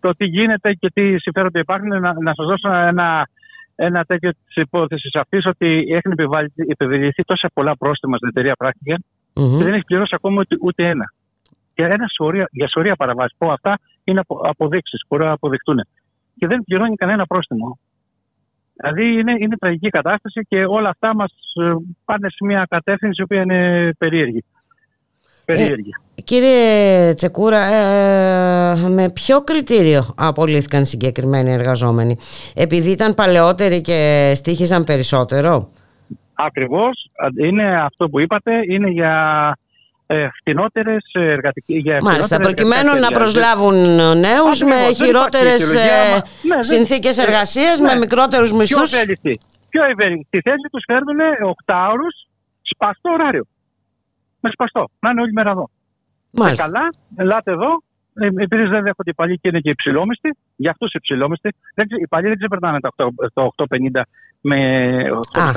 το 0.00 0.10
τι 0.16 0.24
γίνεται 0.24 0.72
και 0.72 0.90
τι 0.94 1.18
συμφέροντα 1.18 1.58
υπάρχουν. 1.58 1.88
Να, 1.88 1.98
να 2.00 2.34
σας 2.34 2.46
δώσω 2.46 2.72
ένα, 2.72 3.28
ένα 3.74 4.04
τέτοιο 4.04 4.30
της 4.30 4.56
υπόθεσης 4.56 5.14
αυτής 5.14 5.46
ότι 5.46 5.84
έχουν 5.88 6.12
επιβληθεί 6.68 7.22
τόσα 7.24 7.50
πολλά 7.54 7.76
πρόστιμα 7.76 8.16
στην 8.16 8.28
εταιρεία 8.28 8.54
πράκτικια 8.54 8.98
mm-hmm. 9.34 9.56
και 9.58 9.64
δεν 9.64 9.74
έχει 9.74 9.84
πληρώσει 9.84 10.14
ακόμα 10.14 10.40
ούτε, 10.40 10.56
ούτε 10.60 10.88
ένα. 10.88 11.12
Και 11.74 11.82
ένα 11.82 12.06
σωρία, 12.14 12.48
για 12.50 12.68
σωρία 12.68 12.96
παραβάσεις. 12.96 13.36
Πω 13.38 13.50
αυτά 13.52 13.78
είναι 14.04 14.20
αποδείξεις, 14.42 15.04
μπορεί 15.08 15.24
να 15.24 15.32
αποδεικτούν. 15.32 15.86
Και 16.38 16.46
δεν 16.46 16.62
πληρώνει 16.64 16.94
κανένα 16.94 17.26
πρόστιμο. 17.26 17.78
Δηλαδή 18.76 19.18
είναι, 19.18 19.32
είναι 19.38 19.56
τραγική 19.56 19.88
κατάσταση 19.88 20.40
και 20.48 20.64
όλα 20.64 20.88
αυτά 20.88 21.14
μας 21.14 21.32
ε, 21.62 21.72
πάνε 22.04 22.28
σε 22.28 22.44
μια 22.44 22.66
κατεύθυνση 22.70 23.20
η 23.20 23.24
οποία 23.24 23.42
είναι 23.42 23.90
περίεργη. 23.98 24.44
περίεργη. 25.44 25.90
Ε, 26.14 26.20
κύριε 26.22 27.14
Τσεκούρα, 27.14 27.64
ε, 27.64 28.88
με 28.88 29.10
ποιο 29.10 29.40
κριτήριο 29.40 30.14
απολύθηκαν 30.16 30.86
συγκεκριμένοι 30.86 31.50
εργαζόμενοι; 31.50 32.16
Επειδή 32.54 32.90
ήταν 32.90 33.14
παλαιότεροι 33.14 33.80
και 33.80 34.32
στήχιζαν 34.34 34.84
περισσότερο; 34.84 35.70
Ακριβώς. 36.34 37.10
Είναι 37.40 37.82
αυτό 37.82 38.08
που 38.08 38.20
είπατε. 38.20 38.52
Είναι 38.68 38.90
για 38.90 39.56
ε, 40.06 40.28
φτηνότερες 40.38 41.02
εργατικέ. 41.12 41.96
Μάλιστα, 42.02 42.36
προκειμένου 42.38 43.00
να 43.00 43.10
προσλάβουν 43.10 43.74
νέους 44.18 44.62
με 44.62 44.92
χειρότερες 44.94 45.74
ε, 45.74 46.22
ναι, 46.42 46.62
συνθήκες 46.62 47.18
εργασίας, 47.18 47.78
ναι. 47.78 47.92
με 47.92 47.98
μικρότερου 47.98 48.56
μισθούς. 48.56 48.90
Πιο 49.68 49.84
ευέλικτη. 49.84 50.26
Στη 50.26 50.40
θέση 50.40 50.68
τους 50.72 50.84
φέρνουν 50.86 51.18
8 51.66 51.74
ώρου 51.92 52.06
σπαστό 52.62 53.10
ωράριο. 53.10 53.46
Με 54.40 54.50
σπαστό. 54.50 54.88
Να 55.00 55.10
είναι 55.10 55.20
όλη 55.20 55.32
μέρα 55.32 55.50
εδώ. 55.50 55.70
Μάλιστα. 56.30 56.64
καλά, 56.64 56.88
ελάτε 57.16 57.50
εδώ. 57.50 57.82
Ε, 58.14 58.26
Επειδή 58.26 58.62
δεν 58.62 58.82
δέχονται 58.82 59.10
οι 59.10 59.14
παλιοί 59.14 59.38
και 59.38 59.48
είναι 59.48 59.60
και 59.60 59.70
υψηλόμιστοι, 59.70 60.36
για 60.56 60.70
αυτούς 60.70 60.92
υψηλόμιστοι, 60.92 61.48
οι 62.02 62.06
παλιοί 62.06 62.28
δεν 62.28 62.38
ξεπερνάνε 62.38 62.78
το 62.80 63.10
850 63.54 64.02
με 64.40 64.58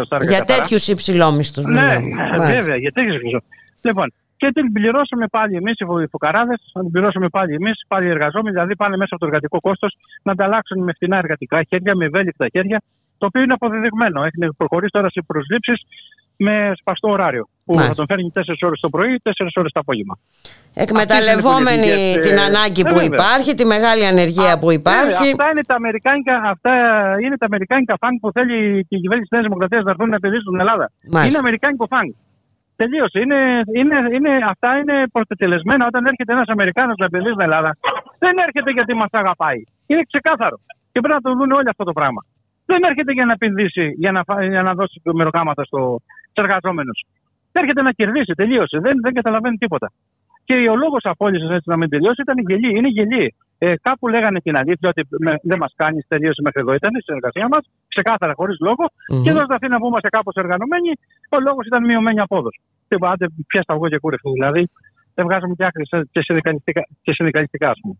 8 0.09 0.21
Για 0.21 0.45
τέτοιους 0.45 0.87
υψηλόμιστους. 0.87 1.65
Ναι, 1.65 1.97
βέβαια, 2.37 2.77
για 2.77 2.91
τέτοιους 2.91 3.15
υψηλόμιστους. 3.15 3.57
Λοιπόν, 3.81 4.13
και 4.37 4.49
την 4.53 4.71
πληρώσαμε 4.71 5.27
πάλι 5.27 5.55
εμείς 5.55 5.75
οι 5.79 6.07
φουκαράδε, 6.11 6.55
να 6.73 6.81
την 6.81 6.91
πληρώσουμε 6.91 7.29
πάλι 7.29 7.53
εμείς, 7.53 7.81
πάλι 7.87 8.05
οι 8.07 8.09
εργαζόμενοι, 8.09 8.51
δηλαδή 8.51 8.75
πάνε 8.75 8.97
μέσα 8.97 9.15
από 9.15 9.19
το 9.19 9.25
εργατικό 9.25 9.59
κόστος 9.59 9.97
να 10.23 10.31
ανταλλάξουν 10.31 10.83
με 10.83 10.93
φθηνά 10.93 11.17
εργατικά 11.17 11.63
χέρια, 11.63 11.95
με 11.95 12.05
ευέλικτα 12.05 12.47
χέρια, 12.51 12.81
το 13.17 13.25
οποίο 13.25 13.41
είναι 13.41 13.53
αποδεδειγμένο. 13.53 14.23
Έχει 14.23 14.55
προχωρήσει 14.57 14.91
τώρα 14.91 15.09
σε 15.09 15.21
προσλήψεις 15.27 15.81
με 16.37 16.71
σπαστό 16.79 17.09
ωράριο. 17.09 17.49
Που 17.65 17.73
Μάλιστα. 17.73 17.93
θα 17.93 17.95
τον 17.95 18.05
φέρνει 18.09 18.31
4 18.33 18.67
ώρες 18.67 18.79
το 18.79 18.89
πρωί, 18.89 19.19
4 19.23 19.31
ώρες 19.55 19.71
το 19.71 19.79
απόγευμα. 19.79 20.17
Εκμεταλλευόμενοι 20.73 21.91
την 22.25 22.39
ανάγκη 22.47 22.83
που 22.91 22.99
υπάρχει, 23.09 23.53
τη 23.53 23.65
μεγάλη 23.65 24.05
ανεργία 24.05 24.53
Α, 24.53 24.59
που 24.59 24.71
υπάρχει. 24.71 25.29
αυτά 25.29 25.49
είναι 25.51 25.63
τα 25.63 25.75
αμερικάνικα, 25.75 26.35
αυτά 26.53 26.73
είναι 27.23 27.37
τα 27.37 27.45
αμερικάνικα 27.45 27.97
φάγκ 28.01 28.15
που 28.21 28.31
θέλει 28.31 28.85
και 28.87 28.95
η 28.95 28.99
κυβέρνηση 28.99 29.27
της 29.29 29.31
Νέας 29.31 29.43
Δημοκρατίας 29.43 29.83
να 29.83 29.91
έρθουν 29.91 30.09
να 30.09 30.15
επενδύσουν 30.15 30.45
στην 30.45 30.59
Ελλάδα. 30.59 30.91
Μάλιστα. 31.01 31.27
Είναι 31.27 31.37
αμερικάνικο 31.37 31.85
φάγκ. 31.93 32.09
Τελείωσε. 32.81 33.19
Είναι, 33.19 33.39
είναι, 33.79 33.97
είναι, 34.15 34.31
αυτά 34.53 34.77
είναι 34.77 34.95
προτετελεσμένα. 35.15 35.85
Όταν 35.85 36.05
έρχεται 36.05 36.31
ένας 36.33 36.47
Αμερικάνος 36.47 36.95
να 36.97 37.05
επενδύσει 37.05 37.33
στην 37.33 37.45
Ελλάδα, 37.47 37.71
δεν 38.23 38.37
έρχεται 38.45 38.71
γιατί 38.71 38.93
μας 38.93 39.11
αγαπάει. 39.11 39.61
Είναι 39.87 40.03
ξεκάθαρο. 40.11 40.57
Και 40.91 40.99
πρέπει 41.03 41.17
να 41.19 41.21
το 41.21 41.37
δουν 41.37 41.51
όλοι 41.51 41.69
αυτό 41.69 41.83
το 41.83 41.93
πράγμα. 41.93 42.21
Δεν 42.65 42.83
έρχεται 42.83 43.11
για 43.11 43.25
να 43.25 43.31
επενδύσει, 43.31 43.85
για 43.97 44.11
να, 44.11 44.21
για 44.53 44.61
να 44.67 44.73
δώσει 44.73 45.01
μεροκάματα 45.03 45.63
στους 45.63 46.03
εργαζόμενους. 46.33 46.99
Έρχεται 47.51 47.81
να 47.81 47.91
κερδίσει. 47.91 48.33
Τελείωσε. 48.33 48.77
Δεν, 48.79 48.95
δεν 49.01 49.13
καταλαβαίνει 49.13 49.57
τίποτα. 49.57 49.91
Και 50.45 50.53
ο 50.53 50.75
λόγος 50.75 51.01
απόλυσης 51.03 51.49
έτσι 51.49 51.69
να 51.69 51.77
μην 51.77 51.89
τελειώσει 51.89 52.21
ήταν 52.21 52.37
γελή. 52.47 52.77
Είναι 52.77 52.87
γελή. 52.87 53.35
Ε, 53.57 53.73
κάπου 53.81 54.07
λέγανε 54.07 54.39
την 54.39 54.55
αλήθεια 54.57 54.89
ότι 54.89 55.07
με, 55.19 55.39
δεν 55.43 55.57
μας 55.57 55.73
κάνεις, 55.75 56.05
τελείωσε 56.07 56.41
μέχρι 56.41 56.61
εδώ. 56.61 56.73
Ήταν 56.73 56.91
η 56.95 57.01
συνεργασία 57.01 57.47
μας, 57.47 57.63
ξεκάθαρα, 57.87 58.33
χωρίς 58.35 58.57
λόγο. 58.59 58.85
Mm-hmm. 58.85 59.21
Και 59.23 59.29
εδώ 59.29 59.43
στα 59.43 59.55
Αθήνα 59.55 59.77
που 59.77 59.87
είμαστε 59.87 60.09
κάπως 60.09 60.35
εργανομένοι, 60.35 60.91
ο 61.29 61.39
λόγος 61.39 61.65
ήταν 61.65 61.85
μειωμένη 61.85 62.19
απόδοση. 62.19 62.59
Τι 62.87 62.97
πάτε, 62.97 63.25
πια 63.47 63.61
εγώ 63.67 63.87
και 63.87 63.97
κούρευτο. 63.97 64.31
Δηλαδή, 64.31 64.69
δεν 65.15 65.25
βγάζουμε 65.25 65.53
και 65.57 65.65
άκρη 65.65 65.83
και 66.11 66.21
συνδικαλιστικά, 66.21 66.81
και 67.01 67.11
συνδικαλιστικά 67.13 67.69
ας 67.69 67.79
πούμε. 67.81 67.95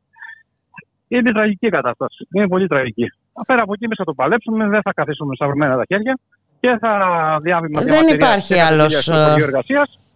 Είναι 1.07 1.31
τραγική 1.31 1.69
κατάσταση. 1.69 2.27
Είναι 2.33 2.47
πολύ 2.47 2.67
τραγική. 2.67 3.05
Πέρα 3.47 3.61
από 3.61 3.73
εκεί, 3.73 3.83
εμείς 3.83 3.97
θα 3.97 4.03
το 4.03 4.13
παλέψουμε, 4.13 4.67
δεν 4.67 4.81
θα 4.81 4.93
καθίσουμε 4.93 5.35
σταυρωμένα 5.35 5.75
τα 5.75 5.83
χέρια 5.87 6.19
και 6.59 6.77
θα 6.79 6.91
διάβημα 7.41 7.81
Δεν 7.81 8.07
υπάρχει 8.07 8.59
άλλος. 8.59 9.09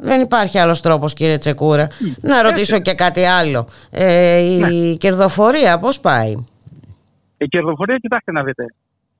Δεν 0.03 0.21
υπάρχει 0.21 0.57
άλλος 0.57 0.81
τρόπος 0.81 1.13
κύριε 1.13 1.37
Τσεκούρα. 1.37 1.87
Να 2.21 2.41
ρωτήσω 2.41 2.79
και 2.79 2.93
κάτι 2.93 3.25
άλλο. 3.25 3.67
Ε, 3.91 4.37
η 4.37 4.57
ναι. 4.59 4.95
κερδοφορία 4.95 5.77
πώς 5.77 5.99
πάει; 5.99 6.33
Η 7.37 7.47
κερδοφορία 7.47 7.97
κοιτάξτε 7.97 8.31
να 8.31 8.43
δείτε. 8.43 8.63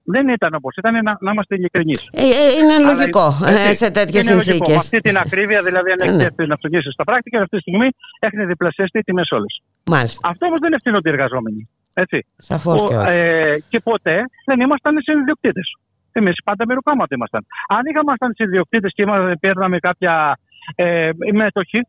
Δεν 0.04 0.28
ήταν 0.28 0.54
όπως 0.54 0.76
ήταν, 0.76 0.94
να, 0.94 1.18
να 1.20 1.32
είμαστε 1.32 1.56
ειλικρινείς. 1.56 2.10
Ε, 2.12 2.24
ε, 2.24 2.28
είναι 2.58 2.94
λογικό 2.94 3.26
ε, 3.46 3.74
σε 3.74 3.92
τέτοιες 3.92 4.26
συνθήκες. 4.26 4.76
Αυτή 4.76 5.00
την 5.00 5.18
ακρίβεια, 5.18 5.62
δηλαδή, 5.62 5.92
αν 5.92 6.00
έχετε 6.00 6.46
να 6.46 6.54
αυτοκίνηση 6.54 6.92
στα 6.92 7.04
πράκτικα, 7.04 7.42
αυτή 7.42 7.56
τη 7.56 7.62
στιγμή 7.62 7.88
έχουν 8.20 8.48
διπλασιαστεί 8.48 9.00
τιμέ 9.02 9.22
όλε. 9.30 9.46
Μάλιστα. 9.86 10.30
Αυτό 10.30 10.46
όμως 10.46 10.60
δεν 10.60 10.74
ευθύνονται 10.74 11.10
οι 11.10 11.12
εργαζόμενοι. 11.12 11.70
Έτσι. 11.94 12.26
Σαφώς 12.38 12.84
και, 12.88 12.94
ε, 12.94 13.58
και 13.70 13.80
ποτέ 13.80 14.24
δεν 14.46 14.60
ήμασταν 14.60 14.96
συνδιοκτήτες. 15.02 15.76
Εμείς 16.12 16.36
πάντα 16.44 16.66
μεροκάματα 16.66 17.16
ήμασταν. 17.16 17.46
Αν 17.68 17.82
είχαμε 17.90 18.34
συνδιοκτήτες 18.36 18.92
και 18.96 19.04
παίρναμε 19.40 19.80
κάποια 19.80 20.38
ε, 20.76 21.10
μέτοχη, 21.34 21.80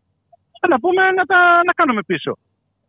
να 0.69 0.81
πούμε 0.81 1.11
να 1.11 1.25
τα 1.25 1.61
να 1.67 1.73
κάνουμε 1.73 2.03
πίσω. 2.03 2.39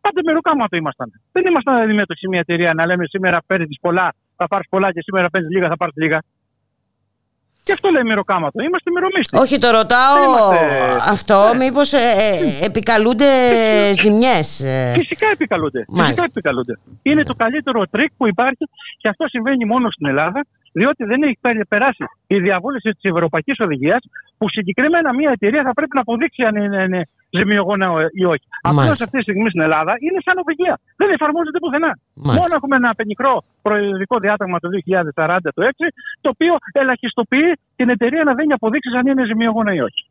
Πάντα 0.00 0.20
μεροκάματα 0.24 0.76
ήμασταν. 0.76 1.20
Δεν 1.32 1.46
ήμασταν 1.46 1.74
αντιμέτωποι 1.74 2.18
σε 2.18 2.28
μια 2.28 2.40
εταιρεία 2.40 2.74
να 2.74 2.86
λέμε 2.86 3.06
σήμερα 3.06 3.42
παίρνεις 3.46 3.78
πολλά, 3.80 4.14
θα 4.36 4.48
πάρεις 4.48 4.68
πολλά 4.68 4.92
και 4.92 5.02
σήμερα 5.02 5.30
παίρνεις 5.30 5.50
λίγα, 5.50 5.68
θα 5.68 5.76
πάρεις 5.76 5.94
λίγα. 5.96 6.18
Και 7.64 7.72
αυτό 7.72 7.90
λέει 7.90 8.02
μεροκάματο. 8.02 8.62
Είμαστε 8.62 8.90
μερομίστοι. 8.90 9.36
Όχι, 9.38 9.58
το 9.58 9.70
ρωτάω 9.70 10.16
είμαστε... 10.24 11.10
αυτό. 11.10 11.50
Ναι. 11.52 11.64
Μήπως 11.64 11.92
ε, 11.92 11.98
ε, 11.98 12.66
επικαλούνται 12.66 13.30
ζημιές. 13.94 14.60
Ε. 14.60 14.92
Φυσικά 14.94 15.26
επικαλούνται. 15.32 15.84
Φυσικά 15.94 16.24
επικαλούνται. 16.24 16.78
Είναι 17.02 17.22
το 17.22 17.32
καλύτερο 17.32 17.86
τρίκ 17.86 18.10
που 18.16 18.26
υπάρχει 18.26 18.64
και 18.98 19.08
αυτό 19.08 19.28
συμβαίνει 19.28 19.64
μόνο 19.64 19.90
στην 19.90 20.06
Ελλάδα 20.06 20.46
διότι 20.78 21.02
δεν 21.04 21.22
έχει 21.22 21.38
περάσει 21.68 22.04
η 22.26 22.36
διαβούλευση 22.46 22.90
της 22.90 23.04
Ευρωπαϊκής 23.12 23.58
Οδηγίας 23.64 24.02
που 24.38 24.46
συγκεκριμένα 24.48 25.14
μια 25.14 25.30
εταιρεία 25.36 25.62
θα 25.68 25.72
πρέπει 25.72 25.94
να 25.94 26.00
αποδείξει 26.00 26.42
αν 26.42 26.54
είναι, 26.56 26.82
είναι 26.82 27.00
ζημιογόνα 27.38 27.86
ή 28.20 28.24
όχι. 28.24 28.46
Αυτό 28.62 28.90
αυτή 29.06 29.16
τη 29.18 29.22
στιγμή 29.26 29.48
στην 29.48 29.62
Ελλάδα 29.66 29.92
είναι 30.06 30.18
σαν 30.26 30.36
οδηγία. 30.44 30.74
Δεν 30.96 31.08
εφαρμόζεται 31.16 31.58
πουθενά. 31.58 31.92
Μάλιστα. 32.14 32.40
Μόνο 32.40 32.52
έχουμε 32.58 32.76
ένα 32.76 32.90
πενιχρό 32.98 33.34
προεδρικό 33.62 34.16
διάταγμα 34.18 34.58
το 34.58 34.68
2046, 35.14 35.70
το 36.20 36.28
οποίο 36.34 36.54
ελαχιστοποιεί 36.72 37.50
την 37.76 37.88
εταιρεία 37.94 38.24
να 38.24 38.34
δίνει 38.34 38.52
αποδείξει 38.52 38.88
αν 39.00 39.06
είναι 39.06 39.24
ζημιογόνα 39.30 39.72
ή 39.74 39.80
όχι. 39.80 40.02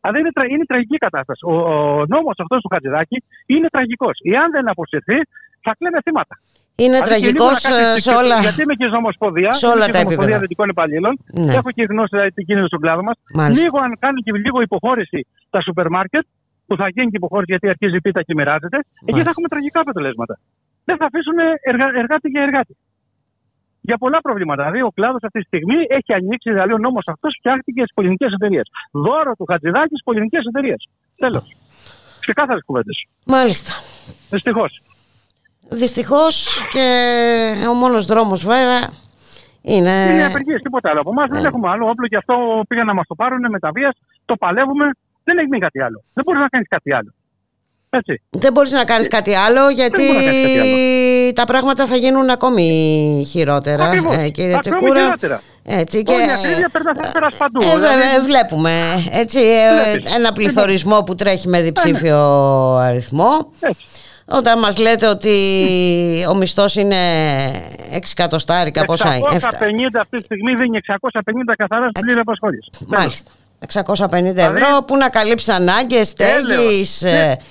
Αλλά 0.00 0.18
είναι, 0.18 0.30
είναι 0.52 0.64
τραγική 0.64 0.96
κατάσταση. 0.96 1.42
Ο, 1.46 1.54
ο 2.00 2.04
νόμος 2.14 2.36
αυτός 2.38 2.60
του 2.62 2.68
Χατζηδάκη 2.72 3.22
είναι 3.46 3.68
τραγικός. 3.68 4.16
Εάν 4.34 4.50
δεν 4.50 4.68
αποσυρθεί, 4.68 5.18
θα 5.64 5.72
κλαίνε 5.78 5.98
θύματα. 6.04 6.34
Είναι 6.76 6.98
τραγικός 7.00 7.64
ε, 7.64 7.98
σε 7.98 8.10
όλα. 8.14 8.40
Γιατί 8.40 8.62
είμαι 8.62 8.74
και 8.74 8.86
Ομοσπονδία, 8.96 9.52
σε 9.52 9.66
όλα 9.66 9.86
τα 9.88 9.98
επίπεδα. 9.98 10.38
Δυτικών 10.38 10.68
Υπαλλήλων. 10.68 11.18
Ναι. 11.32 11.54
Έχω 11.54 11.70
και 11.70 11.82
γνώση 11.82 12.08
δηλαδή, 12.10 12.30
τι 12.32 12.42
γίνεται 12.42 12.66
στον 12.66 12.80
κλάδο 12.80 13.02
μας. 13.02 13.16
Λίγο, 13.60 13.78
αν 13.86 13.96
κάνει 13.98 14.20
και 14.20 14.32
λίγο 14.32 14.60
υποχώρηση 14.60 15.26
τα 15.50 15.60
σούπερ 15.60 15.88
μάρκετ, 15.88 16.24
που 16.66 16.76
θα 16.76 16.88
γίνει 16.88 17.10
και 17.10 17.16
υποχώρηση 17.16 17.50
γιατί 17.50 17.68
αρχίζει 17.68 17.96
η 17.96 18.00
πίτα 18.00 18.22
και 18.22 18.34
μοιράζεται, 18.34 18.78
εκεί 19.04 19.22
θα 19.22 19.30
έχουμε 19.30 19.48
τραγικά 19.48 19.80
αποτελέσματα. 19.80 20.38
Δεν 20.84 20.96
θα 20.96 21.04
αφήσουν 21.04 21.38
εργα... 21.70 21.86
εργάτη 22.02 22.28
για 22.28 22.42
εργάτη. 22.42 22.76
Για 23.80 23.96
πολλά 23.98 24.20
προβλήματα. 24.20 24.62
Δηλαδή, 24.62 24.82
ο 24.82 24.90
κλάδος 24.94 25.22
αυτή 25.22 25.38
τη 25.38 25.46
στιγμή 25.46 25.78
έχει 25.88 26.12
ανοίξει, 26.12 26.50
δηλαδή 26.50 26.72
ο 26.72 26.78
νόμος 26.78 27.04
αυτός 27.06 27.36
φτιάχτηκε 27.38 27.80
στις 27.80 27.94
πολιτικές 27.94 28.32
εταιρείες. 28.32 28.66
Δώρο 28.90 29.32
του 29.38 29.44
Χατζηδάκη 29.50 29.94
στις 29.96 30.04
πολιτικές 30.04 30.44
εταιρείες. 30.50 30.88
Τέλος. 31.16 31.44
Ξεκάθαρες 32.20 32.62
κουβέντες. 32.66 33.06
Μάλιστα. 33.26 33.72
Δυστυχώς. 34.30 34.80
Δυστυχώς 35.68 36.66
και 36.70 36.86
ο 37.70 37.72
μόνος 37.72 38.04
δρόμος 38.04 38.44
βέβαια 38.44 38.90
είναι. 39.62 40.08
Είναι 40.10 40.24
απεργίες, 40.24 40.62
τίποτα 40.62 40.90
άλλο. 40.90 41.00
Από 41.00 41.10
εμάς 41.10 41.28
δεν 41.30 41.40
ναι. 41.40 41.48
έχουμε 41.48 41.68
άλλο 41.68 41.88
όπλο 41.88 42.06
και 42.06 42.16
αυτό 42.16 42.34
πήγαν 42.68 42.86
να 42.86 42.94
μας 42.94 43.06
το 43.06 43.14
πάρουν 43.14 43.50
με 43.50 43.58
τα 43.58 43.70
βίας. 43.74 43.96
Το 44.24 44.36
παλεύουμε. 44.36 44.84
Δεν 45.24 45.38
έχει 45.38 45.58
κάτι 45.58 45.82
άλλο. 45.82 46.02
Δεν 46.14 46.24
μπορείς 46.24 46.40
να 46.40 46.48
κάνεις 46.48 46.68
κάτι 46.68 46.92
άλλο. 46.92 47.14
Έτσι. 47.90 48.22
Δεν 48.30 48.52
μπορείς 48.52 48.72
να 48.72 48.84
κάνεις 48.84 49.08
κάτι 49.08 49.34
άλλο 49.34 49.68
γιατί 49.68 50.02
τα 51.34 51.44
πράγματα 51.44 51.86
θα 51.86 51.96
γίνουν 51.96 52.30
ακόμη 52.30 53.26
χειρότερα. 53.30 53.84
Ακριβώς. 53.84 54.16
Ε, 54.16 54.28
κύριε 54.28 54.58
Τσεκούρα. 54.58 55.00
Χειρότερα. 55.02 55.40
Έτσι, 55.62 56.02
και... 56.02 56.12
περνά 57.12 57.30
παντού. 57.38 57.62
Ε, 57.62 57.74
δηλαδή. 57.74 58.24
Βλέπουμε 58.24 58.72
έτσι, 59.12 59.40
ε, 59.40 60.14
ένα 60.16 60.32
πληθωρισμό 60.32 61.02
που 61.02 61.14
τρέχει 61.14 61.48
με 61.48 61.60
διψήφιο 61.60 62.20
αριθμό. 62.76 63.50
Έτσι. 63.60 63.84
Όταν 64.28 64.58
μας 64.58 64.78
λέτε 64.78 65.06
ότι 65.08 65.34
ο 66.30 66.34
μισθός 66.34 66.76
είναι 66.76 66.96
6 67.92 67.98
εκατοστάρικα, 68.18 68.84
πόσα 68.84 69.16
είναι; 69.16 69.26
650 69.30 70.00
αυτή 70.00 70.16
τη 70.16 70.24
στιγμή 70.24 70.54
δίνει 70.54 70.78
650 70.86 71.54
καθαρά 71.56 71.88
στην 71.88 72.04
πλήρη 72.04 72.20
απασχόληση. 72.20 72.70
Μάλιστα. 72.86 73.30
650 73.58 74.08
δηλαδή, 74.08 74.40
ευρώ 74.40 74.82
που 74.86 74.96
να 74.96 75.08
καλύψεις 75.08 75.48
ανάγκες, 75.48 76.08
στέγη. 76.08 76.84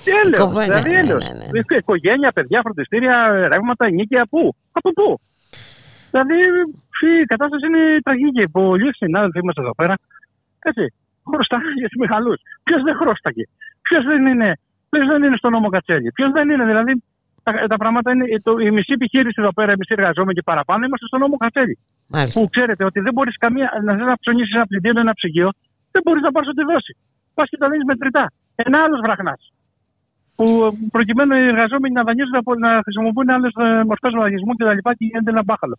Τέλο. 0.04 0.46
Δηλαδή, 0.48 0.90
ναι, 0.90 1.02
ναι, 1.02 1.14
ναι. 1.14 1.76
Οικογένεια, 1.78 2.32
παιδιά, 2.32 2.60
φροντιστήρια, 2.62 3.48
ρεύματα, 3.48 3.90
νίκαια, 3.90 4.26
πού; 4.30 4.54
Από 4.72 4.92
πού; 4.92 5.20
Δηλαδή, 6.10 6.34
η 7.22 7.24
κατάσταση 7.26 7.66
είναι 7.66 8.00
τραγική. 8.02 8.48
Πολλοί 8.48 8.94
συνάδελφοι 8.94 9.38
είμαστε 9.38 9.60
εδώ 9.60 9.74
πέρα. 9.74 9.94
Έτσι. 10.58 10.94
Χρωστάνε 11.30 11.70
για 11.78 11.88
του 11.88 11.98
μεγαλούς. 11.98 12.40
Ποιος 12.62 12.82
δεν 12.82 12.94
χρώσταγε. 13.00 13.44
Ποιος 13.82 14.04
δεν 14.04 14.26
είναι 14.26 14.58
Ποιος 14.90 15.06
δεν 15.06 15.22
είναι 15.22 15.36
στο 15.36 15.50
νόμο 15.50 15.68
Κατσέλη; 15.68 16.12
Ποιος 16.12 16.30
δεν 16.32 16.50
είναι, 16.50 16.64
δηλαδή 16.64 17.02
τα, 17.42 17.52
τα 17.72 17.76
πράγματα 17.76 18.10
είναι. 18.12 18.24
Το, 18.42 18.58
η 18.58 18.70
μισή 18.70 18.92
επιχείρηση 18.92 19.36
εδώ 19.42 19.52
πέρα, 19.52 19.72
οι 19.72 19.78
μισοί 19.78 19.94
εργαζόμενοι 19.98 20.34
και 20.34 20.42
παραπάνω, 20.42 20.84
είμαστε 20.84 21.06
στο 21.06 21.18
νόμο 21.18 21.36
Κατσέλη. 21.36 21.78
Που 22.32 22.48
ξέρετε 22.50 22.84
ότι 22.84 23.00
δεν 23.00 23.12
μπορείς 23.12 23.36
καμία. 23.36 23.66
Να 23.84 23.92
θες 23.96 24.06
να 24.06 24.16
ψωνίσεις 24.22 24.54
ένα 24.54 24.66
πλυντήριο, 24.66 25.00
ένα 25.00 25.12
ψυγείο, 25.12 25.50
δεν 25.90 26.02
μπορείς 26.04 26.22
να 26.22 26.30
πάρεις 26.30 26.48
ό,τι 26.48 26.62
δώσει. 26.72 26.96
Πας 27.34 27.48
και 27.48 27.56
τα 27.56 27.68
δίνεις 27.68 27.84
μετρητά. 27.84 28.32
Ένα 28.54 28.78
άλλος 28.84 29.00
βραχνάς. 29.06 29.52
Που 30.36 30.46
προκειμένου 30.90 31.34
οι 31.34 31.46
εργαζόμενοι 31.46 31.94
να 31.94 32.02
δανείζουν 32.02 32.36
να 32.58 32.80
χρησιμοποιούν 32.82 33.28
άλλες 33.30 33.52
μορφές 33.86 34.12
λογισμού 34.12 34.52
και 34.54 34.64
τα 34.64 34.74
λοιπά 34.74 34.94
και 34.94 35.04
γίνεται 35.04 35.30
ένα 35.30 35.42
μπάχαλο. 35.44 35.78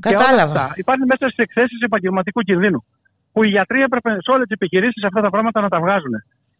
Κατάλαβα. 0.00 0.72
Υπάρχουν 0.74 1.06
μέσα 1.08 1.24
στις 1.30 1.36
εκθέσεις 1.36 1.80
επαγγελματικού 1.80 2.40
κινδύνου. 2.40 2.84
Που 3.32 3.42
οι 3.44 3.48
γιατροί 3.48 3.82
έπρεπε 3.82 4.10
σε 4.10 4.30
όλες 4.30 4.46
τις 4.46 4.56
επιχειρήσεις 4.58 5.04
αυτά 5.04 5.20
τα 5.20 5.30
πράγματα 5.30 5.60
να 5.60 5.68
τα 5.68 5.80
βγάζουν. 5.80 6.14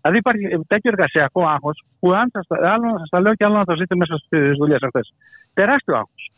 Δηλαδή 0.05 0.19
υπάρχει 0.19 0.65
τέτοιο 0.67 0.91
εργασιακό 0.91 1.47
άγχος 1.49 1.85
που 2.01 2.13
αν 2.13 2.31
σας, 2.33 2.47
άλλο 2.49 2.91
να 2.93 2.99
σας 2.99 3.09
τα 3.09 3.21
λέω 3.21 3.35
και 3.35 3.45
άλλο 3.45 3.57
να 3.57 3.65
το 3.65 3.75
ζείτε 3.77 3.97
μέσα 3.97 4.17
στις 4.17 4.57
δουλειές 4.57 4.83
αυτές. 4.83 5.15
Τεράστιο 5.55 5.95
άγχος. 5.95 6.31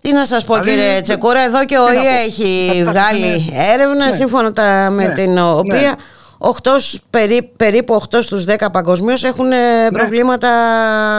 Τι 0.00 0.12
να 0.12 0.26
σας 0.26 0.44
πω 0.44 0.54
δηλαδή, 0.54 0.70
κύριε 0.70 1.00
Τσεκούρα, 1.00 1.40
εδώ 1.40 1.64
και 1.64 1.78
ο 1.78 1.92
ΙΕ 1.92 2.18
έχει 2.26 2.84
βγάλει 2.84 3.20
ναι. 3.20 3.72
έρευνα 3.72 4.06
ναι. 4.06 4.10
σύμφωνα 4.10 4.52
τα, 4.52 4.90
με 4.90 5.06
ναι. 5.06 5.12
την 5.12 5.38
οποία 5.38 5.96
8, 6.38 6.50
περί, 7.10 7.52
περίπου 7.56 8.02
8 8.10 8.18
στους 8.20 8.44
10 8.48 8.54
παγκοσμίως 8.72 9.24
έχουν 9.24 9.52
ε, 9.52 9.90
προβλήματα 9.92 10.50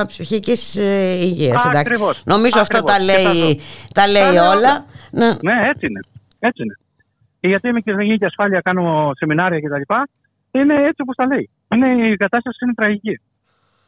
ψυχικής 0.08 0.76
ε, 0.76 1.14
υγείας. 1.22 1.66
Ακριβώς. 1.66 2.22
Νομίζω 2.26 2.60
αυτό 2.60 2.84
τα 2.84 3.00
λέει, 3.00 3.62
τα 3.94 4.08
λέει 4.08 4.38
όλα. 4.38 4.86
Ναι. 5.12 5.28
ναι, 5.28 5.70
έτσι 5.70 5.86
είναι. 5.86 6.00
Έτσι 6.40 6.64
είναι. 6.64 6.78
Γιατί 7.40 7.68
είμαι 7.68 7.80
και 7.80 7.92
στην 7.92 8.26
ασφάλεια, 8.26 8.62
κάνω 8.62 9.12
σεμινάρια 9.16 9.60
κτλ 9.60 9.94
είναι 10.52 10.74
έτσι 10.74 11.02
όπως 11.02 11.16
τα 11.16 11.26
λέει. 11.26 11.50
Είναι, 11.76 12.08
η 12.08 12.18
κατάσταση 12.18 12.58
είναι 12.64 12.74
τραγική. 12.74 13.22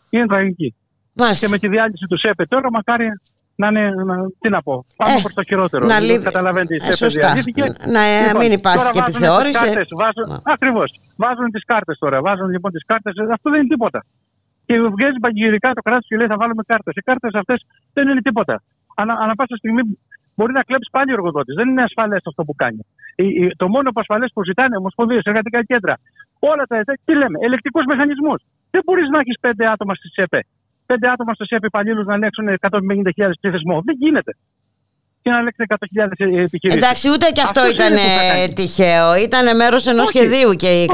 Είναι 0.10 0.26
τραγική. 0.26 0.76
Μάλιστα. 1.14 1.46
Και 1.46 1.52
με 1.52 1.58
τη 1.58 1.68
διάλυση 1.68 2.06
του 2.10 2.18
ΣΕΠΕ 2.20 2.46
τώρα, 2.46 2.72
μακάρι 2.72 3.08
να 3.56 3.68
είναι. 3.68 3.90
Να, 3.90 4.16
τι 4.40 4.50
να 4.50 4.62
πω, 4.62 4.86
πάμε 4.96 5.14
ε, 5.14 5.22
προς 5.22 5.34
το 5.34 5.44
χειρότερο. 5.44 5.86
Να 5.86 6.00
λύ... 6.00 6.20
Καταλαβαίνετε, 6.20 6.74
η 6.76 6.80
ε, 6.82 6.92
ΣΕΠΕ 6.92 7.12
διαλύθηκε. 7.20 7.64
Να 7.96 8.02
ε, 8.02 8.26
λοιπόν, 8.26 8.42
μην 8.42 8.52
υπάρχει 8.52 8.92
και 8.92 9.00
επιθεώρηση. 9.00 9.66
Ακριβώς. 10.44 10.90
Βάζουν 11.16 11.52
τις 11.52 11.66
κάρτες 11.66 11.98
τώρα. 11.98 12.22
Βάζουν 12.22 12.50
λοιπόν 12.50 12.72
τις 12.72 12.86
κάρτες. 12.86 13.14
Αυτό 13.32 13.50
δεν 13.50 13.60
είναι 13.60 13.70
τίποτα. 13.70 14.06
Και 14.66 14.74
βγαίνει 14.96 15.20
παγγελικά 15.20 15.74
το 15.74 15.82
κράτος 15.82 16.08
και 16.08 16.18
λέει 16.18 16.28
θα 16.28 16.38
βάλουμε 16.38 16.64
κάρτες. 16.68 16.94
Οι 16.96 17.02
κάρτες 17.02 17.34
αυτές 17.34 17.66
δεν 17.94 18.08
είναι 18.08 18.22
τίποτα. 18.22 18.64
Ανα, 18.96 19.14
ανα 19.14 19.36
πάσα 19.36 19.56
στιγμή 19.56 19.82
μπορεί 20.36 20.54
να 20.54 20.64
κλέψει 20.64 20.90
πάλι 20.92 21.12
ο 21.12 21.14
εργοδότης. 21.14 21.56
Δεν 21.56 21.70
είναι 21.70 21.84
ασφαλές 21.84 22.22
αυτό 22.26 22.44
που 22.44 22.56
κάνει. 22.56 22.86
Το 23.56 23.68
μόνο 23.68 23.92
που 23.92 24.00
ασφαλές 24.00 24.32
που 24.34 24.44
ζητάνε 24.44 24.78
ομοσπονδίες, 24.78 25.24
εργατικά 25.24 25.64
κέντρα, 25.64 25.96
όλα 26.50 26.64
τα 26.66 26.84
τι 27.06 27.14
λέμε, 27.22 27.38
ελεκτικούς 27.42 27.86
μηχανισμούς. 27.86 28.40
Δεν 28.72 28.82
μπορείς 28.86 29.10
να 29.10 29.20
έχεις 29.20 29.38
πέντε 29.40 29.64
άτομα 29.74 29.94
στη 29.96 30.08
ΣΕΠΕ. 30.08 30.42
Πέντε 30.86 31.08
άτομα 31.10 31.34
στο 31.34 31.46
ΣΕΠΕ 31.46 31.66
υπαλλήλους 31.66 32.06
να 32.06 32.14
ελέγξουν 32.14 32.48
150.000 32.60 33.32
πληθυσμό. 33.42 33.82
Δεν 33.88 33.96
γίνεται 34.00 34.32
και 35.22 35.30
να 35.30 35.42
λέξει 35.42 35.64
100.000 35.68 35.78
επιχειρήσεις. 36.20 36.82
Εντάξει, 36.82 37.10
ούτε 37.10 37.26
και 37.34 37.42
αυτό, 37.42 37.62
αυτό 37.62 37.72
ήταν 37.74 37.98
τυχαίο. 38.54 39.16
Ήταν 39.16 39.56
μέρος 39.56 39.88
ενός 39.88 40.08
σχεδίου 40.08 40.54
και 40.54 40.68
η 40.68 40.90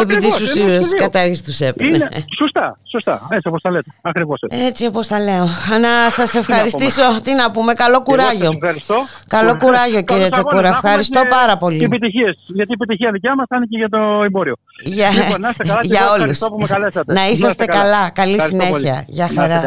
επί 0.00 0.16
της 0.16 0.40
ουσίας 0.40 0.94
κατάργηση 0.94 1.44
τους 1.44 1.56
ΣΕΠ. 1.56 1.80
Είναι, 1.80 2.08
σωστά, 2.38 2.78
σωστά. 2.90 3.28
Έτσι 3.30 3.48
όπως 3.48 3.62
τα 3.62 3.70
λέτε. 3.70 3.90
Ακριβώς 4.02 4.40
έτσι. 4.40 4.64
Έτσι 4.64 4.86
όπως 4.86 5.06
τα 5.06 5.20
λέω. 5.20 5.44
Να 5.80 6.10
σας 6.10 6.34
ευχαριστήσω. 6.34 7.02
Τι 7.22 7.34
να 7.34 7.50
πούμε, 7.50 7.72
καλό 7.72 8.02
κουράγιο. 8.02 8.50
Καλό 9.28 9.56
κουράγιο, 9.56 10.02
κύριε 10.02 10.28
Τσεκούρα. 10.28 10.68
Ευχαριστώ 10.68 11.22
πάρα 11.28 11.56
πολύ. 11.56 11.78
Και 11.78 11.84
επιτυχίες. 11.84 12.36
Γιατί 12.46 12.70
η 12.70 12.74
επιτυχία 12.80 13.10
δικιά 13.10 13.34
μας 13.34 13.46
θα 13.48 13.56
είναι 13.56 13.66
και 13.66 13.76
για 13.76 13.88
το 13.88 14.22
εμπόριο. 14.24 14.56
Για, 14.82 15.10
λοιπόν, 15.10 15.44
για 15.82 16.10
όλους. 16.10 16.38
Να 17.06 17.28
είσαστε 17.28 17.64
καλά. 17.64 18.10
Καλή 18.10 18.40
συνέχεια. 18.40 19.04
Γεια 19.08 19.28
χαρά. 19.34 19.64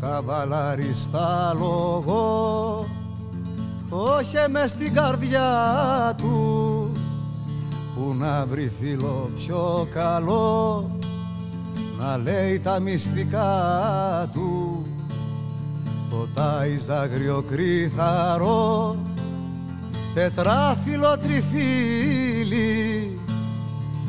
Καβαλαριστά 0.00 1.54
λόγο 1.58 2.86
το 3.90 4.18
είχε 4.22 4.48
μες 4.48 4.70
στην 4.70 4.94
καρδιά 4.94 5.50
του 6.16 6.92
που 7.94 8.14
να 8.18 8.46
βρει 8.46 8.72
φίλο 8.80 9.30
πιο 9.36 9.88
καλό 9.92 10.90
να 11.98 12.16
λέει 12.16 12.58
τα 12.58 12.80
μυστικά 12.80 14.30
του. 14.32 14.82
Το 16.10 16.26
τάιζ 16.34 16.90
αγριοκρίθαρο 16.90 18.96
τετράφυλλο 20.14 21.18
τριφύλι 21.18 23.18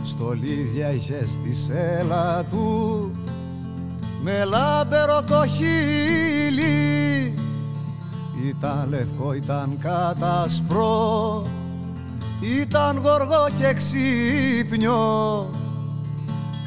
στολίδια 0.03 0.91
είχε 0.91 1.25
στη 1.27 1.53
σέλα 1.53 2.43
του 2.43 3.11
με 4.21 4.43
λάμπερο 4.43 5.23
το 5.27 5.45
χείλι 5.47 7.33
ήταν 8.47 8.87
λευκό, 8.89 9.33
ήταν 9.33 9.77
κατασπρό 9.81 11.43
ήταν 12.41 12.97
γοργό 12.97 13.47
και 13.57 13.73
ξύπνιο. 13.73 15.49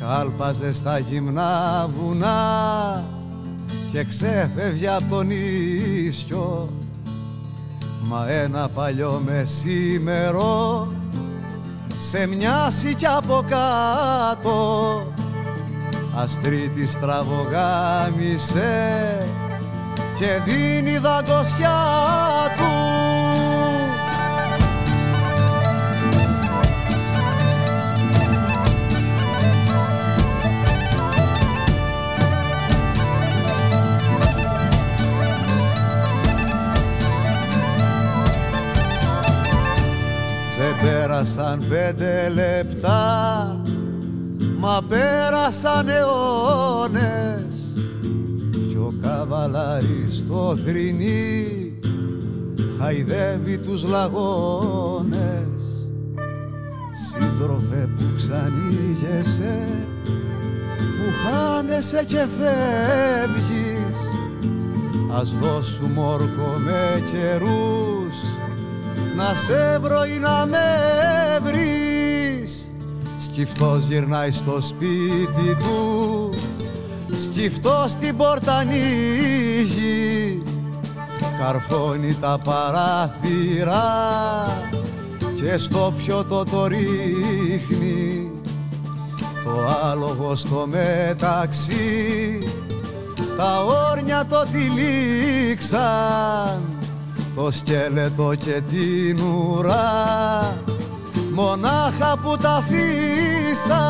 Κάλπαζε 0.01 0.73
στα 0.73 0.99
γυμνά 0.99 1.89
βουνά 1.99 3.05
και 3.93 4.05
ξέφευγε 4.05 4.89
από 4.89 5.05
τον 5.09 5.31
ίσιο. 5.31 6.69
Μα 8.03 8.31
ένα 8.31 8.69
παλιό 8.69 9.23
μεσήμερο 9.25 10.89
σε 11.97 12.27
μοιάσει 12.27 12.95
κι 12.95 13.07
από 13.07 13.45
κάτω 13.49 15.07
αστρίτη 16.15 16.87
στραβογάμισε 16.87 19.27
και 20.19 20.41
δίνει 20.45 20.99
δαγκωσιά 20.99 21.71
του. 22.57 22.63
Πέρασαν 40.83 41.65
πέντε 41.69 42.29
λεπτά 42.29 43.62
Μα 44.65 44.81
πέρασαν 44.89 45.89
αιώνες 45.89 47.75
Κι 48.69 48.77
ο 48.77 48.95
καβαλάρης 49.03 50.17
στο 50.17 50.57
θρηνί 50.65 51.73
Χαϊδεύει 52.79 53.59
τους 53.59 53.85
λαγώνες. 53.85 55.89
Σύντροφε 57.11 57.89
που 57.97 58.05
ξανήγεσαι 58.17 59.59
Που 60.77 61.13
χάνεσαι 61.25 62.05
και 62.07 62.27
φεύγεις. 62.39 63.97
Ας 65.15 65.37
δώσουμε 65.41 66.01
όρκο 66.01 66.57
με 66.65 67.03
καιρούς 67.11 68.17
να 69.17 69.35
σε 69.35 69.79
βρω 69.79 70.05
ή 70.05 70.19
να 70.19 70.47
με 70.47 70.59
βρεις 71.43 71.82
Σκυφτός 73.33 73.87
γυρνάει 73.87 74.31
στο 74.31 74.61
σπίτι 74.61 75.57
του 75.59 76.29
Σκυφτός 77.23 77.95
την 77.95 78.17
πόρτα 78.17 78.57
ανοίγει. 78.57 80.43
Καρφώνει 81.39 82.17
τα 82.21 82.39
παράθυρα 82.45 83.85
Και 85.35 85.57
στο 85.57 85.93
πιωτό 85.97 86.45
το 86.45 86.67
ρίχνει. 86.67 88.31
Το 89.45 89.51
άλογο 89.91 90.37
στο 90.37 90.69
μεταξύ 90.71 92.39
Τα 93.37 93.65
όρνια 93.91 94.27
το 94.29 94.45
τυλίξαν. 94.53 95.81
Το 97.37 97.51
σκέλετο 97.51 98.35
και 98.35 98.61
την 98.71 99.21
ουρά 99.21 100.55
μονάχα 101.33 102.19
που 102.23 102.37
τα 102.37 102.51
αφήσαν. 102.51 103.81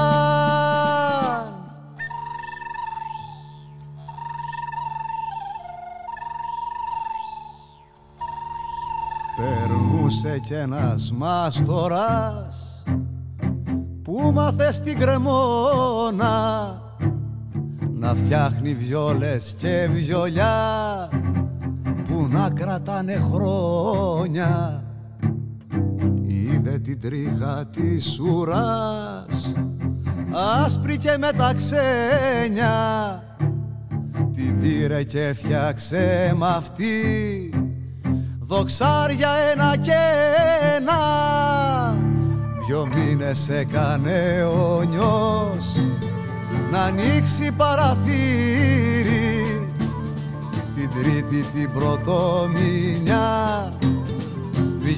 Περνούσε 9.37 10.39
κι 10.39 10.55
ένας 10.55 11.13
μάστορας 11.13 12.83
που 14.03 14.31
μάθε 14.35 14.73
στην 14.73 14.99
κρεμόνα 14.99 16.77
να 18.03 18.15
φτιάχνει 18.15 18.75
βιόλες 18.75 19.55
και 19.59 19.89
βιολιά 19.93 21.09
που 22.05 22.29
να 22.31 22.51
κρατάνε 22.51 23.21
χρόνια. 23.33 24.82
είδε 24.82 24.82
την 26.97 27.11
τρίχα 27.11 27.67
της 27.67 28.19
ουράς. 28.19 29.55
Άσπρη 30.65 30.97
και 30.97 31.17
με 31.19 31.33
τα 31.37 31.55
ξένια 31.57 33.23
την 34.35 34.61
πήρε 34.61 35.03
και 35.03 35.33
φτιάξε 35.35 36.35
μ' 36.37 36.45
αυτή. 36.45 37.51
Δοξάρια 38.41 39.31
ένα 39.53 39.77
και 39.77 39.99
ένα 40.77 41.01
δυο 42.67 42.89
μήνες 42.95 43.49
έκανε 43.49 44.45
ο 44.45 44.83
νιός. 44.83 45.77
Να 46.71 46.83
ανοίξει 46.83 47.53
παραθύρι 47.57 48.07
την 50.77 50.91
τρίτη 51.01 51.47
την 51.55 51.71
πρωτομηνιά 51.73 53.23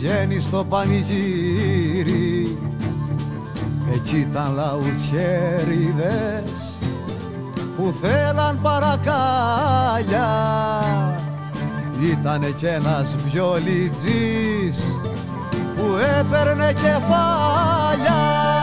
βγαίνει 0.04 0.40
στο 0.40 0.64
πανηγύρι. 0.68 2.58
Εκεί 3.94 4.16
ήταν 4.16 4.54
λαουθιέριδες 4.54 6.78
που 7.76 7.94
θέλαν 8.00 8.58
παρακάλια. 8.62 10.28
Ήτανε 12.10 12.46
κι 12.46 12.66
ένας 12.66 13.16
βιολιτζής 13.30 14.98
που 15.76 15.96
έπαιρνε 16.18 16.72
κεφάλια 16.72 18.53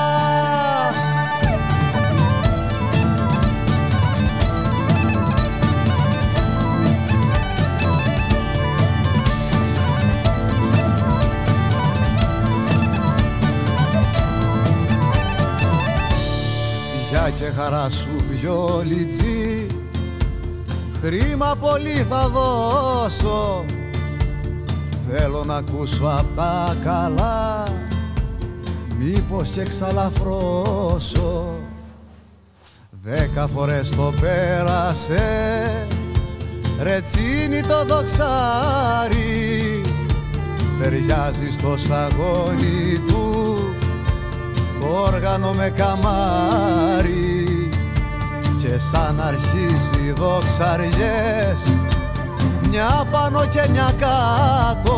και 17.36 17.46
χαρά 17.46 17.90
σου 17.90 18.10
βιολιτζή. 18.30 19.68
Χρήμα 21.02 21.56
πολύ 21.60 22.06
θα 22.10 22.30
δώσω. 22.30 23.66
Θέλω 25.10 25.44
να 25.44 25.56
ακούσω 25.56 26.16
απ' 26.18 26.36
τα 26.36 26.76
καλά. 26.84 27.64
Μήπως 29.00 29.50
και 29.50 29.64
ξαλαφρώσω 29.64 31.62
Δέκα 33.04 33.48
φορές 33.48 33.90
το 33.90 34.14
πέρασε. 34.22 35.88
Ρετσίνι 36.82 37.62
το 37.62 37.86
δοξάρι. 37.86 39.82
Ταιριάζει 40.82 41.52
στο 41.52 41.78
σαγόνι 41.78 43.00
του. 43.08 43.12
το 43.12 43.31
όργανο 44.82 45.54
με 45.54 45.74
καμάρι 45.76 47.70
και 48.60 48.78
σαν 48.78 49.22
αρχίζει 49.28 50.14
δοξαριές. 50.16 51.80
Μια 52.70 53.08
πάνω 53.12 53.46
και 53.46 53.68
μια 53.72 53.94
κάτω 54.00 54.98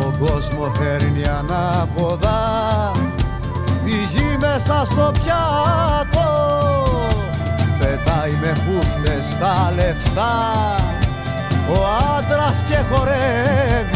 τον 0.00 0.18
κόσμο 0.18 0.72
φέρνει 0.74 1.24
ανάποδα. 1.24 2.40
Τη 3.84 3.90
γη 3.90 4.36
μέσα 4.40 4.82
στο 4.84 5.12
πιάτο 5.12 6.28
πετάει 7.78 8.32
με 8.40 8.54
φούφτες 8.54 9.38
τα 9.40 9.72
λεφτά. 9.74 10.34
Ο 11.68 11.78
άντρας 12.16 12.62
και 12.68 12.76
χορεύει 12.90 13.95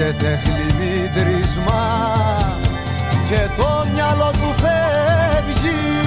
ακούγεται 0.00 0.40
χλιμίτρισμα 0.42 1.82
και 3.28 3.48
το 3.56 3.86
μυαλό 3.94 4.30
του 4.30 4.54
φεύγει 4.62 5.99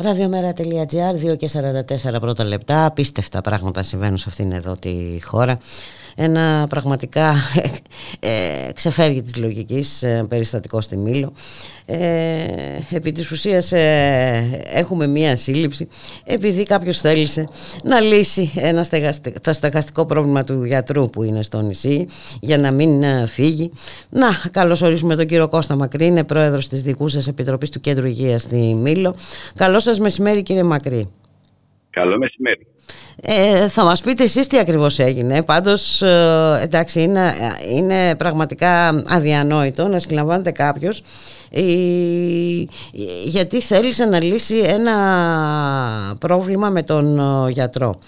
Ραδιομέρα.gr, 0.00 1.32
2 1.32 1.36
και 1.36 1.50
44 1.52 2.20
πρώτα 2.20 2.44
λεπτά. 2.44 2.84
Απίστευτα 2.84 3.40
πράγματα 3.40 3.82
συμβαίνουν 3.82 4.18
σε 4.18 4.24
αυτήν 4.28 4.52
εδώ 4.52 4.74
τη 4.74 5.18
χώρα 5.24 5.58
ένα 6.20 6.66
πραγματικά 6.68 7.34
ε, 8.20 8.72
ξεφεύγει 8.74 9.22
της 9.22 9.36
λογικής 9.36 10.02
ε, 10.02 10.24
περιστατικό 10.28 10.80
στη 10.80 10.96
Μήλο. 10.96 11.32
Ε, 11.86 11.96
επί 12.90 13.12
της 13.12 13.30
ουσίας 13.30 13.72
ε, 13.72 14.60
έχουμε 14.72 15.06
μία 15.06 15.36
σύλληψη 15.36 15.88
επειδή 16.24 16.62
κάποιος 16.62 17.00
θέλησε 17.00 17.44
να 17.82 18.00
λύσει 18.00 18.52
ένα 18.56 18.86
το 19.42 19.52
στεγαστικό 19.52 20.04
πρόβλημα 20.04 20.44
του 20.44 20.64
γιατρού 20.64 21.10
που 21.10 21.22
είναι 21.22 21.42
στο 21.42 21.60
νησί 21.60 22.06
για 22.40 22.58
να 22.58 22.70
μην 22.70 23.02
ε, 23.02 23.26
φύγει. 23.26 23.70
Να 24.10 24.28
καλωσορίσουμε 24.50 25.16
τον 25.16 25.26
κύριο 25.26 25.48
Κώστα 25.48 25.76
Μακρύ, 25.76 26.06
είναι 26.06 26.24
πρόεδρος 26.24 26.68
της 26.68 26.82
δικούσας 26.82 27.26
Επιτροπής 27.26 27.70
του 27.70 27.80
Κέντρου 27.80 28.06
Υγείας 28.06 28.42
στη 28.42 28.56
Μήλο. 28.56 29.14
Καλό 29.56 29.78
σας 29.78 29.98
μεσημέρι 29.98 30.42
κύριε 30.42 30.62
Μακρύ. 30.62 31.08
Καλό 31.90 32.18
μεσημέρι. 32.18 32.66
Ε, 33.22 33.68
θα 33.68 33.84
μας 33.84 34.02
πείτε 34.02 34.22
εσείς 34.22 34.46
τι 34.46 34.58
ακριβώς 34.58 34.98
έγινε. 34.98 35.44
Πάντως, 35.44 36.02
ε, 36.02 36.60
εντάξει, 36.62 37.02
είναι, 37.02 37.32
είναι 37.76 38.16
πραγματικά 38.16 38.88
αδιανόητο 38.88 39.86
να 39.88 39.98
συλλαμβάνεται 39.98 40.50
κάποιος 40.50 41.02
ε, 41.50 41.62
γιατί 43.24 43.60
θέλησε 43.60 44.04
να 44.04 44.22
λύσει 44.22 44.58
ένα 44.58 44.96
πρόβλημα 46.20 46.70
με 46.70 46.82
τον 46.82 47.18
ε, 47.18 47.50
γιατρό. 47.50 47.98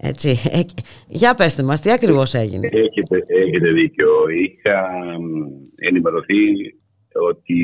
Έτσι. 0.00 0.28
Ε, 0.52 0.60
για 1.08 1.34
πέστε 1.34 1.62
μας, 1.62 1.80
τι 1.80 1.90
ακριβώς 1.90 2.34
έγινε. 2.34 2.68
Έχετε, 2.72 3.24
έχετε 3.44 3.70
δίκιο. 3.70 4.08
Είχα 4.28 4.88
ενημερωθεί 5.76 6.44
ότι 7.30 7.56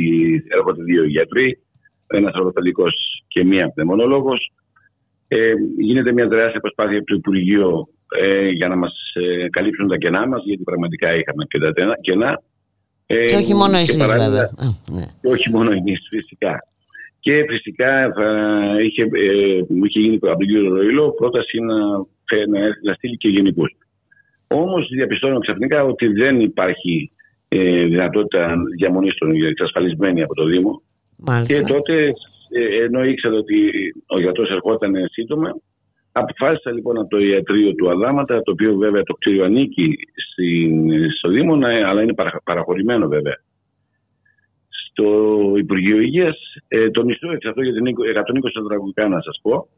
έρχονται 0.56 0.82
δύο 0.82 1.04
γιατροί, 1.04 1.58
ένας 2.06 2.34
ορθοπαιδικός 2.34 3.24
και 3.28 3.44
μία 3.44 3.72
πνευμονολόγος 3.74 4.52
ε, 5.28 5.52
γίνεται 5.78 6.12
μια 6.12 6.28
τεράστια 6.28 6.60
προσπάθεια 6.60 6.98
από 6.98 7.06
το 7.06 7.14
Υπουργείο 7.14 7.88
ε, 8.20 8.48
για 8.48 8.68
να 8.68 8.76
μας 8.76 9.12
ε, 9.14 9.48
καλύψουν 9.48 9.88
τα 9.88 9.96
κενά 9.96 10.26
μας, 10.28 10.42
γιατί 10.44 10.62
πραγματικά 10.62 11.14
είχαμε 11.14 11.44
και 11.48 11.58
τα 11.58 11.72
κενά. 12.00 12.42
Ε, 13.06 13.24
και 13.24 13.36
όχι 13.36 13.54
μόνο 13.54 13.76
εσείς 13.76 13.96
βέβαια. 13.96 14.50
Ναι. 14.90 15.04
Και 15.20 15.28
όχι 15.28 15.50
μόνο 15.50 15.70
εμείς 15.70 16.06
φυσικά. 16.10 16.58
Και 17.20 17.44
φυσικά 17.48 18.12
θα 18.16 18.28
είχε, 18.82 19.02
ε, 19.02 19.64
μου 19.68 19.84
είχε 19.84 20.00
γίνει 20.00 20.14
από 20.14 20.26
τον 20.26 20.46
κύριο 20.46 20.74
Ροϊλό 20.74 21.10
πρόταση 21.10 21.58
να, 21.58 21.76
να, 22.48 22.60
να 22.82 22.92
στείλει 22.94 23.16
και 23.16 23.28
γενικούς. 23.28 23.76
Όμως 24.46 24.88
διαπιστώνω 24.88 25.38
ξαφνικά 25.38 25.84
ότι 25.84 26.06
δεν 26.06 26.40
υπάρχει 26.40 27.10
ε, 27.48 27.84
δυνατότητα 27.84 28.54
διαμονής 28.76 29.14
των 29.14 29.44
εξασφαλισμένη 29.44 30.22
από 30.22 30.34
το 30.34 30.44
Δήμο. 30.44 30.82
Μάλιστα. 31.16 31.54
Και 31.54 31.66
τότε 31.66 32.04
ε, 32.04 32.12
ενώ 32.82 33.04
ήξερα 33.04 33.34
ότι 33.34 33.68
ο 34.06 34.20
γιατρός 34.20 34.50
ερχόταν 34.50 34.92
σύντομα, 35.10 35.56
αποφάσισα 36.12 36.72
λοιπόν 36.72 36.98
από 36.98 37.08
το 37.08 37.18
ιατρείο 37.18 37.74
του 37.74 37.90
Αδάματα, 37.90 38.42
το 38.42 38.50
οποίο 38.50 38.74
βέβαια 38.74 39.02
το 39.02 39.14
κτίριο 39.14 39.44
ανήκει 39.44 39.98
στο 41.16 41.28
Δήμο, 41.28 41.54
αλλά 41.86 42.02
είναι 42.02 42.14
παραχωρημένο 42.44 43.08
βέβαια. 43.08 43.42
Στο 44.68 45.04
Υπουργείο 45.56 46.00
Υγείας, 46.00 46.36
ε, 46.68 46.90
το 46.90 47.04
μισθό 47.04 47.32
εξ 47.32 47.46
αυτό 47.46 47.62
για 47.62 47.72
την 47.72 47.86
120 47.86 47.92
τετραγωνικά 48.52 49.08
να 49.08 49.20
σας 49.22 49.38
πω, 49.42 49.68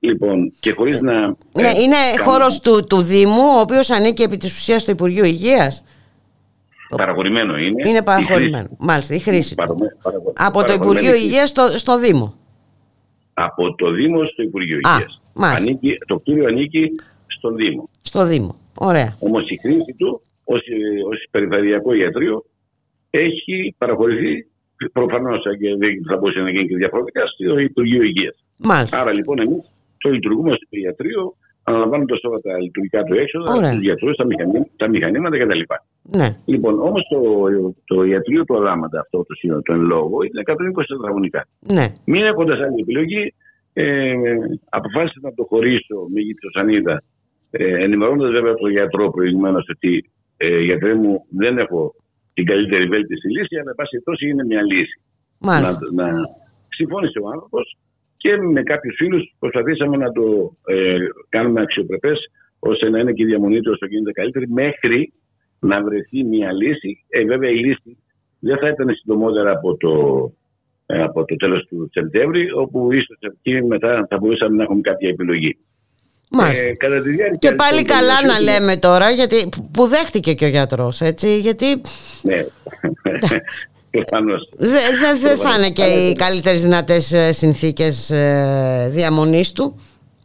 Λοιπόν, 0.00 0.52
και 0.60 0.72
χωρίς 0.72 1.00
να... 1.00 1.26
Ναι, 1.26 1.68
ε, 1.68 1.80
είναι 1.82 1.96
κάνω... 2.16 2.30
χώρος 2.30 2.60
του, 2.60 2.84
του 2.88 3.02
Δήμου, 3.02 3.42
ο 3.56 3.60
οποίος 3.60 3.90
ανήκει 3.90 4.22
επί 4.22 4.36
της 4.36 4.56
ουσίας 4.56 4.82
στο 4.82 4.90
Υπουργείο 4.90 5.24
Υγείας. 5.24 5.84
Παραχωρημένο 6.88 7.56
είναι. 7.56 7.88
Είναι 7.88 8.02
παραχωρημένο. 8.02 8.68
Η 8.70 8.76
Μάλιστα, 8.78 9.14
η 9.14 9.18
χρήση. 9.18 9.54
Από 10.36 10.64
το 10.64 10.72
Υπουργείο 10.72 11.14
Υγείας 11.14 11.48
στο, 11.48 11.78
στο 11.78 11.98
Δήμο. 11.98 12.34
Από 13.34 13.74
το 13.74 13.90
Δήμο 13.90 14.26
στο 14.26 14.42
Υπουργείο 14.42 14.78
Υγείας. 14.84 15.20
Το 16.06 16.18
κτίριο 16.18 16.46
ανήκει 16.46 16.90
στον 17.26 17.56
Δήμο. 17.56 17.88
Στο 18.02 18.24
Δήμο. 18.24 18.56
Ωραία. 18.78 19.16
Όμως 19.20 19.48
η 19.48 19.56
χρήση 19.56 19.94
του 19.98 20.20
ως 20.44 21.26
περιφερειακό 21.30 21.92
ιατρείο 21.92 22.44
έχει 23.10 23.74
παραχωρηθεί 23.78 24.46
προφανώς 24.92 25.42
και 25.42 25.76
δεν 25.76 26.04
θα 26.08 26.16
μπορούσε 26.16 26.40
να 26.40 26.50
γίνει 26.50 26.68
και 26.68 26.76
διαφορετικά 26.76 27.26
στο 27.26 27.58
Υπουργείο 27.58 28.02
Υγείας. 28.02 28.44
Άρα 28.90 29.12
λοιπόν 29.12 29.38
εμείς 29.38 29.72
το 29.98 30.10
λειτουργούμε 30.10 30.50
στο 30.50 30.66
ιατρίο 30.70 31.36
αναλαμβάνοντας 31.68 32.20
όλα 32.22 32.40
τα 32.40 32.60
λειτουργικά 32.60 33.02
του 33.02 33.14
έξοδα, 33.14 33.70
του 33.70 33.80
γιατρούς, 33.80 34.16
τα, 34.16 34.24
μηχανήματα, 34.24 34.68
τα 34.76 34.88
μηχανήματα 34.88 35.38
κτλ. 35.38 35.60
Ναι. 36.02 36.28
Λοιπόν, 36.44 36.80
όμως 36.80 37.02
το, 37.10 37.20
το 37.84 38.04
ιατρείο 38.04 38.44
του 38.44 38.56
Αδάματα, 38.56 39.00
αυτό 39.00 39.18
το 39.24 39.34
σύνολο, 39.34 39.62
το 39.62 39.72
εν 39.72 39.80
λόγω, 39.80 40.22
είναι 40.22 40.42
120 40.44 40.84
τετραγωνικά. 40.88 41.46
Ναι. 41.72 41.86
Μην 42.04 42.22
έχοντας 42.22 42.58
άλλη 42.58 42.80
επιλογή, 42.80 43.34
ε, 43.72 44.14
αποφάσισα 44.68 45.18
να 45.22 45.34
το 45.34 45.44
χωρίσω 45.44 45.96
με 46.14 46.20
γυψοσανίδα, 46.20 47.02
ε, 47.50 47.84
ενημερώνοντας 47.84 48.30
βέβαια 48.30 48.54
τον 48.54 48.70
γιατρό 48.70 49.10
προηγουμένως 49.10 49.68
ότι 49.74 50.10
ε, 50.36 50.60
γιατρέ 50.60 50.94
μου 50.94 51.26
δεν 51.28 51.58
έχω 51.58 51.94
την 52.34 52.44
καλύτερη 52.46 52.86
βέλτιστη 52.86 53.28
λύση, 53.30 53.56
αλλά 53.56 53.74
πάση 53.74 53.90
περιπτώσει 53.90 54.28
είναι 54.28 54.44
μια 54.44 54.62
λύση. 54.62 55.00
Μάλιστα. 55.38 55.78
Να, 55.92 56.06
να 56.06 56.12
συμφώνησε 56.68 57.18
ο 57.18 57.28
άνθρωπος 57.28 57.76
και 58.16 58.36
με 58.36 58.62
κάποιους 58.62 58.94
φίλους 58.96 59.34
προσπαθήσαμε 59.38 59.96
να 59.96 60.12
το 60.12 60.56
ε, 60.64 60.96
κάνουμε 61.28 61.60
αξιοπρεπές 61.60 62.18
ώστε 62.58 62.90
να 62.90 62.98
είναι 62.98 63.12
και 63.12 63.22
η 63.22 63.26
διαμονή 63.26 63.60
του 63.60 63.70
όσο 63.74 63.86
γίνεται 63.86 64.12
καλύτερη 64.12 64.48
μέχρι 64.48 65.12
να 65.58 65.82
βρεθεί 65.82 66.24
μια 66.24 66.52
λύση. 66.52 67.04
Ε, 67.08 67.24
βέβαια 67.24 67.50
η 67.50 67.58
λύση 67.58 67.96
δεν 68.38 68.58
θα 68.58 68.68
ήταν 68.68 68.94
συντομότερα 68.94 69.50
από 69.50 69.76
το, 69.76 69.92
ε, 70.86 71.02
από 71.02 71.24
το 71.24 71.36
τέλος 71.36 71.66
του 71.66 71.90
Σεπτέμβρη 71.92 72.52
όπου 72.52 72.92
ίσως 72.92 73.18
εκεί 73.20 73.62
μετά 73.64 74.06
θα 74.10 74.18
μπορούσαμε 74.18 74.56
να 74.56 74.62
έχουμε 74.62 74.80
κάποια 74.80 75.08
επιλογή. 75.08 75.58
Μάλιστα. 76.30 76.70
Ε, 76.70 76.74
κατά 76.74 77.02
τη 77.02 77.38
και 77.38 77.52
πάλι 77.52 77.82
καλά 77.82 78.26
να 78.26 78.40
λέμε 78.40 78.76
τώρα, 78.76 79.10
γιατί, 79.10 79.48
που 79.72 79.86
δέχτηκε 79.86 80.32
και 80.32 80.44
ο 80.44 80.48
γιατρός, 80.48 81.00
έτσι, 81.00 81.38
γιατί... 81.38 81.66
Ναι, 82.22 82.44
Δεν 85.18 85.36
θα 85.36 85.54
είναι 85.58 85.70
και 85.70 85.82
οι 85.82 86.12
καλύτερες 86.12 86.62
δυνατές 86.62 87.12
ε, 87.12 87.32
συνθήκες 87.32 88.10
ε, 88.10 88.88
διαμονής 88.92 89.52
του. 89.52 89.80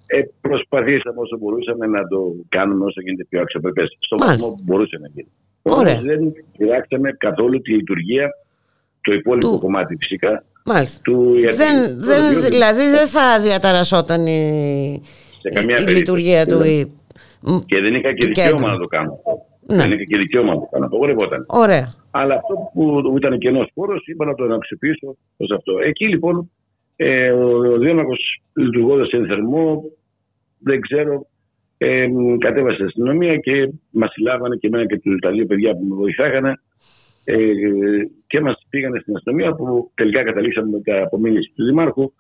Ε, 0.06 0.22
προσπαθήσαμε 0.42 1.20
όσο 1.20 1.38
μπορούσαμε 1.38 1.88
να 1.88 2.08
το 2.08 2.34
κάνουμε 2.50 2.86
όσο 2.86 3.02
γίνεται 3.02 3.26
πιο 3.30 3.42
αξιοπρεπές. 3.42 3.98
Στο 4.00 4.18
βαθμό 4.18 4.48
που 4.48 4.62
μπορούσε 4.64 4.98
να 5.02 5.08
γίνει. 5.08 5.28
Όμως 5.62 6.02
δεν 6.02 6.34
πειράξαμε 6.58 7.12
καθόλου 7.12 7.62
τη 7.62 7.72
λειτουργία, 7.74 8.30
το 9.02 9.14
υπόλοιπο 9.14 9.50
του... 9.50 9.60
κομμάτι 9.60 9.96
φυσικά. 10.00 10.44
Μάλιστα. 10.66 11.00
Του 11.04 11.36
δεν, 11.56 12.00
δεν, 12.00 12.42
δηλαδή 12.42 12.90
δεν 12.90 13.08
θα 13.08 13.40
διαταρασσόταν 13.40 14.26
η, 14.26 15.02
η, 15.88 15.92
λειτουργία 15.92 16.46
του. 16.46 16.62
Και 17.66 17.80
δεν 17.80 17.96
είχα 17.96 18.14
και 18.14 18.26
δικαίωμα 18.26 18.72
να 18.72 18.78
το 18.78 18.88
κάνω. 18.88 19.20
Ναι. 19.68 19.76
Δεν 19.76 19.92
είχα 19.92 20.04
και 20.04 20.18
δικαίωμα 20.18 20.54
να 20.54 20.60
το 20.60 20.68
κάνω. 20.72 20.86
Απογορευόταν. 20.86 21.46
Ωραία. 21.48 21.90
Αλλά 22.12 22.36
αυτό 22.36 22.54
που 22.74 23.14
ήταν 23.18 23.38
κενός 23.38 23.72
πόρο 23.74 23.96
είπα 24.06 24.26
να 24.26 24.34
το 24.34 24.44
αξιοποιήσω 24.44 25.18
ως 25.38 25.52
αυτό. 25.52 25.80
Εκεί 25.80 26.08
λοιπόν 26.08 26.52
ε, 26.96 27.32
ο, 27.32 27.58
ο 27.74 27.78
Δήμαρχος 27.78 28.42
λειτουργώντας 28.54 29.08
σε 29.08 29.26
θερμό, 29.26 29.84
δεν 30.60 30.82
ξέρω, 30.82 31.26
ε, 31.78 32.08
κατέβασε 32.38 32.74
στην 32.74 32.86
αστυνομία 32.86 33.38
και 33.38 33.70
μας 33.92 34.12
συλλάβανε 34.12 34.56
και 34.56 34.68
εμένα 34.68 34.86
και 34.86 35.02
τα 35.22 35.32
δύο 35.32 35.46
παιδιά 35.46 35.74
που 35.74 35.84
με 35.84 35.96
βοηθάγανε 35.96 36.60
ε, 37.24 37.38
και 38.28 38.42
μας 38.42 38.66
πήγανε 38.70 39.00
στην 39.00 39.16
αστυνομία 39.16 39.54
που 39.54 39.92
τελικά 39.94 40.24
καταλήξαμε 40.24 40.70
με 40.70 40.82
τα 40.82 41.04
απομείνηση 41.04 41.52
του 41.56 41.64
Δημάρχου 41.66 42.14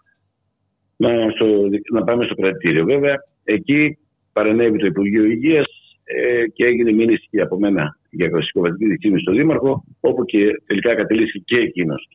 να, 0.98 1.10
στο, 1.30 1.46
να 1.92 2.04
πάμε 2.04 2.26
στο 2.26 2.36
κρατήριο. 2.36 2.86
Βέβαια, 2.86 3.16
εκεί 3.44 3.98
παρενέβη 4.34 4.78
το 4.78 4.86
Υπουργείο 4.86 5.24
Υγείας 5.24 5.66
ε, 6.04 6.48
και 6.48 6.66
έγινε 6.66 6.92
μήνυση 6.92 7.28
και 7.30 7.42
από 7.42 7.60
μένα 7.60 7.98
για 8.12 8.30
κλασικοβατική 8.30 8.86
δικαιοσύνη 8.86 9.22
στον 9.22 9.36
Δήμαρχο, 9.36 9.84
όπου 10.00 10.26
και 10.26 10.62
τελικά 10.66 10.96
κατελήφθη 10.96 11.40
και 11.40 11.58
εκείνος 11.58 12.08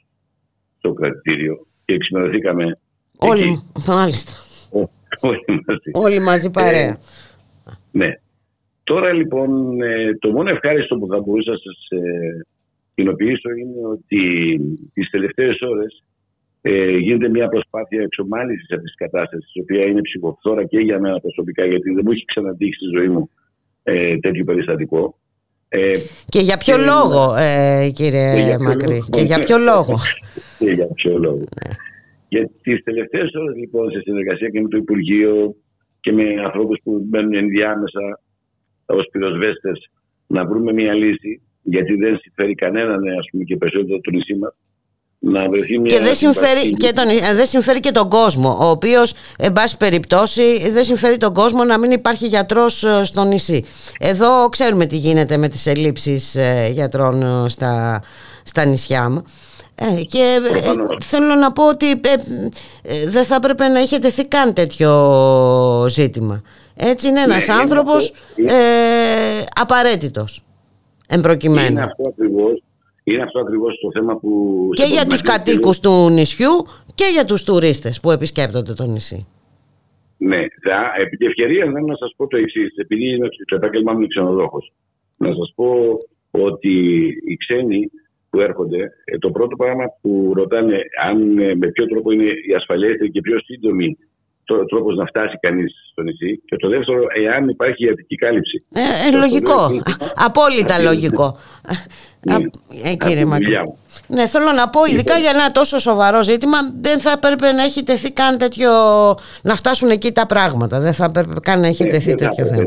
στο 0.78 0.92
κρατήριο 0.92 1.66
και 1.84 1.94
εξημερωθήκαμε. 1.94 2.78
Όλοι, 3.18 3.42
εκεί. 3.42 3.62
μάλιστα. 3.86 4.32
όλοι 5.20 5.44
μαζί. 5.66 5.90
Όλοι 5.92 6.20
μαζί 6.20 6.50
παρέα. 6.50 6.80
Ε, 6.80 6.96
ναι. 7.90 8.12
Τώρα 8.82 9.12
λοιπόν 9.12 9.80
ε, 9.80 10.16
το 10.18 10.30
μόνο 10.30 10.50
ευχάριστο 10.50 10.96
που 10.98 11.06
θα 11.06 11.20
μπορούσα 11.20 11.50
να 11.50 11.56
σας 11.56 12.00
ε, 12.00 12.46
κοινοποιήσω 12.94 13.50
είναι 13.50 13.86
ότι 13.86 14.20
τις 14.92 15.10
τελευταίες 15.10 15.60
ώρες 15.60 16.02
ε, 16.68 16.96
γίνεται 16.96 17.28
μια 17.28 17.48
προσπάθεια 17.48 18.02
εξομάλυσης 18.02 18.70
αυτής 18.70 18.94
της 18.94 18.94
κατάστασης, 18.94 19.54
η 19.54 19.60
οποία 19.60 19.84
είναι 19.84 20.00
ψυχοφθόρα 20.00 20.64
και 20.64 20.78
για 20.78 21.00
μένα 21.00 21.20
προσωπικά, 21.20 21.64
γιατί 21.64 21.90
δεν 21.90 22.02
μου 22.04 22.10
έχει 22.10 22.24
ξανατύχει 22.24 22.72
στη 22.72 22.86
ζωή 22.96 23.08
μου 23.08 23.30
ε, 23.82 24.16
τέτοιο 24.18 24.44
περιστατικό. 24.44 25.18
Ε, 25.68 25.92
και 26.28 26.40
για 26.40 26.56
ποιο 26.56 26.76
λόγο, 26.76 27.34
ε, 27.36 27.90
κύριε 27.94 28.58
Μακρύ, 28.58 29.04
και 29.10 29.20
για 29.20 29.38
ποιο 29.38 29.58
λόγο; 29.58 29.96
και 30.58 30.70
για 30.70 30.86
ποιο 30.86 31.18
λόγο. 31.18 31.44
Για 32.28 32.50
τις 32.62 32.82
τελευταίες 32.82 33.34
ώρες, 33.34 33.56
λοιπόν, 33.56 33.90
σε 33.90 34.00
συνεργασία 34.00 34.48
και 34.48 34.60
με 34.60 34.68
το 34.68 34.76
Υπουργείο 34.76 35.54
και 36.00 36.12
με 36.12 36.24
ανθρώπους 36.44 36.78
που 36.82 37.02
μπαίνουν 37.04 37.34
ενδιάμεσα 37.34 38.20
ως 38.86 39.08
πυροσβέστες 39.12 39.90
να 40.26 40.46
βρούμε 40.46 40.72
μια 40.72 40.94
λύση, 40.94 41.42
γιατί 41.62 41.94
δεν 41.94 42.18
συμφέρει 42.18 42.54
κανέναν, 42.54 43.08
ας 43.18 43.28
πούμε, 43.30 43.44
και 43.44 43.56
περισσότερο 43.56 44.00
το 44.00 44.10
νησί 44.10 44.34
μας, 44.34 44.54
να 45.30 45.48
βρεθεί 45.48 45.78
μια 45.78 45.96
και 45.96 46.04
δεν 46.04 46.14
συμφέρει 46.14 46.70
και, 46.70 46.92
τον, 46.92 47.08
ε, 47.08 47.34
δεν 47.34 47.46
συμφέρει 47.46 47.80
και 47.80 47.90
τον 47.90 48.08
κόσμο 48.08 48.56
ο 48.60 48.68
οποίος 48.68 49.14
εν 49.38 49.52
πάση 49.52 49.76
περιπτώσει 49.76 50.70
δεν 50.70 50.84
συμφέρει 50.84 51.16
τον 51.16 51.34
κόσμο 51.34 51.64
να 51.64 51.78
μην 51.78 51.90
υπάρχει 51.90 52.26
γιατρός 52.26 52.84
ε, 52.84 53.04
στο 53.04 53.24
νησί. 53.24 53.64
Εδώ 53.98 54.48
ξέρουμε 54.48 54.86
τι 54.86 54.96
γίνεται 54.96 55.36
με 55.36 55.48
τις 55.48 55.66
ελλείψεις 55.66 56.34
ε, 56.34 56.70
γιατρών 56.72 57.46
στα, 57.48 58.02
στα 58.42 58.64
νησιά 58.64 59.10
μου 59.10 59.22
και 60.08 60.40
θέλω 61.02 61.34
να 61.34 61.52
πω 61.52 61.68
ότι 61.68 62.00
δεν 63.08 63.24
θα 63.24 63.34
έπρεπε 63.34 63.68
να 63.68 63.80
είχε 63.80 63.98
τεθεί 63.98 64.26
καν 64.26 64.52
τέτοιο 64.52 65.86
ζήτημα. 65.88 66.42
Έτσι 66.76 67.08
είναι 67.08 67.20
ένας 67.20 67.46
ναι, 67.46 67.54
άνθρωπος 67.54 68.12
ε, 68.36 68.54
απαραίτητος 69.54 70.44
εμπροκειμένου. 71.06 71.70
Είναι 71.70 71.82
αυτό 71.82 72.02
ακριβώς 72.08 72.62
είναι 73.08 73.22
αυτό 73.22 73.38
ακριβώς 73.40 73.78
το 73.80 73.90
θέμα 73.92 74.16
που... 74.16 74.30
Και 74.72 74.84
για 74.84 75.06
τους 75.06 75.22
κατοίκους 75.22 75.80
του 75.80 76.10
νησιού 76.10 76.54
και 76.94 77.04
για 77.12 77.24
τους 77.24 77.44
τουρίστες 77.44 78.00
που 78.00 78.10
επισκέπτονται 78.10 78.72
το 78.72 78.84
νησί. 78.86 79.26
Ναι, 80.18 80.40
θα, 80.62 80.92
επί 81.00 81.16
της 81.16 81.26
ευκαιρίας 81.26 81.68
να 81.68 81.96
σας 81.96 82.14
πω 82.16 82.26
το 82.26 82.36
εξής, 82.36 82.74
επειδή 82.76 83.14
είναι 83.14 83.28
το 83.46 83.54
επάγγελμά 83.54 83.92
μου 83.92 83.98
είναι 83.98 84.06
ξενοδόχος. 84.06 84.72
Να 85.16 85.34
σας 85.34 85.52
πω 85.54 85.98
ότι 86.30 87.06
οι 87.26 87.36
ξένοι 87.36 87.90
που 88.30 88.40
έρχονται, 88.40 88.92
ε, 89.04 89.18
το 89.18 89.30
πρώτο 89.30 89.56
πράγμα 89.56 89.84
που 90.00 90.32
ρωτάνε 90.34 90.80
αν 91.04 91.38
ε, 91.38 91.54
με 91.54 91.66
ποιο 91.68 91.86
τρόπο 91.86 92.10
είναι 92.10 92.30
η 92.48 92.54
ασφαλέστερη 92.54 93.10
και 93.10 93.20
πιο 93.20 93.38
σύντομη 93.40 93.98
τρόπος 94.68 94.96
να 94.96 95.04
φτάσει 95.04 95.38
κανείς 95.40 95.72
στο 95.90 96.02
νησί. 96.02 96.42
Και 96.44 96.56
το 96.56 96.68
δεύτερο, 96.68 96.98
εάν 97.24 97.48
υπάρχει 97.48 97.84
ιατρική 97.84 98.16
κάλυψη. 98.16 98.64
Ε, 98.72 99.08
ε 99.08 99.16
λογικό. 99.16 99.82
Απόλυτα 100.26 100.78
λογικό. 100.78 101.38
Ναι. 102.20 102.34
Ε, 102.84 102.94
κύριε 102.94 103.24
Ναι, 104.06 104.26
θέλω 104.26 104.52
να 104.52 104.68
πω, 104.68 104.84
ειδικά 104.84 105.16
λοιπόν. 105.16 105.20
για 105.20 105.30
ένα 105.30 105.50
τόσο 105.50 105.78
σοβαρό 105.78 106.22
ζήτημα, 106.22 106.58
δεν 106.80 106.98
θα 106.98 107.10
έπρεπε 107.10 107.52
να 107.52 107.62
έχει 107.62 107.82
τεθεί 107.82 108.12
καν 108.12 108.38
τέτοιο. 108.38 108.70
να 109.42 109.54
φτάσουν 109.54 109.90
εκεί 109.90 110.12
τα 110.12 110.26
πράγματα. 110.26 110.80
Δεν 110.80 110.92
θα 110.92 111.04
έπρεπε 111.04 111.40
καν 111.42 111.60
να 111.60 111.66
έχει 111.66 111.84
ναι, 111.84 111.90
τεθεί 111.90 112.14
τέτοιο 112.14 112.46
θέμα. 112.46 112.64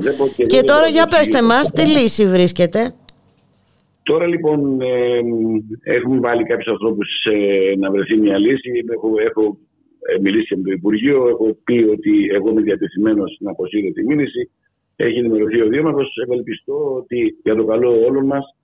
Και 0.47 0.61
τώρα, 0.61 0.87
για 0.87 1.07
πέστε 1.07 1.41
μας, 1.41 1.71
τι 1.71 1.85
λύση 1.85 2.27
βρίσκεται; 2.27 2.93
Τώρα 4.09 4.25
λοιπόν 4.27 4.81
ε, 4.81 5.19
έχουμε 5.83 6.19
βάλει 6.19 6.43
κάποιους 6.43 6.67
ανθρώπους 6.67 7.07
ε, 7.23 7.75
να 7.77 7.91
βρεθεί 7.91 8.17
μια 8.17 8.37
λύση. 8.37 8.69
Έχω, 8.93 9.09
έχω 9.27 9.43
ε, 9.43 9.68
μιλήσει 10.21 10.55
με 10.55 10.63
το 10.63 10.71
Υπουργείο. 10.71 11.27
Έχω 11.27 11.57
πει 11.63 11.77
ότι 11.91 12.27
εγώ 12.31 12.49
είμαι 12.49 12.61
διατεθειμένος 12.61 13.37
να 13.39 13.51
αποσύρω 13.51 13.91
τη 13.91 14.05
μήνυση. 14.05 14.51
Έχει 14.95 15.17
ενημερωθεί 15.17 15.61
ο 15.61 15.67
Δήμαρχος. 15.67 16.17
Ευελπιστώ 16.23 16.95
ότι 16.95 17.37
για 17.43 17.55
το 17.55 17.65
καλό 17.65 18.05
όλων 18.05 18.25
μας 18.25 18.55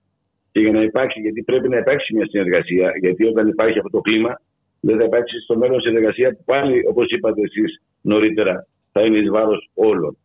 και 0.52 0.60
για 0.60 0.72
να 0.72 0.82
υπάρξει, 0.82 1.20
γιατί 1.20 1.42
πρέπει 1.42 1.68
να 1.68 1.78
υπάρξει 1.78 2.14
μια 2.14 2.26
συνεργασία, 2.28 2.92
γιατί 3.00 3.24
όταν 3.24 3.48
υπάρχει 3.48 3.78
αυτό 3.78 3.90
το 3.90 4.00
κλίμα, 4.00 4.40
δεν 4.80 4.98
θα 4.98 5.04
υπάρξει 5.04 5.40
στο 5.40 5.56
μέλλον 5.56 5.80
συνεργασία 5.80 6.30
που 6.30 6.42
πάλι, 6.44 6.86
όπως 6.88 7.06
είπατε 7.10 7.40
εσείς 7.40 7.82
νωρίτερα, 8.00 8.66
θα 8.92 9.00
είναι 9.02 9.18
εις 9.18 9.30
βάρος 9.30 9.70
όλων. 9.74 10.16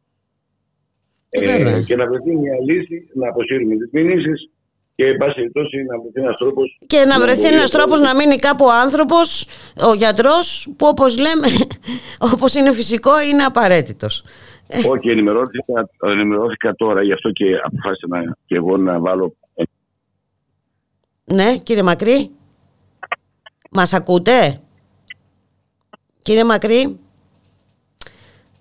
Ε, 1.30 1.82
και 1.86 1.96
να 1.96 2.08
βρεθεί 2.08 2.36
μια 2.36 2.54
λύση, 2.68 3.10
να 3.14 3.30
αποσύρουμε 3.30 3.76
τις 3.76 3.90
μηνύσεις 3.92 4.51
και 5.02 5.08
εν 5.08 5.18
πάση 5.18 5.34
περιπτώσει 5.36 5.84
να 5.84 6.00
βρεθεί 6.00 6.20
ένας 6.20 6.36
τρόπος. 6.38 6.78
Και 6.88 7.06
να 7.06 7.20
βρεθεί 7.20 7.48
ένας 7.48 7.72
τρόπος 7.72 8.00
να 8.00 8.16
μείνει 8.16 8.36
κάπου 8.36 8.66
ο 8.66 8.72
άνθρωπος, 8.72 9.46
ο 9.90 9.94
γιατρός, 9.94 10.68
που 10.78 10.88
όπως 10.88 11.18
λέμε, 11.18 11.48
όπως 12.34 12.54
είναι 12.54 12.74
φυσικό, 12.74 13.22
είναι 13.22 13.44
απαραίτητος. 13.44 14.24
Όχι, 14.90 15.10
ενημερώθηκα, 15.10 15.90
ενημερώθηκα 16.02 16.76
τώρα, 16.76 17.04
γι' 17.04 17.14
αυτό 17.14 17.32
και 17.32 17.46
αποφάσισα 17.64 18.38
και 18.46 18.56
εγώ 18.56 18.78
να 18.78 19.00
βάλω. 19.00 19.36
Ναι, 21.24 21.58
κύριε 21.58 21.84
Μακρύ. 21.84 22.32
Μας 23.72 23.94
ακούτε; 23.94 24.62
Κύριε 26.22 26.44
Μακρύ. 26.44 27.00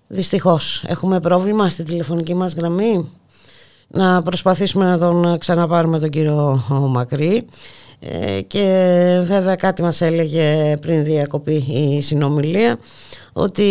Δυστυχώς 0.07 0.83
έχουμε 0.87 1.19
πρόβλημα 1.19 1.69
στη 1.69 1.83
τηλεφωνική 1.83 2.33
μας 2.33 2.53
γραμμή 2.53 3.20
να 3.91 4.21
προσπαθήσουμε 4.21 4.85
να 4.85 4.97
τον 4.97 5.37
ξαναπάρουμε 5.37 5.99
τον 5.99 6.09
κύριο 6.09 6.63
Μακρύ. 6.69 7.45
Ε, 8.03 8.41
και 8.41 8.61
βέβαια 9.23 9.55
κάτι 9.55 9.81
μας 9.81 10.01
έλεγε 10.01 10.73
πριν 10.81 11.03
διακοπή 11.03 11.65
η 11.67 12.01
συνομιλία 12.01 12.77
ότι 13.33 13.63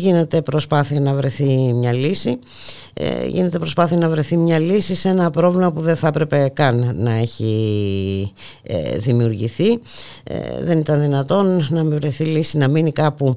γίνεται 0.00 0.42
προσπάθεια 0.42 1.00
να 1.00 1.14
βρεθεί 1.14 1.72
μια 1.72 1.92
λύση. 1.92 2.38
Ε, 2.94 3.26
γίνεται 3.26 3.58
προσπάθεια 3.58 3.96
να 3.96 4.08
βρεθεί 4.08 4.36
μια 4.36 4.58
λύση 4.58 4.94
σε 4.94 5.08
ένα 5.08 5.30
πρόβλημα 5.30 5.72
που 5.72 5.80
δεν 5.80 5.96
θα 5.96 6.06
έπρεπε 6.08 6.50
καν 6.54 6.96
να 6.98 7.12
έχει 7.12 8.32
ε, 8.62 8.98
δημιουργηθεί. 8.98 9.78
Δεν 10.62 10.78
ήταν 10.78 11.00
δυνατόν 11.00 11.66
να 11.70 11.84
βρεθεί 11.84 12.24
λύση 12.24 12.58
να 12.58 12.68
μείνει 12.68 12.92
κάπου 12.92 13.36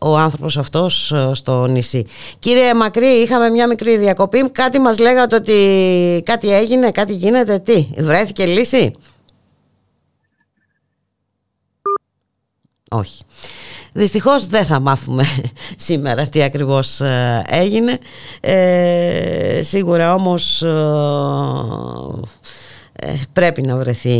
ο 0.00 0.16
άνθρωπος 0.16 0.56
αυτός 0.56 1.12
ε, 1.12 1.30
στο 1.34 1.66
νησί. 1.66 2.06
Κύριε 2.38 2.74
Μακρύ, 2.74 3.06
είχαμε 3.06 3.48
μια 3.48 3.66
μικρή 3.66 3.96
διακοπή. 3.96 4.50
Κάτι 4.50 4.78
μας 4.78 4.98
λέγατε 4.98 5.36
ότι 5.36 6.22
κάτι 6.24 6.52
έγινε, 6.52 6.90
κάτι 6.90 7.14
γίνεται. 7.14 7.58
Τι, 7.58 7.88
βρέθηκε 7.98 8.46
λύση; 8.46 8.92
Όχι. 12.90 13.22
Δυστυχώς 13.92 14.46
δεν 14.46 14.64
θα 14.64 14.80
μάθουμε 14.80 15.24
σήμερα 15.76 16.28
τι 16.28 16.42
ακριβώς 16.42 17.00
ε, 17.00 17.42
έγινε. 17.46 17.98
Ε, 18.40 19.60
σίγουρα 19.62 20.14
όμως 20.14 20.62
ε, 23.02 23.14
πρέπει 23.32 23.62
να 23.62 23.76
βρεθεί 23.76 24.16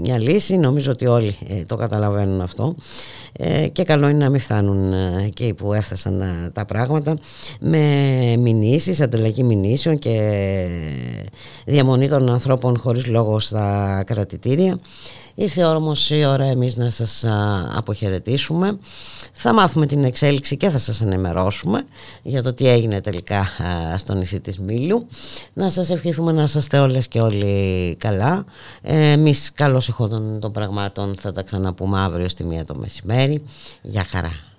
μια 0.00 0.18
λύση. 0.18 0.56
Νομίζω 0.56 0.90
ότι 0.90 1.06
όλοι 1.06 1.36
το 1.66 1.76
καταλαβαίνουν 1.76 2.40
αυτό. 2.40 2.74
Ε, 3.38 3.68
και 3.68 3.82
καλό 3.82 4.08
είναι 4.08 4.24
να 4.24 4.30
μην 4.30 4.40
φτάνουν 4.40 4.92
ε, 4.92 5.24
εκεί 5.26 5.54
που 5.54 5.72
έφτασαν 5.72 6.20
ε, 6.20 6.50
τα 6.52 6.64
πράγματα. 6.64 7.16
Με 7.60 7.78
μηνύσεις, 8.38 9.00
ανταλλαγή 9.00 9.42
μηνύσεων 9.42 9.98
και 9.98 10.38
διαμονή 11.64 12.08
των 12.08 12.30
ανθρώπων 12.30 12.78
χωρίς 12.78 13.06
λόγο 13.06 13.38
στα 13.38 14.02
κρατητήρια. 14.06 14.78
Ήρθε 15.36 15.64
όμως 15.64 16.10
η 16.10 16.24
ώρα 16.24 16.44
εμείς 16.44 16.76
να 16.76 16.90
σας 16.90 17.24
αποχαιρετήσουμε. 17.76 18.78
Θα 19.32 19.52
μάθουμε 19.52 19.86
την 19.86 20.04
εξέλιξη 20.04 20.56
και 20.56 20.68
θα 20.68 20.78
σας 20.78 21.00
ενημερώσουμε 21.00 21.86
για 22.22 22.42
το 22.42 22.54
τι 22.54 22.68
έγινε 22.68 23.00
τελικά 23.00 23.46
στο 23.96 24.14
νησί 24.14 24.40
της 24.40 24.58
Μήλου. 24.58 25.06
Να 25.52 25.70
σας 25.70 25.90
ευχηθούμε 25.90 26.32
να 26.32 26.42
είστε 26.42 26.78
όλες 26.78 27.08
και 27.08 27.20
όλοι 27.20 27.96
καλά. 27.98 28.44
Εμείς 28.82 29.52
καλώς 29.52 29.88
εχόντων 29.88 30.40
των 30.40 30.52
πραγμάτων 30.52 31.14
θα 31.20 31.32
τα 31.32 31.42
ξαναπούμε 31.42 32.00
αύριο 32.00 32.28
στη 32.28 32.44
μία 32.44 32.64
το 32.64 32.74
μεσημέρι. 32.78 33.42
Γεια 33.82 34.04
χαρά. 34.04 34.53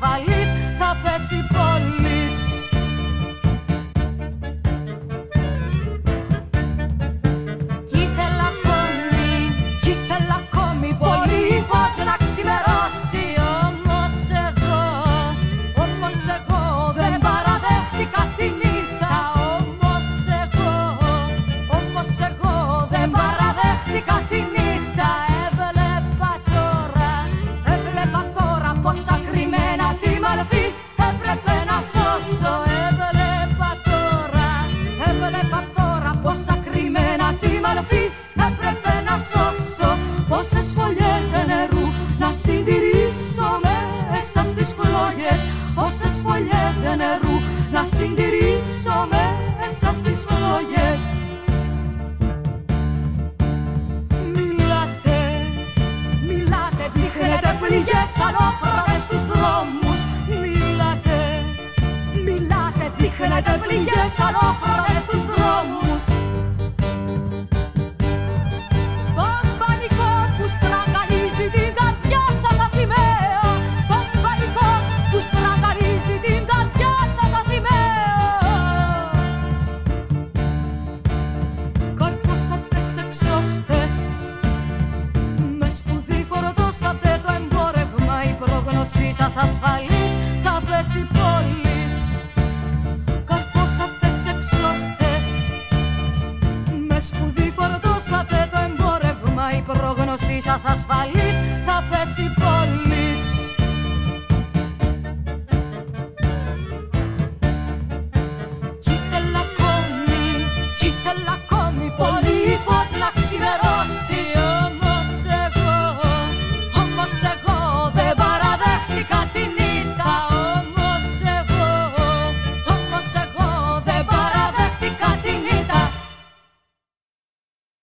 Vale. 0.00 0.27